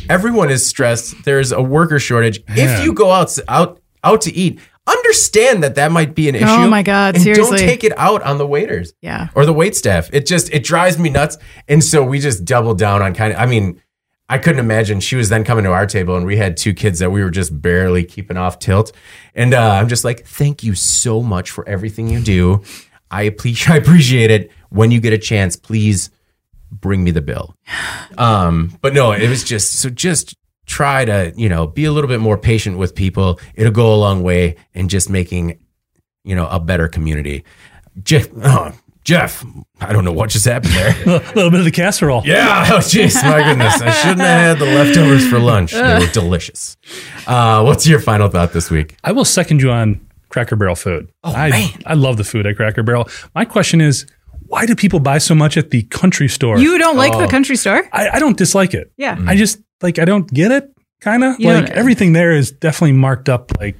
everyone 0.08 0.50
is 0.50 0.64
stressed. 0.66 1.24
There's 1.24 1.50
a 1.52 1.62
worker 1.62 1.98
shortage. 1.98 2.42
If 2.48 2.84
you 2.84 2.92
go 2.92 3.10
out 3.10 3.36
out 3.48 3.80
out 4.04 4.20
to 4.22 4.32
eat, 4.34 4.60
understand 4.86 5.62
that 5.62 5.74
that 5.76 5.92
might 5.92 6.14
be 6.14 6.28
an 6.28 6.36
oh 6.36 6.38
issue. 6.38 6.46
Oh 6.48 6.68
my 6.68 6.82
God, 6.82 7.14
and 7.14 7.22
seriously. 7.22 7.58
don't 7.58 7.66
take 7.66 7.84
it 7.84 7.92
out 7.98 8.22
on 8.22 8.38
the 8.38 8.46
waiters 8.46 8.92
Yeah. 9.00 9.28
or 9.34 9.46
the 9.46 9.52
wait 9.52 9.74
staff. 9.74 10.10
It 10.12 10.26
just 10.26 10.52
it 10.52 10.62
drives 10.64 10.98
me 10.98 11.10
nuts. 11.10 11.38
And 11.68 11.82
so 11.82 12.04
we 12.04 12.18
just 12.18 12.44
doubled 12.44 12.78
down 12.78 13.02
on 13.02 13.14
kind 13.14 13.32
of. 13.32 13.38
I 13.38 13.46
mean, 13.46 13.80
I 14.32 14.38
couldn't 14.38 14.60
imagine 14.60 15.00
she 15.00 15.14
was 15.14 15.28
then 15.28 15.44
coming 15.44 15.64
to 15.64 15.72
our 15.72 15.84
table 15.84 16.16
and 16.16 16.24
we 16.24 16.38
had 16.38 16.56
two 16.56 16.72
kids 16.72 17.00
that 17.00 17.10
we 17.10 17.22
were 17.22 17.28
just 17.28 17.60
barely 17.60 18.02
keeping 18.02 18.38
off 18.38 18.58
tilt. 18.58 18.90
And 19.34 19.52
uh, 19.52 19.72
I'm 19.72 19.88
just 19.88 20.04
like, 20.04 20.24
thank 20.24 20.62
you 20.62 20.74
so 20.74 21.22
much 21.22 21.50
for 21.50 21.68
everything 21.68 22.08
you 22.08 22.18
do. 22.18 22.62
I 23.10 23.24
appreciate 23.24 23.74
I 23.74 23.76
appreciate 23.76 24.30
it. 24.30 24.50
When 24.70 24.90
you 24.90 25.00
get 25.00 25.12
a 25.12 25.18
chance, 25.18 25.54
please 25.56 26.08
bring 26.70 27.04
me 27.04 27.10
the 27.10 27.20
bill. 27.20 27.54
Um, 28.16 28.78
but 28.80 28.94
no, 28.94 29.12
it 29.12 29.28
was 29.28 29.44
just 29.44 29.74
so 29.74 29.90
just 29.90 30.34
try 30.64 31.04
to, 31.04 31.34
you 31.36 31.50
know, 31.50 31.66
be 31.66 31.84
a 31.84 31.92
little 31.92 32.08
bit 32.08 32.20
more 32.20 32.38
patient 32.38 32.78
with 32.78 32.94
people. 32.94 33.38
It'll 33.54 33.70
go 33.70 33.94
a 33.94 33.96
long 33.96 34.22
way 34.22 34.56
in 34.72 34.88
just 34.88 35.10
making, 35.10 35.58
you 36.24 36.34
know, 36.34 36.46
a 36.46 36.58
better 36.58 36.88
community. 36.88 37.44
Jeff, 38.02 38.28
oh, 38.42 38.72
Jeff, 39.04 39.44
I 39.80 39.92
don't 39.92 40.04
know 40.04 40.12
what 40.12 40.30
just 40.30 40.44
happened 40.44 40.74
there. 40.74 40.90
a 41.06 41.34
little 41.34 41.50
bit 41.50 41.58
of 41.58 41.64
the 41.64 41.72
casserole. 41.72 42.22
Yeah, 42.24 42.68
oh 42.70 42.78
jeez, 42.78 43.20
my 43.24 43.42
goodness. 43.42 43.80
I 43.82 43.90
shouldn't 43.90 44.20
have 44.20 44.58
had 44.58 44.58
the 44.58 44.64
leftovers 44.66 45.28
for 45.28 45.40
lunch. 45.40 45.72
They 45.72 45.80
were 45.98 46.06
delicious. 46.12 46.76
Uh, 47.26 47.62
what's 47.64 47.86
your 47.86 47.98
final 48.00 48.28
thought 48.28 48.52
this 48.52 48.70
week? 48.70 48.96
I 49.02 49.10
will 49.12 49.24
second 49.24 49.60
you 49.60 49.70
on 49.72 50.06
Cracker 50.28 50.54
Barrel 50.54 50.76
food. 50.76 51.10
Oh, 51.24 51.32
I, 51.32 51.50
man. 51.50 51.82
I 51.84 51.94
love 51.94 52.16
the 52.16 52.24
food 52.24 52.46
at 52.46 52.56
Cracker 52.56 52.84
Barrel. 52.84 53.08
My 53.34 53.44
question 53.44 53.80
is, 53.80 54.06
why 54.46 54.66
do 54.66 54.76
people 54.76 55.00
buy 55.00 55.18
so 55.18 55.34
much 55.34 55.56
at 55.56 55.70
the 55.70 55.82
country 55.84 56.28
store? 56.28 56.58
You 56.58 56.78
don't 56.78 56.96
like 56.96 57.16
the 57.18 57.26
country 57.26 57.56
store? 57.56 57.88
I, 57.92 58.10
I 58.10 58.18
don't 58.20 58.36
dislike 58.36 58.72
it. 58.74 58.92
Yeah. 58.96 59.18
I 59.26 59.34
just 59.34 59.58
like 59.80 59.98
I 59.98 60.04
don't 60.04 60.28
get 60.32 60.52
it. 60.52 60.70
Kind 61.00 61.24
of 61.24 61.40
like 61.40 61.70
everything 61.70 62.12
there 62.12 62.30
is 62.32 62.52
definitely 62.52 62.92
marked 62.92 63.28
up 63.28 63.50
like 63.58 63.76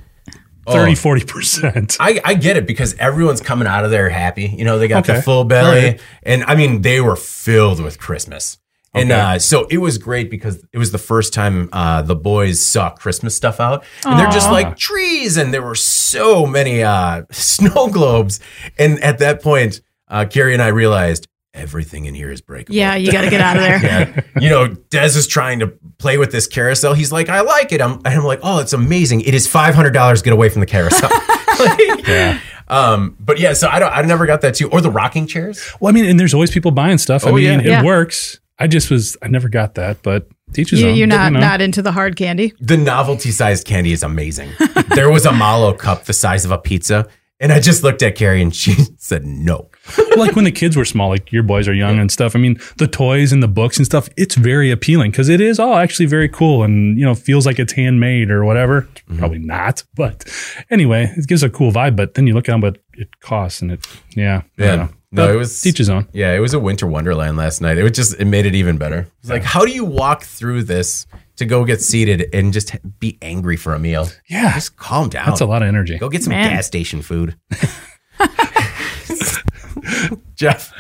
30, 0.67 0.93
Oh. 0.93 0.95
40 0.95 1.25
percent. 1.25 1.97
I, 2.01 2.21
I 2.25 2.35
get 2.35 2.57
it 2.57 2.67
because 2.67 2.95
everyone's 2.97 3.41
coming 3.41 3.67
out 3.69 3.85
of 3.85 3.91
there 3.91 4.09
happy. 4.09 4.47
You 4.47 4.65
know, 4.65 4.79
they 4.79 4.89
got 4.89 5.05
the 5.07 5.21
full 5.23 5.45
belly. 5.45 5.69
All 5.79 5.87
right. 5.93 6.01
And 6.23 6.45
I 6.45 6.55
mean, 6.55 6.83
they 6.83 7.01
were 7.01 7.17
filled 7.17 7.81
with 7.83 7.99
Christmas. 7.99 8.59
And 8.95 9.11
Okay. 9.11 9.21
uh, 9.21 9.39
so 9.39 9.67
it 9.71 9.79
was 9.79 9.97
great 9.97 10.31
because 10.31 10.63
it 10.71 10.77
was 10.79 10.93
the 10.93 10.99
first 10.99 11.33
time 11.33 11.71
uh, 11.73 12.03
the 12.03 12.15
boys 12.15 12.61
saw 12.61 12.91
Christmas 12.91 13.35
stuff 13.35 13.59
out. 13.59 13.85
And 14.05 14.19
they're 14.19 14.31
just 14.31 14.49
Aw. 14.49 14.53
like 14.53 14.77
trees. 14.77 15.37
And 15.39 15.53
there 15.55 15.63
were 15.63 15.75
so 15.75 16.47
many 16.47 16.83
uh, 16.83 17.23
snow 17.31 17.89
globes. 17.89 18.39
And 18.79 19.03
at 19.03 19.19
that 19.21 19.43
point, 19.43 19.81
uh, 20.09 20.27
Carrie 20.29 20.53
and 20.53 20.63
I 20.63 20.69
realized 20.69 21.27
everything 21.55 22.05
in 22.05 22.15
here 22.15 22.31
is 22.31 22.41
breakable. 22.43 22.77
Yeah, 22.77 22.95
you 22.95 23.11
got 23.13 23.23
to 23.23 23.31
get 23.31 23.41
out 23.41 23.57
of 23.57 23.63
there. 23.63 23.79
Yeah. 23.83 24.41
You 24.41 24.49
know, 24.51 24.69
Des 24.69 25.17
is 25.19 25.27
trying 25.27 25.61
to 25.61 25.73
play 26.03 26.19
with 26.19 26.33
this 26.33 26.47
carousel. 26.47 26.93
He's 26.95 27.13
like, 27.13 27.29
I 27.29 27.41
like 27.41 27.73
it. 27.73 27.81
I'm, 27.81 27.93
and 28.05 28.09
I'm 28.09 28.25
like, 28.25 28.41
oh, 28.43 28.59
it's 28.59 28.73
amazing. 28.75 29.23
It 29.23 29.33
is 29.35 29.47
$500. 29.49 30.23
Get 30.23 30.33
away 30.33 30.49
from 30.51 30.61
the 30.61 30.67
carousel. 30.67 31.11
Like, 31.59 32.41
Um, 32.69 33.17
but 33.21 33.39
yeah, 33.39 33.53
so 33.53 33.69
I 33.69 33.79
don't, 33.79 33.93
I 33.93 34.03
never 34.03 34.25
got 34.27 34.41
that 34.41 34.55
too. 34.55 34.69
Or 34.71 34.81
the 34.81 34.91
rocking 34.91 35.27
chairs. 35.27 35.71
Well, 35.81 35.91
I 35.91 35.93
mean, 35.95 36.07
and 36.07 36.19
there's 36.19 36.33
always 36.35 36.51
people 36.51 36.71
buying 36.71 36.99
stuff. 36.99 37.25
I 37.27 37.31
Oh, 37.31 37.35
mean, 37.35 37.45
yeah. 37.45 37.59
it 37.59 37.65
Yeah. 37.67 37.83
works. 37.85 38.41
I 38.59 38.67
just 38.67 38.91
was, 38.91 39.17
I 39.23 39.29
never 39.29 39.49
got 39.49 39.75
that, 39.75 40.03
but 40.03 40.29
teachers. 40.55 40.81
You, 40.81 40.89
you're 40.89 41.07
not 41.07 41.33
not 41.33 41.61
into 41.61 41.83
the 41.83 41.93
hard 41.93 42.17
candy. 42.17 42.53
The 42.61 42.77
novelty 42.79 43.31
sized 43.31 43.67
candy 43.67 43.93
is 43.93 44.03
amazing. 44.03 44.51
there 44.95 45.11
was 45.11 45.27
a 45.27 45.33
Mallo 45.33 45.73
Cup 45.75 46.05
the 46.05 46.13
size 46.15 46.45
of 46.45 46.51
a 46.51 46.59
pizza. 46.59 47.07
And 47.39 47.53
I 47.53 47.61
just 47.61 47.83
looked 47.83 48.03
at 48.03 48.15
Carrie 48.17 48.41
and 48.43 48.55
she 48.55 48.73
said 48.99 49.25
no. 49.25 49.69
like 50.17 50.37
when 50.37 50.45
the 50.45 50.53
kids 50.53 50.77
were 50.77 50.85
small, 50.85 51.09
like 51.09 51.33
your 51.33 51.43
boys 51.43 51.67
are 51.69 51.75
young 51.75 51.99
and 51.99 52.11
stuff. 52.11 52.37
I 52.37 52.39
mean, 52.39 52.61
the 52.79 52.87
toys 52.87 53.33
and 53.33 53.43
the 53.43 53.49
books 53.49 53.77
and 53.77 53.87
stuff, 53.87 54.09
it's 54.17 54.35
very 54.35 54.71
appealing 54.71 55.11
because 55.11 55.29
it 55.29 55.41
is 55.41 55.59
all 55.59 55.75
actually 55.75 56.07
very 56.07 56.29
cool 56.29 56.63
and, 56.63 56.99
you 56.99 57.05
know, 57.05 57.15
feels 57.15 57.47
like 57.47 57.59
it's 57.59 57.73
handmade 57.73 58.31
or 58.31 58.45
whatever. 58.45 58.83
Mm-hmm. 58.83 59.19
Probably 59.19 59.39
not. 59.39 59.83
But 59.95 60.25
anyway, 60.71 61.13
it 61.17 61.27
gives 61.27 61.43
a 61.43 61.51
cool 61.51 61.73
vibe. 61.73 61.97
But 61.97 62.15
then 62.15 62.27
you 62.27 62.35
look 62.35 62.49
at 62.49 62.61
what 62.61 62.79
it 62.95 63.21
costs 63.21 63.61
and 63.61 63.73
it, 63.73 63.87
yeah. 64.17 64.43
Yeah. 64.57 64.89
No, 65.15 65.31
it 65.31 65.37
was 65.37 65.61
teach 65.61 65.77
his 65.77 65.91
own. 65.91 66.09
Yeah, 66.15 66.33
it 66.33 66.39
was 66.39 66.55
a 66.55 66.59
winter 66.59 66.87
wonderland 66.87 67.37
last 67.37 67.61
night. 67.61 67.77
It 67.77 67.83
was 67.83 67.93
just 67.93 68.19
it 68.19 68.25
made 68.25 68.47
it 68.47 68.55
even 68.55 68.79
better. 68.79 69.09
It's 69.21 69.29
like, 69.29 69.43
how 69.43 69.67
do 69.67 69.71
you 69.71 69.85
walk 69.85 70.23
through 70.23 70.63
this 70.63 71.07
to 71.37 71.45
go 71.45 71.67
get 71.67 71.83
seated 71.83 72.31
and 72.33 72.51
just 72.51 72.75
be 72.99 73.19
angry 73.21 73.59
for 73.59 73.75
a 73.75 73.79
meal? 73.79 74.09
Yeah. 74.31 74.55
Just 74.55 74.77
calm 74.77 75.11
down. 75.11 75.27
That's 75.27 75.43
a 75.43 75.47
lot 75.47 75.61
of 75.61 75.69
energy. 75.69 75.99
Go 75.99 76.09
get 76.09 76.23
some 76.23 76.31
Man. 76.31 76.51
gas 76.51 76.67
station 76.67 77.03
food. 77.03 77.37
Jeff. 80.37 80.73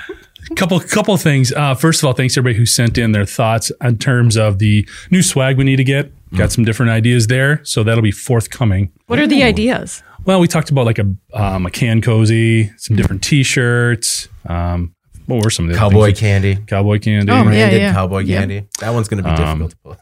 couple 0.57 0.78
couple 0.80 1.16
things. 1.16 1.53
Uh, 1.53 1.74
first 1.74 2.03
of 2.03 2.07
all, 2.07 2.12
thanks 2.12 2.34
to 2.34 2.40
everybody 2.40 2.59
who 2.59 2.66
sent 2.66 2.98
in 2.98 3.12
their 3.12 3.24
thoughts 3.26 3.70
in 3.82 3.98
terms 3.98 4.36
of 4.36 4.59
the 4.59 4.86
new 5.11 5.22
swag 5.22 5.57
we 5.57 5.64
need 5.64 5.76
to 5.76 5.84
get. 5.84 6.12
Got 6.36 6.50
some 6.50 6.64
different 6.64 6.90
ideas 6.90 7.26
there, 7.26 7.62
so 7.62 7.82
that'll 7.82 8.00
be 8.03 8.11
forthcoming. 8.11 8.90
What 9.07 9.18
are 9.18 9.26
the 9.26 9.42
ideas? 9.42 10.03
Well, 10.24 10.40
we 10.40 10.48
talked 10.48 10.70
about 10.70 10.86
like 10.86 10.98
a 10.98 11.14
um, 11.34 11.66
a 11.66 11.70
can 11.70 12.00
cozy, 12.00 12.70
some 12.78 12.96
different 12.96 13.22
T-shirts. 13.22 14.28
Um, 14.46 14.94
what 15.26 15.44
were 15.44 15.50
some 15.50 15.66
of 15.66 15.72
the 15.74 15.78
other 15.78 15.90
Cowboy 15.92 16.07
things? 16.07 16.20
candy. 16.20 16.57
Cowboy 16.66 16.98
candy. 17.00 17.30
Oh, 17.30 17.36
yeah, 17.36 17.42
Branded 17.44 17.80
yeah. 17.82 17.92
cowboy 17.92 18.18
Yeah. 18.20 18.38
candy. 18.40 18.66
That 18.80 18.90
one's 18.94 19.09
going 19.09 19.22
to 19.22 19.28
be 19.30 19.36
difficult 19.36 19.70
to 19.72 19.76
pull. 19.76 19.96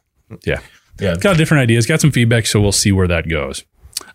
yeah. 0.47 0.61
Yeah. 1.01 1.17
Got 1.17 1.37
different 1.37 1.63
ideas. 1.63 1.87
Got 1.87 2.01
some 2.01 2.13
feedback, 2.13 2.47
so 2.47 2.61
we'll 2.61 2.71
see 2.73 2.93
where 2.93 3.09
that 3.09 3.29
goes. 3.29 3.65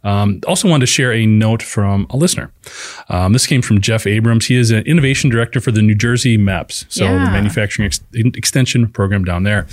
Um, 0.06 0.40
also, 0.48 0.70
wanted 0.70 0.86
to 0.86 0.92
share 0.92 1.12
a 1.12 1.26
note 1.26 1.62
from 1.62 2.06
a 2.12 2.18
listener. 2.18 2.52
Um, 3.10 3.34
this 3.34 3.48
came 3.48 3.62
from 3.62 3.82
Jeff 3.82 4.06
Abrams. 4.06 4.46
He 4.46 4.56
is 4.56 4.72
an 4.72 4.86
innovation 4.86 5.30
director 5.30 5.60
for 5.60 5.72
the 5.72 5.82
New 5.82 5.96
Jersey 5.96 6.38
MAPS, 6.38 6.86
so 6.90 7.06
the 7.06 7.32
manufacturing 7.32 7.88
ex- 7.88 8.02
extension 8.14 8.88
program 8.88 9.26
down 9.26 9.44
there. 9.44 9.68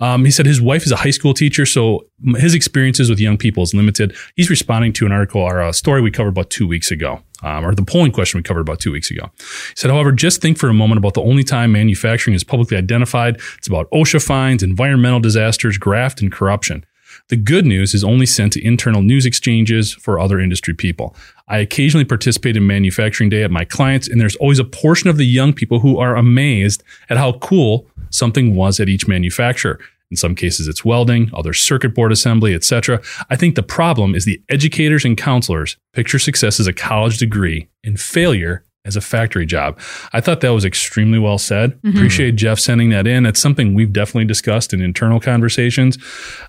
Um, 0.00 0.24
he 0.24 0.30
said 0.30 0.46
his 0.46 0.60
wife 0.60 0.84
is 0.84 0.92
a 0.92 0.96
high 0.96 1.10
school 1.10 1.34
teacher, 1.34 1.66
so 1.66 2.06
his 2.36 2.54
experiences 2.54 3.08
with 3.08 3.18
young 3.18 3.38
people 3.38 3.62
is 3.62 3.74
limited. 3.74 4.14
He's 4.36 4.50
responding 4.50 4.92
to 4.94 5.06
an 5.06 5.12
article 5.12 5.40
or 5.40 5.60
a 5.60 5.72
story 5.72 6.02
we 6.02 6.10
covered 6.10 6.30
about 6.30 6.50
two 6.50 6.68
weeks 6.68 6.90
ago. 6.90 7.22
Um, 7.40 7.64
or 7.64 7.72
the 7.72 7.84
polling 7.84 8.10
question 8.10 8.38
we 8.38 8.42
covered 8.42 8.62
about 8.62 8.80
two 8.80 8.90
weeks 8.90 9.12
ago. 9.12 9.30
He 9.38 9.76
said, 9.76 9.92
however, 9.92 10.10
just 10.10 10.42
think 10.42 10.58
for 10.58 10.68
a 10.68 10.74
moment 10.74 10.98
about 10.98 11.14
the 11.14 11.22
only 11.22 11.44
time 11.44 11.70
manufacturing 11.70 12.34
is 12.34 12.42
publicly 12.42 12.76
identified. 12.76 13.40
It's 13.58 13.68
about 13.68 13.88
OSHA 13.92 14.26
fines, 14.26 14.64
environmental 14.64 15.20
disasters, 15.20 15.78
graft, 15.78 16.20
and 16.20 16.32
corruption. 16.32 16.84
The 17.28 17.36
good 17.36 17.66
news 17.66 17.92
is 17.94 18.02
only 18.02 18.24
sent 18.24 18.54
to 18.54 18.64
internal 18.64 19.02
news 19.02 19.26
exchanges 19.26 19.92
for 19.92 20.18
other 20.18 20.40
industry 20.40 20.72
people. 20.72 21.14
I 21.46 21.58
occasionally 21.58 22.06
participate 22.06 22.56
in 22.56 22.66
manufacturing 22.66 23.28
day 23.28 23.42
at 23.42 23.50
my 23.50 23.64
clients, 23.64 24.08
and 24.08 24.20
there's 24.20 24.36
always 24.36 24.58
a 24.58 24.64
portion 24.64 25.10
of 25.10 25.18
the 25.18 25.26
young 25.26 25.52
people 25.52 25.80
who 25.80 25.98
are 25.98 26.16
amazed 26.16 26.82
at 27.10 27.18
how 27.18 27.32
cool 27.32 27.86
something 28.10 28.54
was 28.54 28.80
at 28.80 28.88
each 28.88 29.06
manufacturer. 29.06 29.78
In 30.10 30.16
some 30.16 30.34
cases, 30.34 30.68
it's 30.68 30.86
welding, 30.86 31.30
other 31.34 31.52
circuit 31.52 31.94
board 31.94 32.12
assembly, 32.12 32.54
etc. 32.54 33.02
I 33.28 33.36
think 33.36 33.56
the 33.56 33.62
problem 33.62 34.14
is 34.14 34.24
the 34.24 34.42
educators 34.48 35.04
and 35.04 35.18
counselors 35.18 35.76
picture 35.92 36.18
success 36.18 36.58
as 36.58 36.66
a 36.66 36.72
college 36.72 37.18
degree 37.18 37.68
and 37.84 38.00
failure 38.00 38.64
as 38.86 38.96
a 38.96 39.02
factory 39.02 39.44
job. 39.44 39.78
I 40.14 40.22
thought 40.22 40.40
that 40.40 40.54
was 40.54 40.64
extremely 40.64 41.18
well 41.18 41.36
said. 41.36 41.78
Appreciate 41.84 42.36
Jeff 42.36 42.58
sending 42.58 42.88
that 42.88 43.06
in. 43.06 43.26
It's 43.26 43.40
something 43.40 43.74
we've 43.74 43.92
definitely 43.92 44.24
discussed 44.24 44.72
in 44.72 44.80
internal 44.80 45.20
conversations. 45.20 45.98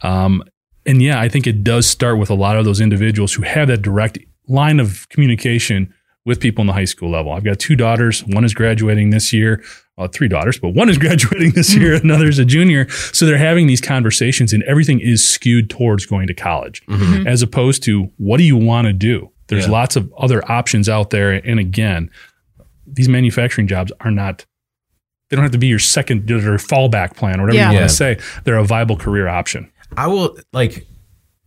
Um, 0.03 0.41
and 0.89 1.01
yeah, 1.03 1.19
I 1.19 1.29
think 1.29 1.45
it 1.45 1.63
does 1.63 1.85
start 1.85 2.17
with 2.17 2.31
a 2.31 2.33
lot 2.33 2.57
of 2.57 2.65
those 2.65 2.81
individuals 2.81 3.33
who 3.33 3.43
have 3.43 3.67
that 3.67 3.83
direct 3.83 4.17
line 4.47 4.79
of 4.79 5.07
communication 5.09 5.93
with 6.25 6.39
people 6.39 6.61
in 6.61 6.67
the 6.67 6.73
high 6.73 6.85
school 6.85 7.11
level. 7.11 7.31
I've 7.31 7.43
got 7.43 7.59
two 7.59 7.75
daughters. 7.75 8.21
One 8.25 8.43
is 8.43 8.55
graduating 8.55 9.11
this 9.11 9.31
year. 9.31 9.63
well, 9.97 10.07
three 10.07 10.27
daughters, 10.27 10.57
but 10.57 10.69
one 10.69 10.89
is 10.89 10.97
graduating 11.05 11.51
this 11.51 11.75
year, 11.75 11.97
hmm. 11.99 12.05
another 12.05 12.27
is 12.27 12.39
a 12.39 12.45
junior. 12.45 12.89
So 12.89 13.27
they're 13.27 13.37
having 13.37 13.67
these 13.67 13.81
conversations, 13.81 14.51
and 14.51 14.63
everything 14.63 14.99
is 14.99 15.23
skewed 15.27 15.69
towards 15.69 16.07
going 16.07 16.25
to 16.27 16.33
college, 16.33 16.83
mm-hmm. 16.87 17.03
Mm-hmm. 17.03 17.27
as 17.27 17.43
opposed 17.43 17.83
to 17.83 18.09
what 18.17 18.37
do 18.37 18.43
you 18.43 18.57
want 18.57 18.87
to 18.87 18.93
do. 18.93 19.29
There's 19.47 19.65
Yeah. 19.67 19.71
lots 19.73 19.95
of 19.95 20.11
other 20.17 20.41
options 20.51 20.89
out 20.89 21.11
there, 21.11 21.33
and 21.33 21.59
again, 21.59 22.09
these 22.87 23.09
manufacturing 23.09 23.67
jobs 23.67 23.91
are 23.99 24.11
not. 24.11 24.45
They 25.29 25.35
don't 25.35 25.43
have 25.43 25.51
to 25.51 25.59
be 25.59 25.67
your 25.67 25.77
second 25.77 26.31
or 26.31 26.57
fallback 26.57 27.15
plan, 27.15 27.39
or 27.39 27.43
whatever 27.43 27.57
Yeah. 27.57 27.71
you 27.71 27.77
want 27.77 27.89
to 27.89 27.95
say. 27.95 28.17
They're 28.45 28.57
a 28.57 28.63
viable 28.63 28.95
career 28.97 29.27
option. 29.27 29.69
I 29.95 30.07
will 30.07 30.37
like 30.53 30.87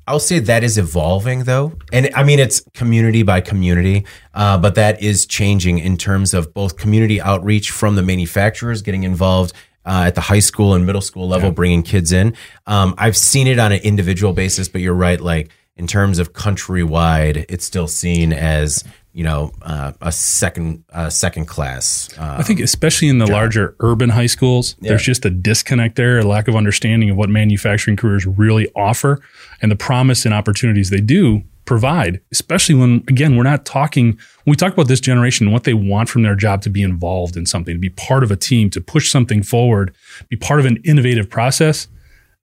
I'll 0.07 0.19
say 0.19 0.41
that 0.41 0.65
is 0.65 0.79
evolving 0.79 1.45
though. 1.45 1.79
And 1.93 2.11
I 2.15 2.25
mean 2.25 2.39
it's 2.39 2.63
community 2.75 3.23
by 3.23 3.41
community, 3.41 4.05
uh, 4.35 4.59
but 4.59 4.75
that 4.75 5.03
is 5.03 5.27
changing 5.27 5.79
in 5.79 5.97
terms 5.97 6.35
of 6.35 6.53
both 6.53 6.77
community 6.77 7.21
outreach 7.21 7.71
from 7.71 7.97
the 7.97 8.03
manufacturers 8.03 8.83
getting 8.83 9.05
involved 9.05 9.53
uh, 9.85 10.05
at 10.07 10.15
the 10.15 10.21
high 10.21 10.39
school 10.39 10.75
and 10.75 10.87
middle 10.87 11.01
school 11.01 11.29
level, 11.29 11.51
bringing 11.51 11.83
kids 11.83 12.13
in. 12.13 12.37
Um, 12.67 12.95
I've 12.99 13.17
seen 13.17 13.47
it 13.47 13.59
on 13.59 13.73
an 13.73 13.81
individual 13.83 14.33
basis, 14.33 14.69
but 14.69 14.81
you're 14.81 14.95
right. 14.95 15.21
Like 15.21 15.51
in 15.77 15.87
terms 15.87 16.19
of 16.19 16.33
countrywide, 16.33 17.47
it's 17.49 17.65
still 17.65 17.89
seen 17.89 18.33
as 18.33 18.85
you 19.13 19.25
know 19.25 19.53
uh, 19.63 19.93
a 20.01 20.13
second 20.13 20.85
uh, 20.93 21.11
second 21.11 21.47
class. 21.47 22.09
Uh, 22.19 22.37
I 22.39 22.43
think, 22.43 22.61
especially 22.61 23.09
in 23.09 23.19
the 23.19 23.27
larger 23.27 23.77
urban 23.81 24.11
high 24.11 24.27
schools, 24.27 24.77
there's 24.81 25.03
just 25.03 25.25
a 25.25 25.31
disconnect 25.31 25.97
there, 25.97 26.19
a 26.19 26.25
lack 26.25 26.49
of 26.49 26.57
understanding 26.57 27.11
of 27.11 27.17
what 27.17 27.29
manufacturing 27.29 27.97
careers 27.97 28.27
really 28.27 28.71
offer 28.75 29.21
and 29.61 29.71
the 29.71 29.77
promise 29.77 30.25
and 30.25 30.35
opportunities 30.35 30.91
they 30.91 31.01
do 31.01 31.43
provide, 31.65 32.21
especially 32.33 32.75
when, 32.75 33.05
again, 33.09 33.37
we're 33.37 33.45
not 33.45 33.65
talking, 33.65 34.07
when 34.45 34.53
we 34.53 34.57
talk 34.57 34.73
about 34.73 34.89
this 34.89 35.01
generation, 35.01 35.47
and 35.47 35.53
what 35.53 35.65
they 35.65 35.75
want 35.75 36.09
from 36.09 36.23
their 36.23 36.35
job 36.35 36.61
to 36.63 36.71
be 36.71 36.83
involved 36.83 37.37
in 37.37 37.47
something, 37.47 37.75
to 37.75 37.79
be 37.79 37.89
part 37.91 38.25
of 38.25 38.31
a 38.31 38.37
team, 38.37 38.69
to 38.71 38.81
push 38.81 39.11
something 39.11 39.43
forward, 39.43 39.95
be 40.29 40.37
part 40.37 40.59
of 40.59 40.67
an 40.67 40.79
innovative 40.85 41.31
process. 41.31 41.89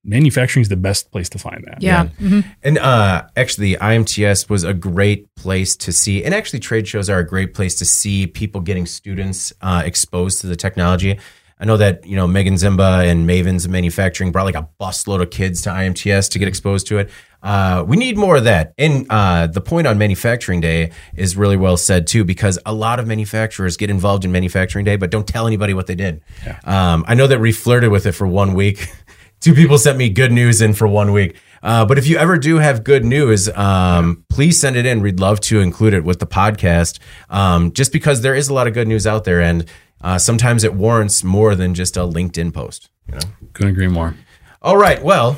Manufacturing 0.04 0.62
is 0.62 0.70
the 0.70 0.78
best 0.78 1.12
place 1.12 1.28
to 1.30 1.38
find 1.40 1.64
that. 1.68 1.82
Yeah. 1.82 2.08
Mhm. 2.22 2.46
And 2.64 2.78
uh, 2.78 3.24
actually, 3.36 3.76
IMTS 3.76 4.50
was 4.50 4.64
a 4.64 4.74
great 4.74 5.34
place 5.36 5.76
to 5.78 5.92
see, 5.92 6.24
and 6.24 6.34
actually, 6.34 6.60
trade 6.60 6.88
shows 6.88 7.10
are 7.10 7.20
a 7.20 7.28
great 7.28 7.54
place 7.54 7.76
to 7.80 7.86
see 7.86 8.26
people 8.26 8.62
getting 8.62 8.86
students 8.86 9.52
uh, 9.62 9.82
exposed 9.86 10.40
to 10.42 10.48
the 10.48 10.56
technology. 10.56 11.20
I 11.62 11.66
know 11.66 11.76
that 11.76 12.06
you 12.08 12.16
know 12.16 12.26
Megan 12.28 12.54
Zimba 12.54 13.06
and 13.06 13.28
Mavens 13.28 13.68
Manufacturing 13.68 14.32
brought 14.32 14.46
like 14.46 14.56
a 14.56 14.70
busload 14.80 15.22
of 15.22 15.32
kids 15.32 15.62
to 15.64 15.70
IMTS 15.70 16.30
to 16.32 16.40
get 16.40 16.48
exposed 16.48 16.88
to 16.88 17.00
it. 17.00 17.10
Uh, 17.44 17.84
we 17.86 17.98
need 17.98 18.18
more 18.18 18.38
of 18.38 18.46
that. 18.46 18.74
And 18.78 19.06
uh, 19.10 19.48
the 19.48 19.62
point 19.62 19.86
on 19.88 19.98
Manufacturing 19.98 20.62
Day 20.62 20.92
is 21.16 21.36
really 21.36 21.58
well 21.58 21.76
said 21.78 22.08
too, 22.08 22.24
because 22.24 22.58
a 22.66 22.74
lot 22.74 23.00
of 23.00 23.08
manufacturers 23.08 23.76
get 23.78 23.90
involved 23.90 24.24
in 24.24 24.32
Manufacturing 24.32 24.86
Day, 24.86 24.96
but 24.96 25.10
don't 25.12 25.28
tell 25.28 25.48
anybody 25.48 25.74
what 25.74 25.88
they 25.88 25.96
did. 25.96 26.22
Um, 26.64 27.04
I 27.08 27.16
know 27.16 27.28
that 27.28 27.40
we 27.42 27.52
flirted 27.52 27.92
with 27.92 28.06
it 28.06 28.14
for 28.14 28.26
one 28.28 28.54
week. 28.54 28.88
Two 29.40 29.54
people 29.54 29.78
sent 29.78 29.98
me 29.98 30.10
good 30.10 30.32
news 30.32 30.62
in 30.62 30.74
for 30.74 30.88
one 30.88 31.12
week. 31.12 31.38
Uh, 31.62 31.86
but 31.86 31.98
if 31.98 32.08
you 32.08 32.18
ever 32.18 32.38
do 32.38 32.58
have 32.58 32.84
good 32.84 33.04
news, 33.06 33.50
um, 33.50 34.24
please 34.30 34.60
send 34.60 34.76
it 34.76 34.86
in. 34.86 35.02
We'd 35.02 35.20
love 35.20 35.40
to 35.42 35.60
include 35.60 35.94
it 35.94 36.04
with 36.04 36.20
the 36.20 36.28
podcast, 36.28 37.00
um, 37.30 37.72
just 37.74 37.92
because 37.92 38.22
there 38.22 38.36
is 38.36 38.50
a 38.50 38.54
lot 38.54 38.68
of 38.68 38.74
good 38.74 38.88
news 38.88 39.06
out 39.06 39.24
there, 39.26 39.42
and 39.42 39.66
uh, 40.02 40.18
sometimes 40.18 40.64
it 40.64 40.74
warrants 40.74 41.24
more 41.24 41.56
than 41.56 41.74
just 41.74 41.98
a 41.98 42.02
LinkedIn 42.02 42.54
post. 42.54 42.90
You 43.08 43.16
know. 43.16 43.22
Couldn't 43.54 43.74
agree 43.74 43.88
more. 43.88 44.16
All 44.62 44.78
right. 44.78 45.02
Well, 45.04 45.38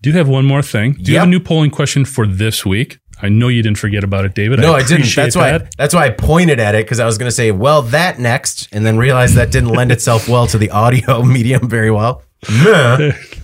Do 0.00 0.10
you 0.10 0.16
have 0.16 0.28
one 0.28 0.46
more 0.46 0.62
thing. 0.62 0.92
Do 0.94 1.12
you 1.12 1.18
have 1.18 1.26
a 1.26 1.30
new 1.30 1.40
polling 1.40 1.70
question 1.70 2.04
for 2.04 2.26
this 2.26 2.64
week? 2.64 2.98
I 3.20 3.28
know 3.28 3.48
you 3.48 3.62
didn't 3.62 3.78
forget 3.78 4.02
about 4.02 4.24
it, 4.24 4.34
David. 4.34 4.58
no, 4.58 4.74
I, 4.74 4.82
didn't. 4.82 5.14
That's 5.14 5.36
why. 5.36 5.52
that. 5.52 5.76
That's 5.76 5.94
why 5.94 6.06
I 6.06 6.10
pointed 6.10 6.58
at 6.58 6.74
it 6.74 6.84
because 6.84 6.98
I 6.98 7.06
was 7.06 7.18
going 7.18 7.28
to 7.28 7.34
say, 7.34 7.52
"Well, 7.52 7.82
that 7.82 8.18
next," 8.18 8.68
and 8.72 8.84
then 8.84 8.96
realized 8.98 9.36
that 9.36 9.52
didn't 9.52 9.68
lend 9.68 9.92
itself 9.92 10.28
well 10.28 10.46
to 10.48 10.58
the 10.58 10.70
audio 10.70 11.22
medium 11.36 11.68
very 11.68 11.90
well. 11.90 12.22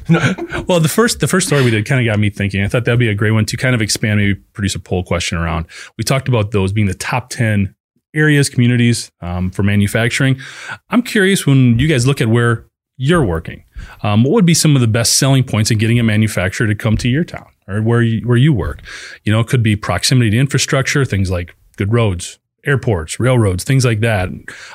Well, 0.68 0.80
the 0.80 0.88
first 0.88 1.20
the 1.20 1.28
first 1.28 1.46
story 1.48 1.62
we 1.62 1.70
did 1.70 1.84
kind 1.84 2.00
of 2.00 2.10
got 2.10 2.18
me 2.18 2.30
thinking. 2.30 2.64
I 2.64 2.68
thought 2.68 2.86
that'd 2.86 2.98
be 2.98 3.08
a 3.08 3.14
great 3.14 3.32
one 3.32 3.44
to 3.44 3.56
kind 3.58 3.74
of 3.74 3.82
expand, 3.82 4.18
maybe 4.18 4.34
produce 4.34 4.74
a 4.74 4.78
poll 4.78 5.04
question 5.04 5.36
around. 5.36 5.66
We 5.98 6.04
talked 6.04 6.28
about 6.28 6.50
those 6.50 6.72
being 6.72 6.86
the 6.86 6.94
top 6.94 7.28
ten 7.28 7.74
areas, 8.14 8.48
communities 8.48 9.10
um, 9.20 9.50
for 9.50 9.62
manufacturing. 9.62 10.40
I'm 10.88 11.02
curious 11.02 11.46
when 11.46 11.78
you 11.78 11.88
guys 11.88 12.06
look 12.06 12.22
at 12.22 12.28
where 12.28 12.64
you're 12.96 13.24
working, 13.24 13.64
um, 14.02 14.24
what 14.24 14.32
would 14.32 14.46
be 14.46 14.54
some 14.54 14.74
of 14.74 14.80
the 14.80 14.88
best 14.88 15.18
selling 15.18 15.44
points 15.44 15.70
in 15.70 15.78
getting 15.78 15.98
a 15.98 16.02
manufacturer 16.02 16.66
to 16.66 16.74
come 16.74 16.96
to 16.96 17.08
your 17.08 17.24
town 17.24 17.48
or 17.68 17.80
where 17.80 18.02
you, 18.02 18.26
where 18.26 18.36
you 18.36 18.52
work? 18.52 18.80
You 19.24 19.32
know, 19.32 19.40
it 19.40 19.46
could 19.46 19.62
be 19.62 19.76
proximity 19.76 20.30
to 20.30 20.36
infrastructure, 20.38 21.04
things 21.04 21.30
like 21.30 21.54
good 21.76 21.92
roads, 21.92 22.38
airports, 22.68 23.18
railroads, 23.18 23.64
things 23.64 23.84
like 23.84 24.00
that. 24.00 24.28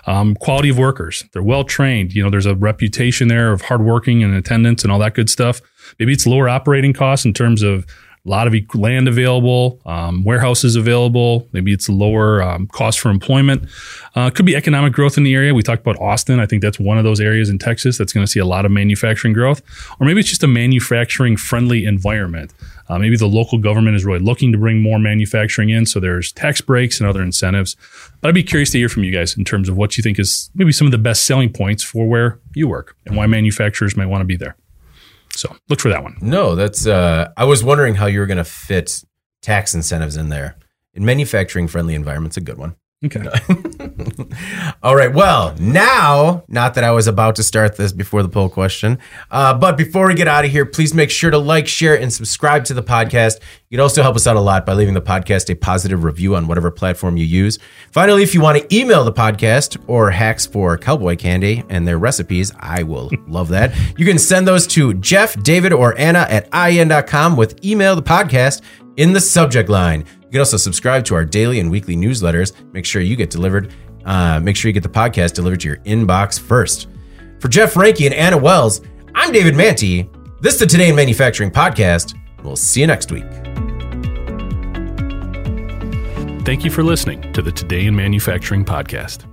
Um, 0.08 0.36
quality 0.36 0.70
of 0.70 0.78
workers. 0.78 1.24
They're 1.32 1.44
well 1.44 1.64
trained. 1.64 2.14
You 2.14 2.24
know, 2.24 2.30
there's 2.30 2.46
a 2.46 2.56
reputation 2.56 3.28
there 3.28 3.52
of 3.52 3.62
hardworking 3.62 4.24
and 4.24 4.34
attendance 4.36 4.84
and 4.84 4.92
all 4.92 5.00
that 5.00 5.14
good 5.14 5.30
stuff. 5.30 5.62
Maybe 6.00 6.14
it's 6.14 6.26
lower 6.26 6.50
operating 6.50 6.94
costs 6.94 7.26
in 7.26 7.34
terms 7.34 7.62
of 7.62 7.86
a 8.26 8.30
lot 8.30 8.48
of 8.48 8.56
land 8.74 9.10
available, 9.10 9.82
um, 9.86 10.24
warehouses 10.24 10.78
available. 10.78 11.46
Maybe 11.52 11.74
it's 11.74 11.90
lower 11.90 12.42
um, 12.42 12.68
cost 12.68 13.02
for 13.02 13.10
employment. 13.10 13.68
Uh, 14.16 14.30
could 14.30 14.46
be 14.46 14.56
economic 14.56 14.94
growth 14.94 15.18
in 15.18 15.24
the 15.24 15.36
area. 15.36 15.54
We 15.54 15.62
talked 15.62 15.82
about 15.82 16.00
Austin. 16.00 16.40
I 16.40 16.46
think 16.46 16.62
that's 16.62 16.80
one 16.80 16.98
of 16.98 17.04
those 17.04 17.20
areas 17.20 17.50
in 17.50 17.60
Texas 17.60 17.98
that's 17.98 18.14
going 18.14 18.26
to 18.26 18.32
see 18.32 18.40
a 18.40 18.46
lot 18.46 18.64
of 18.64 18.72
manufacturing 18.72 19.34
growth. 19.34 19.62
Or 20.00 20.08
maybe 20.08 20.22
it's 20.22 20.30
just 20.30 20.44
a 20.44 20.48
manufacturing 20.48 21.36
friendly 21.36 21.86
environment. 21.86 22.54
Uh, 22.88 22.98
maybe 22.98 23.18
the 23.18 23.28
local 23.28 23.58
government 23.58 23.98
is 23.98 24.06
really 24.06 24.20
looking 24.20 24.54
to 24.54 24.58
bring 24.58 24.82
more 24.82 25.00
manufacturing 25.00 25.70
in, 25.70 25.86
so 25.86 26.00
there's 26.00 26.32
tax 26.32 26.62
breaks 26.62 27.00
and 27.00 27.10
other 27.10 27.22
incentives. 27.22 27.76
But 28.22 28.30
I'd 28.30 28.36
be 28.36 28.44
curious 28.44 28.72
to 28.72 28.78
hear 28.78 28.90
from 28.90 29.04
you 29.04 29.12
guys 29.12 29.38
in 29.38 29.44
terms 29.44 29.68
of 29.68 29.76
what 29.76 29.98
you 29.98 30.04
think 30.04 30.20
is 30.20 30.50
maybe 30.54 30.72
some 30.72 30.88
of 30.88 30.92
the 30.92 30.98
best 30.98 31.26
selling 31.26 31.52
points 31.52 31.84
for 31.84 32.08
where 32.08 32.40
you 32.54 32.68
work 32.68 32.96
and 33.06 33.16
why 33.16 33.26
manufacturers 33.26 33.98
might 33.98 34.08
want 34.08 34.22
to 34.22 34.26
be 34.26 34.36
there. 34.38 34.56
So 35.36 35.56
look 35.70 35.80
for 35.80 35.90
that 35.90 36.04
one. 36.04 36.18
No, 36.22 36.56
that's. 36.56 36.86
Uh, 36.86 37.32
I 37.36 37.46
was 37.46 37.64
wondering 37.64 37.96
how 37.96 38.06
you 38.06 38.20
were 38.20 38.26
going 38.26 38.38
to 38.38 38.44
fit 38.44 39.04
tax 39.42 39.74
incentives 39.74 40.16
in 40.16 40.30
there. 40.30 40.58
In 40.94 41.04
manufacturing 41.04 41.68
friendly 41.68 41.96
environments, 41.96 42.38
a 42.38 42.42
good 42.42 42.58
one. 42.58 42.76
Okay. 43.06 43.22
All 44.84 44.96
right. 44.96 45.14
Well, 45.14 45.56
now, 45.60 46.44
not 46.48 46.76
that 46.76 46.86
I 46.86 46.92
was 46.92 47.08
about 47.08 47.36
to 47.36 47.44
start 47.44 47.76
this 47.76 47.92
before 47.92 48.24
the 48.24 48.30
poll 48.30 48.48
question, 48.48 48.98
uh, 49.30 49.54
but 49.58 49.76
before 49.76 50.08
we 50.08 50.14
get 50.14 50.30
out 50.30 50.46
of 50.46 50.52
here, 50.52 50.66
please 50.66 50.94
make 50.94 51.10
sure 51.10 51.30
to 51.30 51.38
like, 51.38 51.68
share, 51.68 52.00
and 52.00 52.14
subscribe 52.14 52.64
to 52.66 52.74
the 52.74 52.84
podcast. 52.84 53.42
You'd 53.70 53.82
also 53.82 54.04
help 54.04 54.16
us 54.16 54.26
out 54.26 54.38
a 54.38 54.40
lot 54.40 54.66
by 54.66 54.74
leaving 54.74 54.94
the 54.94 55.02
podcast 55.02 55.50
a 55.50 55.56
positive 55.56 56.06
review 56.06 56.36
on 56.36 56.48
whatever 56.48 56.72
platform 56.72 57.18
you 57.18 57.26
use. 57.26 57.60
Finally, 57.92 58.24
if 58.24 58.34
you 58.34 58.40
want 58.40 58.58
to 58.58 58.76
email 58.76 59.04
the 59.04 59.12
podcast 59.12 59.84
or 59.88 60.10
hacks 60.12 60.46
for 60.46 60.78
cowboy 60.78 61.18
candy 61.18 61.64
and 61.70 61.86
their 61.86 61.98
recipes, 61.98 62.54
I 62.58 62.84
will 62.84 63.12
love 63.28 63.50
that. 63.50 63.76
You 63.98 64.06
can 64.06 64.18
send 64.18 64.48
those 64.48 64.66
to 64.68 64.94
Jeff, 64.94 65.42
David, 65.44 65.74
or 65.74 65.98
Anna 65.98 66.26
at 66.30 66.48
IN.com 66.54 67.36
with 67.36 67.64
email 67.66 67.98
the 67.98 68.04
podcast 68.04 68.62
in 68.96 69.12
the 69.12 69.20
subject 69.20 69.70
line. 69.70 70.06
You 70.34 70.38
can 70.38 70.42
also 70.42 70.58
subscribe 70.58 71.06
to 71.06 71.14
our 71.14 71.26
daily 71.26 71.60
and 71.60 71.70
weekly 71.70 71.96
newsletters. 71.96 72.54
Make 72.74 72.88
sure 72.88 73.04
you 73.04 73.16
get 73.16 73.30
delivered. 73.30 73.72
Uh, 74.04 74.40
make 74.40 74.56
sure 74.56 74.68
you 74.68 74.74
get 74.74 74.82
the 74.82 74.90
podcast 74.90 75.36
delivered 75.36 75.60
to 75.60 75.68
your 75.68 75.78
inbox 75.86 76.40
first. 76.40 76.88
For 77.40 77.50
Jeff 77.50 77.76
Reinke 77.76 78.04
and 78.08 78.16
Anna 78.16 78.36
Wells, 78.40 78.82
I'm 79.14 79.32
David 79.32 79.54
Mantey. 79.54 80.10
This 80.42 80.56
is 80.56 80.62
the 80.62 80.66
Today 80.66 80.90
in 80.90 80.96
Manufacturing 80.96 81.52
podcast. 81.52 82.18
We'll 82.44 82.56
see 82.56 82.82
you 82.82 82.88
next 82.88 83.12
week. 83.12 83.26
Thank 86.44 86.66
you 86.66 86.72
for 86.72 86.82
listening 86.82 87.32
to 87.34 87.44
the 87.44 87.52
Today 87.52 87.86
in 87.86 87.96
Manufacturing 87.96 88.66
podcast. 88.66 89.32